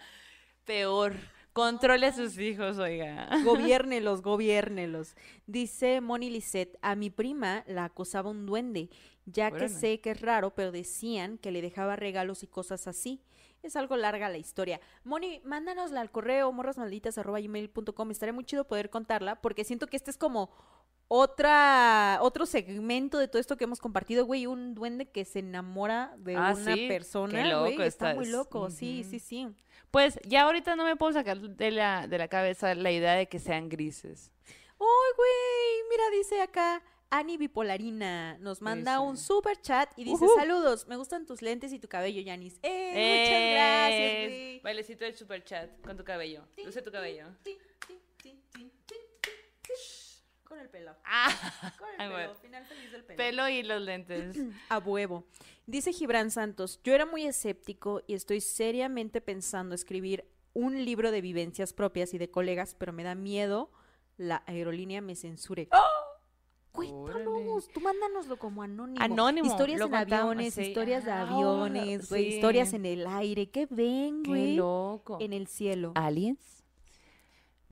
Peor, 0.66 1.16
controle 1.54 2.08
a 2.08 2.14
sus 2.14 2.38
hijos, 2.38 2.78
oiga. 2.78 3.30
Gobiérnelos, 3.44 4.22
gobiérnelos. 4.22 5.16
Dice 5.48 6.02
Moni 6.02 6.30
Lisette, 6.30 6.78
a 6.82 6.96
mi 6.96 7.10
prima 7.10 7.64
la 7.68 7.86
acosaba 7.86 8.30
un 8.30 8.46
duende, 8.46 8.90
ya 9.26 9.52
que 9.52 9.70
sé 9.70 10.00
que 10.02 10.12
es 10.12 10.22
raro, 10.22 10.54
pero 10.56 10.72
decían 10.72 11.38
que 11.38 11.52
le 11.52 11.62
dejaba 11.62 11.96
regalos 11.96 12.44
y 12.44 12.48
cosas 12.48 12.88
así. 12.88 13.22
Es 13.62 13.76
algo 13.76 13.98
larga 13.98 14.30
la 14.30 14.38
historia. 14.38 14.80
Moni, 15.04 15.42
mándanosla 15.44 16.00
al 16.00 16.12
correo 16.12 16.52
morrasmalditas.gmail.com. 16.54 18.12
Estaría 18.12 18.34
muy 18.34 18.46
chido 18.46 18.66
poder 18.66 18.90
contarla, 18.90 19.42
porque 19.42 19.66
siento 19.66 19.88
que 19.88 19.98
este 19.98 20.12
es 20.12 20.18
como 20.18 20.50
otra 21.12 22.20
otro 22.22 22.46
segmento 22.46 23.18
de 23.18 23.28
todo 23.28 23.40
esto 23.40 23.58
que 23.58 23.64
hemos 23.64 23.80
compartido, 23.80 24.26
güey, 24.26 24.46
un 24.46 24.76
duende 24.76 25.10
que 25.10 25.26
se 25.26 25.40
enamora 25.40 26.16
de 26.20 26.36
Ah, 26.36 26.54
una 26.56 26.76
sí, 26.76 26.88
persona, 26.88 27.32
qué 27.44 27.56
güey, 27.56 27.72
loco 27.72 27.84
está 27.84 28.14
muy 28.14 28.28
loco, 28.28 28.70
sí, 28.70 29.04
sí, 29.04 29.20
sí. 29.20 29.48
Pues 29.92 30.20
ya 30.24 30.44
ahorita 30.44 30.76
no 30.76 30.84
me 30.86 30.96
puedo 30.96 31.14
sacar 31.14 31.40
de 31.40 31.72
la, 31.72 32.08
de 32.08 32.18
la 32.18 32.28
cabeza 32.28 32.76
la 32.76 32.92
idea 32.92 33.14
de 33.14 33.28
que 33.28 33.40
sean 33.40 33.70
grises. 33.70 34.32
¡Ay, 34.46 35.14
güey! 35.18 35.90
Mira, 35.90 36.04
dice 36.12 36.42
acá 36.42 36.82
Ani 37.10 37.38
Bipolarina. 37.38 38.38
Nos 38.40 38.62
manda 38.62 38.94
Eso. 38.94 39.02
un 39.02 39.18
super 39.18 39.60
chat 39.60 39.92
y 39.98 40.04
dice. 40.04 40.26
Saludos, 40.36 40.88
me 40.88 40.96
gustan 40.96 41.26
tus 41.26 41.42
lentes 41.42 41.74
y 41.74 41.80
tu 41.80 41.88
cabello, 41.88 42.22
Yanis. 42.22 42.60
¡Eh! 42.62 42.92
Muchas 42.92 43.52
gracias, 43.52 44.28
güey. 44.30 44.60
Bailecito 44.62 45.04
del 45.06 45.16
super 45.18 45.44
chat 45.44 45.70
con 45.82 45.98
tu 45.98 46.04
cabello. 46.04 46.48
Luce 46.64 46.82
tu 46.84 46.92
cabello. 46.92 47.26
Con 50.44 50.60
el 50.60 50.70
pelo. 50.70 50.96
Ah, 51.06 51.30
Con 51.78 51.90
el 51.90 51.98
pelo. 51.98 52.12
bueno. 52.12 52.34
Final 52.42 52.66
feliz 52.66 52.92
del 52.92 53.04
pelo. 53.04 53.18
pelo 53.18 53.50
y 53.50 53.64
los 53.64 53.82
lentes. 53.82 54.36
A 54.70 54.80
huevo. 54.80 55.26
Dice 55.70 55.94
Gibran 55.94 56.32
Santos, 56.32 56.80
yo 56.84 56.96
era 56.96 57.06
muy 57.06 57.26
escéptico 57.28 58.02
y 58.08 58.16
estoy 58.16 58.42
seriamente 58.42 59.22
pensando 59.22 59.76
escribir 59.76 60.26
un 60.54 60.84
libro 60.84 61.12
de 61.12 61.22
vivencias 61.22 61.74
propias 61.74 62.12
y 62.16 62.18
de 62.18 62.32
colegas, 62.32 62.74
pero 62.74 62.92
me 62.92 63.04
da 63.04 63.14
miedo 63.14 63.70
la 64.18 64.42
aerolínea 64.48 65.00
me 65.02 65.16
censure. 65.16 65.70
Cuéntanos, 66.72 67.70
tú 67.72 67.82
mándanoslo 67.82 68.38
como 68.40 68.64
anónimo. 68.64 69.00
Anónimo, 69.00 69.46
Historias 69.48 69.80
en 69.82 69.94
aviones, 69.94 70.54
sí. 70.56 70.62
historias 70.64 71.06
de 71.06 71.12
Ah, 71.12 71.22
aviones, 71.22 72.10
güey, 72.10 72.24
sí. 72.32 72.36
historias 72.38 72.74
en 72.74 72.88
el 72.88 73.06
aire. 73.06 73.52
¿Qué 73.52 73.68
ven, 73.70 74.24
Qué 74.24 74.30
güey? 74.30 74.56
loco. 74.56 75.18
En 75.22 75.34
el 75.34 75.46
cielo. 75.46 75.92
¿Aliens? 75.94 76.64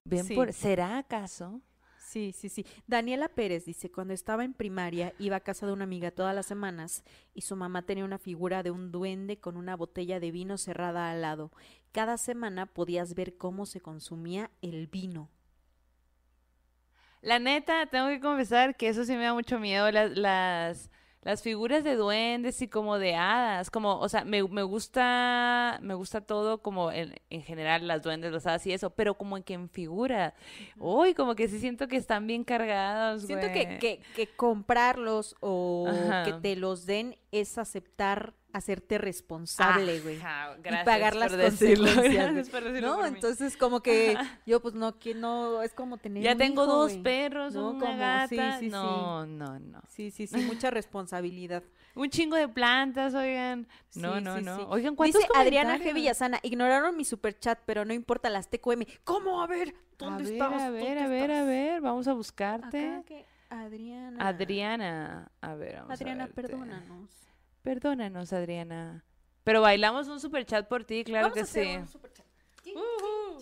¿Ven 0.03 0.23
Sí. 0.23 0.35
por... 0.35 0.53
¿Será 0.53 0.99
acaso? 0.99 1.61
Sí, 2.07 2.31
sí, 2.31 2.47
sí. 2.47 2.65
Daniela 2.87 3.27
Pérez 3.27 3.65
dice, 3.65 3.91
cuando 3.91 4.13
estaba 4.13 4.45
en 4.45 4.53
primaria 4.53 5.13
iba 5.19 5.35
a 5.35 5.41
casa 5.41 5.65
de 5.65 5.73
una 5.73 5.83
amiga 5.83 6.09
todas 6.09 6.33
las 6.33 6.45
semanas 6.45 7.03
y 7.33 7.41
su 7.41 7.57
mamá 7.57 7.81
tenía 7.81 8.05
una 8.05 8.17
figura 8.17 8.63
de 8.63 8.71
un 8.71 8.93
duende 8.93 9.41
con 9.41 9.57
una 9.57 9.75
botella 9.75 10.21
de 10.21 10.31
vino 10.31 10.57
cerrada 10.57 11.11
al 11.11 11.21
lado. 11.21 11.51
Cada 11.91 12.17
semana 12.17 12.65
podías 12.65 13.13
ver 13.13 13.35
cómo 13.35 13.65
se 13.65 13.81
consumía 13.81 14.49
el 14.61 14.87
vino. 14.87 15.29
La 17.19 17.39
neta, 17.39 17.87
tengo 17.87 18.07
que 18.07 18.21
confesar 18.21 18.77
que 18.77 18.87
eso 18.87 19.03
sí 19.03 19.11
me 19.17 19.23
da 19.23 19.33
mucho 19.33 19.59
miedo, 19.59 19.91
las, 19.91 20.17
las, 20.17 20.89
las 21.21 21.41
figuras 21.41 21.83
de 21.83 21.95
duendes 21.95 22.61
y 22.61 22.67
como 22.67 22.99
de 22.99 23.15
hadas, 23.15 23.69
como, 23.69 23.99
o 23.99 24.07
sea, 24.07 24.23
me, 24.23 24.43
me 24.43 24.63
gusta, 24.63 25.79
me 25.81 25.93
gusta 25.93 26.21
todo 26.21 26.61
como 26.61 26.91
en, 26.91 27.15
en 27.29 27.41
general 27.41 27.87
las 27.87 28.01
duendes, 28.01 28.31
las 28.31 28.47
hadas 28.47 28.65
y 28.67 28.73
eso, 28.73 28.91
pero 28.91 29.15
como 29.15 29.35
en 29.35 29.43
que 29.43 29.53
en 29.53 29.69
figura, 29.69 30.35
uy, 30.77 31.13
como 31.13 31.35
que 31.35 31.47
sí 31.47 31.59
siento 31.59 31.87
que 31.87 31.97
están 31.97 32.27
bien 32.27 32.43
cargados, 32.43 33.23
Siento 33.23 33.47
que, 33.47 33.77
que, 33.79 34.01
que 34.15 34.27
comprarlos 34.35 35.35
o 35.41 35.87
Ajá. 35.89 36.23
que 36.23 36.33
te 36.33 36.55
los 36.55 36.85
den 36.85 37.17
es 37.31 37.57
aceptar 37.57 38.33
hacerte 38.57 38.97
responsable, 38.97 39.99
güey. 40.01 40.15
Y 40.15 40.19
gracias 40.61 40.85
pagar 40.85 41.15
las 41.15 41.29
por 41.31 41.37
decirlo, 41.37 41.85
consecuencias. 41.85 42.23
gracias 42.33 42.49
por 42.49 42.63
decirlo 42.63 42.87
¿No? 42.89 42.95
por. 42.97 43.07
Entonces 43.07 43.57
como 43.57 43.81
que 43.81 44.17
yo 44.45 44.59
pues 44.61 44.73
no, 44.75 44.99
que 44.99 45.13
no, 45.15 45.61
es 45.61 45.73
como 45.73 45.97
tener 45.97 46.23
ya 46.23 46.33
un 46.33 46.37
tengo 46.37 46.63
hijo, 46.63 46.73
dos 46.73 46.91
güey. 46.91 47.03
perros, 47.03 47.53
No, 47.53 47.69
una 47.71 47.79
como- 47.79 47.97
gata, 47.97 48.27
sí, 48.27 48.37
sí, 48.59 48.65
sí. 48.65 48.69
no, 48.69 49.25
no, 49.25 49.59
no. 49.59 49.81
Sí, 49.87 50.11
sí, 50.11 50.27
sí, 50.27 50.37
mucha 50.37 50.69
responsabilidad. 50.71 51.63
Un 51.95 52.11
chingo 52.11 52.35
de 52.35 52.47
plantas, 52.47 53.15
oigan. 53.15 53.67
No, 53.95 54.17
Sí, 54.17 54.21
no, 54.21 54.37
sí, 54.37 54.43
no. 54.43 54.55
sí. 54.57 54.63
Oigan, 54.69 54.95
¿cuántos 54.95 55.19
Dice 55.19 55.33
Adriana 55.35 55.79
G. 55.79 55.95
Villasana, 55.95 56.39
ignoraron 56.43 56.95
mi 56.95 57.03
superchat, 57.03 57.57
pero 57.65 57.85
no 57.85 57.93
importa 57.93 58.29
las 58.29 58.49
TQM. 58.51 58.83
¿Cómo? 59.03 59.41
A 59.41 59.47
ver, 59.47 59.73
¿dónde 59.97 60.23
a 60.23 60.25
ver, 60.27 60.33
estás? 60.33 60.61
A 60.61 60.69
ver, 60.69 60.83
¿Dónde 60.83 61.01
a 61.01 61.07
ver, 61.07 61.31
a 61.31 61.43
ver, 61.43 61.81
vamos 61.81 62.07
a 62.07 62.13
buscarte. 62.13 62.87
Acá 62.97 63.15
Adriana. 63.49 64.27
Adriana, 64.27 65.31
a 65.41 65.55
ver, 65.55 65.75
vamos 65.77 65.91
Adriana, 65.91 66.25
a 66.25 66.27
perdónanos. 66.27 67.09
Perdónanos, 67.67 68.31
Adriana. 68.31 69.03
Pero 69.43 69.59
bailamos 69.59 70.07
un 70.07 70.21
super 70.21 70.45
chat 70.45 70.69
por 70.69 70.85
ti, 70.85 71.03
claro 71.03 71.23
Vamos 71.25 71.33
que 71.33 71.39
a 71.41 71.43
hacer 71.43 71.85
sí. 72.63 72.73
un. 72.73 72.81
Ujú. 72.81 73.39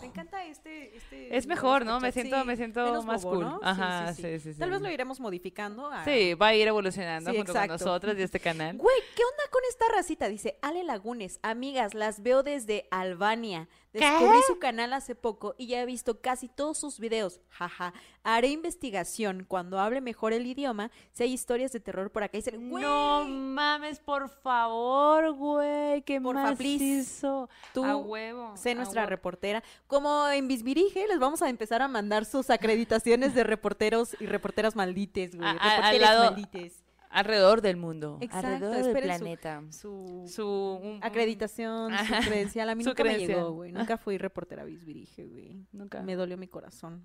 Me 0.00 0.06
encanta 0.06 0.42
este, 0.46 0.96
este 0.96 1.36
Es 1.36 1.46
modo 1.46 1.54
mejor, 1.56 1.84
¿no? 1.84 2.00
Me 2.00 2.12
siento, 2.12 2.40
sí, 2.40 2.46
me 2.46 2.56
siento 2.56 3.02
más 3.02 3.24
bobo, 3.24 3.34
cool. 3.42 3.60
Ajá, 3.62 4.14
sí, 4.14 4.22
sí, 4.22 4.38
sí, 4.40 4.52
sí. 4.54 4.58
Tal 4.58 4.70
vez 4.70 4.80
lo 4.80 4.88
iremos 4.90 5.20
modificando. 5.20 5.88
a- 5.90 6.02
Sí, 6.06 6.32
va 6.32 6.46
a 6.48 6.54
ir 6.54 6.66
evolucionando 6.66 7.30
junto 7.30 7.52
exacto. 7.52 7.76
con 7.76 7.86
nosotros 7.86 8.16
y 8.18 8.22
este 8.22 8.40
canal. 8.40 8.78
Güey, 8.78 8.96
¿qué 9.14 9.22
onda 9.22 9.42
con 9.50 9.60
esta 9.68 9.84
racita? 9.94 10.28
Dice 10.28 10.58
Ale 10.62 10.82
Lagunes, 10.84 11.40
amigas, 11.42 11.92
las 11.92 12.22
veo 12.22 12.42
desde 12.42 12.86
Albania. 12.90 13.68
Descubrí 14.00 14.38
su 14.46 14.58
canal 14.58 14.92
hace 14.92 15.14
poco 15.14 15.54
y 15.56 15.68
ya 15.68 15.80
he 15.80 15.86
visto 15.86 16.20
casi 16.20 16.48
todos 16.48 16.76
sus 16.78 16.98
videos. 16.98 17.40
Jaja. 17.48 17.94
Haré 18.24 18.48
investigación 18.48 19.44
cuando 19.46 19.78
hable 19.78 20.00
mejor 20.00 20.32
el 20.32 20.46
idioma. 20.46 20.90
Si 21.12 21.22
hay 21.22 21.32
historias 21.32 21.72
de 21.72 21.80
terror 21.80 22.10
por 22.10 22.22
acá. 22.22 22.38
Güey, 22.56 22.82
No 22.82 23.24
mames, 23.24 24.00
por 24.00 24.28
favor, 24.28 25.32
güey. 25.34 26.02
Qué 26.02 26.18
macizo. 26.20 27.48
tú 27.72 27.84
a 27.84 27.96
huevo. 27.96 28.56
sé 28.56 28.72
a 28.72 28.74
nuestra 28.74 29.02
huevo. 29.02 29.10
reportera. 29.10 29.62
Como 29.86 30.26
en 30.28 30.48
Bisbirige, 30.48 31.06
les 31.06 31.18
vamos 31.18 31.42
a 31.42 31.48
empezar 31.48 31.82
a 31.82 31.88
mandar 31.88 32.24
sus 32.24 32.50
acreditaciones 32.50 33.34
de 33.34 33.44
reporteros 33.44 34.16
y 34.20 34.26
reporteras 34.26 34.74
maldites, 34.76 35.36
güey. 35.36 35.46
A- 35.48 35.52
a- 35.52 35.54
al 35.54 35.70
Reporteres 35.76 36.00
lado- 36.00 36.24
maldites. 36.24 36.83
Alrededor 37.14 37.62
del 37.62 37.76
mundo. 37.76 38.18
Exacto, 38.20 38.46
alrededor 38.48 38.74
del 38.84 38.84
su- 38.96 39.00
planeta. 39.02 39.62
Su, 39.70 40.24
Su, 40.28 40.46
un- 40.82 40.98
acreditación, 41.02 41.92
su 41.96 42.14
credencial. 42.28 42.68
A 42.68 42.74
mí 42.74 42.82
Su 42.84 42.90
nunca 42.90 43.04
me 43.04 43.10
credencial. 43.10 43.38
llegó, 43.38 43.52
güey. 43.52 43.72
Nunca 43.72 43.96
fui 43.96 44.18
reportera 44.18 44.64
Bisbirige, 44.64 45.24
güey. 45.24 45.64
Nunca. 45.72 46.02
Me 46.02 46.16
dolió 46.16 46.36
mi 46.36 46.48
corazón. 46.48 47.04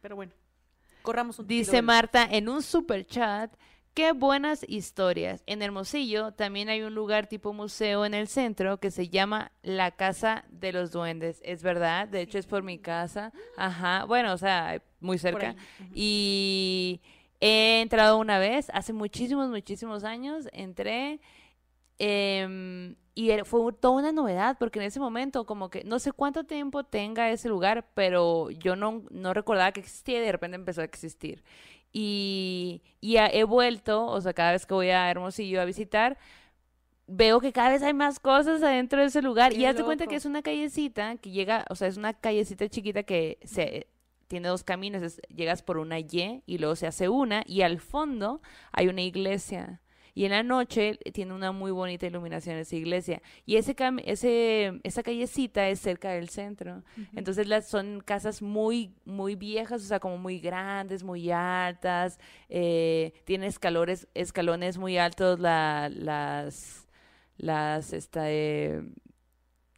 Pero 0.00 0.14
bueno, 0.16 0.32
corramos 1.02 1.38
un 1.38 1.46
Dice 1.46 1.72
tiro. 1.72 1.82
Marta 1.82 2.24
en 2.30 2.48
un 2.48 2.62
super 2.62 3.04
chat. 3.06 3.52
Qué 3.94 4.12
buenas 4.12 4.64
historias. 4.68 5.42
En 5.46 5.60
Hermosillo 5.60 6.30
también 6.32 6.68
hay 6.68 6.82
un 6.82 6.94
lugar 6.94 7.26
tipo 7.26 7.52
museo 7.52 8.04
en 8.04 8.14
el 8.14 8.28
centro 8.28 8.78
que 8.78 8.92
se 8.92 9.08
llama 9.08 9.50
La 9.62 9.90
Casa 9.90 10.44
de 10.50 10.72
los 10.72 10.92
Duendes. 10.92 11.40
Es 11.44 11.64
verdad, 11.64 12.06
de 12.06 12.20
hecho 12.20 12.38
es 12.38 12.46
por 12.46 12.62
mi 12.62 12.78
casa. 12.78 13.32
Ajá, 13.56 14.04
bueno, 14.04 14.32
o 14.34 14.38
sea, 14.38 14.80
muy 15.00 15.18
cerca. 15.18 15.56
Y 15.92 17.00
he 17.40 17.80
entrado 17.80 18.18
una 18.18 18.38
vez, 18.38 18.70
hace 18.72 18.92
muchísimos, 18.92 19.48
muchísimos 19.48 20.04
años, 20.04 20.48
entré 20.52 21.20
em, 21.98 22.96
y 23.14 23.30
fue 23.44 23.72
toda 23.72 23.98
una 23.98 24.12
novedad 24.12 24.56
porque 24.58 24.78
en 24.78 24.86
ese 24.86 25.00
momento 25.00 25.46
como 25.46 25.70
que 25.70 25.84
no 25.84 25.98
sé 25.98 26.12
cuánto 26.12 26.44
tiempo 26.44 26.84
tenga 26.84 27.30
ese 27.30 27.48
lugar, 27.48 27.86
pero 27.94 28.50
yo 28.50 28.76
no, 28.76 29.02
no 29.10 29.34
recordaba 29.34 29.72
que 29.72 29.80
existía 29.80 30.18
y 30.18 30.22
de 30.22 30.32
repente 30.32 30.56
empezó 30.56 30.80
a 30.82 30.84
existir. 30.84 31.42
Y, 31.92 32.82
y 33.00 33.16
he 33.16 33.44
vuelto, 33.44 34.06
o 34.06 34.20
sea, 34.20 34.34
cada 34.34 34.52
vez 34.52 34.66
que 34.66 34.74
voy 34.74 34.90
a 34.90 35.10
Hermosillo 35.10 35.60
a 35.60 35.64
visitar, 35.64 36.18
veo 37.06 37.40
que 37.40 37.52
cada 37.52 37.70
vez 37.70 37.82
hay 37.82 37.94
más 37.94 38.20
cosas 38.20 38.62
adentro 38.62 39.00
de 39.00 39.06
ese 39.06 39.22
lugar. 39.22 39.52
Qué 39.52 39.58
y 39.58 39.64
haz 39.64 39.76
de 39.76 39.84
cuenta 39.84 40.06
que 40.06 40.16
es 40.16 40.26
una 40.26 40.42
callecita 40.42 41.16
que 41.16 41.30
llega, 41.30 41.64
o 41.70 41.74
sea, 41.74 41.88
es 41.88 41.96
una 41.96 42.12
callecita 42.12 42.68
chiquita 42.68 43.02
que 43.02 43.38
se 43.44 43.88
tiene 44.28 44.48
dos 44.48 44.62
caminos, 44.64 45.02
es- 45.02 45.20
llegas 45.34 45.62
por 45.62 45.78
una 45.78 45.98
Y 45.98 46.42
y 46.46 46.58
luego 46.58 46.76
se 46.76 46.86
hace 46.86 47.08
una 47.08 47.42
y 47.46 47.62
al 47.62 47.80
fondo 47.80 48.40
hay 48.72 48.88
una 48.88 49.02
iglesia. 49.02 49.80
Y 50.14 50.24
en 50.24 50.32
la 50.32 50.42
noche 50.42 50.98
eh, 51.04 51.12
tiene 51.12 51.32
una 51.32 51.52
muy 51.52 51.70
bonita 51.70 52.04
iluminación 52.06 52.56
esa 52.56 52.74
iglesia. 52.74 53.22
Y 53.46 53.54
ese, 53.56 53.76
cam- 53.76 54.02
ese 54.04 54.80
esa 54.82 55.04
callecita 55.04 55.68
es 55.68 55.78
cerca 55.80 56.10
del 56.10 56.28
centro. 56.28 56.82
Entonces 57.14 57.46
las 57.46 57.68
son 57.68 58.00
casas 58.04 58.42
muy, 58.42 58.92
muy 59.04 59.36
viejas, 59.36 59.80
o 59.82 59.86
sea, 59.86 60.00
como 60.00 60.18
muy 60.18 60.40
grandes, 60.40 61.04
muy 61.04 61.30
altas. 61.30 62.18
eh, 62.48 63.12
tiene 63.24 63.46
escalones, 63.46 64.08
escalones 64.14 64.76
muy 64.76 64.98
altos 64.98 65.38
la, 65.38 65.88
las, 65.88 66.88
las, 67.36 67.92
esta, 67.92 68.24
eh, 68.30 68.82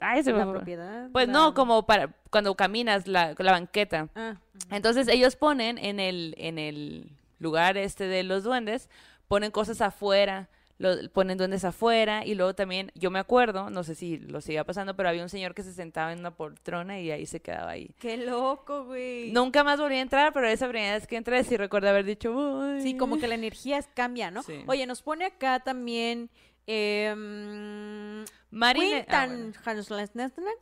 ay, 0.00 0.22
se 0.22 0.32
me 0.32 0.38
La 0.38 0.44
fue. 0.44 0.54
propiedad. 0.54 1.08
Pues 1.12 1.26
la- 1.28 1.32
no, 1.32 1.54
como 1.54 1.86
para 1.86 2.10
cuando 2.30 2.54
caminas 2.54 3.06
la, 3.06 3.34
la 3.38 3.52
banqueta. 3.52 4.08
Ah, 4.14 4.34
Entonces 4.70 5.08
ellos 5.08 5.36
ponen 5.36 5.78
en 5.78 6.00
el, 6.00 6.34
en 6.38 6.58
el 6.58 7.10
lugar 7.38 7.76
este 7.76 8.04
de 8.04 8.22
los 8.22 8.42
duendes, 8.44 8.88
ponen 9.28 9.50
cosas 9.50 9.80
afuera, 9.80 10.48
lo- 10.78 11.08
ponen 11.12 11.36
duendes 11.38 11.64
afuera 11.64 12.24
y 12.24 12.34
luego 12.34 12.54
también, 12.54 12.90
yo 12.94 13.10
me 13.10 13.18
acuerdo, 13.18 13.68
no 13.70 13.82
sé 13.84 13.94
si 13.94 14.16
lo 14.18 14.40
siga 14.40 14.64
pasando, 14.64 14.96
pero 14.96 15.08
había 15.10 15.22
un 15.22 15.28
señor 15.28 15.54
que 15.54 15.62
se 15.62 15.72
sentaba 15.74 16.12
en 16.12 16.20
una 16.20 16.30
poltrona 16.30 16.98
y 17.00 17.10
ahí 17.10 17.26
se 17.26 17.40
quedaba 17.40 17.70
ahí. 17.72 17.90
qué 17.98 18.16
loco, 18.16 18.84
güey. 18.86 19.30
Nunca 19.32 19.62
más 19.64 19.78
volví 19.78 19.96
a 19.96 20.00
entrar, 20.00 20.32
pero 20.32 20.48
esa 20.48 20.68
primera 20.68 20.94
vez 20.94 21.06
que 21.06 21.16
entré 21.16 21.44
sí 21.44 21.56
recuerdo 21.58 21.88
haber 21.90 22.04
dicho, 22.06 22.32
"Uy". 22.32 22.80
Sí, 22.80 22.96
como 22.96 23.18
que 23.18 23.28
la 23.28 23.34
energía 23.34 23.80
cambia, 23.94 24.30
¿no? 24.30 24.42
Sí. 24.42 24.62
Oye, 24.66 24.86
nos 24.86 25.02
pone 25.02 25.26
acá 25.26 25.60
también. 25.60 26.30
Eh, 26.72 28.24
Marine- 28.52 29.06
ah, 29.08 29.26
bueno. 29.26 29.52
Hanslasnesnak 29.64 30.58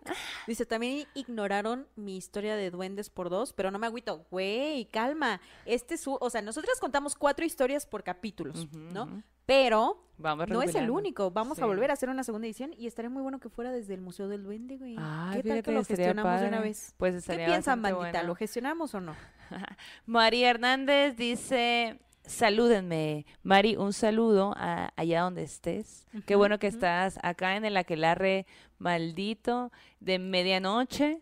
dice, 0.46 0.66
también 0.66 1.06
ignoraron 1.14 1.86
mi 1.96 2.16
historia 2.16 2.54
de 2.56 2.70
duendes 2.70 3.11
por 3.11 3.28
dos, 3.30 3.52
pero 3.52 3.70
no 3.70 3.78
me 3.78 3.86
agüito. 3.86 4.26
Güey, 4.30 4.86
calma. 4.86 5.40
Este 5.66 5.94
es 5.94 6.00
su... 6.02 6.16
O 6.20 6.30
sea, 6.30 6.42
nosotros 6.42 6.78
contamos 6.80 7.14
cuatro 7.14 7.44
historias 7.44 7.86
por 7.86 8.02
capítulos, 8.02 8.66
¿no? 8.72 9.22
Pero 9.46 10.02
Vamos 10.18 10.48
no 10.48 10.62
es 10.62 10.74
el 10.74 10.90
único. 10.90 11.30
Vamos 11.30 11.56
Sí. 11.56 11.62
a 11.62 11.66
volver 11.66 11.90
a 11.90 11.94
hacer 11.94 12.11
una 12.11 12.24
segunda 12.24 12.46
edición 12.46 12.74
y 12.76 12.86
estaría 12.86 13.09
muy 13.11 13.22
bueno 13.22 13.38
que 13.40 13.48
fuera 13.48 13.70
desde 13.72 13.94
el 13.94 14.00
Museo 14.02 14.28
del 14.28 14.44
Duende, 14.44 14.76
güey. 14.76 14.96
Ay, 14.98 15.40
¿Qué 15.42 15.48
tal 15.48 15.62
que 15.62 15.72
lo 15.72 15.84
gestionamos 15.84 16.40
de 16.40 16.48
una 16.48 16.61
vez? 16.61 16.94
Pues 16.98 17.24
¿Qué 17.26 17.36
piensan, 17.36 17.80
bandita? 17.80 18.11
bueno. 18.12 18.22
¿Lo 18.28 18.34
gestionamos 18.34 18.94
o 18.94 19.00
no? 19.00 19.14
María 20.06 20.50
Hernández 20.50 21.16
dice, 21.16 21.98
salúdenme. 22.28 23.26
Mari, 23.42 23.76
un 23.76 23.92
saludo 23.92 24.52
a- 24.56 24.92
allá 24.96 25.22
donde 25.22 25.42
estés. 25.42 26.06
Qué 26.26 26.36
bueno 26.36 26.58
que 26.58 26.66
estás 26.68 27.18
acá 27.22 27.56
en 27.56 27.64
el 27.64 27.76
aquelarre 27.76 28.46
maldito 28.78 29.72
de 30.00 30.18
medianoche. 30.18 31.20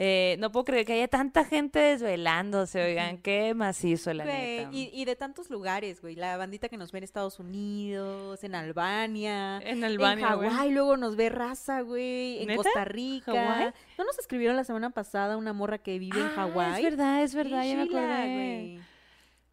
Eh, 0.00 0.36
no 0.38 0.52
puedo 0.52 0.64
creer 0.64 0.86
que 0.86 0.92
haya 0.92 1.08
tanta 1.08 1.44
gente 1.44 1.80
desvelándose, 1.80 2.84
oigan, 2.84 3.18
qué 3.18 3.52
macizo, 3.52 4.14
la 4.14 4.22
Güey, 4.26 4.58
neta. 4.58 4.68
y, 4.72 4.90
y 4.92 5.04
de 5.04 5.16
tantos 5.16 5.50
lugares, 5.50 6.00
güey. 6.00 6.14
La 6.14 6.36
bandita 6.36 6.68
que 6.68 6.76
nos 6.76 6.92
ve 6.92 6.98
en 6.98 7.04
Estados 7.04 7.40
Unidos, 7.40 8.44
en 8.44 8.54
Albania, 8.54 9.58
En 9.64 9.78
en 9.78 9.84
Albania, 9.84 10.34
güey. 10.34 10.48
Hawái, 10.50 10.70
luego 10.70 10.96
nos 10.96 11.16
ve 11.16 11.30
raza, 11.30 11.80
güey, 11.80 12.40
en 12.42 12.46
¿Neta? 12.46 12.62
Costa 12.62 12.84
Rica. 12.84 13.32
¿Hawái? 13.32 13.72
¿No 13.98 14.04
nos 14.04 14.16
escribieron 14.20 14.54
la 14.56 14.62
semana 14.62 14.90
pasada 14.90 15.36
una 15.36 15.52
morra 15.52 15.78
que 15.78 15.98
vive 15.98 16.20
en 16.20 16.26
Ah, 16.26 16.32
Hawái? 16.36 16.84
Es 16.84 16.90
verdad, 16.90 17.22
es 17.24 17.34
verdad, 17.34 17.64
ya 17.64 17.74
me 17.74 17.82
acordé. 17.82 18.34
güey. 18.34 18.80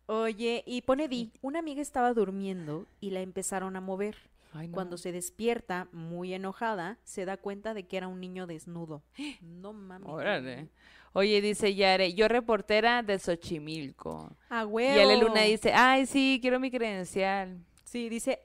Oye, 0.07 0.63
y 0.65 0.81
pone 0.81 1.07
Di, 1.07 1.31
una 1.41 1.59
amiga 1.59 1.81
estaba 1.81 2.13
durmiendo 2.13 2.85
y 2.99 3.11
la 3.11 3.21
empezaron 3.21 3.75
a 3.75 3.81
mover. 3.81 4.15
Ay, 4.53 4.67
no. 4.67 4.73
Cuando 4.73 4.97
se 4.97 5.11
despierta, 5.11 5.87
muy 5.91 6.33
enojada, 6.33 6.97
se 7.03 7.25
da 7.25 7.37
cuenta 7.37 7.73
de 7.73 7.83
que 7.83 7.97
era 7.97 8.07
un 8.07 8.19
niño 8.19 8.47
desnudo. 8.47 9.01
No 9.41 9.73
mames. 9.73 10.07
Órale. 10.07 10.69
Oye, 11.13 11.41
dice 11.41 11.73
Yare, 11.73 12.13
yo 12.13 12.27
reportera 12.27 13.01
de 13.01 13.17
Xochimilco. 13.17 14.35
A 14.49 14.63
Y 14.63 14.65
huevo. 14.65 15.01
Ale 15.01 15.17
Luna 15.17 15.41
dice, 15.41 15.71
ay, 15.73 16.05
sí, 16.05 16.39
quiero 16.41 16.59
mi 16.59 16.69
credencial. 16.69 17.57
Sí, 17.85 18.09
dice 18.09 18.39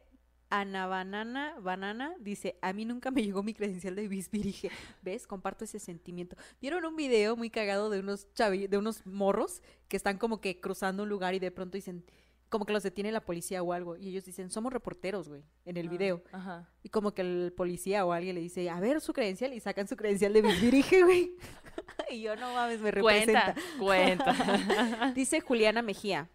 Ana 0.50 0.86
Banana, 0.86 1.54
Banana, 1.60 2.12
dice, 2.18 2.58
a 2.60 2.72
mí 2.72 2.84
nunca 2.84 3.10
me 3.10 3.22
llegó 3.22 3.42
mi 3.42 3.54
credencial 3.54 3.94
de 3.94 4.08
Bisbirige. 4.08 4.70
¿Ves? 5.02 5.26
Comparto 5.26 5.64
ese 5.64 5.78
sentimiento. 5.78 6.36
¿Vieron 6.60 6.84
un 6.84 6.96
video 6.96 7.36
muy 7.36 7.50
cagado 7.50 7.88
de 7.88 8.00
unos 8.00 8.26
chavi- 8.34 8.68
de 8.68 8.76
unos 8.76 9.06
morros 9.06 9.62
que 9.88 9.96
están 9.96 10.18
como 10.18 10.40
que 10.40 10.60
cruzando 10.60 11.04
un 11.04 11.08
lugar 11.08 11.34
y 11.34 11.38
de 11.38 11.50
pronto 11.52 11.76
dicen, 11.76 12.04
como 12.48 12.66
que 12.66 12.72
los 12.72 12.82
detiene 12.82 13.12
la 13.12 13.20
policía 13.24 13.62
o 13.62 13.72
algo, 13.72 13.96
y 13.96 14.08
ellos 14.08 14.24
dicen, 14.24 14.50
somos 14.50 14.72
reporteros, 14.72 15.28
güey, 15.28 15.44
en 15.64 15.76
el 15.76 15.88
video. 15.88 16.20
Ajá. 16.32 16.68
Y 16.82 16.88
como 16.88 17.14
que 17.14 17.22
el 17.22 17.52
policía 17.56 18.04
o 18.04 18.10
alguien 18.12 18.34
le 18.34 18.40
dice, 18.40 18.68
a 18.68 18.80
ver 18.80 19.00
su 19.00 19.12
credencial, 19.12 19.52
y 19.54 19.60
sacan 19.60 19.86
su 19.86 19.96
credencial 19.96 20.32
de 20.32 20.42
Bisbirige, 20.42 21.04
güey. 21.04 21.36
y 22.10 22.22
yo, 22.22 22.34
no 22.34 22.52
mames, 22.52 22.80
me 22.80 22.90
representa. 22.90 23.54
Cuenta, 23.78 24.34
cuenta. 24.36 25.12
Dice 25.14 25.40
Juliana 25.40 25.80
Mejía. 25.80 26.28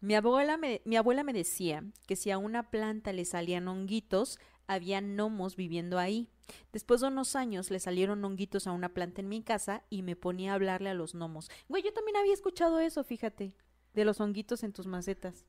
Mi 0.00 0.14
abuela, 0.14 0.56
me, 0.56 0.80
mi 0.84 0.96
abuela 0.96 1.24
me 1.24 1.32
decía 1.32 1.84
que 2.06 2.16
si 2.16 2.30
a 2.30 2.38
una 2.38 2.70
planta 2.70 3.12
le 3.12 3.24
salían 3.24 3.68
honguitos, 3.68 4.38
había 4.66 5.00
gnomos 5.00 5.56
viviendo 5.56 5.98
ahí. 5.98 6.28
Después 6.72 7.00
de 7.00 7.08
unos 7.08 7.36
años 7.36 7.70
le 7.70 7.80
salieron 7.80 8.24
honguitos 8.24 8.66
a 8.66 8.72
una 8.72 8.90
planta 8.90 9.20
en 9.20 9.28
mi 9.28 9.42
casa 9.42 9.82
y 9.90 10.02
me 10.02 10.16
ponía 10.16 10.52
a 10.52 10.54
hablarle 10.54 10.90
a 10.90 10.94
los 10.94 11.14
gnomos. 11.14 11.50
Güey, 11.68 11.82
yo 11.82 11.92
también 11.92 12.16
había 12.16 12.32
escuchado 12.34 12.78
eso, 12.80 13.02
fíjate, 13.04 13.52
de 13.94 14.04
los 14.04 14.20
honguitos 14.20 14.62
en 14.62 14.72
tus 14.72 14.86
macetas 14.86 15.46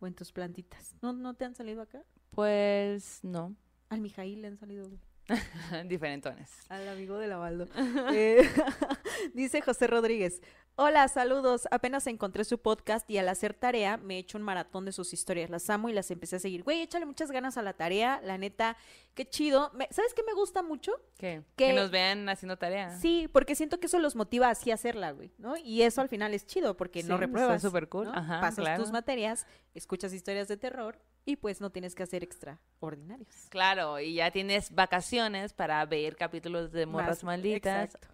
o 0.00 0.06
en 0.06 0.14
tus 0.14 0.32
plantitas. 0.32 0.96
¿No, 1.00 1.12
no 1.12 1.34
te 1.34 1.44
han 1.44 1.54
salido 1.54 1.82
acá? 1.82 2.02
Pues 2.30 3.20
no, 3.22 3.54
Al 3.90 4.00
Mijail 4.00 4.42
le 4.42 4.48
han 4.48 4.58
salido, 4.58 4.90
diferentones. 5.86 6.50
Al 6.68 6.88
amigo 6.88 7.18
de 7.18 7.28
Lavaldo. 7.28 7.68
Eh, 8.12 8.48
dice 9.34 9.60
José 9.60 9.86
Rodríguez. 9.86 10.42
Hola, 10.76 11.06
saludos. 11.06 11.68
Apenas 11.70 12.04
encontré 12.08 12.42
su 12.42 12.58
podcast 12.58 13.08
y 13.08 13.18
al 13.18 13.28
hacer 13.28 13.54
tarea 13.54 13.96
me 13.96 14.16
he 14.16 14.18
hecho 14.18 14.38
un 14.38 14.42
maratón 14.42 14.84
de 14.84 14.90
sus 14.90 15.12
historias. 15.12 15.48
Las 15.48 15.70
amo 15.70 15.88
y 15.88 15.92
las 15.92 16.10
empecé 16.10 16.34
a 16.34 16.38
seguir. 16.40 16.64
Güey, 16.64 16.82
échale 16.82 17.06
muchas 17.06 17.30
ganas 17.30 17.56
a 17.56 17.62
la 17.62 17.74
tarea. 17.74 18.20
La 18.24 18.38
neta, 18.38 18.76
qué 19.14 19.24
chido. 19.24 19.70
Me- 19.74 19.86
¿Sabes 19.92 20.14
qué 20.14 20.24
me 20.26 20.32
gusta 20.32 20.64
mucho? 20.64 20.90
¿Qué? 21.16 21.44
Que- 21.54 21.68
Que 21.68 21.72
nos 21.74 21.92
vean 21.92 22.28
haciendo 22.28 22.56
tarea. 22.58 22.90
Sí, 22.98 23.28
porque 23.32 23.54
siento 23.54 23.78
que 23.78 23.86
eso 23.86 24.00
los 24.00 24.16
motiva 24.16 24.50
así 24.50 24.72
a 24.72 24.74
hacerla, 24.74 25.12
güey, 25.12 25.30
¿no? 25.38 25.56
Y 25.56 25.82
eso 25.82 26.00
al 26.00 26.08
final 26.08 26.34
es 26.34 26.44
chido 26.44 26.76
porque 26.76 27.02
Sí, 27.02 27.08
no 27.08 27.14
está 27.14 27.26
repruebas. 27.26 27.62
súper 27.62 27.88
cool. 27.88 28.06
¿no? 28.06 28.12
Ajá, 28.12 28.40
Pasas 28.40 28.64
claro. 28.64 28.82
tus 28.82 28.90
materias, 28.90 29.46
escuchas 29.74 30.12
historias 30.12 30.48
de 30.48 30.56
terror 30.56 30.98
y 31.24 31.36
pues 31.36 31.60
no 31.60 31.70
tienes 31.70 31.94
que 31.94 32.02
hacer 32.02 32.24
extraordinarios. 32.24 33.46
Claro, 33.48 34.00
y 34.00 34.14
ya 34.14 34.32
tienes 34.32 34.74
vacaciones 34.74 35.52
para 35.52 35.86
ver 35.86 36.16
capítulos 36.16 36.72
de 36.72 36.84
morras 36.86 37.18
Más- 37.18 37.24
malditas. 37.24 37.84
exacto. 37.94 38.08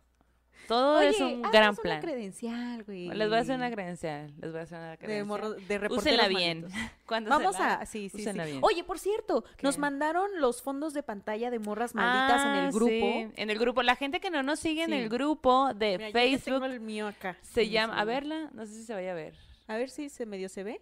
Todo 0.71 0.99
Oye, 0.99 1.09
es 1.09 1.21
un 1.21 1.27
haznos 1.45 1.53
gran 1.53 1.71
una 1.71 1.83
plan. 1.83 2.01
credencial, 2.01 2.85
güey. 2.85 3.09
Les 3.09 3.29
voy 3.29 3.39
a 3.39 3.41
hacer 3.41 3.57
una 3.57 3.71
credencial. 3.73 4.33
Les 4.41 4.53
voy 4.53 4.61
a 4.61 4.63
hacer 4.63 4.79
una 4.79 4.91
de, 4.93 4.99
credencial. 4.99 5.27
morro, 5.27 5.51
de 5.55 5.89
Úsenla 5.91 6.29
bien. 6.29 6.69
Vamos 7.09 7.59
la- 7.59 7.75
a, 7.75 7.87
sí, 7.87 8.09
sí, 8.09 8.23
sí. 8.23 8.33
bien. 8.33 8.61
Oye, 8.63 8.85
por 8.85 9.01
cierto, 9.01 9.45
nos 9.63 9.79
mandaron 9.79 10.31
los 10.41 10.63
fondos 10.63 10.95
de 10.95 11.03
pantalla 11.03 11.51
de 11.51 11.59
morras 11.59 11.93
malditas 11.97 12.43
en 12.43 12.49
Ah, 12.53 12.65
el 12.67 12.73
grupo. 12.73 12.89
sí, 12.89 13.33
En 13.35 13.51
el 13.51 13.59
grupo. 13.59 13.83
La 13.83 13.97
gente 13.97 14.21
que 14.21 14.31
no 14.31 14.45
nos 14.45 14.61
sigue 14.61 14.85
en 14.85 14.93
el 14.93 15.09
grupo 15.09 15.75
de 15.75 15.99
Mira, 15.99 16.09
yo 16.09 16.13
tengo 16.13 16.31
Facebook 16.39 16.65
el 16.67 16.79
mío 16.81 17.09
acá. 17.09 17.37
se 17.43 17.69
llama. 17.69 17.99
A 18.01 18.05
verla, 18.05 18.49
no 18.53 18.65
sé 18.65 18.73
si 18.75 18.85
se 18.85 18.95
vaya 18.95 19.11
a 19.11 19.15
ver. 19.15 19.35
A 19.67 19.77
ver 19.77 19.91
si 19.91 20.09
se 20.09 20.25
medio 20.25 20.49
se 20.49 20.63
ve. 20.63 20.81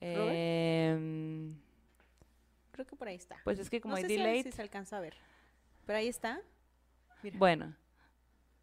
Em, 0.00 1.54
Creo 2.72 2.86
que 2.86 2.96
por 2.96 3.08
ahí 3.08 3.14
está. 3.16 3.36
pues 3.44 3.58
es 3.58 3.70
que 3.70 3.80
como 3.80 3.92
no 3.92 3.98
hay 3.98 4.02
sé 4.02 4.08
delay. 4.08 4.42
si 4.42 4.52
se 4.52 4.62
alcanza 4.62 4.96
a 4.96 5.00
ver. 5.00 5.14
Pero 5.86 5.98
ahí 5.98 6.08
está. 6.08 6.40
Mira. 7.22 7.38
Bueno. 7.38 7.74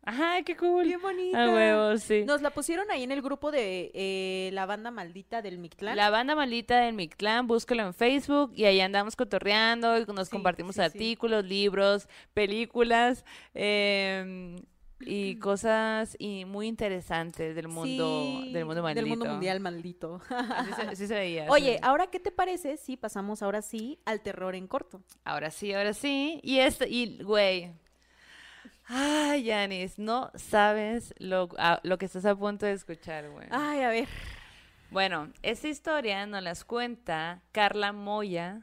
Ajá, 0.06 0.44
qué 0.44 0.56
cool. 0.56 0.86
Bien 0.86 1.02
bonita. 1.02 1.44
A 1.45 1.49
huevo, 1.52 1.98
sí. 1.98 2.23
Nos 2.26 2.41
la 2.41 2.52
pusieron 2.52 2.90
ahí 2.91 3.03
en 3.03 3.11
el 3.11 3.22
grupo 3.23 3.52
de 3.52 3.91
eh, 3.95 4.49
la 4.53 4.65
banda 4.68 4.91
maldita 4.91 5.41
del 5.41 5.57
Mictlán. 5.57 5.95
La 5.98 6.10
banda 6.11 6.36
malita 6.36 6.80
del 6.82 6.94
Mictlán, 6.94 7.48
búscalo 7.48 7.84
en 7.84 7.94
Facebook 7.94 8.52
y 8.56 8.65
ahí 8.65 8.80
andamos 8.82 9.15
cotorreando 9.15 9.98
y 9.98 10.06
nos 10.06 10.27
Sí, 10.27 10.32
compartimos 10.32 10.76
sí, 10.76 10.82
sí. 10.82 10.86
artículos, 10.86 11.44
libros, 11.45 12.07
películas 12.34 13.26
em, 13.53 14.56
y 14.99 15.36
cosas 15.40 16.15
y 16.19 16.45
muy 16.45 16.68
interesantes 16.68 17.56
del 17.56 17.68
mundo, 17.68 18.41
Sí, 18.44 18.52
del 18.53 18.65
mundo 18.65 18.82
maldito. 18.84 19.02
Del 19.02 19.10
mundo 19.10 19.26
mundial 19.26 19.60
maldito. 19.60 20.22
Así 20.30 20.73
se, 20.73 20.95
sí 20.95 21.07
se 21.07 21.15
veía. 21.15 21.45
Oye, 21.49 21.80
ahora, 21.82 22.07
¿qué 22.07 22.19
te 22.19 22.32
parece 22.32 22.77
si 22.77 22.95
pasamos 22.95 23.41
ahora 23.41 23.61
sí 23.61 23.99
al 24.06 24.22
terror 24.22 24.56
en 24.56 24.68
corto? 24.68 25.02
ahora 25.23 25.49
sí, 25.52 25.73
ahora 25.73 25.94
sí. 25.94 26.40
Y 26.44 26.60
esto, 26.60 26.86
y 26.88 27.22
güey. 27.23 27.72
Ay, 28.88 29.44
Yanis, 29.44 29.98
no 29.98 30.32
sabes 30.36 31.14
lo, 31.18 31.49
a- 31.57 31.80
lo 31.84 31.98
que 31.98 32.06
estás 32.06 32.26
a 32.26 32.36
punto 32.36 32.66
de 32.66 32.74
escuchar, 32.74 33.30
güey. 33.30 33.48
Ay, 33.49 33.82
a 33.82 33.90
ver. 33.90 34.07
Bueno, 34.91 35.32
esta 35.41 35.68
historia 35.68 36.26
nos 36.28 36.44
las 36.44 36.64
cuenta 36.64 37.41
Carla 37.52 37.91
Moya 37.91 38.62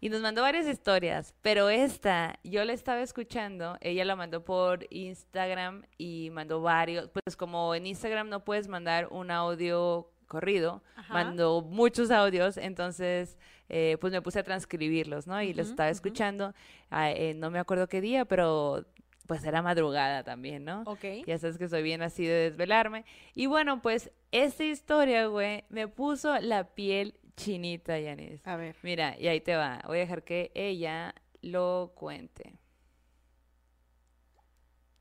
y 0.00 0.08
nos 0.10 0.20
mandó 0.20 0.42
varias 0.42 0.66
historias, 0.68 1.34
pero 1.42 1.68
esta 1.70 2.38
yo 2.44 2.64
la 2.64 2.72
estaba 2.72 3.02
escuchando, 3.02 3.76
ella 3.80 4.04
la 4.04 4.14
mandó 4.14 4.44
por 4.44 4.86
Instagram 4.90 5.82
y 5.98 6.30
mandó 6.30 6.60
varios, 6.62 7.10
pues 7.10 7.36
como 7.36 7.74
en 7.74 7.86
Instagram 7.86 8.28
no 8.28 8.44
puedes 8.44 8.68
mandar 8.68 9.08
un 9.10 9.32
audio 9.32 10.08
corrido, 10.28 10.84
Ajá. 10.94 11.12
mandó 11.12 11.62
muchos 11.62 12.12
audios, 12.12 12.56
entonces 12.58 13.36
eh, 13.68 13.96
pues 14.00 14.12
me 14.12 14.22
puse 14.22 14.38
a 14.38 14.44
transcribirlos, 14.44 15.26
¿no? 15.26 15.42
Y 15.42 15.52
los 15.52 15.68
estaba 15.70 15.88
escuchando, 15.90 16.54
ah, 16.90 17.10
eh, 17.10 17.34
no 17.34 17.50
me 17.50 17.58
acuerdo 17.58 17.88
qué 17.88 18.00
día, 18.00 18.24
pero 18.24 18.86
pues 19.28 19.44
era 19.44 19.60
madrugada 19.60 20.24
también, 20.24 20.64
¿no? 20.64 20.84
Ok. 20.86 21.04
Ya 21.26 21.38
sabes 21.38 21.58
que 21.58 21.68
soy 21.68 21.82
bien 21.82 22.00
así 22.00 22.24
de 22.24 22.50
desvelarme. 22.50 23.04
Y 23.34 23.44
bueno, 23.44 23.82
pues 23.82 24.10
esta 24.32 24.64
historia, 24.64 25.26
güey, 25.26 25.64
me 25.68 25.86
puso 25.86 26.40
la 26.40 26.64
piel 26.74 27.20
chinita, 27.36 27.98
Yanis. 28.00 28.44
A 28.46 28.56
ver. 28.56 28.74
Mira, 28.82 29.16
y 29.18 29.28
ahí 29.28 29.42
te 29.42 29.54
va. 29.54 29.82
Voy 29.86 29.98
a 29.98 30.00
dejar 30.00 30.24
que 30.24 30.50
ella 30.54 31.14
lo 31.42 31.92
cuente. 31.94 32.58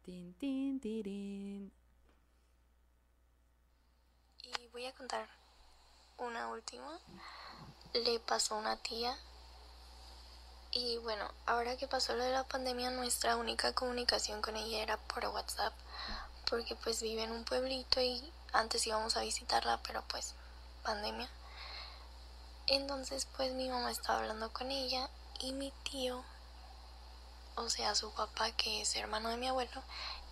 Tin, 0.01 0.33
tin, 0.33 0.81
tirin. 0.81 1.71
Y 4.43 4.67
voy 4.73 4.85
a 4.87 4.91
contar 4.91 5.25
una 6.17 6.49
última. 6.49 6.99
Le 7.93 8.19
pasó 8.19 8.55
a 8.55 8.59
una 8.59 8.75
tía. 8.83 9.15
Y 10.71 10.97
bueno, 10.97 11.29
ahora 11.45 11.77
que 11.77 11.87
pasó 11.87 12.13
lo 12.15 12.23
de 12.23 12.31
la 12.31 12.43
pandemia, 12.43 12.91
nuestra 12.91 13.35
única 13.35 13.73
comunicación 13.73 14.41
con 14.41 14.55
ella 14.55 14.83
era 14.83 14.97
por 14.97 15.25
WhatsApp. 15.25 15.73
Porque 16.49 16.75
pues 16.75 17.01
vive 17.01 17.23
en 17.23 17.31
un 17.31 17.43
pueblito 17.43 18.01
y 18.01 18.31
antes 18.53 18.85
íbamos 18.87 19.17
a 19.17 19.21
visitarla, 19.21 19.79
pero 19.83 20.03
pues 20.07 20.33
pandemia. 20.83 21.29
Entonces 22.67 23.27
pues 23.35 23.53
mi 23.53 23.69
mamá 23.69 23.91
estaba 23.91 24.19
hablando 24.19 24.51
con 24.51 24.71
ella 24.71 25.09
y 25.39 25.53
mi 25.53 25.71
tío, 25.89 26.23
o 27.55 27.69
sea 27.69 27.95
su 27.95 28.11
papá 28.11 28.51
que 28.51 28.81
es 28.81 28.95
hermano 28.95 29.29
de 29.29 29.37
mi 29.37 29.47
abuelo, 29.47 29.81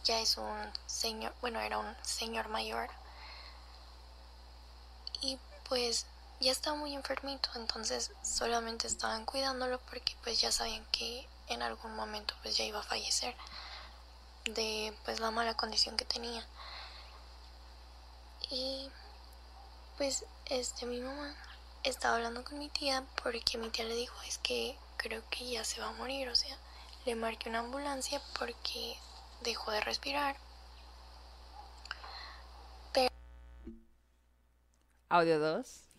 ya 0.04 0.20
es 0.20 0.38
un 0.38 0.72
señor, 0.86 1.34
bueno 1.42 1.60
era 1.60 1.78
un 1.78 1.96
señor 2.04 2.50
mayor 2.50 2.90
y 5.22 5.38
pues 5.70 6.06
ya 6.40 6.52
estaba 6.52 6.76
muy 6.76 6.94
enfermito, 6.94 7.50
entonces 7.56 8.12
solamente 8.24 8.88
estaban 8.88 9.26
cuidándolo 9.26 9.80
porque 9.90 10.16
pues 10.24 10.42
ya 10.42 10.52
sabían 10.52 10.86
que 10.92 11.28
en 11.48 11.62
algún 11.62 11.96
momento 11.96 12.34
pues 12.42 12.58
ya 12.58 12.66
iba 12.66 12.80
a 12.80 12.84
fallecer 12.84 13.36
de 14.46 14.94
pues 15.06 15.20
la 15.20 15.32
mala 15.32 15.56
condición 15.56 15.98
que 15.98 16.06
tenía. 16.06 16.46
Y 18.50 18.90
pues 19.98 20.26
este 20.46 20.86
mi 20.86 21.00
mamá 21.02 21.36
estaba 21.84 22.16
hablando 22.16 22.44
con 22.44 22.60
mi 22.60 22.70
tía 22.70 23.04
porque 23.24 23.58
mi 23.58 23.70
tía 23.70 23.86
le 23.86 23.96
dijo 23.96 24.22
es 24.24 24.38
que 24.40 24.78
creo 24.98 25.24
que 25.30 25.50
ya 25.50 25.64
se 25.64 25.82
va 25.82 25.90
a 25.90 25.94
morir, 25.94 26.30
o 26.30 26.36
sea, 26.36 26.58
le 27.06 27.16
marqué 27.16 27.50
una 27.50 27.60
ambulancia 27.60 28.22
porque 28.38 28.98
dejó 29.42 29.72
de 29.72 29.82
respirar. 29.82 30.36
Audio 35.08 35.40
2. 35.40 35.95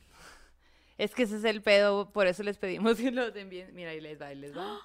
Es 0.98 1.14
que 1.14 1.24
ese 1.24 1.36
es 1.36 1.44
el 1.44 1.62
pedo, 1.62 2.10
por 2.10 2.27
eso 2.27 2.43
les 2.43 2.56
pedimos 2.56 2.97
que 2.97 3.10
los 3.10 3.35
envíen. 3.36 3.74
Mira, 3.74 3.90
ahí 3.90 4.01
les 4.01 4.20
va, 4.20 4.27
ahí 4.27 4.36
les 4.36 4.56
va. 4.56 4.81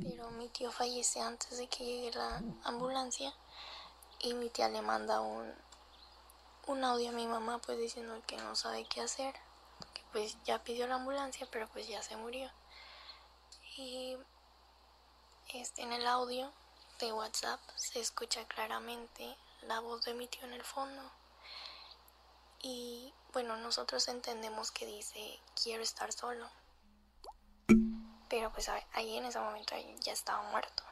Pero 0.00 0.30
mi 0.30 0.48
tío 0.48 0.70
fallece 0.70 1.20
antes 1.20 1.58
de 1.58 1.68
que 1.68 1.84
llegue 1.84 2.12
la 2.12 2.42
ambulancia 2.64 3.34
y 4.20 4.32
mi 4.34 4.48
tía 4.48 4.68
le 4.68 4.80
manda 4.80 5.20
un, 5.20 5.52
un 6.68 6.84
audio 6.84 7.10
a 7.10 7.12
mi 7.12 7.26
mamá 7.26 7.58
pues 7.58 7.78
diciendo 7.78 8.22
que 8.26 8.36
no 8.36 8.54
sabe 8.54 8.84
qué 8.84 9.00
hacer, 9.00 9.34
que 9.94 10.02
pues 10.12 10.36
ya 10.44 10.62
pidió 10.62 10.86
la 10.86 10.96
ambulancia 10.96 11.48
pero 11.50 11.68
pues 11.68 11.88
ya 11.88 12.02
se 12.02 12.16
murió. 12.16 12.50
Y 13.76 14.16
este, 15.52 15.82
en 15.82 15.92
el 15.92 16.06
audio 16.06 16.52
de 17.00 17.12
WhatsApp 17.12 17.60
se 17.76 18.00
escucha 18.00 18.46
claramente 18.46 19.36
la 19.62 19.80
voz 19.80 20.04
de 20.04 20.14
mi 20.14 20.28
tío 20.28 20.44
en 20.44 20.52
el 20.52 20.64
fondo. 20.64 21.10
Y 22.60 23.12
bueno, 23.38 23.56
nosotros 23.56 24.08
entendemos 24.08 24.72
que 24.72 24.84
dice 24.84 25.38
quiero 25.62 25.80
estar 25.80 26.12
solo. 26.12 26.50
Pero 28.28 28.50
pues 28.52 28.68
ahí 28.68 29.16
en 29.16 29.26
ese 29.26 29.38
momento 29.38 29.76
ya 30.00 30.12
estaba 30.12 30.42
muerto. 30.50 30.82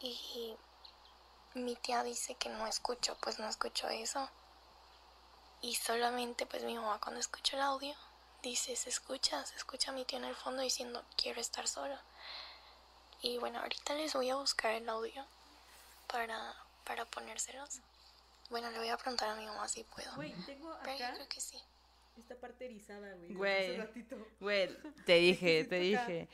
Y 0.00 0.56
mi 1.54 1.76
tía 1.76 2.02
dice 2.02 2.34
que 2.34 2.48
no 2.48 2.66
escuchó, 2.66 3.16
pues 3.20 3.38
no 3.38 3.48
escuchó 3.48 3.88
eso. 3.90 4.28
Y 5.60 5.76
solamente 5.76 6.46
pues 6.46 6.64
mi 6.64 6.74
mamá 6.74 6.98
cuando 7.00 7.20
escucha 7.20 7.54
el 7.56 7.62
audio 7.62 7.94
dice, 8.42 8.74
se 8.74 8.90
escucha, 8.90 9.46
se 9.46 9.54
escucha 9.54 9.92
a 9.92 9.94
mi 9.94 10.04
tío 10.04 10.18
en 10.18 10.24
el 10.24 10.34
fondo 10.34 10.62
diciendo 10.62 11.04
quiero 11.16 11.40
estar 11.40 11.68
solo. 11.68 11.96
Y 13.22 13.38
bueno, 13.38 13.60
ahorita 13.60 13.94
les 13.94 14.14
voy 14.14 14.30
a 14.30 14.34
buscar 14.34 14.72
el 14.72 14.88
audio 14.88 15.24
para, 16.08 16.56
para 16.82 17.04
ponérselos. 17.04 17.78
Bueno, 18.50 18.70
le 18.70 18.78
voy 18.78 18.88
a 18.88 18.96
preguntar 18.96 19.30
a 19.30 19.36
mi 19.36 19.46
mamá 19.46 19.66
si 19.68 19.84
puedo. 19.84 20.14
Güey, 20.16 20.32
tengo 20.46 20.76
Pero 20.84 20.98
yo 20.98 21.04
acá 21.06 21.14
creo 21.14 21.28
que 21.28 21.40
sí. 21.40 21.58
esta 22.16 22.36
parte 22.36 22.66
erizada, 22.66 23.14
güey. 23.14 23.34
Güey. 23.34 23.88
Güey, 24.40 24.68
te 25.06 25.14
dije, 25.14 25.64
te 25.64 25.78
dije. 25.80 26.28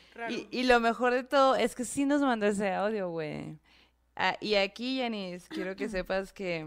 y 0.51 0.63
lo 0.65 0.81
mejor 0.81 1.15
de 1.15 1.25
todo 1.25 1.57
es 1.57 1.75
que 1.75 1.85
sí 1.85 2.05
nos 2.05 2.21
mandó 2.21 2.47
ese 2.47 2.73
audio, 2.73 3.11
güey. 3.11 3.59
Ah, 4.17 4.37
y 4.41 4.57
aquí, 4.57 4.99
Yanis, 4.99 5.49
quiero 5.49 5.77
que 5.77 5.89
sepas 5.89 6.33
que, 6.33 6.67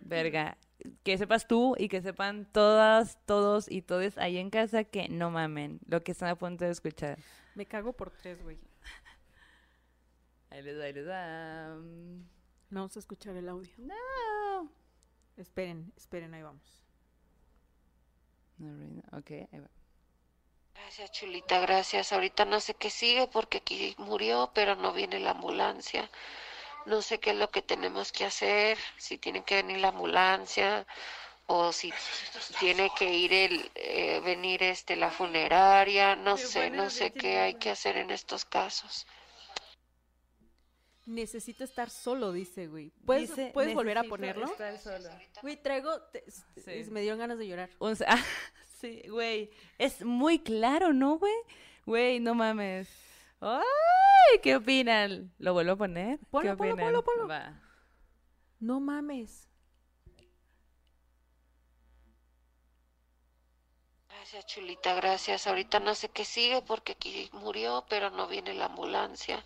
verga, 0.00 0.56
que 1.04 1.16
sepas 1.18 1.46
tú 1.46 1.76
y 1.78 1.88
que 1.88 2.02
sepan 2.02 2.50
todas, 2.50 3.18
todos 3.26 3.70
y 3.70 3.82
todes 3.82 4.18
ahí 4.18 4.38
en 4.38 4.50
casa 4.50 4.84
que 4.84 5.08
no 5.08 5.30
mamen 5.30 5.78
lo 5.86 6.02
que 6.02 6.12
están 6.12 6.28
a 6.30 6.36
punto 6.36 6.64
de 6.64 6.72
escuchar. 6.72 7.18
Me 7.54 7.66
cago 7.66 7.92
por 7.92 8.10
tres, 8.10 8.42
güey. 8.42 8.58
Ahí 10.50 10.62
les 10.62 10.78
da, 10.78 10.84
ahí 10.84 10.92
les 10.94 11.04
da. 11.04 11.76
Vamos 12.70 12.96
a 12.96 12.98
escuchar 12.98 13.36
el 13.36 13.48
audio. 13.48 13.72
No. 13.78 14.70
Esperen, 15.36 15.92
esperen, 15.96 16.34
ahí 16.34 16.42
vamos. 16.42 16.82
Ok, 19.12 19.30
ahí 19.30 19.60
va. 19.60 19.70
Gracias, 20.74 21.12
Chulita, 21.12 21.60
gracias. 21.60 22.12
Ahorita 22.12 22.44
no 22.44 22.60
sé 22.60 22.74
qué 22.74 22.90
sigue 22.90 23.26
porque 23.28 23.58
aquí 23.58 23.94
murió, 23.98 24.50
pero 24.54 24.74
no 24.76 24.92
viene 24.92 25.18
la 25.20 25.30
ambulancia. 25.30 26.10
No 26.86 27.02
sé 27.02 27.20
qué 27.20 27.30
es 27.30 27.36
lo 27.36 27.50
que 27.50 27.62
tenemos 27.62 28.12
que 28.12 28.24
hacer, 28.24 28.78
si 28.96 29.18
tiene 29.18 29.44
que 29.44 29.56
venir 29.56 29.78
la 29.78 29.88
ambulancia 29.88 30.86
o 31.46 31.72
si 31.72 31.92
tiene 32.60 32.90
que 32.96 33.12
ir 33.12 33.32
el 33.32 33.70
eh, 33.74 34.20
venir 34.24 34.62
este 34.62 34.96
la 34.96 35.10
funeraria, 35.10 36.16
no 36.16 36.36
sé, 36.36 36.70
no 36.70 36.90
sé 36.90 37.12
qué 37.12 37.38
hay 37.38 37.54
que 37.54 37.70
hacer 37.70 37.96
en 37.96 38.10
estos 38.10 38.44
casos. 38.44 39.06
Necesito 41.08 41.64
estar 41.64 41.88
solo, 41.88 42.32
dice, 42.32 42.66
güey. 42.66 42.90
¿Puedes, 43.06 43.30
Dice, 43.30 43.50
¿puedes 43.54 43.74
volver 43.74 43.96
a 43.96 44.02
"Necesito 44.02 44.10
ponerlo? 44.14 44.44
estar 44.46 44.78
solo". 44.78 45.08
Güey, 45.40 45.56
traigo... 45.56 46.02
te- 46.12 46.24
Sí. 46.30 46.90
Me 46.90 47.00
dieron 47.00 47.18
ganas 47.18 47.38
de 47.38 47.48
llorar. 47.48 47.70
Un 47.78 47.96
se- 47.96 48.04
ah, 48.06 48.22
sí, 48.80 49.02
güey. 49.08 49.50
Es 49.78 50.04
muy 50.04 50.38
claro, 50.38 50.92
¿no, 50.92 51.18
güey? 51.18 51.32
Güey, 51.86 52.20
no 52.20 52.34
mames. 52.34 52.88
¡Ay! 53.40 53.62
¿Qué 54.42 54.56
opinan? 54.56 55.32
¿Lo 55.38 55.54
vuelvo 55.54 55.72
a 55.72 55.76
poner? 55.76 56.18
Ponlo, 56.30 56.50
¿Qué 56.52 56.56
ponlo, 56.58 56.76
ponlo, 56.76 57.02
ponlo. 57.04 57.26
Va. 57.28 57.58
No 58.60 58.78
mames. 58.78 59.48
Gracias, 64.08 64.46
Chulita, 64.46 64.94
gracias. 64.94 65.46
Ahorita 65.46 65.80
no 65.80 65.94
sé 65.94 66.08
qué 66.10 66.24
sigue 66.26 66.60
porque 66.62 66.92
aquí 66.92 67.30
murió, 67.32 67.86
pero 67.88 68.10
no 68.10 68.26
viene 68.28 68.52
la 68.54 68.66
ambulancia. 68.66 69.42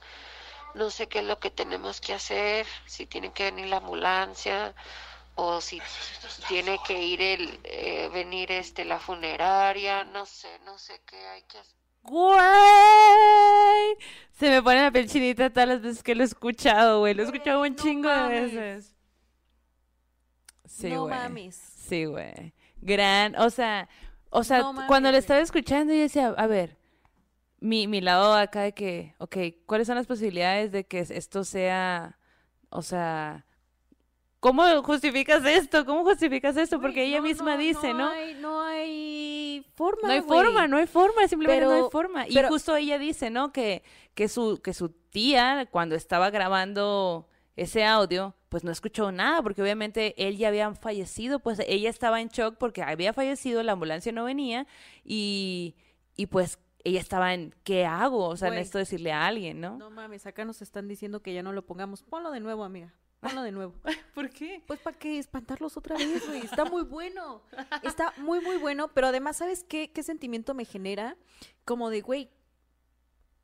No 0.75 0.91
sé 0.91 1.07
qué 1.09 1.19
es 1.21 1.25
lo 1.27 1.39
que 1.39 1.51
tenemos 1.51 2.01
que 2.01 2.15
hacer, 2.15 2.67
si 2.87 3.07
tiene 3.07 3.33
que 3.33 3.45
venir 3.45 3.67
la 3.67 3.77
ambulancia 3.79 4.75
o 5.35 5.61
si 5.61 5.81
tiene 6.49 6.79
que 6.87 7.03
ir 7.03 7.21
el, 7.23 7.61
eh, 7.65 8.09
venir 8.13 8.51
este 8.53 8.85
la 8.85 8.99
funeraria, 8.99 10.05
no 10.05 10.25
sé, 10.27 10.49
no 10.65 10.79
sé 10.79 11.01
qué 11.07 11.17
hay 11.29 11.43
que 11.43 11.59
hacer. 11.59 11.77
¡Güey! 12.03 13.97
Se 14.33 14.51
me 14.51 14.63
pone 14.63 14.81
la 14.83 14.91
piel 14.91 15.09
chinita 15.09 15.51
todas 15.51 15.69
las 15.69 15.83
veces 15.83 16.03
que 16.03 16.15
lo 16.15 16.23
he 16.23 16.27
escuchado, 16.27 17.01
güey. 17.01 17.15
Lo 17.15 17.23
he 17.23 17.27
escuchado 17.27 17.63
un 17.63 17.69
no 17.71 17.77
chingo 17.77 18.09
de 18.11 18.29
veces. 18.29 18.95
Sí, 20.65 20.89
no 20.91 21.03
güey. 21.03 21.15
mames. 21.15 21.55
Sí, 21.57 22.05
güey. 22.07 22.55
Gran, 22.81 23.37
o 23.37 23.51
sea, 23.51 23.89
o 24.31 24.43
sea, 24.43 24.59
No 24.59 24.73
mames, 24.73 24.89
cuando 24.89 25.09
lo 25.11 25.13
güey. 25.13 25.21
estaba 25.21 25.41
escuchando 25.41 25.93
yo 25.93 26.01
decía, 26.01 26.35
a 26.37 26.47
ver, 26.47 26.77
mi, 27.63 27.87
mi 27.87 28.01
lado 28.01 28.35
acá 28.35 28.63
de 28.63 28.73
que, 28.73 29.15
ok, 29.19 29.37
¿cuáles 29.67 29.87
son 29.87 29.97
las 29.97 30.07
posibilidades 30.07 30.73
de 30.73 30.85
que 30.85 30.99
esto 30.99 31.45
sea, 31.45 32.19
o 32.71 32.83
sea, 32.83 33.47
¿cómo 34.41 34.65
justificas 34.83 35.45
esto? 35.47 35.87
¿Cómo 35.87 36.03
justificas 36.03 36.57
esto? 36.57 36.81
Porque 36.81 37.05
ella 37.05 37.19
no, 37.19 37.23
misma 37.23 37.53
no, 37.55 37.61
dice, 37.61 37.95
¿no? 37.95 38.09
Hay, 38.09 38.35
no 38.35 38.61
hay 38.63 39.65
forma. 39.77 40.09
No 40.09 40.13
hay 40.13 40.21
güey. 40.21 40.41
forma, 40.41 40.67
no 40.67 40.77
hay 40.77 40.87
forma, 40.89 41.29
simplemente 41.29 41.65
no 41.65 41.71
hay 41.71 41.79
Pero- 41.79 41.91
forma. 41.91 42.29
Y 42.29 42.35
pero- 42.35 42.49
justo 42.49 42.75
ella 42.75 42.99
dice, 42.99 43.31
¿no? 43.31 43.53
Que, 43.53 43.85
que, 44.15 44.29
su, 44.29 44.61
que 44.61 44.75
su 44.75 44.89
tía, 44.89 45.69
cuando 45.71 45.95
estaba 45.95 46.31
grabando 46.31 47.29
ese 47.55 47.85
audio, 47.85 48.35
pues 48.49 48.65
no 48.65 48.73
escuchó 48.73 49.13
nada, 49.13 49.41
porque 49.43 49.63
obviamente 49.63 50.15
él 50.27 50.37
ya 50.37 50.49
había 50.49 50.75
fallecido, 50.75 51.39
pues 51.39 51.61
ella 51.67 51.91
estaba 51.91 52.21
en 52.21 52.29
shock 52.29 52.57
porque 52.59 52.83
había 52.83 53.13
fallecido, 53.13 53.63
la 53.63 53.73
ambulancia 53.73 54.11
no 54.11 54.25
venía, 54.25 54.67
y, 55.05 55.77
y 56.17 56.27
pues 56.27 56.59
ella 56.85 57.01
estaba 57.01 57.35
en, 57.35 57.55
¿qué 57.65 57.85
hago? 57.87 58.27
O 58.29 58.37
sea, 58.37 58.49
Güey. 58.49 58.59
necesito 58.61 58.79
decirle 58.79 59.13
a 59.13 59.27
alguien, 59.27 59.61
¿no? 59.61 59.77
No 59.79 59.91
mames, 59.91 60.27
acá 60.27 60.45
nos 60.45 60.63
están 60.63 60.89
diciendo 60.89 61.21
que 61.23 61.33
ya 61.35 61.43
no 61.43 61.53
lo 61.53 61.65
pongamos. 61.65 62.03
Ponlo 62.03 62.31
de 62.31 62.41
nuevo, 62.41 62.65
amiga. 62.65 62.93
Ponlo 63.21 63.43
de 63.43 63.53
nuevo. 63.53 63.75
¿Por 64.15 64.31
qué? 64.31 64.63
Pues 64.67 64.81
para 64.81 64.99
que 64.99 65.19
espantarlos 65.19 65.77
otra 65.77 65.97
vez, 65.97 66.27
güey. 66.27 66.41
Está 66.41 66.65
muy 66.65 66.83
bueno. 66.83 67.43
Está 67.83 68.13
muy, 68.19 68.41
muy 68.41 68.57
bueno. 68.57 68.89
Pero 68.95 69.07
además, 69.07 69.37
¿sabes 69.37 69.63
qué, 69.65 69.93
qué 69.93 70.03
sentimiento 70.03 70.55
me 70.55 70.65
genera? 70.65 71.17
Como 71.65 71.89
de, 71.89 72.01
güey, 72.01 72.31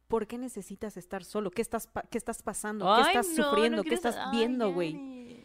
¿por 0.09 0.27
qué 0.27 0.37
necesitas 0.39 0.97
estar 0.97 1.25
solo? 1.25 1.51
¿Qué 1.51 1.63
estás, 1.63 1.87
pa- 1.87 2.03
qué 2.03 2.19
estás 2.19 2.43
pasando? 2.43 2.93
¿Qué 2.97 3.03
estás 3.03 3.29
no, 3.37 3.45
sufriendo? 3.45 3.77
no 3.79 3.83
¿Qué 3.85 3.95
estás 3.95 4.17
Ay, 4.19 4.37
viendo, 4.37 4.73
güey? 4.73 5.45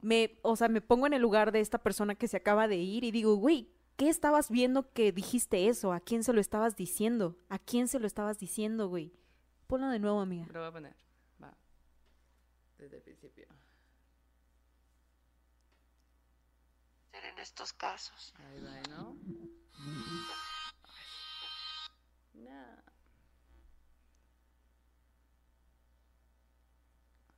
Me, 0.00 0.38
o 0.42 0.56
sea, 0.56 0.68
me 0.68 0.80
pongo 0.80 1.06
en 1.06 1.14
el 1.14 1.22
lugar 1.22 1.50
de 1.52 1.60
esta 1.60 1.78
persona 1.78 2.14
que 2.14 2.28
se 2.28 2.36
acaba 2.36 2.68
de 2.68 2.76
ir 2.76 3.04
y 3.04 3.10
digo, 3.10 3.36
güey, 3.36 3.68
¿qué 3.96 4.08
estabas 4.08 4.50
viendo 4.50 4.92
que 4.92 5.12
dijiste 5.12 5.68
eso? 5.68 5.92
¿A 5.92 6.00
quién 6.00 6.24
se 6.24 6.32
lo 6.32 6.40
estabas 6.40 6.76
diciendo? 6.76 7.36
¿A 7.48 7.58
quién 7.58 7.88
se 7.88 7.98
lo 7.98 8.06
estabas 8.06 8.38
diciendo, 8.38 8.88
güey? 8.88 9.12
Ponlo 9.66 9.88
de 9.88 9.98
nuevo, 9.98 10.20
amiga. 10.20 10.46
Lo 10.52 10.60
voy 10.60 10.68
a 10.68 10.72
poner. 10.72 10.96
Va. 11.42 11.56
Desde 12.78 12.96
el 12.96 13.02
principio. 13.02 13.46
en 17.24 17.38
estos 17.38 17.72
casos. 17.72 18.34
Ahí 18.38 18.60
va, 18.62 18.80
¿no? 18.90 19.16
No. 22.34 22.84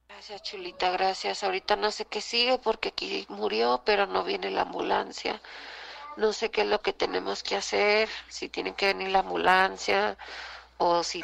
Gracias, 0.08 0.42
Chulita, 0.42 0.90
gracias. 0.90 1.44
Ahorita 1.44 1.76
no 1.76 1.90
sé 1.90 2.06
qué 2.06 2.20
sigue 2.20 2.58
porque 2.58 2.88
aquí 2.88 3.26
murió, 3.28 3.82
pero 3.84 4.06
no 4.06 4.24
viene 4.24 4.50
la 4.50 4.62
ambulancia. 4.62 5.40
No 6.16 6.32
sé 6.32 6.50
qué 6.50 6.62
es 6.62 6.66
lo 6.68 6.80
que 6.80 6.92
tenemos 6.92 7.42
que 7.42 7.56
hacer, 7.56 8.08
si 8.28 8.48
tiene 8.48 8.74
que 8.74 8.86
venir 8.86 9.10
la 9.10 9.18
ambulancia 9.20 10.16
o 10.78 11.02
si 11.02 11.22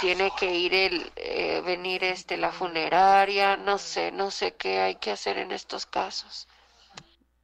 tiene 0.00 0.32
que 0.38 0.52
ir 0.54 0.74
el, 0.74 1.12
eh, 1.16 1.62
venir 1.64 2.02
este 2.04 2.36
la 2.36 2.50
funeraria, 2.52 3.56
no 3.56 3.78
sé, 3.78 4.10
no 4.12 4.30
sé 4.30 4.52
qué 4.54 4.80
hay 4.80 4.94
que 4.96 5.12
hacer 5.12 5.38
en 5.38 5.52
estos 5.52 5.86
casos. 5.86 6.48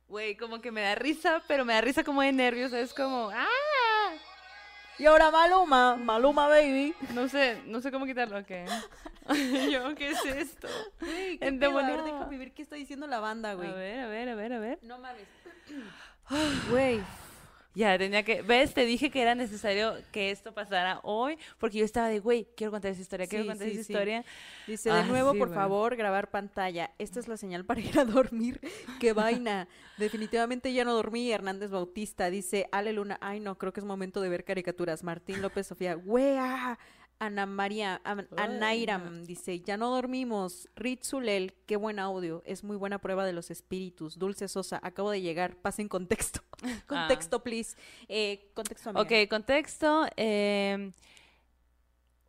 Güey, 0.09 0.37
como 0.37 0.61
que 0.61 0.71
me 0.71 0.83
da 0.83 0.95
risa, 0.95 1.43
pero 1.49 1.65
me 1.65 1.73
da 1.73 1.81
risa 1.81 2.05
como 2.05 2.21
de 2.23 2.33
nervios. 2.33 2.73
Es 2.73 2.93
como, 2.93 3.31
¡ah! 3.33 3.47
Y 4.99 5.07
ahora 5.07 5.31
Maluma, 5.31 5.97
Maluma 5.97 6.49
Baby. 6.49 6.95
No 7.15 7.29
sé, 7.29 7.63
no 7.65 7.81
sé 7.81 7.91
cómo 7.91 8.05
quitarlo, 8.05 8.39
¿ok? 8.39 8.51
Yo, 9.73 9.95
¿qué 9.95 10.11
es 10.11 10.25
esto? 10.27 10.69
Güey, 11.01 11.39
qué 11.39 11.47
En 11.49 11.59
pedo. 11.59 11.79
A 11.79 11.83
ver, 11.83 12.03
demonio. 12.03 12.05
déjame 12.05 12.39
ver 12.39 12.53
qué 12.53 12.63
está 12.63 12.77
diciendo 12.77 13.07
la 13.07 13.21
banda, 13.21 13.53
A 13.53 13.55
güey. 13.55 13.73
ver, 13.73 14.01
a 14.01 14.09
ver, 14.09 14.29
a 14.29 14.35
ver, 14.35 14.53
a 14.53 14.59
ver. 14.59 14.79
No 14.83 14.99
mames. 14.99 15.27
Güey, 16.71 17.01
Ya, 17.75 17.97
tenía 17.97 18.23
que... 18.23 18.43
¿Ves? 18.43 18.75
Te 18.75 18.85
dije 18.85 19.11
que 19.11 19.23
era 19.23 19.35
necesario 19.35 19.95
que 20.13 20.31
esto 20.31 20.53
pasara 20.53 21.01
hoy, 21.05 21.39
porque 21.59 21.79
yo 21.79 21.87
estaba 21.87 22.09
de, 22.09 22.19
güey, 22.21 22.47
quiero 22.55 22.71
contar 22.71 22.91
esa 22.91 23.01
historia, 23.01 23.27
quiero 23.27 23.45
Sí, 23.45 23.49
contar 23.49 23.67
sí, 23.67 23.73
esa 23.73 23.83
sí. 23.85 23.93
historia. 23.93 24.25
dice 24.67 24.91
de 24.91 24.97
Ah, 24.99 25.03
nuevo, 25.05 25.31
por 25.35 25.49
güey. 25.49 25.55
favor, 25.55 25.97
grabar 25.97 26.31
pantalla. 26.31 26.91
Esta 26.99 27.19
es 27.19 27.29
la 27.29 27.39
señal 27.39 27.65
para 27.65 27.81
ir 27.81 27.99
a 27.99 28.05
dormir. 28.05 28.61
Qué 29.01 29.15
vaina. 29.15 29.69
Definitivamente 29.97 30.71
ya 30.75 30.85
no 30.85 30.93
dormí. 30.93 31.33
Hernández 31.33 31.71
Bautista 31.71 32.29
dice, 32.29 32.69
Ale 32.73 32.93
Luna, 32.93 33.17
ay 33.23 33.41
no, 33.41 33.57
creo 33.57 33.73
que 33.73 33.81
es 33.81 33.87
momento 33.87 34.21
de 34.21 34.29
ver 34.29 34.45
caricaturas. 34.45 35.03
Martín 35.03 35.41
López 35.41 35.67
Sofía, 35.67 35.97
wea. 35.97 36.79
Ana 37.25 37.47
María, 37.47 38.01
Am- 38.03 38.27
Anairam 38.37 39.25
dice, 39.25 39.61
ya 39.61 39.77
no 39.77 39.91
dormimos. 39.91 40.69
Ritzulel, 40.75 41.55
qué 41.67 41.77
buen 41.77 41.99
audio. 42.01 42.43
Es 42.45 42.65
muy 42.65 42.77
buena 42.77 42.99
prueba 42.99 43.25
de 43.25 43.33
los 43.33 43.51
espíritus. 43.53 44.19
Dulce 44.19 44.49
Sosa, 44.49 44.81
acabo 44.83 45.11
de 45.13 45.21
llegar. 45.21 45.55
Pasen 45.55 45.89
contexto. 45.89 46.41
contexto, 46.89 47.43
please. 47.43 47.77
Eh, 48.09 48.51
contexto, 48.55 48.91
amiga. 48.91 49.03
Ok, 49.03 49.29
contexto. 49.31 50.07
eh, 50.17 50.91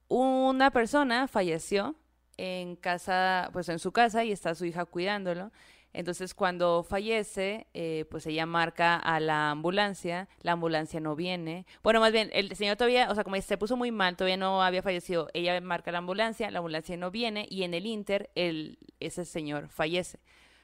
una 0.09 0.69
persona 0.71 1.27
falleció 1.27 1.95
en 2.37 2.75
casa, 2.75 3.49
pues 3.53 3.69
en 3.69 3.79
su 3.79 3.91
casa 3.91 4.23
y 4.23 4.31
está 4.31 4.53
su 4.53 4.65
hija 4.65 4.85
cuidándolo. 4.85 5.51
Entonces 5.93 6.33
cuando 6.33 6.83
fallece, 6.83 7.67
eh, 7.73 8.05
pues 8.09 8.25
ella 8.25 8.45
marca 8.45 8.95
a 8.95 9.19
la 9.19 9.51
ambulancia, 9.51 10.27
la 10.41 10.53
ambulancia 10.53 10.99
no 10.99 11.15
viene. 11.15 11.65
Bueno, 11.83 11.99
más 11.99 12.11
bien, 12.11 12.29
el 12.33 12.55
señor 12.55 12.77
todavía, 12.77 13.09
o 13.09 13.15
sea, 13.15 13.23
como 13.23 13.39
se 13.39 13.57
puso 13.57 13.77
muy 13.77 13.91
mal, 13.91 14.17
todavía 14.17 14.37
no 14.37 14.63
había 14.63 14.81
fallecido, 14.81 15.29
ella 15.33 15.59
marca 15.61 15.91
la 15.91 15.99
ambulancia, 15.99 16.49
la 16.51 16.59
ambulancia 16.59 16.97
no 16.97 17.11
viene 17.11 17.47
y 17.49 17.63
en 17.63 17.73
el 17.73 17.85
Inter, 17.85 18.31
el, 18.35 18.79
ese 18.99 19.25
señor 19.25 19.69
fallece. 19.69 20.19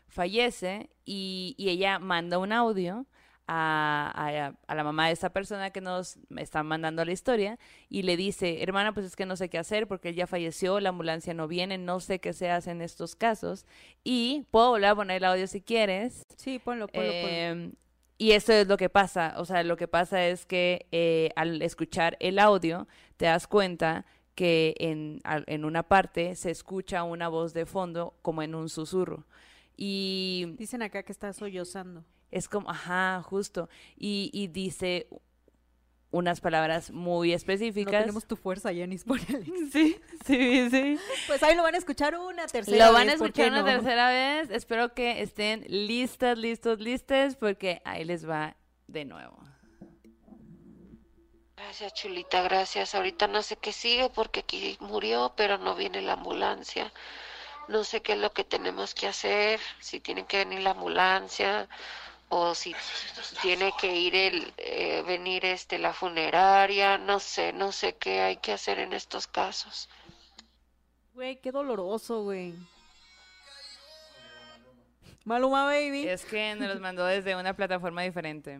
Fallece 0.07 0.89
y, 1.05 1.53
y 1.57 1.69
ella 1.69 1.99
manda 1.99 2.39
un 2.39 2.51
audio 2.51 3.05
a, 3.51 4.11
a- 4.15 4.53
a 4.67 4.75
la 4.75 4.83
mamá 4.83 5.07
de 5.07 5.13
esta 5.13 5.31
persona 5.31 5.71
que 5.71 5.81
nos 5.81 6.17
está 6.37 6.61
mandando 6.61 7.03
la 7.03 7.11
historia 7.11 7.57
y 7.89 8.03
le 8.03 8.15
dice, 8.15 8.61
hermana, 8.61 8.93
pues 8.93 9.07
es 9.07 9.15
que 9.15 9.25
no 9.25 9.35
sé 9.35 9.49
qué 9.49 9.57
hacer 9.57 9.87
porque 9.87 10.09
él 10.09 10.15
ya 10.15 10.27
falleció, 10.27 10.79
la 10.79 10.89
ambulancia 10.89 11.33
no 11.33 11.47
viene, 11.47 11.77
no 11.79 11.99
sé 11.99 12.19
qué 12.19 12.33
se 12.33 12.51
hace 12.51 12.69
en 12.71 12.81
estos 12.81 13.15
casos 13.15 13.65
y 14.03 14.45
puedo 14.51 14.69
volver 14.69 14.89
a 14.89 14.95
poner 14.95 15.17
el 15.17 15.23
audio 15.23 15.47
si 15.47 15.61
quieres. 15.61 16.23
Sí, 16.35 16.59
ponlo, 16.59 16.87
ponlo, 16.87 17.09
ponlo. 17.11 17.27
Em, 17.27 17.71
y 18.19 18.31
esto 18.33 18.53
es 18.53 18.67
lo 18.67 18.77
que 18.77 18.89
pasa, 18.89 19.33
o 19.37 19.45
sea, 19.45 19.63
lo 19.63 19.77
que 19.77 19.87
pasa 19.87 20.25
es 20.27 20.45
que 20.45 20.85
eh, 20.91 21.31
al 21.35 21.61
escuchar 21.61 22.17
el 22.19 22.37
audio 22.37 22.87
te 23.17 23.25
das 23.25 23.47
cuenta 23.47 24.05
que 24.35 24.75
en, 24.79 25.19
en 25.47 25.65
una 25.65 25.83
parte 25.83 26.35
se 26.35 26.51
escucha 26.51 27.03
una 27.03 27.27
voz 27.29 27.53
de 27.53 27.65
fondo 27.65 28.13
como 28.21 28.41
en 28.43 28.55
un 28.55 28.69
susurro. 28.69 29.25
Y 29.75 30.45
Dicen 30.57 30.81
acá 30.81 31.03
que 31.03 31.11
está 31.13 31.31
sollozando. 31.33 32.03
Es 32.31 32.47
como, 32.49 32.69
ajá, 32.69 33.21
justo. 33.23 33.69
Y, 33.95 34.29
y 34.33 34.47
dice 34.47 35.07
unas 36.11 36.41
palabras 36.41 36.89
muy 36.91 37.29
No 37.29 37.35
específicas. 37.35 38.01
tenemos 38.01 38.25
tu 38.25 38.35
fuerza, 38.35 38.71
Yanis, 38.71 39.03
ponele. 39.03 39.45
Sí, 39.71 39.99
sí, 40.25 40.69
sí. 40.71 40.97
Pues 41.27 41.43
ahí 41.43 41.55
lo 41.55 41.61
van 41.63 41.75
a 41.75 41.77
escuchar 41.77 42.17
una 42.17 42.47
tercera 42.47 42.87
Lo 42.87 42.93
van 42.93 43.03
a 43.09 43.11
vez, 43.11 43.19
¿por 43.19 43.27
escuchar 43.27 43.49
una 43.51 43.59
no? 43.61 43.65
tercera 43.67 44.09
vez. 44.09 44.49
Espero 44.49 44.93
que 44.95 45.21
estén 45.21 45.63
listas, 45.67 46.37
listos, 46.37 46.79
listes, 46.79 47.35
porque 47.35 47.81
ahí 47.85 48.03
les 48.05 48.27
va 48.27 48.55
de 48.87 49.05
nuevo. 49.05 49.37
Gracias, 51.55 51.93
Chulita, 51.93 52.41
gracias. 52.41 52.95
Ahorita 52.95 53.27
no 53.27 53.43
sé 53.43 53.57
qué 53.57 53.71
sigue 53.71 54.09
porque 54.09 54.39
aquí 54.39 54.77
murió, 54.79 55.33
pero 55.35 55.57
no 55.59 55.75
viene 55.75 56.01
la 56.01 56.13
ambulancia. 56.13 56.91
No 57.67 57.83
sé 57.83 58.01
qué 58.01 58.13
es 58.13 58.19
lo 58.19 58.31
que 58.31 58.43
tenemos 58.43 58.95
que 58.95 59.05
hacer, 59.07 59.59
si 59.79 59.99
tiene 59.99 60.25
que 60.25 60.37
venir 60.37 60.61
la 60.61 60.71
ambulancia 60.71 61.69
o 62.29 62.53
si 62.55 62.75
tiene 63.41 63.73
que 63.79 63.95
ir 63.95 64.15
el, 64.15 64.53
eh, 64.57 65.03
venir 65.05 65.45
este 65.45 65.79
la 65.79 65.93
funeraria, 65.93 66.97
no 66.97 67.19
sé, 67.19 67.53
no 67.53 67.71
sé 67.71 67.95
qué 67.95 68.21
hay 68.21 68.37
que 68.37 68.53
hacer 68.53 68.79
en 68.79 68.93
estos 68.93 69.27
casos. 69.27 69.89
Güey, 71.13 71.41
qué 71.41 71.51
doloroso, 71.51 72.23
güey. 72.23 72.53
Maluma 75.25 75.65
Baby. 75.65 76.07
Es 76.07 76.23
que 76.23 76.55
nos 76.55 76.69
los 76.69 76.79
mandó 76.79 77.05
desde 77.05 77.35
una 77.35 77.55
plataforma 77.55 78.03
diferente. 78.03 78.59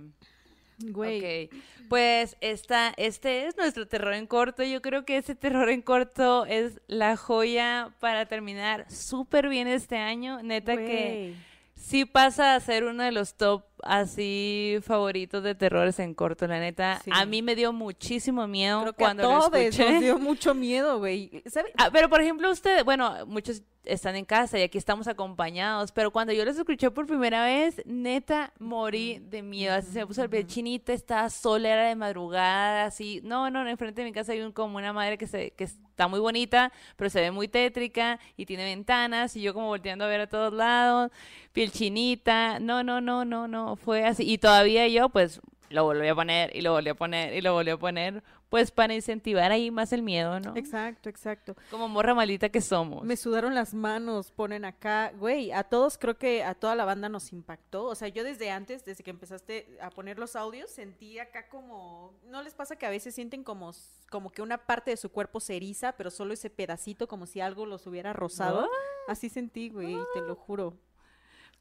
Güey. 0.79 1.47
Ok, 1.47 1.55
pues 1.89 2.37
esta, 2.41 2.93
este 2.97 3.47
es 3.47 3.57
nuestro 3.57 3.87
terror 3.87 4.13
en 4.13 4.27
corto. 4.27 4.63
Yo 4.63 4.81
creo 4.81 5.05
que 5.05 5.17
ese 5.17 5.35
terror 5.35 5.69
en 5.69 5.81
corto 5.81 6.45
es 6.45 6.81
la 6.87 7.17
joya 7.17 7.93
para 7.99 8.25
terminar 8.27 8.89
súper 8.89 9.49
bien 9.49 9.67
este 9.67 9.97
año. 9.97 10.41
Neta 10.41 10.75
que. 10.75 11.35
Sí 11.79 12.05
pasa 12.05 12.55
a 12.55 12.59
ser 12.59 12.83
uno 12.83 13.03
de 13.03 13.11
los 13.11 13.35
top 13.35 13.63
así 13.83 14.77
favoritos 14.81 15.41
de 15.43 15.55
terrores 15.55 15.97
en 15.99 16.13
corto, 16.13 16.45
la 16.47 16.59
neta. 16.59 17.01
Sí. 17.03 17.09
A 17.13 17.25
mí 17.25 17.41
me 17.41 17.55
dio 17.55 17.71
muchísimo 17.73 18.45
miedo 18.47 18.81
Creo 18.81 18.93
que 18.93 19.03
cuando 19.03 19.23
a 19.23 19.33
lo 19.33 19.39
todos 19.49 19.53
escuché. 19.61 19.91
nos 19.93 20.01
dio 20.01 20.19
mucho 20.19 20.53
miedo, 20.53 20.99
güey. 20.99 21.43
Ah, 21.77 21.89
pero 21.91 22.09
por 22.09 22.21
ejemplo, 22.21 22.51
usted, 22.51 22.83
bueno, 22.83 23.25
muchos 23.25 23.63
están 23.85 24.15
en 24.15 24.25
casa 24.25 24.59
y 24.59 24.61
aquí 24.61 24.77
estamos 24.77 25.07
acompañados, 25.07 25.91
pero 25.91 26.11
cuando 26.11 26.33
yo 26.33 26.45
los 26.45 26.57
escuché 26.57 26.91
por 26.91 27.05
primera 27.07 27.45
vez, 27.45 27.81
neta, 27.85 28.53
morí 28.59 29.19
de 29.19 29.41
miedo. 29.41 29.73
Así 29.73 29.91
se 29.91 29.99
me 29.99 30.07
puso 30.07 30.23
el 30.23 30.29
pie 30.29 30.45
chinita, 30.45 30.93
estaba 30.93 31.29
sola, 31.29 31.69
era 31.69 31.87
de 31.87 31.95
madrugada, 31.95 32.85
así. 32.85 33.21
No, 33.23 33.49
no, 33.49 33.67
enfrente 33.67 34.01
de 34.01 34.05
mi 34.05 34.13
casa 34.13 34.33
hay 34.33 34.41
un, 34.41 34.51
como 34.51 34.77
una 34.77 34.93
madre 34.93 35.17
que, 35.17 35.27
se, 35.27 35.51
que 35.51 35.63
está 35.63 36.07
muy 36.07 36.19
bonita, 36.19 36.71
pero 36.95 37.09
se 37.09 37.21
ve 37.21 37.31
muy 37.31 37.47
tétrica 37.47 38.19
y 38.37 38.45
tiene 38.45 38.65
ventanas 38.65 39.35
y 39.35 39.41
yo 39.41 39.53
como 39.53 39.67
volteando 39.67 40.05
a 40.05 40.07
ver 40.07 40.21
a 40.21 40.27
todos 40.27 40.53
lados, 40.53 41.11
piel 41.53 41.71
chinita. 41.71 42.59
No, 42.59 42.83
no, 42.83 43.01
no, 43.01 43.25
no, 43.25 43.47
no, 43.47 43.75
fue 43.75 44.05
así. 44.05 44.29
Y 44.29 44.37
todavía 44.37 44.87
yo, 44.87 45.09
pues, 45.09 45.41
lo 45.69 45.83
volví 45.83 46.07
a 46.07 46.15
poner 46.15 46.55
y 46.55 46.61
lo 46.61 46.73
volví 46.73 46.89
a 46.89 46.95
poner 46.95 47.33
y 47.33 47.41
lo 47.41 47.53
volví 47.53 47.71
a 47.71 47.77
poner, 47.77 48.23
pues 48.49 48.71
para 48.71 48.93
incentivar 48.93 49.51
ahí 49.51 49.71
más 49.71 49.93
el 49.93 50.01
miedo, 50.01 50.39
¿no? 50.39 50.55
Exacto, 50.55 51.09
exacto. 51.09 51.55
Como 51.69 51.87
morra 51.87 52.13
maldita 52.13 52.49
que 52.49 52.61
somos. 52.61 53.03
Me 53.03 53.15
sudaron 53.15 53.55
las 53.55 53.73
manos, 53.73 54.31
ponen 54.31 54.65
acá, 54.65 55.11
güey, 55.15 55.51
a 55.51 55.63
todos 55.63 55.97
creo 55.97 56.17
que 56.17 56.43
a 56.43 56.55
toda 56.55 56.75
la 56.75 56.85
banda 56.85 57.09
nos 57.09 57.31
impactó, 57.31 57.85
o 57.85 57.95
sea, 57.95 58.07
yo 58.07 58.23
desde 58.23 58.49
antes, 58.49 58.83
desde 58.85 59.03
que 59.03 59.11
empezaste 59.11 59.77
a 59.81 59.89
poner 59.89 60.19
los 60.19 60.35
audios, 60.35 60.69
sentí 60.69 61.19
acá 61.19 61.47
como, 61.49 62.13
¿no 62.25 62.41
les 62.41 62.53
pasa 62.53 62.75
que 62.75 62.85
a 62.85 62.89
veces 62.89 63.15
sienten 63.15 63.43
como, 63.43 63.71
como 64.09 64.31
que 64.31 64.41
una 64.41 64.57
parte 64.57 64.91
de 64.91 64.97
su 64.97 65.09
cuerpo 65.09 65.39
se 65.39 65.55
eriza, 65.55 65.93
pero 65.93 66.09
solo 66.09 66.33
ese 66.33 66.49
pedacito, 66.49 67.07
como 67.07 67.25
si 67.25 67.41
algo 67.41 67.65
los 67.65 67.85
hubiera 67.87 68.13
rozado? 68.13 68.67
Así 69.07 69.29
sentí, 69.29 69.69
güey, 69.69 69.97
te 70.13 70.21
lo 70.21 70.35
juro. 70.35 70.77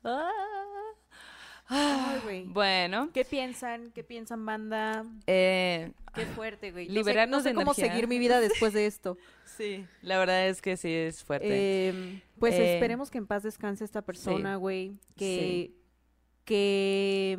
Ah. 0.04 0.30
Ay, 1.68 2.20
güey. 2.24 2.44
Bueno, 2.46 3.10
¿Qué 3.12 3.24
piensan? 3.24 3.90
¿Qué 3.92 4.02
piensan, 4.02 4.44
banda? 4.46 5.04
eh, 5.26 5.92
Qué 6.14 6.24
fuerte, 6.26 6.72
güey. 6.72 6.86
No 6.88 6.92
sé- 6.94 6.98
Liberarnos 6.98 7.38
no 7.38 7.42
sé, 7.42 7.48
de 7.50 7.54
cómo 7.54 7.72
energía. 7.72 7.92
seguir 7.92 8.08
mi 8.08 8.18
vida 8.18 8.40
después 8.40 8.72
de 8.72 8.86
esto. 8.86 9.18
sí, 9.44 9.86
la 10.02 10.18
verdad 10.18 10.48
es 10.48 10.62
que 10.62 10.76
sí 10.76 10.90
es 10.92 11.22
fuerte. 11.22 11.48
Eh, 11.50 12.22
pues 12.38 12.54
Eh, 12.54 12.74
esperemos 12.74 13.10
que 13.10 13.18
en 13.18 13.26
paz 13.26 13.42
descanse 13.42 13.84
esta 13.84 14.02
persona, 14.02 14.56
güey. 14.56 14.98
Que, 15.16 15.70
Sí. 15.72 15.76
que, 16.44 17.38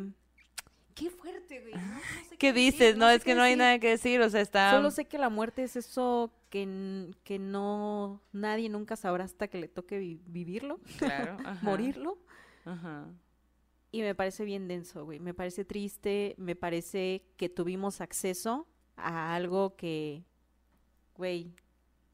qué 0.94 1.10
fuerte, 1.10 1.60
güey. 1.60 1.74
No, 1.74 1.98
sé 2.28 2.36
¿Qué 2.38 2.52
decir, 2.52 2.72
dices? 2.72 2.96
No, 2.96 3.10
es 3.10 3.24
qué 3.24 3.30
que 3.30 3.34
no 3.34 3.42
hay 3.42 3.50
decir. 3.52 3.58
nada 3.58 3.78
que 3.80 3.88
decir, 3.90 4.20
o 4.20 4.30
sea, 4.30 4.40
está... 4.40 4.70
Solo 4.70 4.90
sé 4.90 5.06
que 5.06 5.18
la 5.18 5.28
muerte 5.28 5.62
es 5.64 5.76
eso 5.76 6.32
que, 6.50 7.10
que 7.24 7.38
no 7.38 8.20
nadie 8.32 8.68
nunca 8.68 8.96
sabrá 8.96 9.24
hasta 9.24 9.48
que 9.48 9.58
le 9.58 9.68
toque 9.68 9.98
vi- 9.98 10.20
vivirlo, 10.26 10.78
Claro, 10.98 11.36
morirlo. 11.62 12.18
Ajá. 12.64 13.06
Y 13.92 14.02
me 14.02 14.14
parece 14.14 14.44
bien 14.44 14.68
denso, 14.68 15.04
güey. 15.04 15.18
Me 15.18 15.34
parece 15.34 15.64
triste, 15.64 16.34
me 16.38 16.54
parece 16.54 17.24
que 17.36 17.48
tuvimos 17.48 18.00
acceso 18.00 18.66
a 18.96 19.34
algo 19.34 19.74
que, 19.76 20.22
güey, 21.16 21.52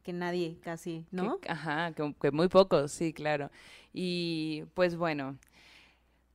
que 0.03 0.12
nadie 0.12 0.59
casi, 0.62 1.05
¿no? 1.11 1.39
Que- 1.40 1.51
ajá, 1.51 1.93
que, 1.93 2.15
que 2.20 2.31
muy 2.31 2.48
pocos, 2.48 2.93
sí, 2.93 3.12
claro. 3.12 3.51
Y 3.93 4.65
pues 4.74 4.97
bueno, 4.97 5.36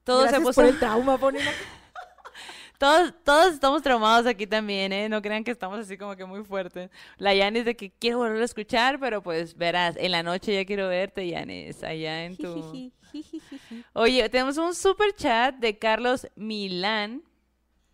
todo 0.03 0.22
se 0.22 0.27
Gracias 0.27 0.43
puso... 0.43 0.61
por 0.61 0.69
el 0.69 0.77
trauma, 0.80 1.18
ponen 1.18 1.41
acá. 1.41 1.51
Todos, 2.77 3.13
todos 3.23 3.53
estamos 3.53 3.84
traumados 3.84 4.26
aquí 4.26 4.47
también, 4.47 4.91
¿eh? 4.91 5.07
No 5.07 5.22
crean 5.22 5.43
que 5.43 5.51
estamos 5.51 5.77
así 5.77 5.99
como 5.99 6.15
que 6.15 6.26
muy 6.26 6.43
fuertes. 6.43 6.89
La 7.19 7.31
Yanis 7.35 7.63
de 7.63 7.76
que 7.76 7.91
quiero 7.91 8.18
volver 8.18 8.41
a 8.41 8.45
escuchar, 8.45 8.99
pero 8.99 9.22
pues 9.22 9.55
verás, 9.55 9.95
en 9.97 10.11
la 10.11 10.23
noche 10.23 10.51
ya 10.55 10.65
quiero 10.65 10.88
verte, 10.88 11.27
Yanis, 11.27 11.84
allá 11.84 12.26
en 12.26 12.38
tu... 12.38 12.91
Oye, 13.93 14.29
tenemos 14.29 14.57
un 14.57 14.73
super 14.75 15.13
chat 15.15 15.55
de 15.55 15.77
Carlos 15.77 16.27
Milán, 16.35 17.23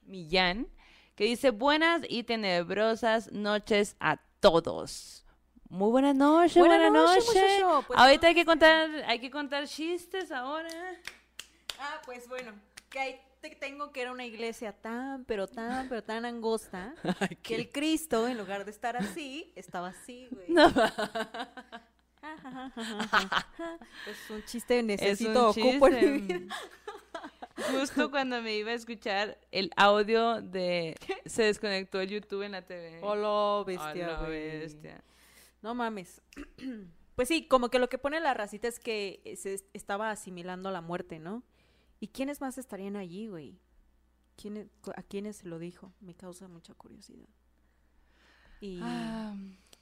Millán, 0.06 0.68
que 1.16 1.26
dice 1.26 1.52
buenas 1.52 2.02
y 2.08 2.24
tenebrosas 2.24 3.32
noches 3.32 3.96
a 4.00 4.18
todos. 4.40 5.26
Muy 5.70 5.92
buenas 5.92 6.16
noches, 6.16 6.58
Buenas 6.58 6.80
buenas 6.80 7.26
noches. 7.26 7.64
Pues, 7.88 8.00
Ahorita 8.00 8.28
hay 8.28 8.36
que 8.36 8.46
contar, 8.46 8.90
hay 9.06 9.20
que 9.20 9.30
contar 9.30 9.68
chistes 9.68 10.32
ahora. 10.32 10.70
Ah, 11.80 12.02
pues 12.06 12.28
bueno, 12.30 12.54
que 12.90 13.00
ahí 13.00 13.22
te 13.42 13.50
tengo 13.50 13.92
que 13.92 14.02
era 14.02 14.12
una 14.12 14.26
iglesia 14.26 14.72
tan, 14.72 15.26
pero 15.26 15.48
tan, 15.48 15.90
pero 15.90 16.04
tan 16.04 16.26
angosta, 16.26 16.96
que 17.44 17.56
el 17.56 17.70
Cristo, 17.70 18.28
en 18.28 18.38
lugar 18.38 18.66
de 18.66 18.72
estar 18.72 18.96
así, 18.98 19.52
estaba 19.56 19.90
así, 19.90 20.28
güey. 20.32 20.48
No, 20.50 20.72
Es 24.08 24.30
un 24.30 24.44
chiste 24.46 24.80
es 24.80 24.86
necesito, 24.86 25.52
un 25.52 25.60
ocupo 25.60 25.88
en 25.88 26.14
mi 26.14 26.20
chiste. 26.20 26.38
vida. 26.40 26.56
Justo 27.72 28.12
cuando 28.12 28.42
me 28.42 28.56
iba 28.56 28.72
a 28.72 28.76
escuchar 28.76 29.38
el 29.52 29.72
audio 29.76 30.42
de 30.42 30.96
se 31.26 31.44
desconectó 31.44 32.00
el 32.00 32.10
YouTube 32.10 32.44
en 32.44 32.52
la 32.54 32.62
TV. 32.64 33.00
Hola, 33.02 33.62
A 33.62 33.64
bestia, 33.64 34.08
la 34.08 34.20
güey. 34.20 34.60
bestia. 34.60 35.04
No 35.62 35.74
mames. 35.76 36.22
Pues 37.16 37.30
sí, 37.30 37.48
como 37.48 37.70
que 37.72 37.80
lo 37.80 37.90
que 37.90 37.98
pone 37.98 38.20
la 38.20 38.36
racita 38.36 38.68
es 38.68 38.78
que 38.80 39.24
se 39.42 39.56
est- 39.56 39.66
estaba 39.74 40.12
asimilando 40.12 40.70
la 40.70 40.82
muerte, 40.82 41.18
¿no? 41.18 41.42
¿Y 42.00 42.10
quiénes 42.10 42.42
más 42.42 42.60
estarían 42.60 42.96
allí, 42.96 43.26
güey? 43.26 43.58
¿Quiénes- 44.40 44.68
¿A 44.96 45.02
quiénes 45.02 45.38
se 45.38 45.48
lo 45.48 45.58
dijo? 45.58 45.92
Me 46.00 46.14
causa 46.14 46.48
mucha 46.48 46.76
curiosidad. 46.76 47.26
Y 48.62 48.80
Ah, 48.84 49.36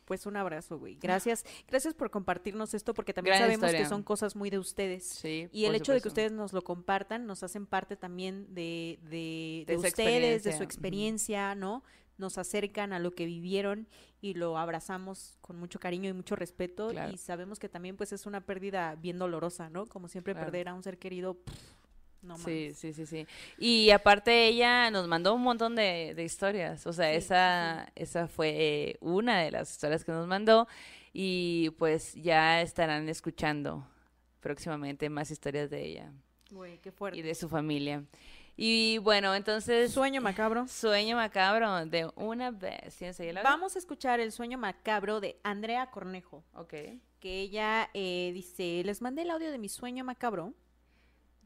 pues 0.05 0.25
un 0.25 0.37
abrazo, 0.37 0.77
güey. 0.79 0.95
Gracias, 0.95 1.43
gracias 1.67 1.93
por 1.93 2.09
compartirnos 2.11 2.73
esto 2.73 2.93
porque 2.93 3.13
también 3.13 3.35
Gran 3.37 3.49
sabemos 3.49 3.71
que 3.71 3.85
son 3.85 4.03
cosas 4.03 4.35
muy 4.35 4.49
de 4.49 4.59
ustedes. 4.59 5.03
sí, 5.05 5.49
Y 5.51 5.65
el 5.65 5.75
hecho 5.75 5.91
de 5.93 6.01
que 6.01 6.07
ustedes 6.07 6.31
nos 6.31 6.53
lo 6.53 6.63
compartan 6.63 7.25
nos 7.25 7.43
hacen 7.43 7.65
parte 7.65 7.95
también 7.95 8.53
de, 8.53 8.99
de, 9.03 9.65
De 9.67 9.75
ustedes, 9.77 10.43
de 10.43 10.51
experiencia, 10.51 10.57
su 10.57 10.63
experiencia, 10.63 11.55
¿no? 11.55 11.83
Nos 12.17 12.37
acercan 12.37 12.93
a 12.93 12.99
lo 12.99 13.11
que 13.11 13.25
vivieron 13.25 13.87
y 14.21 14.35
lo 14.35 14.57
abrazamos 14.57 15.37
con 15.41 15.57
mucho 15.59 15.79
cariño 15.79 16.09
y 16.09 16.13
mucho 16.13 16.35
respeto. 16.37 16.87
Claro. 16.89 17.11
Y 17.13 17.17
sabemos 17.17 17.59
que 17.59 17.67
también 17.67 17.97
pues 17.97 18.13
es 18.13 18.25
una 18.25 18.39
pérdida 18.45 18.95
bien 18.95 19.19
dolorosa, 19.19 19.69
¿no? 19.69 19.85
Como 19.85 20.07
siempre 20.07 20.33
Claro. 20.33 20.45
perder 20.45 20.69
a 20.69 20.73
un 20.75 20.81
ser 20.83 20.97
querido, 20.97 21.33
pff, 21.33 21.53
no 22.25 22.37
Sí, 22.37 22.73
sí, 22.75 22.93
sí, 22.93 23.05
sí. 23.05 23.27
Y 23.57 23.91
aparte 23.91 24.47
ella 24.47 24.91
nos 24.91 25.07
mandó 25.07 25.33
un 25.33 25.43
montón 25.43 25.75
de, 25.75 26.13
de 26.15 26.23
historias. 26.23 26.85
O 26.87 26.93
sea, 26.93 27.11
Sí, 27.11 27.17
esa, 27.17 27.91
esa 27.95 28.27
fue 28.27 28.97
una 28.99 29.39
de 29.39 29.51
las 29.51 29.71
historias 29.71 30.03
que 30.03 30.11
nos 30.11 30.27
mandó. 30.27 30.67
Y 31.13 31.69
pues 31.77 32.13
ya 32.15 32.61
estarán 32.61 33.07
escuchando 33.07 33.87
próximamente 34.41 35.09
más 35.09 35.31
historias 35.31 35.69
de 35.69 35.85
ella 35.85 36.11
qué 36.81 36.89
y 36.89 36.91
fuerte. 36.91 37.23
de 37.23 37.35
su 37.35 37.49
familia. 37.49 38.03
Y 38.57 38.99
bueno, 38.99 39.35
entonces... 39.35 39.91
Sueño 39.91 40.21
macabro. 40.21 40.67
Sueño 40.69 41.15
macabro 41.15 41.85
de 41.85 42.09
una 42.15 42.51
vez. 42.51 42.97
Vamos 43.43 43.75
a 43.75 43.79
escuchar 43.79 44.19
el 44.19 44.31
sueño 44.31 44.57
macabro 44.57 45.19
de 45.19 45.39
Andrea 45.43 45.89
Cornejo. 45.91 46.43
Ok. 46.53 46.73
que 47.19 47.41
ella 47.41 47.89
eh, 47.93 48.31
dice, 48.33 48.83
les 48.85 49.01
mandé 49.01 49.23
el 49.23 49.31
audio 49.31 49.51
de 49.51 49.57
mi 49.57 49.67
sueño 49.67 50.03
macabro, 50.05 50.53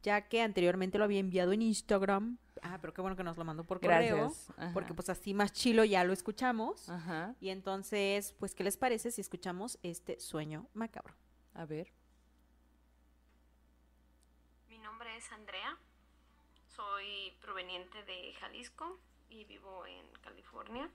ya 0.01 0.27
que 0.27 0.41
anteriormente 0.41 0.97
lo 0.97 1.03
había 1.03 1.19
enviado 1.19 1.51
en 1.53 1.61
Instagram. 1.61 2.37
Ah, 2.61 2.77
pero 2.81 2.93
qué 2.93 3.01
bueno 3.01 3.15
que 3.15 3.23
nos 3.23 3.37
lo 3.37 3.45
mandó 3.45 3.63
por 3.63 3.79
correo, 3.79 4.33
porque 4.73 4.93
pues 4.93 5.09
así 5.09 5.33
más 5.33 5.53
chilo 5.53 5.85
ya 5.85 6.03
lo 6.03 6.13
escuchamos. 6.13 6.89
Ajá. 6.89 7.35
Y 7.39 7.49
entonces, 7.49 8.35
pues, 8.39 8.53
¿qué 8.53 8.63
les 8.63 8.77
parece 8.77 9.11
si 9.11 9.21
escuchamos 9.21 9.79
este 9.81 10.19
sueño 10.19 10.67
macabro? 10.73 11.15
A 11.53 11.65
ver. 11.65 11.93
Mi 14.67 14.77
nombre 14.77 15.15
es 15.17 15.31
Andrea, 15.31 15.77
soy 16.75 17.33
proveniente 17.41 18.03
de 18.03 18.33
Jalisco 18.39 18.99
y 19.29 19.45
vivo 19.45 19.85
en 19.85 20.05
California. 20.21 20.89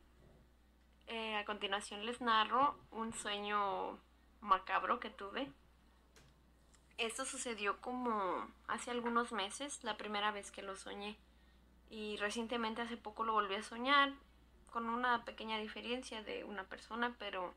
Eh, 1.06 1.36
a 1.36 1.44
continuación 1.44 2.06
les 2.06 2.20
narro 2.20 2.78
un 2.90 3.12
sueño 3.12 3.98
macabro 4.40 5.00
que 5.00 5.10
tuve. 5.10 5.50
Esto 6.98 7.24
sucedió 7.24 7.80
como 7.80 8.48
hace 8.68 8.90
algunos 8.90 9.32
meses, 9.32 9.82
la 9.82 9.96
primera 9.96 10.30
vez 10.30 10.50
que 10.50 10.62
lo 10.62 10.76
soñé. 10.76 11.16
Y 11.90 12.16
recientemente 12.16 12.82
hace 12.82 12.96
poco 12.96 13.24
lo 13.24 13.32
volví 13.32 13.54
a 13.54 13.62
soñar 13.62 14.12
con 14.70 14.88
una 14.88 15.24
pequeña 15.24 15.58
diferencia 15.58 16.22
de 16.22 16.44
una 16.44 16.64
persona, 16.64 17.14
pero, 17.18 17.54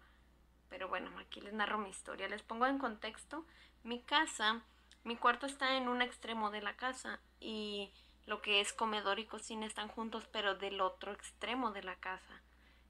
pero 0.69 0.87
bueno, 0.87 1.09
aquí 1.19 1.41
les 1.41 1.53
narro 1.53 1.77
mi 1.77 1.89
historia. 1.89 2.27
Les 2.27 2.43
pongo 2.43 2.65
en 2.65 2.77
contexto. 2.77 3.45
Mi 3.83 4.01
casa 4.01 4.63
mi 5.07 5.15
cuarto 5.15 5.45
está 5.45 5.77
en 5.77 5.87
un 5.87 6.01
extremo 6.01 6.51
de 6.51 6.61
la 6.61 6.75
casa 6.75 7.21
y 7.39 7.93
lo 8.25 8.41
que 8.41 8.59
es 8.59 8.73
comedor 8.73 9.19
y 9.19 9.25
cocina 9.25 9.65
están 9.65 9.87
juntos, 9.87 10.27
pero 10.33 10.55
del 10.55 10.81
otro 10.81 11.13
extremo 11.13 11.71
de 11.71 11.81
la 11.81 11.95
casa. 11.95 12.41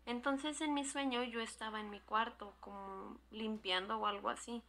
Entonces 0.07 0.59
en 0.61 0.73
mi 0.73 0.83
sueño 0.83 1.21
yo 1.23 1.41
estaba 1.41 1.79
en 1.79 1.91
mi 1.91 1.99
cuarto 1.99 2.55
como 2.59 3.19
limpiando 3.29 3.99
o 3.99 4.07
algo 4.07 4.29
así. 4.29 4.63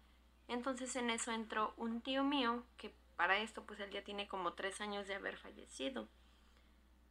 Entonces 0.48 0.96
en 0.96 1.10
eso 1.10 1.30
entró 1.30 1.74
un 1.76 2.00
tío 2.00 2.24
mío, 2.24 2.64
que 2.76 2.94
para 3.16 3.38
esto 3.38 3.64
pues 3.64 3.78
él 3.80 3.90
ya 3.90 4.02
tiene 4.02 4.28
como 4.28 4.54
tres 4.54 4.80
años 4.80 5.06
de 5.06 5.14
haber 5.14 5.36
fallecido. 5.36 6.08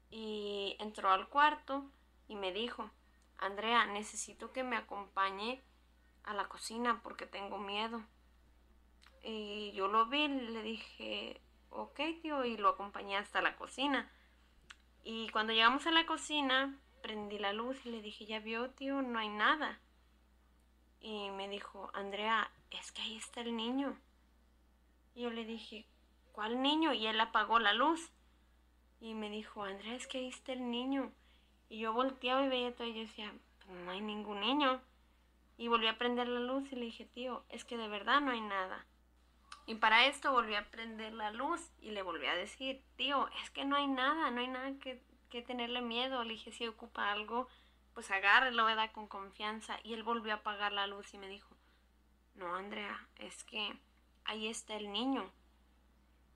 y 0.09 0.77
entró 0.79 1.09
al 1.09 1.27
cuarto 1.27 1.83
y 2.29 2.35
me 2.35 2.53
dijo, 2.53 2.89
Andrea, 3.37 3.85
necesito 3.85 4.51
que 4.53 4.63
me 4.63 4.77
acompañe 4.77 5.61
a 6.23 6.33
la 6.33 6.47
cocina 6.47 7.01
porque 7.03 7.25
tengo 7.25 7.57
miedo. 7.57 8.03
Y 9.23 9.71
yo 9.73 9.87
lo 9.87 10.05
vi, 10.07 10.27
le 10.27 10.61
dije, 10.61 11.41
ok, 11.69 11.99
tío, 12.21 12.45
y 12.45 12.57
lo 12.57 12.69
acompañé 12.69 13.17
hasta 13.17 13.41
la 13.41 13.55
cocina. 13.55 14.09
Y 15.03 15.29
cuando 15.29 15.53
llegamos 15.53 15.85
a 15.87 15.91
la 15.91 16.05
cocina, 16.05 16.79
prendí 17.01 17.37
la 17.39 17.53
luz 17.53 17.85
y 17.85 17.91
le 17.91 18.01
dije, 18.01 18.25
ya 18.25 18.39
vio, 18.39 18.69
tío, 18.71 19.01
no 19.01 19.19
hay 19.19 19.29
nada. 19.29 19.79
Y 20.99 21.29
me 21.31 21.47
dijo, 21.47 21.91
Andrea, 21.93 22.51
es 22.71 22.91
que 22.91 23.01
ahí 23.01 23.17
está 23.17 23.41
el 23.41 23.55
niño. 23.55 23.97
Y 25.15 25.23
yo 25.23 25.29
le 25.29 25.45
dije, 25.45 25.87
¿cuál 26.31 26.61
niño? 26.61 26.93
Y 26.93 27.07
él 27.07 27.19
apagó 27.19 27.59
la 27.59 27.73
luz. 27.73 28.11
Y 28.99 29.13
me 29.13 29.29
dijo, 29.29 29.63
Andrea, 29.63 29.95
es 29.95 30.07
que 30.07 30.19
ahí 30.19 30.27
está 30.27 30.53
el 30.53 30.69
niño. 30.69 31.11
Y 31.69 31.79
yo 31.79 31.93
volteaba 31.93 32.43
y 32.43 32.49
veía 32.49 32.75
todo 32.75 32.87
y 32.87 32.93
yo 32.93 33.01
decía, 33.01 33.33
pues 33.65 33.79
no 33.79 33.91
hay 33.91 34.01
ningún 34.01 34.41
niño. 34.41 34.81
Y 35.57 35.67
volví 35.67 35.87
a 35.87 35.97
prender 35.97 36.27
la 36.27 36.39
luz 36.39 36.71
y 36.71 36.75
le 36.75 36.85
dije, 36.85 37.05
tío, 37.05 37.43
es 37.49 37.65
que 37.65 37.77
de 37.77 37.87
verdad 37.87 38.21
no 38.21 38.31
hay 38.31 38.41
nada. 38.41 38.85
Y 39.65 39.75
para 39.75 40.05
esto 40.05 40.31
volví 40.31 40.55
a 40.55 40.69
prender 40.69 41.13
la 41.13 41.31
luz 41.31 41.71
y 41.81 41.91
le 41.91 42.01
volví 42.01 42.25
a 42.27 42.35
decir, 42.35 42.83
tío, 42.95 43.27
es 43.43 43.49
que 43.49 43.65
no 43.65 43.75
hay 43.75 43.87
nada, 43.87 44.31
no 44.31 44.39
hay 44.39 44.47
nada 44.47 44.71
que, 44.79 45.01
que 45.29 45.41
tenerle 45.41 45.81
miedo. 45.81 46.23
Le 46.23 46.33
dije, 46.33 46.51
si 46.51 46.67
ocupa 46.67 47.11
algo, 47.11 47.47
pues 47.93 48.09
agárrelo, 48.11 48.63
¿verdad? 48.65 48.91
Con 48.91 49.07
confianza. 49.07 49.79
Y 49.83 49.93
él 49.93 50.03
volvió 50.03 50.33
a 50.33 50.37
apagar 50.37 50.71
la 50.71 50.87
luz 50.87 51.13
y 51.13 51.17
me 51.17 51.27
dijo, 51.27 51.56
no, 52.37 52.55
Andrea, 52.55 53.07
es 53.17 53.43
que 53.43 53.77
ahí 54.25 54.47
está 54.47 54.75
el 54.75 54.91
niño. 54.91 55.29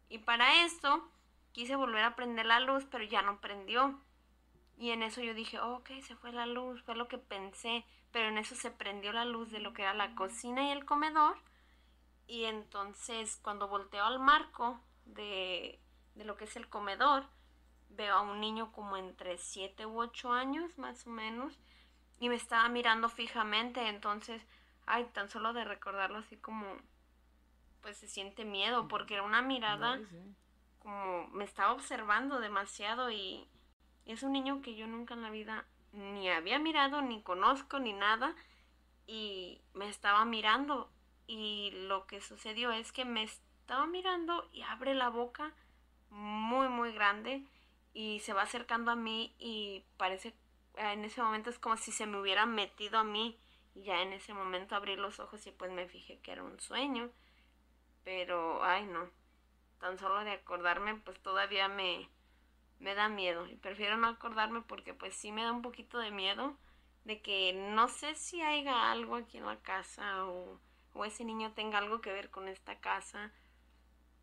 Y 0.10 0.18
para 0.20 0.66
esto 0.66 1.10
quise 1.52 1.76
volver 1.76 2.04
a 2.04 2.16
prender 2.16 2.46
la 2.46 2.60
luz, 2.60 2.86
pero 2.90 3.04
ya 3.04 3.22
no 3.22 3.40
prendió. 3.40 4.00
Y 4.78 4.92
en 4.92 5.04
eso 5.04 5.22
yo 5.22 5.34
dije, 5.34 5.60
ok, 5.60 5.90
se 6.02 6.16
fue 6.16 6.32
la 6.32 6.46
luz, 6.46 6.82
fue 6.84 6.96
lo 6.96 7.08
que 7.08 7.18
pensé, 7.18 7.86
pero 8.12 8.30
en 8.30 8.38
eso 8.38 8.56
se 8.56 8.72
prendió 8.72 9.14
la 9.14 9.26
luz 9.26 9.52
de 9.52 9.60
lo 9.60 9.74
que 9.74 9.84
era 9.84 9.94
la 9.94 10.16
cocina 10.16 10.68
y 10.68 10.72
el 10.72 10.86
comedor. 10.86 11.38
Y 12.28 12.46
entonces 12.46 13.38
cuando 13.42 13.68
volteo 13.68 14.04
al 14.04 14.20
marco 14.20 14.80
de, 15.06 15.80
de 16.16 16.26
lo 16.26 16.36
que 16.36 16.46
es 16.46 16.56
el 16.56 16.68
comedor, 16.68 17.26
veo 17.90 18.16
a 18.16 18.22
un 18.22 18.40
niño 18.40 18.72
como 18.72 18.98
entre 18.98 19.38
7 19.38 19.86
u 19.86 20.00
8 20.00 20.32
años 20.32 20.78
más 20.78 21.06
o 21.06 21.10
menos 21.10 21.60
y 22.22 22.30
me 22.30 22.36
estaba 22.36 22.70
mirando 22.70 23.10
fijamente, 23.10 23.88
entonces, 23.88 24.46
ay, 24.92 25.06
tan 25.14 25.30
solo 25.30 25.54
de 25.54 25.64
recordarlo 25.64 26.18
así 26.20 26.36
como, 26.36 26.66
pues 27.82 27.98
se 27.98 28.08
siente 28.08 28.44
miedo, 28.44 28.88
porque 28.90 29.14
era 29.16 29.24
una 29.24 29.42
mirada 29.42 30.00
como 30.80 31.28
me 31.30 31.46
estaba 31.46 31.72
observando 31.72 32.40
demasiado 32.40 33.10
y 33.10 33.48
es 34.06 34.24
un 34.24 34.34
niño 34.34 34.62
que 34.62 34.76
yo 34.76 34.88
nunca 34.88 35.14
en 35.14 35.22
la 35.22 35.30
vida 35.30 35.66
ni 35.94 36.30
había 36.30 36.60
mirado, 36.60 37.02
ni 37.02 37.22
conozco, 37.22 37.80
ni 37.80 37.94
nada, 37.94 38.36
y 39.08 39.62
me 39.74 39.88
estaba 39.88 40.26
mirando. 40.26 40.92
Y 41.28 41.72
lo 41.88 42.08
que 42.08 42.20
sucedió 42.20 42.72
es 42.72 42.92
que 42.92 43.06
me 43.06 43.24
estaba 43.24 43.86
mirando 43.86 44.50
y 44.52 44.64
abre 44.64 44.94
la 44.94 45.10
boca 45.10 45.54
muy, 46.10 46.68
muy 46.68 46.92
grande 46.92 47.46
y 47.94 48.20
se 48.20 48.34
va 48.34 48.42
acercando 48.42 48.92
a 48.92 48.96
mí 48.96 49.34
y 49.40 49.86
parece 49.98 50.36
en 50.76 51.06
ese 51.06 51.22
momento 51.22 51.50
es 51.50 51.60
como 51.60 51.78
si 51.78 51.92
se 51.92 52.06
me 52.06 52.20
hubiera 52.20 52.46
metido 52.46 52.98
a 53.00 53.04
mí 53.04 53.38
y 53.76 53.84
ya 53.84 54.02
en 54.02 54.14
ese 54.14 54.34
momento 54.34 54.76
abrí 54.76 54.96
los 54.96 55.20
ojos 55.20 55.46
y 55.48 55.52
pues 55.52 55.72
me 55.72 55.88
fijé 55.88 56.20
que 56.20 56.32
era 56.32 56.44
un 56.44 56.60
sueño 56.60 57.10
pero 58.04 58.64
ay 58.64 58.86
no 58.86 59.10
tan 59.80 59.98
solo 59.98 60.24
de 60.24 60.32
acordarme 60.32 60.96
pues 60.96 61.20
todavía 61.22 61.68
me 61.68 62.08
me 62.80 62.96
da 62.96 63.10
miedo 63.10 63.48
y 63.48 63.56
prefiero 63.56 63.98
no 63.98 64.08
acordarme 64.08 64.62
porque 64.62 64.94
pues 64.94 65.16
sí 65.16 65.32
me 65.32 65.44
da 65.44 65.52
un 65.52 65.62
poquito 65.62 66.00
de 66.00 66.12
miedo 66.12 66.58
de 67.06 67.22
que 67.22 67.54
no 67.54 67.88
sé 67.88 68.16
si 68.16 68.42
haya 68.42 68.92
algo 68.92 69.16
aquí 69.16 69.38
en 69.38 69.46
la 69.46 69.58
casa 69.58 70.26
o, 70.26 70.60
o 70.94 71.06
ese 71.06 71.24
niño 71.24 71.54
tenga 71.54 71.78
algo 71.78 72.02
que 72.02 72.12
ver 72.12 72.30
con 72.30 72.48
esta 72.48 72.80
casa 72.80 73.32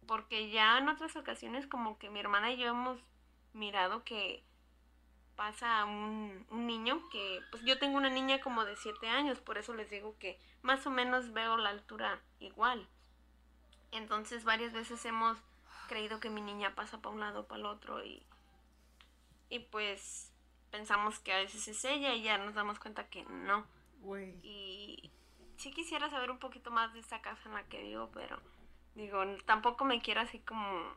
porque 0.06 0.50
ya 0.50 0.78
en 0.78 0.88
otras 0.88 1.14
ocasiones 1.16 1.66
como 1.66 1.98
que 1.98 2.10
mi 2.10 2.20
hermana 2.20 2.52
y 2.52 2.56
yo 2.56 2.68
hemos 2.68 2.98
mirado 3.52 4.04
que 4.04 4.42
pasa 5.38 5.84
un, 5.84 6.44
un 6.50 6.66
niño 6.66 7.08
que, 7.10 7.40
pues 7.52 7.62
yo 7.62 7.78
tengo 7.78 7.96
una 7.96 8.10
niña 8.10 8.40
como 8.40 8.64
de 8.64 8.74
7 8.74 9.08
años, 9.08 9.38
por 9.38 9.56
eso 9.56 9.72
les 9.72 9.88
digo 9.88 10.16
que 10.18 10.36
más 10.62 10.84
o 10.84 10.90
menos 10.90 11.32
veo 11.32 11.56
la 11.56 11.70
altura 11.70 12.20
igual. 12.40 12.88
Entonces 13.92 14.42
varias 14.42 14.72
veces 14.72 15.04
hemos 15.04 15.38
creído 15.86 16.18
que 16.18 16.28
mi 16.28 16.40
niña 16.40 16.74
pasa 16.74 17.00
para 17.00 17.14
un 17.14 17.20
lado 17.20 17.46
para 17.46 17.60
el 17.60 17.66
otro 17.66 18.04
y, 18.04 18.26
y 19.48 19.60
pues 19.60 20.32
pensamos 20.72 21.20
que 21.20 21.32
a 21.32 21.38
veces 21.38 21.68
es 21.68 21.84
ella 21.84 22.14
y 22.14 22.24
ya 22.24 22.36
nos 22.38 22.54
damos 22.54 22.80
cuenta 22.80 23.08
que 23.08 23.22
no. 23.22 23.64
Y 24.42 25.12
sí 25.56 25.70
quisiera 25.70 26.10
saber 26.10 26.32
un 26.32 26.40
poquito 26.40 26.72
más 26.72 26.92
de 26.94 26.98
esta 26.98 27.22
casa 27.22 27.48
en 27.48 27.54
la 27.54 27.62
que 27.68 27.80
vivo, 27.80 28.10
pero 28.12 28.40
digo, 28.96 29.22
tampoco 29.46 29.84
me 29.84 30.00
quiero 30.00 30.20
así 30.20 30.40
como 30.40 30.96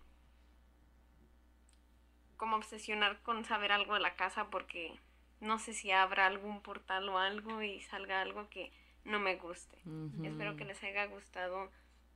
como 2.41 2.55
obsesionar 2.55 3.21
con 3.21 3.45
saber 3.45 3.71
algo 3.71 3.93
de 3.93 3.99
la 3.99 4.15
casa 4.15 4.49
porque 4.49 4.99
no 5.41 5.59
sé 5.59 5.73
si 5.75 5.91
habrá 5.91 6.25
algún 6.25 6.61
portal 6.63 7.07
o 7.09 7.19
algo 7.19 7.61
y 7.61 7.81
salga 7.81 8.19
algo 8.19 8.49
que 8.49 8.71
no 9.05 9.19
me 9.19 9.35
guste. 9.35 9.77
Espero 10.23 10.57
que 10.57 10.65
les 10.65 10.81
haya 10.83 11.05
gustado 11.05 11.69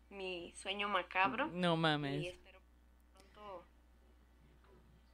mi 0.09 0.51
sueño 0.55 0.89
macabro. 0.89 1.45
No 1.53 1.77
mames. 1.77 2.23
Y 2.23 2.27
espero 2.29 2.59
pronto 3.13 3.65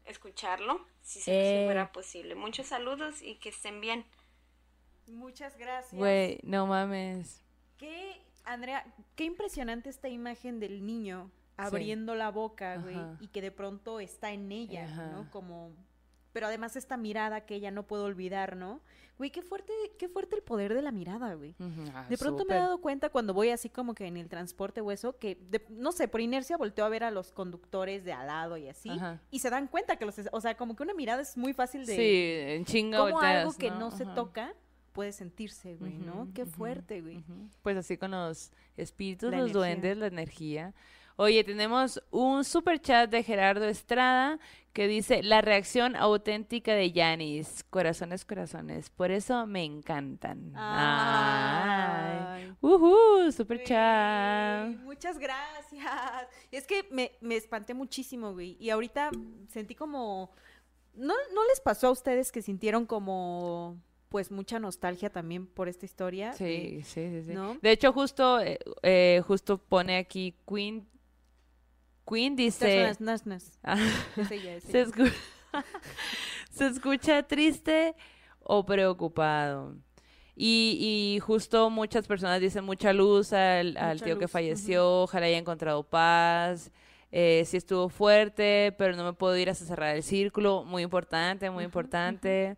escucharlo, 0.06 0.88
si, 1.02 1.20
se, 1.20 1.32
Eh. 1.34 1.60
si 1.60 1.66
fuera 1.66 1.92
posible. 1.92 2.36
Muchos 2.36 2.68
saludos 2.68 3.22
y 3.22 3.36
que 3.36 3.50
estén 3.50 3.82
bien. 3.82 4.06
Muchas 5.08 5.58
gracias. 5.58 5.94
Güey, 5.94 6.40
no 6.44 6.68
mames. 6.68 7.44
Qué, 7.78 8.22
Andrea, 8.46 8.86
qué 9.18 9.26
impresionante 9.26 9.90
esta 9.90 10.08
imagen 10.08 10.62
del 10.62 10.86
niño 10.86 11.30
abriendo 11.58 12.16
la 12.16 12.32
boca, 12.32 12.78
güey, 12.78 12.98
y 13.20 13.28
que 13.28 13.42
de 13.42 13.52
pronto 13.52 14.00
está 14.00 14.32
en 14.32 14.52
ella, 14.52 14.86
Ajá. 14.86 15.08
¿no? 15.08 15.30
Como 15.32 15.72
pero 16.34 16.48
además 16.48 16.78
esta 16.78 16.96
mirada 16.96 17.42
que 17.42 17.56
ella 17.56 17.72
no 17.72 17.84
puede 17.86 18.04
olvidar, 18.04 18.56
¿no? 18.56 18.80
Güey, 19.18 19.32
qué 19.32 19.42
fuerte, 19.42 19.74
qué 20.00 20.08
fuerte 20.08 20.38
el 20.38 20.42
poder 20.42 20.74
de 20.74 20.82
la 20.82 20.94
mirada, 20.94 21.34
güey. 21.34 21.56
Ah, 21.94 22.06
De 22.10 22.18
pronto 22.18 22.46
me 22.46 22.56
he 22.56 22.58
dado 22.58 22.80
cuenta 22.80 23.10
cuando 23.10 23.34
voy 23.34 23.50
así 23.50 23.68
como 23.70 23.94
que 23.94 24.08
en 24.08 24.16
el 24.16 24.30
transporte 24.30 24.80
o 24.80 24.94
eso, 24.94 25.18
que 25.20 25.36
de- 25.50 25.66
no 25.70 25.92
sé, 25.92 26.08
por 26.08 26.22
inercia 26.22 26.56
volteo 26.56 26.86
a 26.86 26.90
ver 26.90 27.04
a 27.04 27.12
los 27.12 27.34
conductores 27.34 28.06
de 28.06 28.14
al 28.14 28.28
lado 28.28 28.56
y 28.56 28.70
así, 28.70 28.90
Ajá. 28.92 29.20
y 29.30 29.40
se 29.40 29.50
dan 29.50 29.68
cuenta 29.68 29.98
que 29.98 30.06
los, 30.06 30.16
o 30.32 30.40
sea, 30.40 30.56
como 30.56 30.74
que 30.78 30.84
una 30.84 30.94
mirada 30.94 31.22
es 31.22 31.36
muy 31.36 31.52
fácil 31.52 31.86
de 31.86 31.96
Sí, 31.98 32.54
en 32.56 32.64
chinga 32.64 33.00
como 33.00 33.12
volteas, 33.12 33.36
algo 33.42 33.54
que 33.58 33.70
no, 33.70 33.80
¿no? 33.80 33.92
se 33.92 34.06
toca 34.06 34.54
puede 34.94 35.12
sentirse, 35.12 35.76
güey, 35.76 35.98
¿no? 35.98 36.30
Qué 36.34 36.46
fuerte, 36.46 37.02
güey. 37.02 37.22
Pues 37.62 37.76
así 37.76 37.98
con 37.98 38.12
los 38.12 38.54
espíritus, 38.78 39.32
La 39.32 39.38
los 39.40 39.52
energía. 39.52 39.60
duendes, 39.60 39.98
la 39.98 40.08
energía. 40.08 40.74
Oye, 41.16 41.44
tenemos 41.44 42.02
un 42.12 42.44
super 42.44 42.80
chat 42.80 43.10
de 43.10 43.24
Gerardo 43.24 43.66
Estrada 43.66 44.40
que 44.74 44.88
dice 44.88 45.22
la 45.22 45.42
reacción 45.42 45.96
auténtica 45.96 46.74
de 46.74 46.92
Yanis. 46.92 47.64
Corazones, 47.70 48.26
corazones. 48.26 48.90
Por 48.90 49.12
eso 49.12 49.46
me 49.46 49.64
encantan. 49.64 50.54
Ay. 50.56 52.54
Ay. 52.62 53.32
Super 53.32 53.64
chat. 53.64 54.76
Muchas 54.84 55.20
gracias. 55.20 56.28
Es 56.52 56.66
que 56.66 56.88
me, 56.92 57.12
me 57.22 57.36
espanté 57.36 57.74
muchísimo, 57.74 58.34
güey. 58.34 58.58
Y 58.60 58.70
ahorita 58.70 59.12
sentí 59.50 59.76
como... 59.76 60.32
¿No, 60.94 61.14
¿No 61.34 61.46
les 61.48 61.62
pasó 61.62 61.88
a 61.88 61.92
ustedes 61.92 62.34
que 62.34 62.42
sintieron 62.42 62.86
como, 62.86 63.78
pues, 64.10 64.30
mucha 64.30 64.60
nostalgia 64.60 65.10
también 65.10 65.48
por 65.48 65.70
esta 65.70 65.86
historia? 65.86 66.34
Sí, 66.34 66.82
sí, 66.84 67.10
sí, 67.10 67.24
sí. 67.24 67.34
¿No? 67.34 67.58
De 67.62 67.72
hecho, 67.72 67.94
justo, 67.94 68.42
eh, 68.42 68.60
eh, 68.84 69.22
justo 69.26 69.58
pone 69.58 69.98
aquí 69.98 70.36
Queen. 70.46 70.86
Queen 72.12 72.36
dice. 72.36 72.66
Ah. 73.64 73.78
Es 74.18 74.32
ella, 74.32 74.56
es 74.56 74.64
se, 74.66 74.82
ella. 74.82 74.90
escu- 74.90 75.14
se 76.52 76.68
escucha 76.68 77.24
triste 77.24 77.96
o 78.42 78.66
preocupado. 78.66 79.76
Y, 80.36 80.78
y 81.16 81.20
justo 81.20 81.70
muchas 81.70 82.08
personas 82.08 82.42
dicen 82.42 82.64
mucha 82.64 82.94
luz 82.94 83.32
al, 83.34 83.78
al 83.78 83.94
Mucha 83.96 84.06
tío 84.06 84.18
que 84.18 84.28
falleció, 84.28 85.02
ojalá 85.04 85.28
haya 85.28 85.38
encontrado 85.38 85.84
paz. 85.84 86.72
Eh, 87.12 87.44
sí 87.46 87.58
estuvo 87.58 87.90
fuerte, 87.90 88.74
pero 88.78 88.96
no 88.96 89.04
me 89.04 89.14
puedo 89.14 89.36
ir 89.38 89.50
hasta 89.50 89.66
cerrar 89.66 89.96
el 89.96 90.02
círculo. 90.04 90.64
Muy 90.64 90.82
importante, 90.84 91.50
muy 91.50 91.64
importante. 91.66 92.56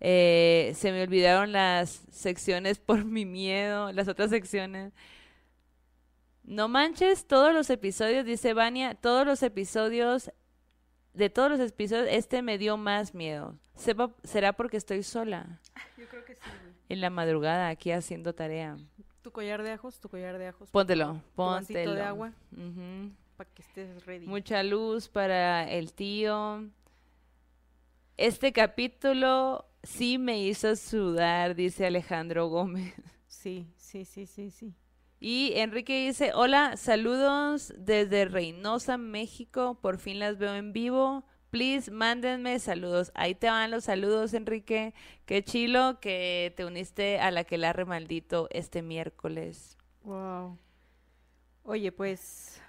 Eh, 0.00 0.72
se 0.76 0.92
me 0.92 1.02
olvidaron 1.02 1.52
las 1.52 2.02
secciones 2.10 2.78
por 2.78 3.04
mi 3.04 3.24
miedo, 3.24 3.90
las 3.92 4.06
otras 4.08 4.28
secciones. 4.30 4.92
No 6.44 6.68
manches 6.68 7.26
todos 7.26 7.52
los 7.54 7.70
episodios, 7.70 8.24
dice 8.24 8.52
Vania, 8.52 8.94
todos 8.94 9.26
los 9.26 9.42
episodios, 9.42 10.30
de 11.14 11.30
todos 11.30 11.50
los 11.50 11.60
episodios, 11.60 12.06
este 12.10 12.42
me 12.42 12.58
dio 12.58 12.76
más 12.76 13.14
miedo. 13.14 13.58
Sepa- 13.76 14.14
será 14.24 14.52
porque 14.52 14.76
estoy 14.76 15.02
sola 15.02 15.60
Yo 15.96 16.06
creo 16.08 16.24
que 16.24 16.34
sí, 16.34 16.40
en 16.90 17.00
la 17.00 17.10
madrugada 17.10 17.68
aquí 17.68 17.90
haciendo 17.92 18.34
tarea. 18.34 18.76
Tu 19.22 19.32
collar 19.32 19.62
de 19.62 19.70
ajos, 19.72 19.98
tu 20.00 20.08
collar 20.10 20.36
de 20.38 20.48
ajos. 20.48 20.70
Póntelo, 20.70 21.06
favor. 21.06 21.20
Tu 21.24 21.34
póntelo. 21.34 21.94
de 21.94 22.02
agua 22.02 22.32
para 23.36 23.50
que 23.50 23.62
estés 23.62 24.04
ready. 24.06 24.26
Mucha 24.26 24.62
luz 24.62 25.08
para 25.08 25.68
el 25.70 25.92
tío. 25.94 26.68
Este 28.16 28.52
capítulo 28.52 29.66
sí 29.82 30.18
me 30.18 30.38
hizo 30.40 30.76
sudar, 30.76 31.54
dice 31.54 31.86
Alejandro 31.86 32.48
Gómez. 32.48 32.94
Sí, 33.26 33.66
sí, 33.76 34.04
sí, 34.04 34.26
sí, 34.26 34.50
sí. 34.50 34.74
Y 35.20 35.52
Enrique 35.56 36.06
dice, 36.06 36.32
hola, 36.34 36.76
saludos 36.76 37.72
desde 37.78 38.26
Reynosa, 38.26 38.98
México. 38.98 39.78
Por 39.80 39.98
fin 39.98 40.18
las 40.18 40.38
veo 40.38 40.54
en 40.54 40.72
vivo. 40.72 41.24
Please, 41.50 41.90
mándenme 41.90 42.58
saludos. 42.58 43.12
Ahí 43.14 43.34
te 43.34 43.48
van 43.48 43.70
los 43.70 43.84
saludos, 43.84 44.34
Enrique. 44.34 44.92
Qué 45.24 45.42
chilo 45.44 45.98
que 46.00 46.52
te 46.56 46.64
uniste 46.64 47.20
a 47.20 47.30
la 47.30 47.44
que 47.44 47.58
la 47.58 47.72
maldito 47.86 48.48
este 48.50 48.82
miércoles. 48.82 49.78
Wow. 50.02 50.58
Oye, 51.62 51.92
pues 51.92 52.60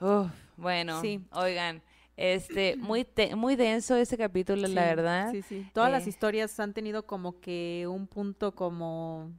Uf, 0.00 0.28
bueno, 0.56 1.00
Sí. 1.00 1.20
oigan, 1.32 1.82
este, 2.16 2.76
muy, 2.76 3.04
te- 3.04 3.34
muy 3.36 3.56
denso 3.56 3.94
ese 3.96 4.16
capítulo, 4.16 4.66
la 4.68 4.82
verdad. 4.84 5.30
Sí, 5.32 5.42
sí. 5.42 5.66
Todas 5.74 5.90
las 5.90 6.06
Eh. 6.06 6.10
historias 6.10 6.58
han 6.60 6.72
tenido 6.72 7.04
como 7.04 7.40
que 7.40 7.86
un 7.88 8.06
punto 8.06 8.54
como 8.54 9.32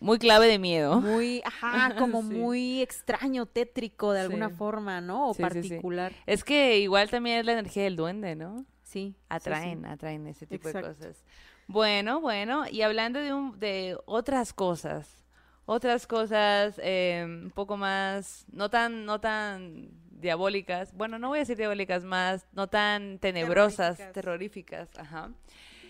Muy 0.00 0.18
clave 0.18 0.46
de 0.46 0.58
miedo. 0.58 1.00
muy, 1.00 1.42
ajá, 1.44 1.94
como 1.98 2.22
Sí. 2.22 2.28
muy 2.28 2.82
extraño, 2.82 3.46
tétrico 3.46 4.12
de 4.12 4.20
alguna 4.20 4.48
Sí. 4.50 4.54
forma, 4.56 5.00
¿no? 5.00 5.30
O 5.30 5.34
Sí, 5.34 5.42
particular. 5.42 6.12
Es 6.26 6.44
que 6.44 6.78
igual 6.78 7.10
también 7.10 7.38
es 7.38 7.44
la 7.46 7.52
energía 7.52 7.82
del 7.84 7.96
duende, 7.96 8.36
¿no? 8.36 8.64
Sí. 8.82 9.14
Atraen, 9.28 9.84
atraen 9.86 10.26
ese 10.28 10.46
tipo 10.46 10.68
Exacto. 10.68 10.88
de 10.90 10.94
cosas. 10.96 11.24
Bueno, 11.66 12.20
bueno, 12.20 12.64
y 12.70 12.80
hablando 12.82 13.18
de, 13.20 13.34
un, 13.34 13.58
de 13.58 13.98
otras 14.06 14.54
cosas, 14.54 15.24
otras 15.66 16.06
cosas 16.06 16.80
eh, 16.82 17.24
un 17.26 17.50
poco 17.50 17.76
más, 17.76 18.46
no 18.50 18.70
tan, 18.70 19.04
no 19.04 19.20
tan 19.20 19.90
diabólicas, 20.10 20.94
bueno, 20.94 21.18
no 21.18 21.28
voy 21.28 21.38
a 21.38 21.42
decir 21.42 21.58
diabólicas, 21.58 22.04
más, 22.04 22.46
no 22.52 22.68
tan 22.68 23.18
tenebrosas, 23.18 23.98
Terroríficas. 24.12 24.88
terroríficas, 24.88 24.98
ajá. 24.98 25.30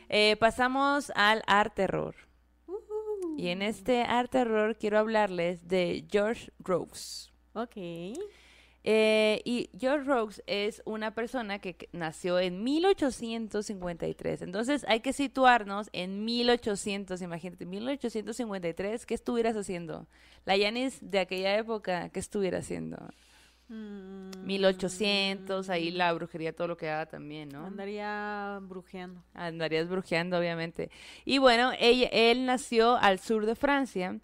Eh, 0.08 0.36
pasamos 0.40 1.12
al 1.14 1.42
art 1.46 1.74
terror. 1.74 2.14
Y 3.38 3.50
en 3.50 3.62
este 3.62 4.02
art 4.02 4.32
terror 4.32 4.76
quiero 4.76 4.98
hablarles 4.98 5.68
de 5.68 6.04
George 6.10 6.50
Rose. 6.58 7.30
Ok. 7.52 7.76
Eh, 8.82 9.42
y 9.44 9.70
George 9.78 10.06
Rose 10.06 10.42
es 10.48 10.82
una 10.84 11.14
persona 11.14 11.60
que 11.60 11.88
nació 11.92 12.40
en 12.40 12.64
1853. 12.64 14.42
Entonces 14.42 14.84
hay 14.88 14.98
que 15.02 15.12
situarnos 15.12 15.88
en 15.92 16.24
1800, 16.24 17.22
imagínate, 17.22 17.64
1853, 17.64 19.06
¿qué 19.06 19.14
estuvieras 19.14 19.54
haciendo? 19.54 20.08
La 20.44 20.56
Yanis 20.56 20.98
de 21.00 21.20
aquella 21.20 21.56
época, 21.56 22.08
¿qué 22.08 22.18
estuviera 22.18 22.58
haciendo? 22.58 22.96
Mm, 23.68 24.30
1800, 24.44 25.68
ahí 25.68 25.90
la 25.90 26.12
brujería, 26.14 26.54
todo 26.54 26.68
lo 26.68 26.76
que 26.76 26.88
haga 26.88 27.06
también, 27.06 27.50
¿no? 27.50 27.66
Andaría 27.66 28.58
brujeando. 28.62 29.22
Andarías 29.34 29.88
brujeando, 29.88 30.38
obviamente. 30.38 30.90
Y 31.24 31.38
bueno, 31.38 31.72
ella, 31.78 32.08
él 32.10 32.46
nació 32.46 32.96
al 32.96 33.18
sur 33.18 33.44
de 33.44 33.54
Francia. 33.54 34.18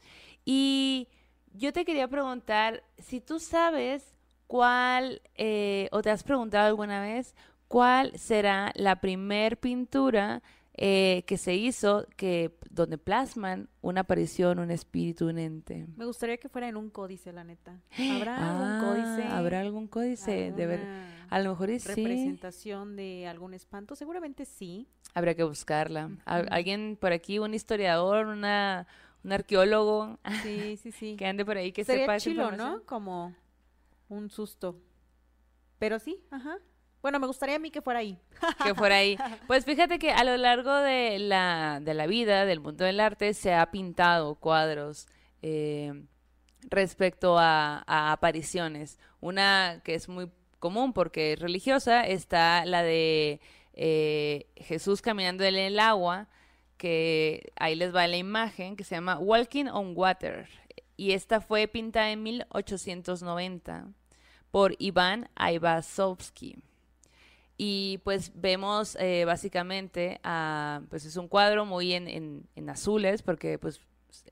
Y 0.47 1.09
yo 1.53 1.73
te 1.73 1.85
quería 1.85 2.09
preguntar 2.09 2.83
si 2.99 3.21
tú 3.21 3.39
sabes 3.39 4.15
cuál, 4.47 5.21
eh, 5.37 5.89
o 5.93 6.01
te 6.01 6.11
has 6.11 6.23
preguntado 6.23 6.67
alguna 6.67 7.03
vez, 7.03 7.35
cuál 7.69 8.19
será 8.19 8.73
la 8.77 9.01
primer 9.01 9.59
pintura 9.59 10.43
eh, 10.77 11.23
que 11.27 11.37
se 11.37 11.55
hizo 11.55 12.07
que 12.17 12.57
donde 12.71 12.99
plasman 12.99 13.69
una 13.81 14.01
aparición, 14.03 14.59
un 14.59 14.71
espíritu, 14.71 15.29
un 15.29 15.39
ente. 15.39 15.87
Me 15.97 16.05
gustaría 16.05 16.37
que 16.39 16.49
fuera 16.49 16.69
en 16.69 16.77
un 16.77 16.91
códice, 16.91 17.33
la 17.33 17.45
neta. 17.45 17.81
¿Habrá 18.11 18.39
Ah, 18.39 18.51
algún 18.51 18.79
códice? 18.81 19.27
¿Habrá 19.33 19.61
algún 19.61 19.87
códice? 19.87 20.53
De 20.53 20.67
ver, 20.67 20.81
¿Alguna 20.81 21.27
a 21.31 21.39
lo 21.41 21.51
mejor 21.51 21.69
sí. 21.79 21.89
representación 21.89 22.97
de 22.97 23.27
algún 23.29 23.55
espanto? 23.55 23.95
Seguramente 23.97 24.45
sí. 24.45 24.89
Habría 25.15 25.35
que 25.37 25.45
buscarla. 25.45 26.11
Al- 26.25 26.43
Ujú. 26.47 26.55
alguien 26.55 26.99
por 27.01 27.13
aquí, 27.13 27.39
un 27.39 27.55
historiador, 27.55 28.27
una, 28.27 28.89
un 29.23 29.33
arqueólogo 29.33 30.19
Sí, 30.43 30.77
sí, 30.83 30.91
sí. 30.91 31.15
que 31.19 31.27
ande 31.27 31.45
por 31.45 31.57
ahí 31.57 31.71
que 31.71 31.85
Sería 31.85 32.07
sepa 32.07 32.19
chilo. 32.19 32.51
¿no? 32.53 32.83
Como 32.85 33.33
un 34.09 34.29
susto. 34.29 34.81
Pero 35.79 35.99
sí, 36.01 36.21
ajá. 36.31 36.59
Bueno, 37.05 37.21
me 37.21 37.27
gustaría 37.27 37.57
a 37.57 37.59
mí 37.59 37.71
que 37.71 37.83
fuera 37.83 38.01
ahí. 38.01 38.19
que 38.65 38.75
fuera 38.75 38.97
ahí. 38.97 39.19
Pues 39.47 39.67
fíjate 39.67 39.99
que 39.99 40.11
a 40.11 40.25
lo 40.25 40.39
largo 40.39 40.75
de 40.75 41.19
la, 41.19 41.79
de 41.83 41.93
la 41.93 42.07
vida, 42.07 42.47
del 42.47 42.61
mundo 42.61 42.87
del 42.87 42.99
arte, 42.99 43.35
se 43.35 43.53
ha 43.53 43.71
pintado 43.71 44.37
cuadros 44.37 45.07
eh, 45.43 45.93
respecto 46.71 47.39
a, 47.39 47.85
a 47.87 48.13
apariciones. 48.13 48.99
Una 49.21 49.83
que 49.85 49.95
es 49.95 50.09
muy 50.09 50.31
común 50.61 50.95
porque 50.95 51.35
es 51.35 51.41
religiosa 51.41 52.07
está 52.07 52.65
la 52.65 52.83
de 52.83 53.39
eh, 53.75 54.47
Jesús 54.57 55.03
caminando 55.03 55.45
en 55.45 55.57
el 55.57 55.81
agua, 55.81 56.29
que 56.79 57.53
ahí 57.57 57.75
les 57.75 57.95
va 57.95 58.07
la 58.07 58.17
imagen, 58.17 58.77
que 58.77 58.85
se 58.85 58.95
llama 58.95 59.19
Walking 59.19 59.67
on 59.67 59.93
Water. 59.95 60.49
Y 60.97 61.13
esta 61.13 61.43
fue 61.43 61.69
pintada 61.69 62.13
en 62.13 62.23
1890 62.23 63.89
por 64.51 64.75
Iván 64.79 65.29
Aivazovsky. 65.35 66.63
Y 67.57 67.99
pues 68.05 68.33
vemos 68.35 68.97
eh, 68.97 69.25
básicamente, 69.25 70.21
pues 70.91 71.05
es 71.05 71.17
un 71.17 71.29
cuadro 71.29 71.65
muy 71.65 71.93
en, 71.93 72.09
en- 72.09 72.69
azules 72.69 73.23
porque 73.23 73.59
pues 73.59 73.81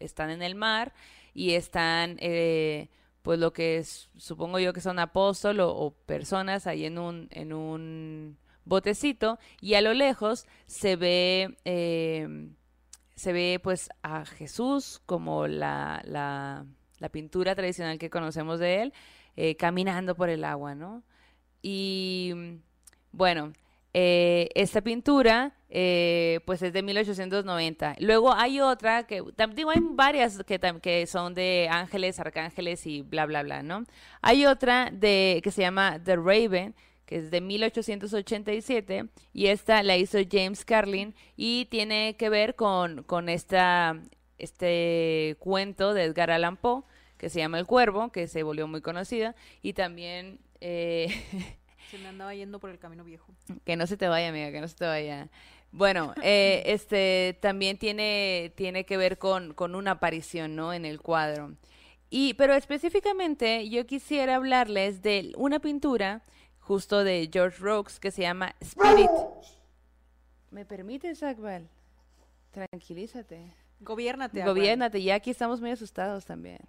están 0.01 0.31
en 0.31 0.43
el 0.43 0.55
mar 0.57 0.93
y 1.35 1.53
están 1.53 2.17
eh, 2.21 2.89
pues 3.23 3.39
lo 3.39 3.53
que 3.53 3.85
supongo 4.17 4.59
yo 4.59 4.73
que 4.73 4.81
son 4.81 4.99
apóstolos 4.99 5.73
o, 5.75 5.93
personas 6.07 6.67
ahí 6.67 6.85
en 6.85 6.99
un, 6.99 7.29
en 7.31 7.53
un 7.53 8.39
botecito 8.65 9.39
y 9.61 9.75
a 9.75 9.81
lo 9.83 9.95
lejos 9.95 10.47
se 10.67 10.97
ve, 10.97 11.57
eh, 11.65 12.49
se 13.15 13.33
ve 13.33 13.61
pues 13.63 13.89
a 14.03 14.25
Jesús 14.25 15.01
como 15.07 15.47
la, 15.47 16.03
la, 16.05 16.67
la 16.99 17.09
pintura 17.11 17.55
tradicional 17.55 17.99
que 17.99 18.11
conocemos 18.11 18.59
de 18.59 18.83
él 18.83 18.93
caminando 19.59 20.15
por 20.17 20.29
el 20.29 20.45
agua, 20.45 20.75
¿no? 20.75 21.03
Y 21.63 22.33
bueno, 23.13 23.53
eh, 23.95 24.49
esta 24.55 24.81
pintura, 24.81 25.55
eh, 25.69 26.41
pues 26.47 26.63
es 26.63 26.73
de 26.73 26.83
1890. 26.83 27.97
Luego 28.01 28.33
hay 28.33 28.61
otra 28.61 29.07
que, 29.07 29.23
digo, 29.55 29.71
hay 29.71 29.81
varias 29.83 30.43
que 30.45 31.07
son 31.07 31.35
de 31.35 31.69
ángeles, 31.71 32.19
arcángeles 32.19 32.87
y 32.87 33.03
bla, 33.03 33.27
bla, 33.27 33.43
bla, 33.43 33.63
¿no? 33.63 33.85
Hay 34.23 34.47
otra 34.47 34.91
de, 34.91 35.41
que 35.45 35.51
se 35.51 35.63
llama 35.63 36.01
The 36.03 36.17
Raven, 36.17 36.75
que 37.05 37.17
es 37.19 37.31
de 37.31 37.41
1887, 37.43 39.09
y 39.35 39.47
esta 39.49 39.83
la 39.83 39.97
hizo 39.99 40.19
James 40.31 40.65
Carlin 40.65 41.15
y 41.37 41.67
tiene 41.67 42.17
que 42.17 42.31
ver 42.31 42.55
con, 42.55 43.03
con 43.03 43.29
esta, 43.29 44.01
este 44.39 45.37
cuento 45.39 45.93
de 45.93 46.05
Edgar 46.05 46.31
Allan 46.31 46.57
Poe, 46.57 46.85
que 47.19 47.29
se 47.29 47.41
llama 47.41 47.59
El 47.59 47.67
Cuervo, 47.67 48.11
que 48.11 48.27
se 48.27 48.43
volvió 48.43 48.67
muy 48.67 48.81
conocida, 48.81 49.35
y 49.63 49.75
también... 49.75 50.41
eh, 50.61 51.09
Se 51.93 51.99
me 51.99 52.09
andaba 52.09 52.35
yendo 52.35 52.59
por 52.59 52.71
el 52.71 52.79
camino 52.79 53.05
viejo. 53.05 53.35
Que 53.67 53.77
no 53.77 53.87
se 53.87 53.99
te 53.99 54.09
vaya, 54.09 54.31
amiga, 54.31 54.51
que 54.51 54.63
no 54.63 54.67
se 54.67 54.77
te 54.77 54.87
vaya. 54.87 55.29
Bueno, 55.73 56.15
eh, 56.23 56.63
este 56.67 57.39
también 57.43 57.77
tiene, 57.77 58.51
tiene 58.57 58.87
que 58.87 58.97
ver 58.97 59.19
con, 59.19 59.53
con 59.53 59.75
una 59.75 59.91
aparición, 59.91 60.57
¿no? 60.57 60.73
En 60.73 60.87
el 60.87 61.03
cuadro. 61.03 61.55
Y, 62.09 62.33
pero 62.33 62.55
específicamente 62.55 63.69
yo 63.69 63.85
quisiera 63.85 64.37
hablarles 64.37 65.03
de 65.03 65.35
una 65.37 65.61
pintura 65.61 66.23
justo 66.61 67.05
de 67.05 67.29
George 67.31 67.59
Rokes 67.61 68.01
que 68.01 68.11
se 68.11 68.23
llama 68.23 68.57
Spirit. 68.61 69.11
¿Me 70.51 70.65
permites, 70.65 71.23
Akbal? 71.23 71.69
Tranquilízate. 72.53 73.53
Gobiérnate. 73.81 74.43
Gobiérnate, 74.43 75.03
ya 75.03 75.17
aquí 75.17 75.29
estamos 75.29 75.61
muy 75.61 75.73
asustados 75.73 76.25
también. 76.25 76.61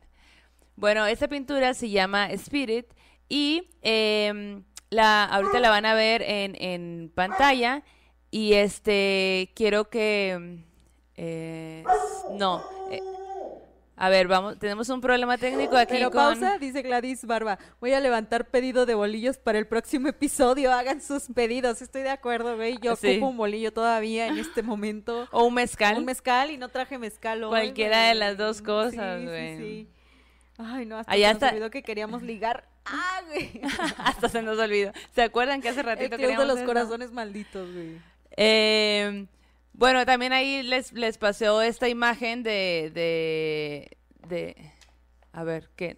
Bueno, 0.76 1.06
esta 1.06 1.30
pintura 1.30 1.74
se 1.74 1.90
llama 1.90 2.30
Spirit 2.32 2.88
y 3.30 3.70
em, 3.84 4.66
la, 4.94 5.26
ahorita 5.26 5.60
la 5.60 5.70
van 5.70 5.86
a 5.86 5.94
ver 5.94 6.22
en, 6.22 6.56
en 6.62 7.12
pantalla 7.14 7.84
y 8.32 8.54
este, 8.54 9.52
quiero 9.56 9.90
que... 9.90 10.60
eh, 11.16 11.84
no. 12.32 12.64
eh, 12.92 13.00
a 13.96 14.10
ver, 14.10 14.28
vamos, 14.28 14.58
tenemos 14.58 14.90
un 14.90 15.02
problema 15.02 15.38
técnico 15.38 15.78
aquí 15.78 15.94
Pero 15.94 16.10
con... 16.10 16.20
pausa, 16.20 16.58
dice 16.58 16.82
Gladys 16.82 17.26
Barba. 17.26 17.60
Voy 17.80 17.94
a 17.94 18.00
levantar 18.00 18.50
pedido 18.50 18.88
de 18.88 18.96
bolillos 18.96 19.38
para 19.38 19.60
el 19.60 19.68
próximo 19.68 20.08
episodio. 20.10 20.74
Hagan 20.74 21.00
sus 21.00 21.28
pedidos. 21.34 21.82
Estoy 21.82 22.02
de 22.02 22.10
acuerdo, 22.10 22.56
güey. 22.56 22.78
Yo 22.82 22.96
Sí. 22.96 23.12
ocupo 23.12 23.28
un 23.28 23.38
bolillo 23.38 23.72
todavía 23.72 24.28
en 24.28 24.40
este 24.40 24.64
momento. 24.64 25.28
O 25.32 25.44
un 25.46 25.54
mezcal. 25.54 25.96
Un 26.00 26.06
mezcal 26.06 26.50
y 26.50 26.58
no 26.58 26.70
traje 26.70 26.98
mezcal 26.98 27.44
hoy, 27.44 27.50
Cualquiera 27.52 28.08
de 28.08 28.16
las 28.16 28.36
dos 28.36 28.62
cosas, 28.64 29.20
Sí, 29.20 29.26
sí, 29.26 29.30
güey. 29.32 29.58
sí. 29.58 29.88
Ay, 30.58 30.86
no, 30.86 30.98
hasta 30.98 31.12
Allá 31.12 31.28
se 31.30 31.34
nos 31.34 31.42
está- 31.44 31.50
olvidó 31.52 31.70
que 31.72 31.84
queríamos 31.84 32.22
ligar. 32.22 32.68
Ah, 32.86 33.22
güey. 33.28 33.62
Hasta 33.98 34.28
se 34.30 34.42
nos 34.42 34.60
olvidó. 34.60 34.92
¿Se 35.16 35.22
acuerdan 35.24 35.62
que 35.62 35.70
hace 35.70 35.80
El 35.80 35.86
ratito 35.86 36.18
club 36.18 36.38
de 36.38 36.46
los 36.46 36.58
eso? 36.58 36.66
corazones 36.66 37.12
malditos, 37.12 37.72
güey. 37.74 37.98
Eh, 38.36 39.26
bueno, 39.74 40.06
también 40.06 40.34
ahí 40.34 40.62
les, 40.64 40.92
les 40.92 41.18
pasó 41.18 41.62
esta 41.62 41.88
imagen 41.88 42.44
de, 42.44 42.92
de, 42.94 43.98
de, 44.28 44.72
a 45.32 45.44
ver, 45.44 45.70
¿qué? 45.76 45.98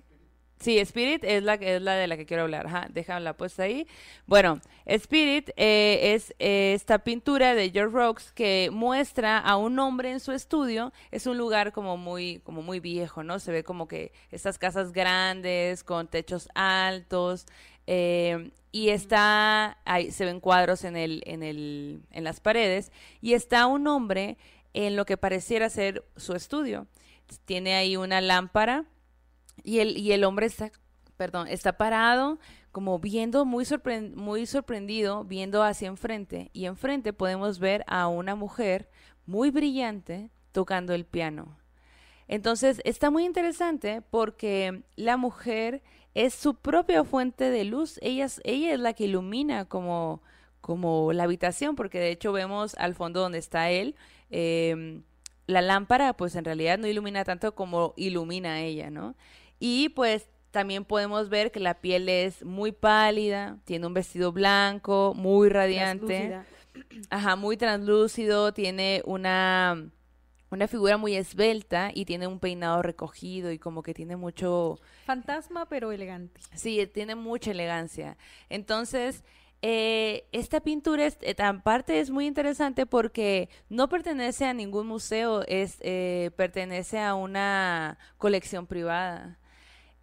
Sí, 0.66 0.80
Spirit 0.80 1.24
es 1.24 1.44
la, 1.44 1.54
es 1.54 1.80
la 1.80 1.94
de 1.94 2.08
la 2.08 2.18
que 2.18 2.26
quiero 2.26 2.42
hablar. 2.42 2.66
Ajá, 2.66 2.88
déjala 2.92 3.38
puesta 3.38 3.62
ahí. 3.62 3.86
Bueno, 4.26 4.60
Spirit 4.88 5.52
eh, 5.58 6.16
es 6.16 6.34
eh, 6.40 6.74
esta 6.74 6.98
pintura 7.04 7.54
de 7.54 7.70
George 7.70 7.96
Rocks 7.96 8.32
que 8.32 8.70
muestra 8.74 9.38
a 9.38 9.58
un 9.58 9.78
hombre 9.78 10.10
en 10.10 10.20
su 10.20 10.32
estudio. 10.32 10.92
Es 11.12 11.28
un 11.28 11.38
lugar 11.38 11.72
como 11.72 11.98
muy, 11.98 12.40
como 12.40 12.64
muy 12.64 12.80
viejo, 12.80 13.22
¿no? 13.22 13.38
Se 13.38 13.52
ve 13.52 13.64
como 13.64 13.88
que 13.88 14.12
estas 14.32 14.58
casas 14.58 14.92
grandes 14.92 15.84
con 15.84 16.08
techos 16.08 16.50
altos. 16.56 17.46
eh, 17.86 18.50
y 18.72 18.90
está, 18.90 19.78
ahí 19.86 20.10
se 20.10 20.26
ven 20.26 20.40
cuadros 20.40 20.84
en, 20.84 20.98
el, 20.98 21.22
en, 21.28 21.44
el, 21.44 22.02
en 22.10 22.24
las 22.24 22.40
paredes. 22.40 22.92
Y 23.22 23.34
está 23.34 23.68
un 23.68 23.86
hombre 23.86 24.40
en 24.74 24.96
lo 24.96 25.06
que 25.06 25.16
pareciera 25.16 25.70
ser 25.70 26.04
su 26.16 26.34
estudio. 26.34 26.88
Tiene 27.46 27.76
ahí 27.76 27.98
una 27.98 28.20
lámpara 28.20 28.86
y 29.64 29.80
el, 29.80 29.98
y 29.98 30.12
el 30.12 30.24
hombre 30.24 30.46
está, 30.46 30.72
perdón, 31.18 31.48
está 31.48 31.78
parado 31.78 32.40
como 32.72 33.00
viendo 33.00 33.46
muy, 33.46 33.66
muy 34.16 34.46
sorprendido, 34.46 35.24
viendo 35.24 35.64
hacia 35.64 35.88
enfrente. 35.88 36.50
Y 36.52 36.66
enfrente 36.66 37.14
podemos 37.14 37.60
ver 37.60 37.86
a 37.88 38.08
una 38.08 38.36
mujer 38.36 38.90
muy 39.26 39.50
brillante 39.50 40.30
tocando 40.52 40.94
el 40.94 41.06
piano. 41.06 41.58
Entonces 42.28 42.82
está 42.84 43.10
muy 43.10 43.24
interesante 43.26 44.02
porque 44.02 44.84
la 44.96 45.16
mujer 45.16 45.84
es 46.16 46.34
su 46.34 46.56
propia 46.56 47.04
fuente 47.04 47.50
de 47.50 47.64
luz. 47.66 48.00
Ella 48.02 48.26
es, 48.26 48.42
ella 48.44 48.74
es 48.74 48.80
la 48.80 48.94
que 48.94 49.06
ilumina 49.06 49.66
como, 49.66 50.22
como 50.62 51.14
la 51.14 51.24
habitación, 51.24 51.76
porque 51.76 52.00
de 52.00 52.12
hecho 52.12 52.34
vemos 52.34 52.76
al 52.76 52.96
fondo 52.96 53.22
donde 53.22 53.38
está 53.38 53.70
él. 53.70 53.96
em, 54.30 55.04
la 55.48 55.62
lámpara, 55.62 56.14
pues 56.14 56.36
en 56.36 56.44
realidad 56.44 56.80
no 56.80 56.88
ilumina 56.88 57.24
tanto 57.24 57.54
como 57.54 57.94
ilumina 57.98 58.62
ella, 58.62 58.90
¿no? 58.90 59.16
Y 59.60 59.90
pues 59.90 60.30
también 60.52 60.86
podemos 60.86 61.30
ver 61.30 61.52
que 61.52 61.60
la 61.60 61.82
piel 61.82 62.08
es 62.08 62.44
muy 62.46 62.72
pálida, 62.72 63.58
tiene 63.66 63.88
un 63.88 63.94
vestido 63.94 64.32
blanco, 64.32 65.14
muy 65.16 65.50
radiante. 65.50 66.06
Translúcida. 66.30 66.46
Ajá, 67.10 67.36
muy 67.36 67.58
translúcido, 67.58 68.54
tiene 68.54 69.02
una, 69.06 69.90
una 70.50 70.68
figura 70.68 70.98
muy 70.98 71.16
esbelta 71.16 71.92
y 71.94 72.06
tiene 72.06 72.28
un 72.28 72.40
peinado 72.40 72.82
recogido 72.82 73.52
y 73.52 73.60
como 73.60 73.82
que 73.84 73.94
tiene 73.94 74.16
mucho, 74.16 74.80
Fantasma, 75.06 75.66
pero 75.68 75.92
elegante. 75.92 76.40
sí, 76.54 76.86
tiene 76.88 77.16
mucha 77.16 77.52
elegancia. 77.52 78.18
Entonces, 78.50 79.24
eh, 79.62 80.28
esta 80.32 80.60
pintura, 80.60 81.06
es, 81.06 81.18
eh, 81.22 81.36
aparte 81.40 82.00
es 82.00 82.10
muy 82.10 82.28
interesante 82.28 82.86
porque 82.86 83.50
no 83.70 83.90
pertenece 83.90 84.46
a 84.46 84.54
ningún 84.54 84.88
museo, 84.88 85.44
es, 85.48 85.78
eh, 85.82 86.32
pertenece 86.36 87.00
a 87.00 87.16
una 87.16 87.98
colección 88.18 88.68
privada. 88.68 89.40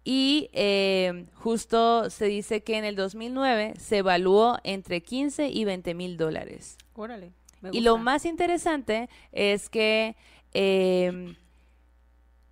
Y 0.03 0.49
eh, 0.51 1.27
justo 1.33 2.09
se 2.09 2.25
dice 2.25 2.61
que 2.63 2.77
en 2.77 2.83
el 2.83 2.95
2009 2.95 3.75
se 3.79 3.97
evaluó 3.99 4.57
entre 4.63 5.01
15 5.01 5.49
y 5.49 5.63
20 5.63 5.93
mil 5.93 6.17
dólares. 6.17 6.77
Órale. 6.93 7.31
me 7.61 7.69
Y 7.71 7.81
lo 7.81 7.97
más 7.97 8.25
interesante 8.25 9.09
es 9.31 9.69
que 9.69 10.17
em, 10.53 11.35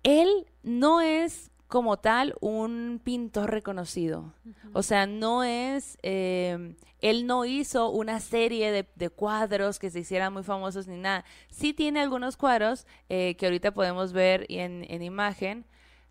él 0.02 0.46
no 0.62 1.02
es 1.02 1.50
como 1.68 1.98
tal 1.98 2.34
un 2.40 3.00
pintor 3.02 3.50
reconocido. 3.50 4.34
O 4.72 4.82
sea, 4.82 5.06
no 5.06 5.42
es, 5.42 5.98
em, 6.02 6.76
él 7.00 7.26
no 7.26 7.44
hizo 7.44 7.90
una 7.90 8.20
serie 8.20 8.70
de, 8.70 8.86
de 8.94 9.10
cuadros 9.10 9.78
que 9.78 9.90
se 9.90 10.00
hicieran 10.00 10.32
muy 10.32 10.42
famosos 10.42 10.86
ni 10.86 10.96
nada. 10.96 11.24
Sí 11.50 11.72
tiene 11.74 12.00
algunos 12.00 12.36
cuadros 12.36 12.86
eh, 13.08 13.36
que 13.38 13.46
ahorita 13.46 13.72
podemos 13.72 14.12
ver 14.12 14.46
en, 14.48 14.86
en 14.88 15.02
imagen. 15.02 15.66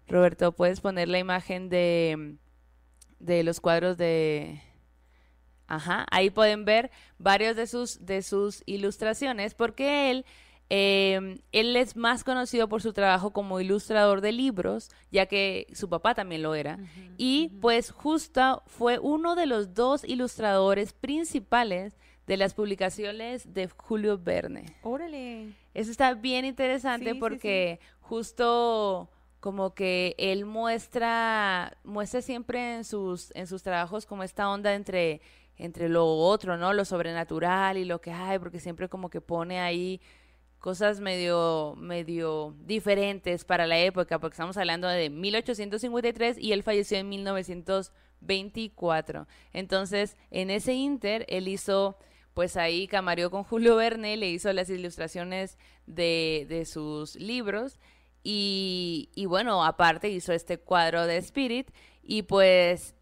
Roberto, 0.07 0.51
¿puedes 0.51 0.81
poner 0.81 1.07
la 1.07 1.19
imagen 1.19 1.69
de, 1.69 2.35
de 3.19 3.43
los 3.43 3.59
cuadros 3.59 3.97
de... 3.97 4.61
Ajá, 5.67 6.05
ahí 6.11 6.29
pueden 6.29 6.65
ver 6.65 6.91
varios 7.17 7.55
de 7.55 7.65
sus, 7.65 8.05
de 8.05 8.23
sus 8.23 8.61
ilustraciones, 8.65 9.53
porque 9.53 10.11
él, 10.11 10.25
eh, 10.69 11.39
él 11.53 11.75
es 11.77 11.95
más 11.95 12.25
conocido 12.25 12.67
por 12.67 12.81
su 12.81 12.91
trabajo 12.91 13.31
como 13.31 13.61
ilustrador 13.61 14.19
de 14.19 14.33
libros, 14.33 14.89
ya 15.11 15.27
que 15.27 15.67
su 15.71 15.87
papá 15.87 16.13
también 16.13 16.41
lo 16.41 16.55
era. 16.55 16.77
Y 17.17 17.49
pues 17.61 17.91
justo 17.91 18.63
fue 18.67 18.99
uno 18.99 19.35
de 19.35 19.45
los 19.45 19.73
dos 19.73 20.03
ilustradores 20.03 20.91
principales 20.91 21.97
de 22.27 22.37
las 22.37 22.53
publicaciones 22.53 23.53
de 23.53 23.67
Julio 23.67 24.17
Verne. 24.17 24.77
Órale. 24.83 25.53
Eso 25.73 25.91
está 25.91 26.13
bien 26.13 26.45
interesante 26.45 27.09
Sí, 27.09 27.13
sí, 27.13 27.19
porque 27.19 27.79
justo 27.99 29.09
como 29.41 29.73
que 29.73 30.15
él 30.19 30.45
muestra, 30.45 31.75
muestra 31.83 32.21
siempre 32.21 32.75
en 32.75 32.85
sus, 32.85 33.35
en 33.35 33.47
sus 33.47 33.63
trabajos 33.63 34.05
como 34.05 34.23
esta 34.23 34.47
onda 34.47 34.75
entre, 34.75 35.19
entre 35.57 35.89
lo 35.89 36.05
otro, 36.05 36.57
¿no? 36.57 36.73
Lo 36.73 36.85
sobrenatural 36.85 37.77
y 37.77 37.85
lo 37.85 37.99
que 37.99 38.11
hay, 38.11 38.37
porque 38.37 38.59
siempre 38.59 38.87
como 38.87 39.09
que 39.09 39.19
pone 39.19 39.59
ahí 39.59 39.99
cosas 40.59 40.99
medio, 40.99 41.73
medio 41.75 42.55
diferentes 42.65 43.43
para 43.43 43.65
la 43.65 43.79
época, 43.79 44.19
porque 44.19 44.35
estamos 44.35 44.57
hablando 44.57 44.87
de 44.87 45.09
1853 45.09 46.37
y 46.37 46.51
él 46.51 46.61
falleció 46.61 46.99
en 46.99 47.09
1924. 47.09 49.27
Entonces, 49.53 50.17
en 50.29 50.51
ese 50.51 50.73
inter, 50.73 51.25
él 51.29 51.47
hizo, 51.47 51.97
pues 52.35 52.57
ahí 52.57 52.87
camareó 52.87 53.31
con 53.31 53.43
Julio 53.43 53.75
Verne, 53.75 54.17
le 54.17 54.29
hizo 54.29 54.53
las 54.53 54.69
ilustraciones 54.69 55.57
de, 55.87 56.45
de 56.47 56.65
sus 56.65 57.15
libros 57.15 57.79
y, 58.23 59.09
y 59.15 59.25
bueno, 59.25 59.63
aparte 59.63 60.09
hizo 60.09 60.33
este 60.33 60.57
cuadro 60.57 61.05
de 61.05 61.17
Spirit 61.17 61.71
y 62.03 62.23
pues 62.23 62.95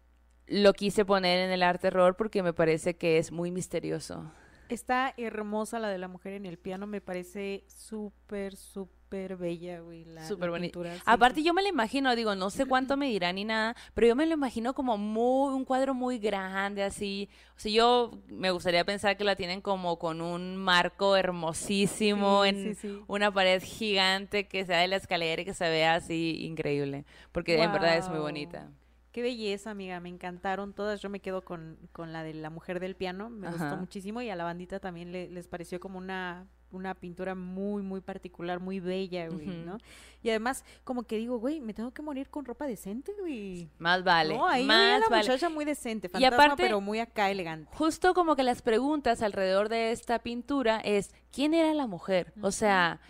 lo 0.46 0.72
quise 0.72 1.04
poner 1.04 1.38
en 1.40 1.50
el 1.50 1.62
arte 1.62 1.88
horror 1.88 2.16
porque 2.16 2.42
me 2.42 2.52
parece 2.52 2.96
que 2.96 3.18
es 3.18 3.32
muy 3.32 3.50
misterioso. 3.50 4.30
Está 4.68 5.14
hermosa 5.16 5.78
la 5.78 5.88
de 5.88 5.98
la 5.98 6.08
mujer 6.08 6.34
en 6.34 6.46
el 6.46 6.58
piano, 6.58 6.86
me 6.86 7.00
parece 7.00 7.64
súper, 7.68 8.56
súper 8.56 8.99
bella, 9.10 9.80
güey. 9.80 10.04
La, 10.04 10.26
Súper 10.26 10.50
la 10.50 10.58
sí, 10.94 11.02
Aparte 11.04 11.42
yo 11.42 11.52
me 11.52 11.62
lo 11.62 11.68
imagino, 11.68 12.14
digo, 12.16 12.34
no 12.34 12.48
sé 12.50 12.64
cuánto 12.66 12.96
me 12.96 13.06
dirá 13.08 13.32
ni 13.32 13.44
nada, 13.44 13.74
pero 13.94 14.06
yo 14.06 14.16
me 14.16 14.24
lo 14.26 14.34
imagino 14.34 14.72
como 14.72 14.96
muy, 14.96 15.52
un 15.54 15.64
cuadro 15.64 15.92
muy 15.94 16.18
grande 16.18 16.82
así. 16.82 17.28
O 17.56 17.60
sea, 17.60 17.72
yo 17.72 18.12
me 18.28 18.50
gustaría 18.50 18.84
pensar 18.84 19.16
que 19.16 19.24
la 19.24 19.36
tienen 19.36 19.60
como 19.60 19.98
con 19.98 20.20
un 20.20 20.56
marco 20.56 21.16
hermosísimo 21.16 22.44
Sí, 22.44 22.48
en 22.48 22.74
sí, 22.74 22.74
sí. 22.74 23.00
una 23.06 23.32
pared 23.32 23.62
gigante 23.62 24.46
que 24.46 24.64
sea 24.64 24.78
de 24.78 24.88
la 24.88 24.96
escalera 24.96 25.42
y 25.42 25.44
que 25.44 25.54
se 25.54 25.68
vea 25.68 25.94
así 25.96 26.38
increíble, 26.44 27.04
porque 27.32 27.60
en 27.62 27.72
verdad 27.72 27.96
es 27.96 28.08
muy 28.08 28.18
bonita. 28.18 28.70
Qué 29.12 29.22
belleza, 29.22 29.72
amiga, 29.72 29.98
me 29.98 30.08
encantaron 30.08 30.72
todas. 30.72 31.00
Yo 31.00 31.10
me 31.10 31.18
quedo 31.18 31.42
con, 31.44 31.78
con 31.90 32.12
la 32.12 32.22
de 32.22 32.32
la 32.32 32.48
mujer 32.48 32.78
del 32.78 32.94
piano, 32.94 33.28
me 33.28 33.48
Ajá. 33.48 33.56
gustó 33.56 33.76
muchísimo 33.76 34.22
y 34.22 34.30
a 34.30 34.36
la 34.36 34.44
bandita 34.44 34.78
también 34.78 35.10
le- 35.10 35.28
les 35.28 35.48
pareció 35.48 35.80
como 35.80 35.98
una, 35.98 36.46
una 36.72 36.94
pintura 36.94 37.34
muy, 37.34 37.82
muy 37.82 38.00
particular, 38.00 38.60
muy 38.60 38.80
bella, 38.80 39.28
güey. 39.28 39.46
¿no? 39.46 39.78
Y 40.22 40.28
además, 40.30 40.64
como 40.84 41.02
que 41.04 41.16
digo, 41.16 41.38
güey, 41.38 41.60
me 41.60 41.72
tengo 41.74 41.92
que 41.92 42.02
morir 42.02 42.28
con 42.28 42.44
ropa 42.44 42.66
decente, 42.66 43.12
güey. 43.18 43.68
Más 43.78 44.04
vale, 44.04 44.36
no, 44.36 44.46
ahí 44.46 44.64
más 44.64 45.00
la 45.00 45.08
vale. 45.08 45.22
muchacha 45.22 45.48
muy 45.48 45.64
decente, 45.64 46.08
fantasma, 46.08 46.36
aparte- 46.36 46.62
pero 46.62 46.80
muy 46.80 46.98
acá 47.00 47.30
elegante. 47.30 47.70
Justo 47.74 48.14
como 48.14 48.36
que 48.36 48.42
las 48.42 48.62
preguntas 48.62 49.22
alrededor 49.22 49.68
de 49.68 49.92
esta 49.92 50.18
pintura 50.18 50.80
es, 50.84 51.14
¿quién 51.32 51.54
era 51.54 51.72
la 51.74 51.86
mujer? 51.86 52.32
O 52.42 52.50
sea, 52.50 53.00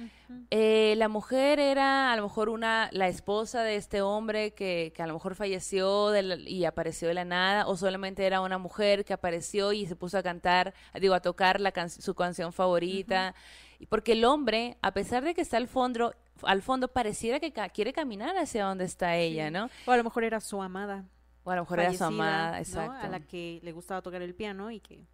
eh, 0.51 0.94
la 0.97 1.09
mujer 1.09 1.59
era 1.61 2.12
a 2.12 2.16
lo 2.16 2.23
mejor 2.24 2.48
una, 2.48 2.89
la 2.93 3.09
esposa 3.09 3.62
de 3.62 3.77
este 3.77 4.02
hombre 4.02 4.52
que, 4.52 4.93
que 4.94 5.02
a 5.02 5.07
lo 5.07 5.15
mejor 5.15 5.35
falleció 5.35 6.11
la- 6.11 6.35
y 6.36 6.65
apareció 6.65 7.09
de 7.09 7.15
la 7.15 7.24
nada, 7.24 7.66
o 7.69 7.77
solamente 7.77 8.24
era 8.27 8.40
una 8.40 8.59
mujer 8.59 9.05
que 9.05 9.12
apareció 9.12 9.73
y 9.73 9.86
se 9.86 9.97
puso 9.97 10.19
a 10.19 10.23
cantar, 10.23 10.74
digo, 11.01 11.15
a 11.15 11.20
tocar 11.20 11.61
la 11.61 11.73
can- 11.73 11.90
su 11.90 12.15
canción 12.15 12.52
favorita. 12.52 13.35
Y 13.78 13.86
Porque 13.86 14.12
el 14.12 14.24
hombre, 14.24 14.77
a 14.82 14.93
pesar 14.93 15.23
de 15.24 15.35
que 15.35 15.40
está 15.40 15.57
al 15.57 15.69
fondo, 15.69 16.15
al 16.43 16.62
fondo 16.62 16.89
pareciera 16.89 17.39
que 17.40 17.52
ca- 17.52 17.69
quiere 17.69 17.93
caminar 17.93 18.36
hacia 18.36 18.65
donde 18.65 18.85
está 18.85 19.16
ella, 19.16 19.51
¿no? 19.51 19.70
O 19.86 19.90
a 19.93 19.97
lo 19.97 20.05
mejor 20.05 20.24
era 20.24 20.40
su 20.40 20.61
amada. 20.62 21.05
O 21.44 21.51
a 21.51 21.57
lo 21.57 21.62
mejor 21.62 21.81
era 21.81 21.93
su 21.94 22.05
amada, 22.05 22.51
¿no? 22.52 22.57
exacto. 22.59 23.07
A 23.07 23.09
la 23.09 23.20
que 23.20 23.61
le 23.62 23.73
gustaba 23.73 24.02
tocar 24.02 24.20
el 24.20 24.35
piano 24.35 24.70
y 24.70 24.81
que, 24.81 25.07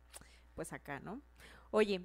pues 0.54 0.72
acá, 0.72 0.98
¿no? 0.98 1.20
Oye, 1.70 2.00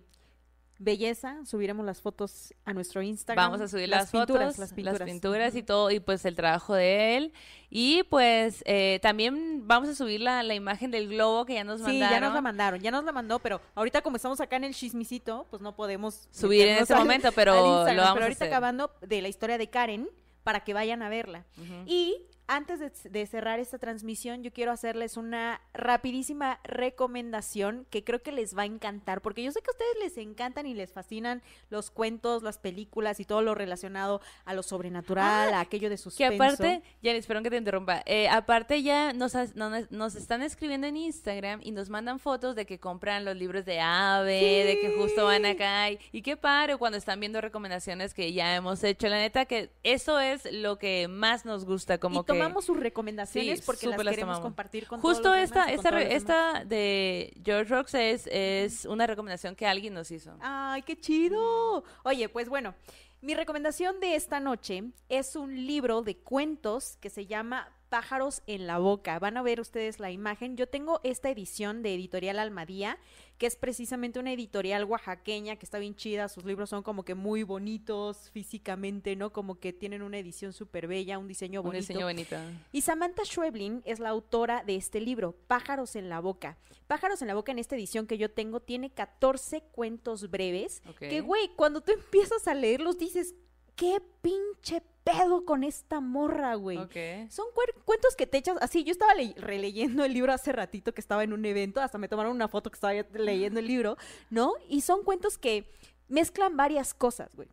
belleza, 0.84 1.38
subiremos 1.46 1.86
las 1.86 2.02
fotos 2.02 2.54
a 2.66 2.74
nuestro 2.74 3.02
Instagram. 3.02 3.46
Vamos 3.52 3.62
a 3.62 3.68
subir 3.68 3.88
las, 3.90 4.10
pinturas, 4.12 4.44
fotos, 4.56 4.58
las 4.60 4.74
pinturas. 4.74 5.02
pinturas 5.10 5.56
y 5.56 5.64
todo, 5.64 5.92
y 5.92 6.00
pues 6.00 6.26
el 6.26 6.36
trabajo 6.36 6.74
de 6.74 7.18
él. 7.18 7.34
Y 7.70 8.04
pues 8.04 8.64
eh, 8.66 9.00
también 9.02 9.68
vamos 9.68 9.90
a 9.90 9.96
subir 9.96 10.20
la, 10.22 10.44
la 10.44 10.56
imagen 10.56 10.92
del 10.92 11.08
globo 11.08 11.46
que 11.46 11.54
ya 11.54 11.64
nos 11.64 11.80
Sí, 11.82 11.86
mandaron. 11.88 12.12
ya 12.16 12.20
nos 12.20 12.34
la 12.34 12.42
mandaron, 12.42 12.80
ya 12.82 12.92
nos 12.92 13.04
la 13.06 13.12
mandó, 13.12 13.40
pero 13.40 13.62
ahorita 13.76 14.02
como 14.02 14.16
estamos 14.18 14.42
acá 14.42 14.56
en 14.58 14.64
el 14.66 14.74
chismicito, 14.74 15.46
pues 15.50 15.62
no 15.62 15.76
podemos 15.76 16.28
Subir 16.32 16.68
en 16.68 16.78
ese 16.84 16.94
al- 16.94 17.00
momento, 17.00 17.32
pero 17.32 17.54
lo 17.56 17.62
vamos 17.62 17.86
pero 17.90 18.02
a 18.04 18.08
ahorita 18.10 18.32
hacer. 18.32 18.48
acabando 18.48 18.92
de 19.02 19.22
la 19.22 19.28
historia 19.28 19.58
de 19.58 19.70
Karen 19.70 20.10
para 20.44 20.64
que 20.64 20.74
vayan 20.74 21.02
a 21.04 21.10
verla. 21.10 21.46
Ujú. 21.58 21.84
Y 21.86 22.18
antes 22.54 22.80
de, 22.80 22.92
de 23.10 23.26
cerrar 23.26 23.60
esta 23.60 23.78
transmisión, 23.78 24.44
yo 24.44 24.52
quiero 24.52 24.72
hacerles 24.72 25.16
una 25.18 25.62
rapidísima 25.74 26.60
recomendación 26.64 27.86
que 27.90 28.04
creo 28.04 28.22
que 28.22 28.32
les 28.32 28.58
va 28.58 28.64
a 28.64 28.66
encantar, 28.66 29.22
porque 29.22 29.44
yo 29.44 29.52
sé 29.52 29.62
que 29.62 29.70
a 29.70 29.74
ustedes 29.74 29.96
les 30.02 30.18
encantan 30.18 30.66
y 30.66 30.74
les 30.74 30.92
fascinan 30.92 31.42
los 31.70 31.92
cuentos, 31.92 32.44
las 32.44 32.58
películas 32.58 33.20
y 33.20 33.26
todo 33.26 33.42
lo 33.42 33.56
relacionado 33.56 34.22
a 34.46 34.54
lo 34.54 34.64
sobrenatural, 34.64 35.54
a 35.54 35.60
aquello 35.62 35.90
de 35.90 35.96
Que 35.96 36.02
suspenso. 36.02 36.44
aparte, 36.44 36.84
ya 37.02 37.12
espero 37.12 37.42
que 37.42 37.50
te 37.50 37.58
interrumpa. 37.58 38.02
eh, 38.06 38.28
aparte 38.30 38.82
ya 38.84 39.14
nos, 39.14 39.36
has- 39.36 39.56
no- 39.56 39.72
nos 39.90 40.16
están 40.16 40.42
escribiendo 40.42 40.88
en 40.88 40.98
Instagram 40.98 41.62
y 41.64 41.72
nos 41.72 41.90
mandan 41.90 42.20
fotos 42.20 42.56
de 42.56 42.66
que 42.66 42.80
compran 42.80 43.26
los 43.26 43.36
libros 43.36 43.66
de 43.66 43.80
Ave, 43.80 44.66
de 44.66 44.80
que 44.80 44.96
justo 44.98 45.26
van 45.26 45.46
acá 45.46 45.90
y, 45.92 46.00
y 46.12 46.22
qué 46.22 46.38
padre 46.38 46.78
cuando 46.78 46.98
están 46.98 47.20
viendo 47.20 47.42
recomendaciones 47.42 48.14
que 48.14 48.34
ya 48.34 48.56
hemos 48.56 48.84
hecho. 48.84 49.08
La 49.08 49.18
neta 49.18 49.46
que 49.46 49.72
eso 49.84 50.20
es 50.20 50.52
lo 50.52 50.78
que 50.78 51.08
más 51.08 51.46
nos 51.46 51.66
gusta, 51.66 51.98
como 51.98 52.22
y 52.22 52.24
que 52.24 52.34
tomamos 52.44 52.66
sus 52.66 52.80
recomendaciones 52.80 53.60
Sí, 53.60 53.66
porque 53.66 53.88
las 53.88 54.00
queremos 54.00 54.40
compartir 54.40 54.88
con 54.88 55.00
justo 55.00 55.24
todos 55.24 55.38
los 55.38 55.46
esta 55.46 55.66
demás 55.66 55.74
y 55.74 55.76
con 55.78 55.80
esta 55.80 55.90
todos 55.90 56.04
demás. 56.04 56.22
esta 56.22 56.66
de 56.66 57.34
George 57.44 57.74
Rocks 57.74 57.94
es 57.94 58.28
es 58.28 58.86
una 58.86 59.08
recomendación 59.08 59.56
que 59.56 59.66
alguien 59.66 59.94
nos 59.94 60.12
hizo. 60.12 60.36
¡Ay, 60.42 60.82
qué 60.84 61.00
chido! 61.00 61.84
Oye, 62.04 62.30
pues 62.30 62.50
bueno, 62.50 62.76
mi 63.22 63.36
recomendación 63.36 64.00
de 64.00 64.16
esta 64.16 64.40
noche 64.40 64.84
es 65.08 65.36
un 65.36 65.68
libro 65.68 66.02
de 66.02 66.18
cuentos 66.18 66.98
que 66.98 67.10
se 67.10 67.26
llama 67.26 67.70
Pájaros 67.92 68.42
en 68.48 68.68
la 68.68 68.78
Boca. 68.78 69.20
Van 69.20 69.36
a 69.36 69.42
ver 69.42 69.60
ustedes 69.60 70.00
la 70.00 70.12
imagen. 70.12 70.56
Yo 70.56 70.66
tengo 70.70 71.02
esta 71.04 71.30
edición 71.30 71.84
de 71.84 71.94
Editorial 71.94 72.40
Almadía, 72.40 72.98
que 73.38 73.48
es 73.48 73.58
precisamente 73.58 74.18
una 74.18 74.32
editorial 74.32 74.86
oaxaqueña 74.86 75.58
que 75.58 75.66
está 75.66 75.78
bien 75.78 75.98
chida. 75.98 76.30
Sus 76.30 76.46
libros 76.46 76.70
son 76.70 76.84
como 76.84 77.04
que 77.04 77.16
muy 77.16 77.44
bonitos 77.44 78.30
físicamente, 78.32 79.18
¿no? 79.18 79.34
Como 79.34 79.60
que 79.60 79.74
tienen 79.74 80.04
una 80.04 80.18
edición 80.18 80.54
súper 80.54 80.88
bella, 80.88 81.20
un 81.20 81.28
diseño 81.28 81.60
Un 81.60 81.66
bonito. 81.66 81.82
diseño 81.82 82.06
bonito. 82.06 82.38
Y 82.72 82.80
Samantha 82.80 83.26
Schweblin 83.26 83.82
es 83.84 84.00
la 84.00 84.08
autora 84.08 84.64
de 84.64 84.78
este 84.78 85.02
libro, 85.02 85.36
Pájaros 85.48 85.98
en 85.98 86.08
la 86.08 86.22
Boca. 86.22 86.58
Pájaros 86.88 87.22
en 87.22 87.28
la 87.28 87.34
Boca 87.34 87.52
en 87.52 87.60
esta 87.60 87.76
edición 87.76 88.08
que 88.08 88.18
yo 88.18 88.32
tengo 88.32 88.62
tiene 88.62 88.92
14 88.92 89.64
cuentos 89.74 90.32
breves. 90.32 90.82
Que, 90.98 91.20
güey, 91.20 91.50
cuando 91.58 91.82
tú 91.82 91.92
empiezas 91.92 92.48
a 92.48 92.54
leerlos 92.54 92.98
dices, 92.98 93.36
qué 93.76 94.02
pinche 94.22 94.82
pedo 95.04 95.46
con 95.46 95.64
esta 95.64 96.00
morra, 96.00 96.56
güey. 96.56 96.78
Ok. 96.78 97.30
Son 97.32 97.48
cuentos 97.86 98.16
que 98.16 98.28
te 98.28 98.38
echas 98.38 98.58
así. 98.62 98.84
Yo 98.84 98.92
estaba 98.92 99.14
le- 99.16 99.34
releyendo 99.38 100.06
el 100.06 100.14
libro 100.14 100.32
hace 100.32 100.52
ratito 100.52 100.94
que 100.94 101.02
estaba 101.02 101.24
en 101.24 101.34
un 101.34 101.44
evento, 101.46 101.82
hasta 101.82 101.98
me 101.98 102.08
tomaron 102.08 102.34
una 102.36 102.48
foto 102.48 102.70
que 102.70 102.76
estaba 102.76 102.94
leyendo 102.94 103.60
el 103.60 103.68
libro, 103.68 103.98
¿no? 104.30 104.54
Y 104.70 104.82
son 104.82 105.04
cuentos 105.04 105.38
que 105.38 105.66
mezclan 106.08 106.56
varias 106.56 106.94
cosas, 106.94 107.36
güey. 107.36 107.48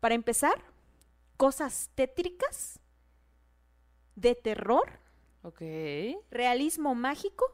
Para 0.00 0.14
empezar, 0.14 0.62
cosas 1.36 1.90
tétricas, 1.94 2.78
de 4.16 4.34
terror, 4.34 4.98
Ok. 5.42 5.60
realismo 6.30 6.94
mágico 6.94 7.44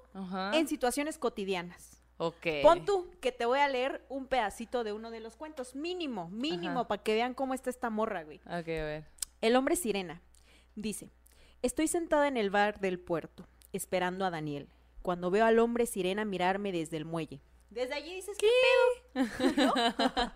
en 0.52 0.66
situaciones 0.68 1.18
cotidianas. 1.18 1.93
Ok. 2.16 2.46
Pon 2.62 2.84
tú 2.84 3.10
que 3.20 3.32
te 3.32 3.44
voy 3.44 3.58
a 3.58 3.68
leer 3.68 4.04
un 4.08 4.26
pedacito 4.26 4.84
de 4.84 4.92
uno 4.92 5.10
de 5.10 5.20
los 5.20 5.36
cuentos, 5.36 5.74
mínimo, 5.74 6.28
mínimo, 6.28 6.86
para 6.86 7.02
que 7.02 7.14
vean 7.14 7.34
cómo 7.34 7.54
está 7.54 7.70
esta 7.70 7.90
morra, 7.90 8.22
güey. 8.22 8.38
Ok, 8.46 8.50
a 8.50 8.62
ver. 8.62 9.04
El 9.40 9.56
hombre 9.56 9.76
sirena 9.76 10.22
dice, 10.76 11.10
estoy 11.62 11.88
sentada 11.88 12.28
en 12.28 12.36
el 12.36 12.50
bar 12.50 12.80
del 12.80 13.00
puerto, 13.00 13.46
esperando 13.72 14.24
a 14.24 14.30
Daniel, 14.30 14.68
cuando 15.02 15.30
veo 15.30 15.44
al 15.44 15.58
hombre 15.58 15.86
sirena 15.86 16.24
mirarme 16.24 16.72
desde 16.72 16.96
el 16.96 17.04
muelle. 17.04 17.40
Desde 17.70 17.94
allí 17.94 18.14
dices, 18.14 18.38
¿qué, 18.38 18.48
pedo? 19.12 19.66
¿No? 19.66 19.74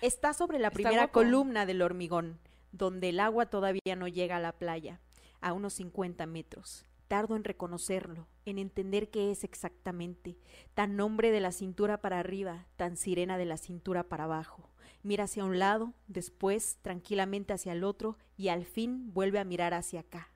Está 0.00 0.32
sobre 0.32 0.58
la 0.58 0.68
Está 0.68 0.74
primera 0.74 1.02
guapo. 1.02 1.12
columna 1.12 1.66
del 1.66 1.82
hormigón, 1.82 2.38
donde 2.72 3.08
el 3.08 3.20
agua 3.20 3.46
todavía 3.46 3.96
no 3.96 4.06
llega 4.06 4.36
a 4.36 4.40
la 4.40 4.52
playa, 4.52 5.00
a 5.40 5.52
unos 5.52 5.74
50 5.74 6.24
metros. 6.26 6.86
Tardo 7.10 7.34
en 7.34 7.42
reconocerlo, 7.42 8.28
en 8.44 8.60
entender 8.60 9.10
qué 9.10 9.32
es 9.32 9.42
exactamente. 9.42 10.38
Tan 10.74 11.00
hombre 11.00 11.32
de 11.32 11.40
la 11.40 11.50
cintura 11.50 12.00
para 12.00 12.20
arriba, 12.20 12.68
tan 12.76 12.96
sirena 12.96 13.36
de 13.36 13.46
la 13.46 13.56
cintura 13.56 14.04
para 14.04 14.24
abajo. 14.24 14.70
Mira 15.02 15.24
hacia 15.24 15.44
un 15.44 15.58
lado, 15.58 15.92
después 16.06 16.78
tranquilamente 16.82 17.52
hacia 17.52 17.72
el 17.72 17.82
otro 17.82 18.16
y 18.36 18.46
al 18.46 18.64
fin 18.64 19.12
vuelve 19.12 19.40
a 19.40 19.44
mirar 19.44 19.74
hacia 19.74 20.02
acá. 20.02 20.30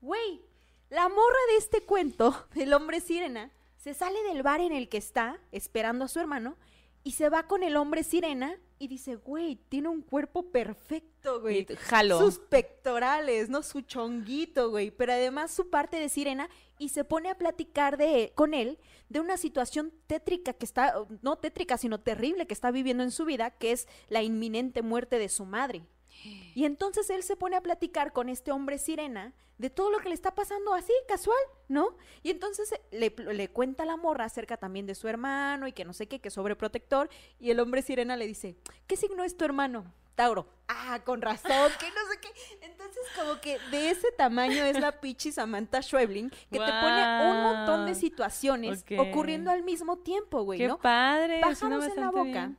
Güey, 0.00 0.42
la 0.88 1.08
morra 1.08 1.42
de 1.50 1.56
este 1.56 1.84
cuento, 1.84 2.32
el 2.54 2.74
hombre 2.74 3.00
sirena, 3.00 3.50
se 3.76 3.92
sale 3.92 4.22
del 4.22 4.44
bar 4.44 4.60
en 4.60 4.70
el 4.70 4.88
que 4.88 4.98
está, 4.98 5.40
esperando 5.50 6.04
a 6.04 6.08
su 6.08 6.20
hermano, 6.20 6.58
y 7.04 7.12
se 7.12 7.28
va 7.28 7.46
con 7.46 7.62
el 7.62 7.76
hombre 7.76 8.04
sirena 8.04 8.58
y 8.78 8.88
dice, 8.88 9.16
güey, 9.16 9.56
tiene 9.68 9.88
un 9.88 10.02
cuerpo 10.02 10.50
perfecto, 10.50 11.40
güey. 11.40 11.66
Jalo. 11.66 12.18
Sus 12.18 12.38
pectorales, 12.38 13.48
¿no? 13.48 13.62
Su 13.62 13.80
chonguito, 13.80 14.70
güey. 14.70 14.90
Pero 14.90 15.12
además 15.12 15.52
su 15.52 15.70
parte 15.70 15.98
de 15.98 16.08
sirena 16.08 16.48
y 16.78 16.88
se 16.88 17.04
pone 17.04 17.30
a 17.30 17.38
platicar 17.38 17.96
de, 17.96 18.32
con 18.34 18.54
él 18.54 18.78
de 19.08 19.20
una 19.20 19.36
situación 19.36 19.92
tétrica 20.06 20.52
que 20.52 20.64
está, 20.64 20.94
no 21.22 21.36
tétrica, 21.36 21.78
sino 21.78 22.00
terrible 22.00 22.46
que 22.46 22.54
está 22.54 22.70
viviendo 22.70 23.04
en 23.04 23.12
su 23.12 23.24
vida, 23.24 23.50
que 23.50 23.72
es 23.72 23.86
la 24.08 24.22
inminente 24.22 24.82
muerte 24.82 25.18
de 25.18 25.28
su 25.28 25.44
madre. 25.44 25.82
Y 26.54 26.64
entonces 26.64 27.08
él 27.10 27.22
se 27.22 27.36
pone 27.36 27.56
a 27.56 27.60
platicar 27.62 28.12
con 28.12 28.28
este 28.28 28.52
hombre 28.52 28.78
sirena 28.78 29.32
de 29.58 29.70
todo 29.70 29.90
lo 29.90 30.00
que 30.00 30.08
le 30.08 30.14
está 30.14 30.34
pasando 30.34 30.74
así, 30.74 30.92
casual, 31.08 31.38
¿no? 31.68 31.96
Y 32.22 32.30
entonces 32.30 32.72
eh, 32.72 32.80
le, 32.90 33.14
le 33.32 33.48
cuenta 33.48 33.84
a 33.84 33.86
la 33.86 33.96
morra 33.96 34.24
acerca 34.24 34.56
también 34.56 34.86
de 34.86 34.94
su 34.94 35.08
hermano 35.08 35.66
y 35.66 35.72
que 35.72 35.84
no 35.84 35.92
sé 35.92 36.08
qué, 36.08 36.20
que 36.20 36.28
es 36.28 36.34
sobreprotector. 36.34 37.08
Y 37.38 37.50
el 37.50 37.60
hombre 37.60 37.82
sirena 37.82 38.16
le 38.16 38.26
dice, 38.26 38.56
¿qué 38.86 38.96
signo 38.96 39.24
es 39.24 39.36
tu 39.36 39.44
hermano? 39.44 39.92
Tauro. 40.14 40.46
Ah, 40.68 41.00
con 41.04 41.22
razón, 41.22 41.70
que 41.78 41.86
no 41.88 42.00
sé 42.10 42.20
qué. 42.20 42.66
Entonces, 42.66 43.02
como 43.18 43.40
que 43.40 43.58
de 43.70 43.90
ese 43.90 44.10
tamaño 44.12 44.64
es 44.64 44.78
la 44.78 44.92
pichi 45.00 45.32
Samantha 45.32 45.80
Schweblin, 45.82 46.30
que 46.30 46.58
te 46.58 46.58
pone 46.58 47.30
un 47.30 47.42
montón 47.42 47.86
de 47.86 47.94
situaciones 47.94 48.84
ocurriendo 48.98 49.50
al 49.50 49.62
mismo 49.62 49.98
tiempo, 49.98 50.42
güey, 50.42 50.58
Qué 50.58 50.68
¿no? 50.68 50.78
padre. 50.78 51.40
Pájaros 51.40 51.86
en 51.86 51.96
la 52.00 52.10
boca, 52.10 52.22
bien. 52.24 52.58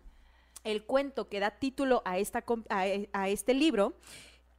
El 0.64 0.86
cuento 0.86 1.30
que 1.30 1.40
da 1.40 1.52
título 1.52 2.02
a, 2.06 2.18
esta, 2.18 2.44
a, 2.70 2.86
a 3.14 3.30
este 3.30 3.54
libro, 3.54 3.96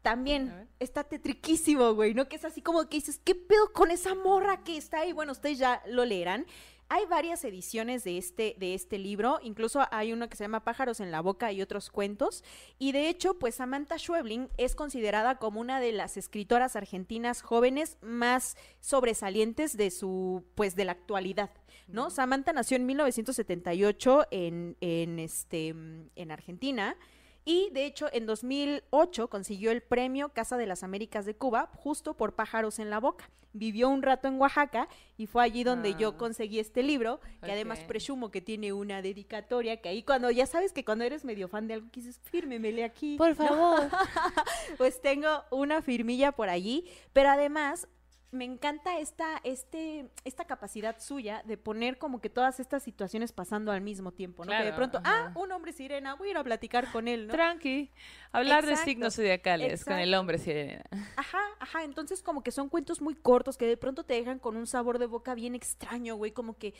también 0.02 0.68
está 0.80 1.04
tetriquísimo, 1.04 1.94
güey, 1.94 2.12
¿no? 2.12 2.28
Que 2.28 2.36
es 2.36 2.44
así 2.44 2.60
como 2.60 2.88
que 2.88 2.98
dices, 2.98 3.18
¿qué 3.24 3.34
pedo 3.34 3.72
con 3.72 3.90
esa 3.90 4.14
morra 4.14 4.62
que 4.62 4.76
está 4.76 5.00
ahí? 5.00 5.12
Bueno, 5.12 5.32
ustedes 5.32 5.58
ya 5.58 5.82
lo 5.86 6.04
leerán. 6.04 6.46
Hay 6.94 7.06
varias 7.06 7.44
ediciones 7.44 8.04
de 8.04 8.18
este, 8.18 8.54
de 8.56 8.72
este 8.72 8.98
libro, 8.98 9.40
incluso 9.42 9.84
hay 9.90 10.12
uno 10.12 10.28
que 10.28 10.36
se 10.36 10.44
llama 10.44 10.62
Pájaros 10.62 11.00
en 11.00 11.10
la 11.10 11.22
Boca 11.22 11.50
y 11.50 11.60
otros 11.60 11.90
cuentos. 11.90 12.44
Y 12.78 12.92
de 12.92 13.08
hecho, 13.08 13.36
pues 13.36 13.56
Samantha 13.56 13.98
Schweblin 13.98 14.48
es 14.58 14.76
considerada 14.76 15.38
como 15.38 15.60
una 15.60 15.80
de 15.80 15.90
las 15.90 16.16
escritoras 16.16 16.76
argentinas 16.76 17.42
jóvenes 17.42 17.98
más 18.00 18.56
sobresalientes 18.78 19.76
de 19.76 19.90
su, 19.90 20.44
pues, 20.54 20.76
de 20.76 20.84
la 20.84 20.92
actualidad. 20.92 21.50
¿no? 21.88 22.10
Samantha 22.10 22.52
nació 22.52 22.76
en 22.76 22.86
1978 22.86 24.28
en, 24.30 24.76
en, 24.80 25.18
este, 25.18 25.74
en 26.14 26.30
Argentina 26.30 26.96
y 27.44 27.70
de 27.70 27.84
hecho 27.86 28.08
en 28.12 28.26
2008 28.26 29.28
consiguió 29.28 29.70
el 29.70 29.82
premio 29.82 30.30
Casa 30.30 30.56
de 30.56 30.66
las 30.66 30.82
Américas 30.82 31.26
de 31.26 31.34
Cuba 31.36 31.70
justo 31.74 32.14
por 32.14 32.34
Pájaros 32.34 32.78
en 32.78 32.90
la 32.90 33.00
Boca. 33.00 33.28
Vivió 33.56 33.88
un 33.88 34.02
rato 34.02 34.26
en 34.26 34.40
Oaxaca 34.40 34.88
y 35.16 35.26
fue 35.26 35.44
allí 35.44 35.62
donde 35.62 35.90
Ah. 35.90 35.96
yo 35.96 36.16
conseguí 36.16 36.58
este 36.58 36.82
libro, 36.82 37.20
que 37.44 37.52
además 37.52 37.78
presumo 37.80 38.32
que 38.32 38.40
tiene 38.40 38.72
una 38.72 39.00
dedicatoria, 39.00 39.80
que 39.80 39.88
ahí 39.90 40.02
cuando 40.02 40.28
ya 40.32 40.46
sabes 40.46 40.72
que 40.72 40.84
cuando 40.84 41.04
eres 41.04 41.24
medio 41.24 41.46
fan 41.46 41.68
de 41.68 41.74
algo, 41.74 41.88
que 41.92 42.00
dices, 42.00 42.18
fírmemele 42.24 42.82
aquí. 42.82 43.16
Por 43.16 43.36
favor. 43.36 43.88
pues 44.76 45.00
tengo 45.00 45.44
una 45.52 45.82
firmilla 45.82 46.32
por 46.32 46.48
allí, 46.48 46.84
pero 47.12 47.28
además 47.30 47.86
me 48.34 48.44
encanta 48.44 48.98
esta, 48.98 49.40
este, 49.44 50.10
esta 50.24 50.44
capacidad 50.44 51.00
suya 51.00 51.42
de 51.46 51.56
poner 51.56 51.98
como 51.98 52.20
que 52.20 52.28
todas 52.28 52.60
estas 52.60 52.82
situaciones 52.82 53.32
pasando 53.32 53.72
al 53.72 53.80
mismo 53.80 54.12
tiempo, 54.12 54.44
¿no? 54.44 54.52
que 54.52 54.64
de 54.64 54.72
pronto, 54.72 54.98
ajá. 54.98 55.26
ah, 55.26 55.32
un 55.38 55.52
hombre 55.52 55.72
sirena, 55.72 56.14
voy 56.16 56.28
a 56.28 56.30
ir 56.32 56.36
a 56.36 56.44
platicar 56.44 56.90
con 56.92 57.08
él, 57.08 57.26
¿no? 57.26 57.32
Tranqui. 57.32 57.90
Hablar 58.32 58.66
de 58.66 58.76
signos 58.76 59.14
zodiacales 59.14 59.84
con 59.84 59.94
el 59.94 60.12
hombre 60.14 60.38
sirena. 60.38 60.84
Ajá, 61.16 61.40
ajá, 61.60 61.84
entonces 61.84 62.22
como 62.22 62.42
que 62.42 62.50
son 62.50 62.68
cuentos 62.68 63.00
muy 63.00 63.14
cortos 63.14 63.56
que 63.56 63.66
de 63.66 63.76
pronto 63.76 64.04
te 64.04 64.14
dejan 64.14 64.38
con 64.38 64.56
un 64.56 64.66
sabor 64.66 64.98
de 64.98 65.06
boca 65.06 65.34
bien 65.34 65.54
extraño, 65.54 66.16
güey, 66.16 66.32
como 66.32 66.58
que 66.58 66.74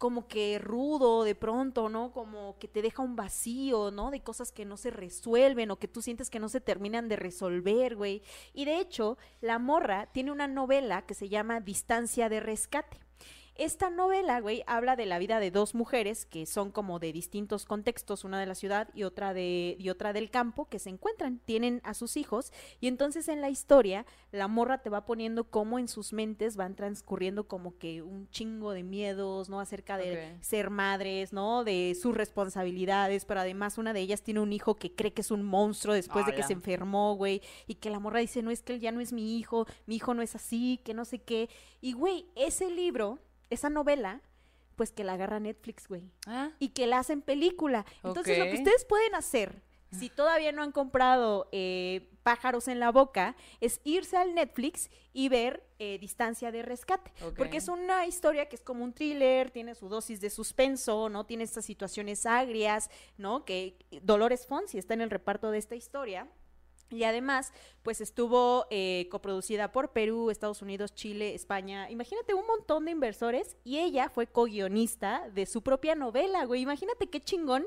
como 0.00 0.28
que 0.28 0.58
rudo 0.58 1.24
de 1.24 1.34
pronto, 1.34 1.90
¿no? 1.90 2.10
Como 2.10 2.58
que 2.58 2.68
te 2.68 2.80
deja 2.80 3.02
un 3.02 3.16
vacío, 3.16 3.90
¿no? 3.90 4.10
De 4.10 4.22
cosas 4.22 4.50
que 4.50 4.64
no 4.64 4.78
se 4.78 4.90
resuelven 4.90 5.70
o 5.70 5.78
que 5.78 5.88
tú 5.88 6.00
sientes 6.00 6.30
que 6.30 6.40
no 6.40 6.48
se 6.48 6.62
terminan 6.62 7.06
de 7.10 7.16
resolver, 7.16 7.96
güey. 7.96 8.22
Y 8.54 8.64
de 8.64 8.80
hecho, 8.80 9.18
la 9.42 9.58
morra 9.58 10.06
tiene 10.10 10.32
una 10.32 10.48
novela 10.48 10.99
que 11.02 11.14
se 11.14 11.28
llama 11.28 11.60
Distancia 11.60 12.28
de 12.28 12.40
Rescate. 12.40 12.98
Esta 13.56 13.90
novela, 13.90 14.40
güey, 14.40 14.62
habla 14.66 14.96
de 14.96 15.06
la 15.06 15.18
vida 15.18 15.38
de 15.38 15.50
dos 15.50 15.74
mujeres 15.74 16.24
que 16.24 16.46
son 16.46 16.70
como 16.70 16.98
de 16.98 17.12
distintos 17.12 17.66
contextos, 17.66 18.24
una 18.24 18.40
de 18.40 18.46
la 18.46 18.54
ciudad 18.54 18.88
y 18.94 19.02
otra 19.02 19.34
de 19.34 19.76
y 19.78 19.90
otra 19.90 20.12
del 20.12 20.30
campo, 20.30 20.68
que 20.68 20.78
se 20.78 20.88
encuentran, 20.88 21.40
tienen 21.44 21.80
a 21.84 21.94
sus 21.94 22.16
hijos 22.16 22.52
y 22.80 22.88
entonces 22.88 23.28
en 23.28 23.40
la 23.40 23.50
historia 23.50 24.06
la 24.32 24.48
morra 24.48 24.78
te 24.78 24.88
va 24.88 25.04
poniendo 25.04 25.44
cómo 25.44 25.78
en 25.78 25.88
sus 25.88 26.12
mentes 26.12 26.56
van 26.56 26.74
transcurriendo 26.74 27.48
como 27.48 27.76
que 27.76 28.02
un 28.02 28.28
chingo 28.30 28.72
de 28.72 28.82
miedos, 28.82 29.48
¿no? 29.48 29.60
Acerca 29.60 29.98
de 29.98 30.38
ser 30.40 30.70
madres, 30.70 31.32
¿no? 31.32 31.64
De 31.64 31.96
sus 32.00 32.16
responsabilidades, 32.16 33.24
pero 33.24 33.40
además 33.40 33.78
una 33.78 33.92
de 33.92 34.00
ellas 34.00 34.22
tiene 34.22 34.40
un 34.40 34.52
hijo 34.52 34.76
que 34.76 34.94
cree 34.94 35.12
que 35.12 35.20
es 35.20 35.30
un 35.30 35.42
monstruo 35.42 35.94
después 35.94 36.24
de 36.26 36.34
que 36.34 36.42
se 36.42 36.52
enfermó, 36.52 37.14
güey, 37.14 37.42
y 37.66 37.74
que 37.74 37.90
la 37.90 37.98
morra 37.98 38.20
dice, 38.20 38.42
no 38.42 38.50
es 38.50 38.62
que 38.62 38.74
él 38.74 38.80
ya 38.80 38.92
no 38.92 39.00
es 39.00 39.12
mi 39.12 39.36
hijo, 39.38 39.66
mi 39.86 39.96
hijo 39.96 40.14
no 40.14 40.22
es 40.22 40.34
así, 40.34 40.80
que 40.84 40.94
no 40.94 41.04
sé 41.04 41.18
qué. 41.18 41.48
Y, 41.80 41.92
güey, 41.92 42.26
ese 42.34 42.70
libro, 42.70 43.18
esa 43.50 43.68
novela, 43.68 44.20
pues 44.76 44.92
que 44.92 45.04
la 45.04 45.12
agarra 45.14 45.40
Netflix, 45.40 45.88
güey, 45.88 46.10
Ah, 46.26 46.50
y 46.58 46.70
que 46.70 46.86
la 46.86 46.98
hacen 46.98 47.20
película. 47.22 47.84
Entonces, 48.02 48.38
lo 48.38 48.44
que 48.46 48.54
ustedes 48.54 48.84
pueden 48.86 49.14
hacer, 49.14 49.62
si 49.92 50.08
todavía 50.08 50.52
no 50.52 50.62
han 50.62 50.72
comprado 50.72 51.48
eh, 51.52 52.08
pájaros 52.22 52.68
en 52.68 52.78
la 52.80 52.90
boca, 52.92 53.34
es 53.60 53.80
irse 53.84 54.16
al 54.16 54.34
Netflix 54.34 54.88
y 55.12 55.28
ver 55.28 55.66
eh, 55.80 55.98
Distancia 55.98 56.52
de 56.52 56.62
Rescate. 56.62 57.12
Porque 57.36 57.56
es 57.58 57.68
una 57.68 58.06
historia 58.06 58.48
que 58.48 58.56
es 58.56 58.62
como 58.62 58.84
un 58.84 58.92
thriller, 58.92 59.50
tiene 59.50 59.74
su 59.74 59.88
dosis 59.88 60.20
de 60.20 60.30
suspenso, 60.30 61.08
¿no? 61.08 61.26
Tiene 61.26 61.44
estas 61.44 61.64
situaciones 61.64 62.24
agrias, 62.24 62.88
¿no? 63.18 63.44
Que 63.44 63.76
Dolores 64.02 64.46
Fonsi 64.46 64.78
está 64.78 64.94
en 64.94 65.00
el 65.00 65.10
reparto 65.10 65.50
de 65.50 65.58
esta 65.58 65.74
historia. 65.74 66.28
Y 66.90 67.04
además, 67.04 67.52
pues 67.82 68.00
estuvo 68.00 68.66
eh, 68.70 69.08
coproducida 69.10 69.72
por 69.72 69.92
Perú, 69.92 70.30
Estados 70.30 70.60
Unidos, 70.62 70.94
Chile, 70.94 71.34
España. 71.34 71.88
Imagínate 71.90 72.34
un 72.34 72.46
montón 72.46 72.84
de 72.84 72.90
inversores 72.90 73.56
y 73.64 73.78
ella 73.78 74.08
fue 74.10 74.26
co-guionista 74.26 75.28
de 75.32 75.46
su 75.46 75.62
propia 75.62 75.94
novela, 75.94 76.44
güey. 76.44 76.62
Imagínate 76.62 77.08
qué 77.08 77.20
chingón 77.20 77.66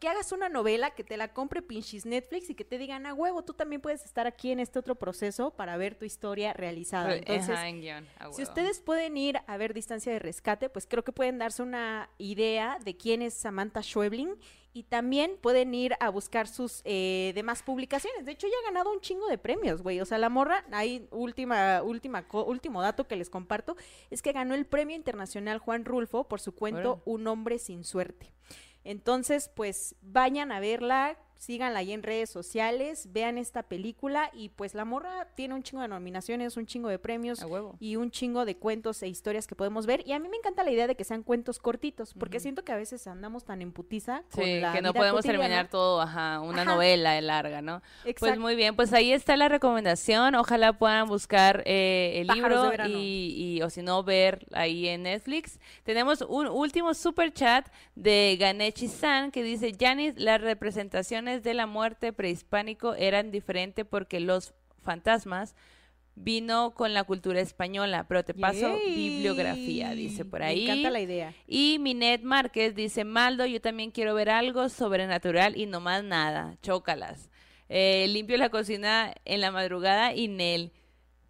que 0.00 0.08
hagas 0.08 0.32
una 0.32 0.48
novela, 0.48 0.90
que 0.90 1.04
te 1.04 1.16
la 1.16 1.32
compre 1.32 1.62
pinches 1.62 2.04
Netflix 2.06 2.50
y 2.50 2.54
que 2.54 2.64
te 2.64 2.76
digan, 2.78 3.06
a 3.06 3.14
huevo, 3.14 3.42
tú 3.44 3.54
también 3.54 3.80
puedes 3.80 4.04
estar 4.04 4.26
aquí 4.26 4.50
en 4.50 4.60
este 4.60 4.78
otro 4.78 4.94
proceso 4.96 5.50
para 5.52 5.76
ver 5.76 5.94
tu 5.94 6.04
historia 6.04 6.52
realizada. 6.52 7.08
Re- 7.08 7.18
Entonces, 7.18 7.50
ajá, 7.50 7.68
en 7.68 7.80
guion, 7.80 8.06
si 8.32 8.42
ustedes 8.42 8.80
pueden 8.80 9.16
ir 9.16 9.38
a 9.46 9.56
ver 9.56 9.72
Distancia 9.74 10.12
de 10.12 10.18
Rescate, 10.18 10.68
pues 10.68 10.86
creo 10.86 11.04
que 11.04 11.12
pueden 11.12 11.38
darse 11.38 11.62
una 11.62 12.10
idea 12.18 12.78
de 12.84 12.96
quién 12.96 13.22
es 13.22 13.34
Samantha 13.34 13.82
Schweblin 13.82 14.34
y 14.76 14.82
también 14.82 15.38
pueden 15.40 15.72
ir 15.72 15.94
a 16.00 16.10
buscar 16.10 16.46
sus 16.46 16.82
eh, 16.84 17.32
demás 17.34 17.62
publicaciones. 17.62 18.26
De 18.26 18.32
hecho, 18.32 18.46
ya 18.46 18.52
ha 18.60 18.70
ganado 18.70 18.92
un 18.92 19.00
chingo 19.00 19.26
de 19.26 19.38
premios, 19.38 19.80
güey. 19.80 20.02
O 20.02 20.04
sea, 20.04 20.18
la 20.18 20.28
morra, 20.28 20.66
ahí 20.70 21.08
última, 21.12 21.80
última, 21.82 22.26
último 22.30 22.82
dato 22.82 23.08
que 23.08 23.16
les 23.16 23.30
comparto, 23.30 23.74
es 24.10 24.20
que 24.20 24.32
ganó 24.32 24.54
el 24.54 24.66
Premio 24.66 24.94
Internacional 24.94 25.60
Juan 25.60 25.86
Rulfo 25.86 26.28
por 26.28 26.40
su 26.40 26.54
cuento. 26.54 27.00
Un 27.06 27.26
hombre 27.26 27.58
sin 27.58 27.84
suerte. 27.84 28.34
Entonces, 28.84 29.50
pues 29.54 29.94
vayan 30.02 30.52
a 30.52 30.60
verla, 30.60 31.16
síganla 31.38 31.80
ahí 31.80 31.92
en 31.92 32.02
redes 32.02 32.30
sociales, 32.30 33.08
vean 33.12 33.38
esta 33.38 33.62
película 33.62 34.30
y 34.32 34.48
pues 34.50 34.74
la 34.74 34.84
morra 34.84 35.28
tiene 35.34 35.54
un 35.54 35.62
chingo 35.62 35.82
de 35.82 35.88
nominaciones, 35.88 36.56
un 36.56 36.66
chingo 36.66 36.88
de 36.88 36.98
premios 36.98 37.44
y 37.80 37.96
un 37.96 38.10
chingo 38.10 38.44
de 38.44 38.56
cuentos 38.56 39.02
e 39.02 39.08
historias 39.08 39.46
que 39.46 39.54
podemos 39.54 39.86
ver. 39.86 40.02
Y 40.06 40.12
a 40.12 40.18
mí 40.18 40.28
me 40.28 40.36
encanta 40.36 40.64
la 40.64 40.70
idea 40.70 40.86
de 40.86 40.94
que 40.96 41.04
sean 41.04 41.22
cuentos 41.22 41.58
cortitos, 41.58 42.14
porque 42.14 42.40
siento 42.40 42.64
que 42.64 42.72
a 42.72 42.76
veces 42.76 43.06
andamos 43.06 43.44
tan 43.44 43.62
en 43.62 43.72
putiza 43.72 44.22
con 44.32 44.44
Sí, 44.44 44.60
la 44.60 44.72
que 44.72 44.82
no 44.82 44.92
vida 44.92 45.00
podemos 45.00 45.18
cotidiana. 45.22 45.42
terminar 45.44 45.68
todo, 45.70 46.00
ajá, 46.00 46.40
una 46.40 46.62
Ajá. 46.62 46.72
novela 46.72 47.20
larga, 47.20 47.62
¿no? 47.62 47.80
Pues 48.02 48.06
Exacto. 48.16 48.40
muy 48.40 48.54
bien, 48.56 48.74
pues 48.76 48.92
ahí 48.92 49.12
está 49.12 49.36
la 49.36 49.48
recomendación. 49.48 50.34
Ojalá 50.34 50.72
puedan 50.78 51.08
buscar 51.08 51.62
eh, 51.66 52.14
el 52.20 52.26
Pájaros 52.28 52.70
libro 52.70 52.86
y, 52.88 53.56
y- 53.58 53.62
o 53.62 53.70
si 53.70 53.82
no, 53.82 54.02
ver 54.02 54.46
ahí 54.52 54.88
en 54.88 55.02
Netflix. 55.04 55.58
Tenemos 55.84 56.22
un 56.22 56.46
último 56.48 56.94
super 56.94 57.32
chat 57.32 57.66
de 57.94 58.36
Ganechi-san 58.38 59.30
que 59.30 59.42
dice, 59.42 59.72
Janis, 59.78 60.14
las 60.16 60.40
de 61.26 61.54
la 61.54 61.66
muerte 61.66 62.12
prehispánico 62.12 62.94
eran 62.94 63.30
diferentes 63.30 63.84
porque 63.84 64.20
los 64.20 64.54
fantasmas 64.82 65.54
vino 66.16 66.72
con 66.72 66.94
la 66.94 67.04
cultura 67.04 67.40
española, 67.40 68.06
pero 68.08 68.24
te 68.24 68.34
paso 68.34 68.76
Yay. 68.78 68.94
bibliografía, 68.94 69.90
dice 69.90 70.24
por 70.24 70.42
ahí. 70.42 70.64
Me 70.64 70.72
encanta 70.72 70.90
la 70.90 71.00
idea. 71.00 71.34
Y 71.46 71.78
Minet 71.78 72.22
Márquez 72.22 72.74
dice, 72.74 73.04
Maldo, 73.04 73.44
yo 73.46 73.60
también 73.60 73.90
quiero 73.90 74.14
ver 74.14 74.30
algo 74.30 74.68
sobrenatural 74.68 75.56
y 75.56 75.66
no 75.66 75.80
más 75.80 76.02
nada, 76.02 76.56
chócalas. 76.62 77.30
Eh, 77.68 78.06
limpio 78.08 78.36
la 78.38 78.48
cocina 78.48 79.12
en 79.24 79.40
la 79.40 79.50
madrugada 79.50 80.14
y 80.14 80.28
Nel. 80.28 80.72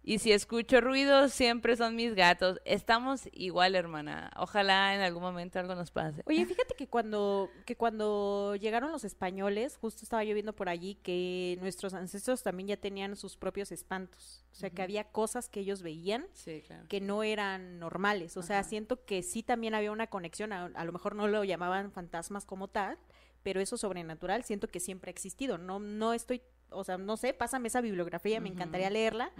Y 0.07 0.19
si 0.19 0.31
escucho 0.31 0.79
ruidos, 0.79 1.33
siempre 1.33 1.75
son 1.75 1.93
mis 1.97 2.15
gatos. 2.15 2.61
Estamos 2.63 3.27
igual, 3.33 3.75
hermana. 3.75 4.31
Ojalá 4.37 4.95
en 4.95 5.01
algún 5.01 5.21
momento 5.21 5.59
algo 5.59 5.75
nos 5.75 5.91
pase. 5.91 6.21
Oye, 6.25 6.45
fíjate 6.45 6.75
que 6.75 6.87
cuando, 6.87 7.49
que 7.65 7.75
cuando 7.75 8.55
llegaron 8.55 8.89
los 8.93 9.03
españoles, 9.03 9.75
justo 9.75 10.03
estaba 10.03 10.23
yo 10.23 10.33
viendo 10.33 10.53
por 10.55 10.69
allí 10.69 10.95
que 10.95 11.57
nuestros 11.59 11.93
ancestros 11.93 12.41
también 12.41 12.67
ya 12.69 12.77
tenían 12.77 13.17
sus 13.17 13.35
propios 13.35 13.73
espantos. 13.73 14.45
O 14.53 14.55
sea, 14.55 14.69
que 14.69 14.81
había 14.81 15.03
cosas 15.11 15.49
que 15.49 15.59
ellos 15.59 15.81
veían 15.81 16.25
Sí, 16.31 16.63
claro. 16.65 16.85
que 16.87 17.01
no 17.01 17.23
eran 17.23 17.77
normales. 17.77 18.37
O 18.37 18.43
sea, 18.43 18.59
Ajá. 18.59 18.69
siento 18.69 19.03
que 19.03 19.21
sí 19.23 19.43
también 19.43 19.75
había 19.75 19.91
una 19.91 20.07
conexión. 20.07 20.53
A, 20.53 20.67
a 20.73 20.85
lo 20.85 20.93
mejor 20.93 21.15
no 21.15 21.27
lo 21.27 21.43
llamaban 21.43 21.91
fantasmas 21.91 22.45
como 22.45 22.69
tal, 22.69 22.97
pero 23.43 23.59
eso 23.59 23.77
sobrenatural 23.77 24.45
siento 24.45 24.69
que 24.69 24.79
siempre 24.79 25.09
ha 25.09 25.11
existido. 25.11 25.57
No, 25.57 25.79
no 25.79 26.13
estoy, 26.13 26.41
o 26.69 26.83
sea, 26.83 26.97
no 26.97 27.17
sé, 27.17 27.33
pásame 27.33 27.67
esa 27.67 27.81
bibliografía, 27.81 28.39
me 28.39 28.49
encantaría 28.49 28.89
leerla. 28.89 29.31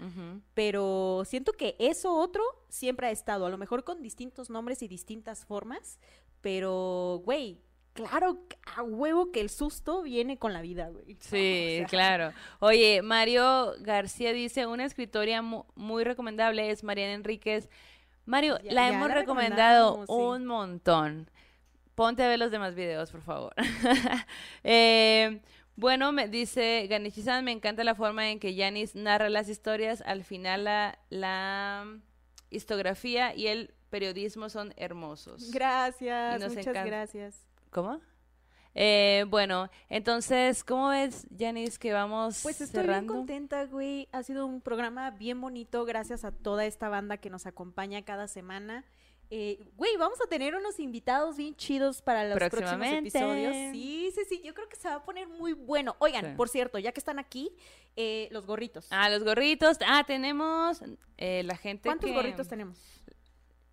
Pero 0.54 1.22
siento 1.26 1.52
que 1.52 1.76
eso 1.78 2.14
otro 2.16 2.42
siempre 2.68 3.06
ha 3.06 3.10
estado, 3.10 3.46
a 3.46 3.50
lo 3.50 3.58
mejor 3.58 3.84
con 3.84 4.02
distintos 4.02 4.50
nombres 4.50 4.82
y 4.82 4.88
distintas 4.88 5.44
formas, 5.44 5.98
pero, 6.40 7.20
güey, 7.24 7.60
claro, 7.92 8.38
a 8.76 8.82
huevo 8.82 9.32
que 9.32 9.40
el 9.40 9.50
susto 9.50 10.02
viene 10.02 10.38
con 10.38 10.52
la 10.52 10.62
vida, 10.62 10.88
güey. 10.88 11.16
Sí, 11.20 11.74
O 11.76 11.78
sea, 11.78 11.86
claro. 11.86 12.32
Oye, 12.60 13.02
Mario 13.02 13.72
García 13.80 14.32
dice, 14.32 14.66
una 14.66 14.84
escritoria 14.84 15.42
mu- 15.42 15.64
muy 15.74 16.04
recomendable 16.04 16.70
es 16.70 16.84
Mariana 16.84 17.14
Enríquez. 17.14 17.68
Mario, 18.24 18.58
Ya- 18.62 18.72
la 18.72 18.88
ya 18.90 18.96
hemos 18.96 19.08
la 19.08 19.14
recomendado 19.14 20.06
sí. 20.06 20.12
un 20.12 20.46
montón. 20.46 21.30
Ponte 21.96 22.22
a 22.22 22.28
ver 22.28 22.38
los 22.38 22.52
demás 22.52 22.76
videos, 22.76 23.10
por 23.10 23.22
favor. 23.22 23.52
Eh, 24.64 25.40
bueno, 25.78 26.10
me 26.10 26.26
dice 26.28 26.86
Ganeshi-san, 26.90 27.44
me 27.44 27.52
encanta 27.52 27.84
la 27.84 27.94
forma 27.94 28.30
en 28.30 28.40
que 28.40 28.54
Yanis 28.56 28.96
narra 28.96 29.28
las 29.28 29.48
historias. 29.48 30.02
Al 30.04 30.24
final 30.24 30.64
la, 30.64 30.98
la 31.08 31.86
histografía 32.50 33.32
y 33.34 33.46
el 33.46 33.72
periodismo 33.88 34.48
son 34.48 34.74
hermosos. 34.76 35.52
Gracias, 35.52 36.40
muchas 36.42 36.56
encanta. 36.66 36.84
gracias. 36.84 37.46
¿Cómo? 37.70 38.00
Eh, 38.74 39.24
bueno, 39.28 39.70
entonces, 39.88 40.64
¿cómo 40.64 40.88
ves, 40.88 41.26
Yanis, 41.30 41.78
que 41.78 41.92
vamos 41.92 42.40
Pues 42.42 42.60
estoy 42.60 42.82
cerrando? 42.82 43.12
bien 43.12 43.20
contenta, 43.26 43.64
güey. 43.66 44.08
Ha 44.10 44.24
sido 44.24 44.46
un 44.46 44.60
programa 44.60 45.10
bien 45.12 45.40
bonito 45.40 45.84
gracias 45.84 46.24
a 46.24 46.32
toda 46.32 46.66
esta 46.66 46.88
banda 46.88 47.18
que 47.18 47.30
nos 47.30 47.46
acompaña 47.46 48.02
cada 48.04 48.26
semana. 48.26 48.84
Eh, 49.30 49.58
güey, 49.76 49.94
vamos 49.98 50.18
a 50.22 50.26
tener 50.26 50.54
unos 50.54 50.80
invitados 50.80 51.36
bien 51.36 51.54
chidos 51.54 52.00
para 52.00 52.24
los 52.24 52.38
próximos 52.38 52.86
episodios. 52.86 53.54
Sí, 53.72 54.10
sí, 54.14 54.22
sí, 54.28 54.42
yo 54.42 54.54
creo 54.54 54.68
que 54.68 54.76
se 54.76 54.88
va 54.88 54.94
a 54.96 55.04
poner 55.04 55.28
muy 55.28 55.52
bueno. 55.52 55.96
Oigan, 55.98 56.24
Sí. 56.24 56.32
por 56.36 56.48
cierto, 56.48 56.78
ya 56.78 56.92
que 56.92 57.00
están 57.00 57.18
aquí, 57.18 57.50
eh, 57.96 58.28
los 58.30 58.46
gorritos. 58.46 58.86
Ah, 58.90 59.10
los 59.10 59.24
gorritos. 59.24 59.76
Ah, 59.86 60.04
tenemos 60.06 60.80
eh, 61.18 61.42
la 61.44 61.56
gente 61.56 61.88
¿Cuántos 61.88 62.08
que- 62.08 62.16
gorritos 62.16 62.48
tenemos? 62.48 62.78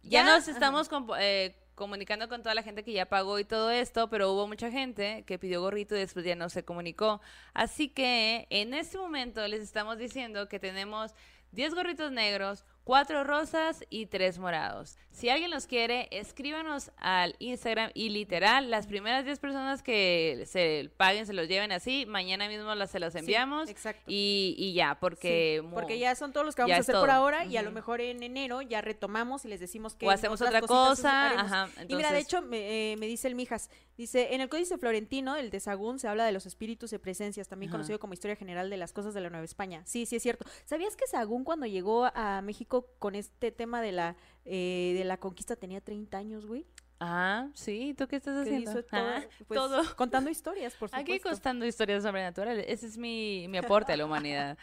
Ya, 0.04 0.24
¿Ya? 0.24 0.24
nos 0.26 0.44
Ajá. 0.44 0.52
estamos 0.52 0.90
eh, 1.20 1.56
comunicando 1.74 2.28
con 2.30 2.44
toda 2.44 2.54
la 2.54 2.62
gente 2.62 2.84
que 2.84 2.92
ya 2.94 3.06
pagó 3.08 3.40
y 3.40 3.46
todo 3.46 3.72
esto, 3.72 4.10
pero 4.10 4.32
hubo 4.34 4.48
mucha 4.48 4.70
gente 4.72 5.24
que 5.26 5.40
pidió 5.40 5.62
gorrito 5.62 5.96
y 5.96 6.00
después 6.00 6.26
ya 6.26 6.36
no 6.36 6.50
se 6.50 6.64
comunicó. 6.66 7.22
Así 7.54 7.90
que 7.90 8.46
en 8.50 8.74
este 8.74 8.98
momento 8.98 9.48
les 9.48 9.62
estamos 9.62 9.98
diciendo 9.98 10.48
que 10.50 10.60
tenemos 10.60 11.14
10 11.52 11.74
gorritos 11.74 12.12
negros, 12.12 12.66
4 12.86 13.24
rosas 13.24 13.84
y 13.90 14.06
3 14.06 14.40
morados. 14.40 14.98
Si 15.12 15.30
alguien 15.30 15.50
los 15.50 15.66
quiere, 15.66 16.08
escríbanos 16.12 16.92
al 16.98 17.36
Instagram 17.40 17.90
y 17.94 18.10
literal, 18.10 18.70
las 18.70 18.86
primeras 18.86 19.26
10 19.26 19.40
personas 19.40 19.82
que 19.82 20.44
se 20.46 20.92
paguen, 20.98 21.26
se 21.26 21.34
los 21.34 21.48
lleven 21.48 21.72
así, 21.72 22.06
mañana 22.06 22.48
mismo 22.48 22.74
las, 22.76 22.92
se 22.92 23.00
los 23.00 23.14
Sí, 23.14 23.20
enviamos 23.20 23.70
exacto. 23.70 24.04
y, 24.08 24.56
y 24.58 24.74
ya, 24.74 25.00
porque... 25.00 25.62
Sí, 25.64 25.68
porque 25.74 25.98
ya 26.00 26.14
son 26.16 26.32
todos 26.32 26.46
los 26.46 26.54
que 26.56 26.62
vamos 26.62 26.76
a 26.78 26.80
hacer 26.80 26.96
por 26.96 27.10
ahora 27.10 27.46
y 27.46 27.58
a 27.58 27.62
lo 27.64 27.72
mejor 27.72 28.02
en 28.02 28.22
enero 28.22 28.62
ya 28.62 28.82
retomamos 28.82 29.46
y 29.46 29.48
les 29.48 29.60
decimos 29.60 29.96
que 29.96 30.06
O 30.06 30.12
hacemos 30.12 30.40
otra 30.42 30.62
cosa, 30.62 31.40
ajá, 31.40 31.70
Y 31.90 31.96
mira, 31.96 32.12
de 32.12 32.20
entonces- 32.20 32.24
hecho, 32.26 32.42
me, 32.42 32.92
eh, 32.92 32.98
me 32.98 33.08
dice 33.08 33.28
el 33.28 33.36
Mijas, 33.36 33.70
dice, 33.98 34.36
en 34.36 34.42
el 34.42 34.50
Códice 34.50 34.78
Florentino, 34.78 35.38
el 35.38 35.50
de 35.50 35.60
Sagún, 35.60 35.98
se 35.98 36.08
habla 36.08 36.26
de 36.26 36.34
los 36.34 36.46
espíritus 36.46 36.94
y 36.94 36.98
presencias, 37.00 37.48
también 37.48 37.72
conocido 37.72 38.00
como 38.00 38.14
historia 38.14 38.36
general 38.36 38.70
de 38.70 38.78
las 38.78 38.94
cosas 38.94 39.14
de 39.16 39.22
la 39.22 39.30
Nueva 39.32 39.46
España. 39.46 39.82
Sí, 39.86 40.06
sí 40.06 40.18
es 40.18 40.22
cierto. 40.24 40.46
¿Sabías 40.66 40.96
que 40.96 41.08
Sagún 41.08 41.44
cuando 41.46 41.66
llegó 41.66 42.06
a 42.14 42.42
México 42.42 42.75
con 42.84 43.16
este 43.16 43.52
tema 43.52 43.82
de 43.82 43.92
la, 43.92 44.16
eh, 44.46 44.94
de 44.98 45.04
la 45.04 45.18
conquista 45.18 45.56
tenía 45.56 45.82
30 45.82 46.18
años, 46.18 46.46
güey? 46.46 46.66
Ah, 47.00 47.50
sí, 47.54 47.94
¿tú 47.98 48.08
qué 48.08 48.16
estás 48.16 48.38
haciendo? 48.38 48.72
hizo 48.72 48.84
todo, 48.84 49.00
Ah, 49.02 49.22
pues, 49.48 49.58
todo. 49.60 49.82
contando 49.98 50.30
historias, 50.30 50.74
por 50.76 50.90
supuesto. 50.90 51.12
Aquí 51.12 51.20
contando 51.20 51.66
historias 51.66 52.04
sobrenaturales. 52.04 52.66
Ese 52.70 52.88
es 52.88 52.98
mi, 52.98 53.48
mi 53.50 53.58
aporte 53.58 53.92
a 53.92 53.98
la 53.98 54.06
humanidad. 54.06 54.58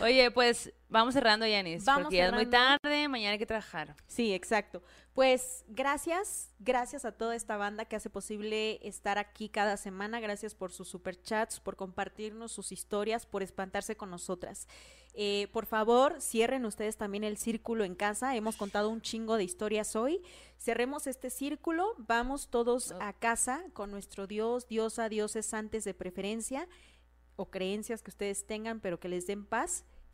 Oye, 0.00 0.30
pues 0.30 0.72
vamos 0.88 1.14
cerrando, 1.14 1.46
Yanis, 1.46 1.84
Vamos 1.84 2.04
porque 2.04 2.16
ya 2.16 2.26
es 2.26 2.32
muy 2.32 2.44
cerrando. 2.44 2.78
tarde, 2.80 3.08
mañana 3.08 3.32
hay 3.32 3.38
que 3.38 3.46
trabajar. 3.46 3.94
Sí, 4.06 4.32
exacto. 4.32 4.82
Pues 5.14 5.64
gracias, 5.68 6.50
gracias 6.58 7.04
a 7.04 7.12
toda 7.12 7.36
esta 7.36 7.56
banda 7.56 7.84
que 7.84 7.94
hace 7.96 8.10
posible 8.10 8.80
estar 8.86 9.16
aquí 9.18 9.48
cada 9.48 9.76
semana. 9.76 10.18
Gracias 10.20 10.54
por 10.54 10.72
sus 10.72 10.88
superchats, 10.88 11.60
por 11.60 11.76
compartirnos 11.76 12.50
sus 12.52 12.72
historias, 12.72 13.24
por 13.24 13.42
espantarse 13.42 13.96
con 13.96 14.10
nosotras. 14.10 14.66
Eh, 15.16 15.46
por 15.52 15.66
favor, 15.66 16.20
cierren 16.20 16.64
ustedes 16.64 16.96
también 16.96 17.22
el 17.22 17.36
círculo 17.36 17.84
en 17.84 17.94
casa. 17.94 18.34
Hemos 18.34 18.56
contado 18.56 18.90
un 18.90 19.00
chingo 19.00 19.36
de 19.36 19.44
historias 19.44 19.94
hoy. 19.94 20.20
Cerremos 20.58 21.06
este 21.06 21.30
círculo. 21.30 21.94
Vamos 21.98 22.48
todos 22.48 22.92
a 23.00 23.12
casa 23.12 23.62
con 23.72 23.92
nuestro 23.92 24.26
Dios, 24.26 24.66
diosa, 24.66 25.08
dioses 25.08 25.54
antes 25.54 25.84
de 25.84 25.94
preferencia 25.94 26.68
o 27.36 27.50
creencias 27.50 28.02
que 28.02 28.10
ustedes 28.10 28.46
tengan, 28.46 28.80
pero 28.80 28.98
que 28.98 29.08
les 29.08 29.26
den 29.28 29.44
paz, 29.44 29.84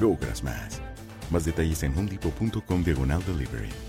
logras 0.00 0.42
más. 0.42 0.80
Más 1.30 1.44
detalles 1.44 1.82
en 1.82 1.96
homedepot.com 1.96 2.84
diagonal 2.84 3.22
delivery. 3.26 3.85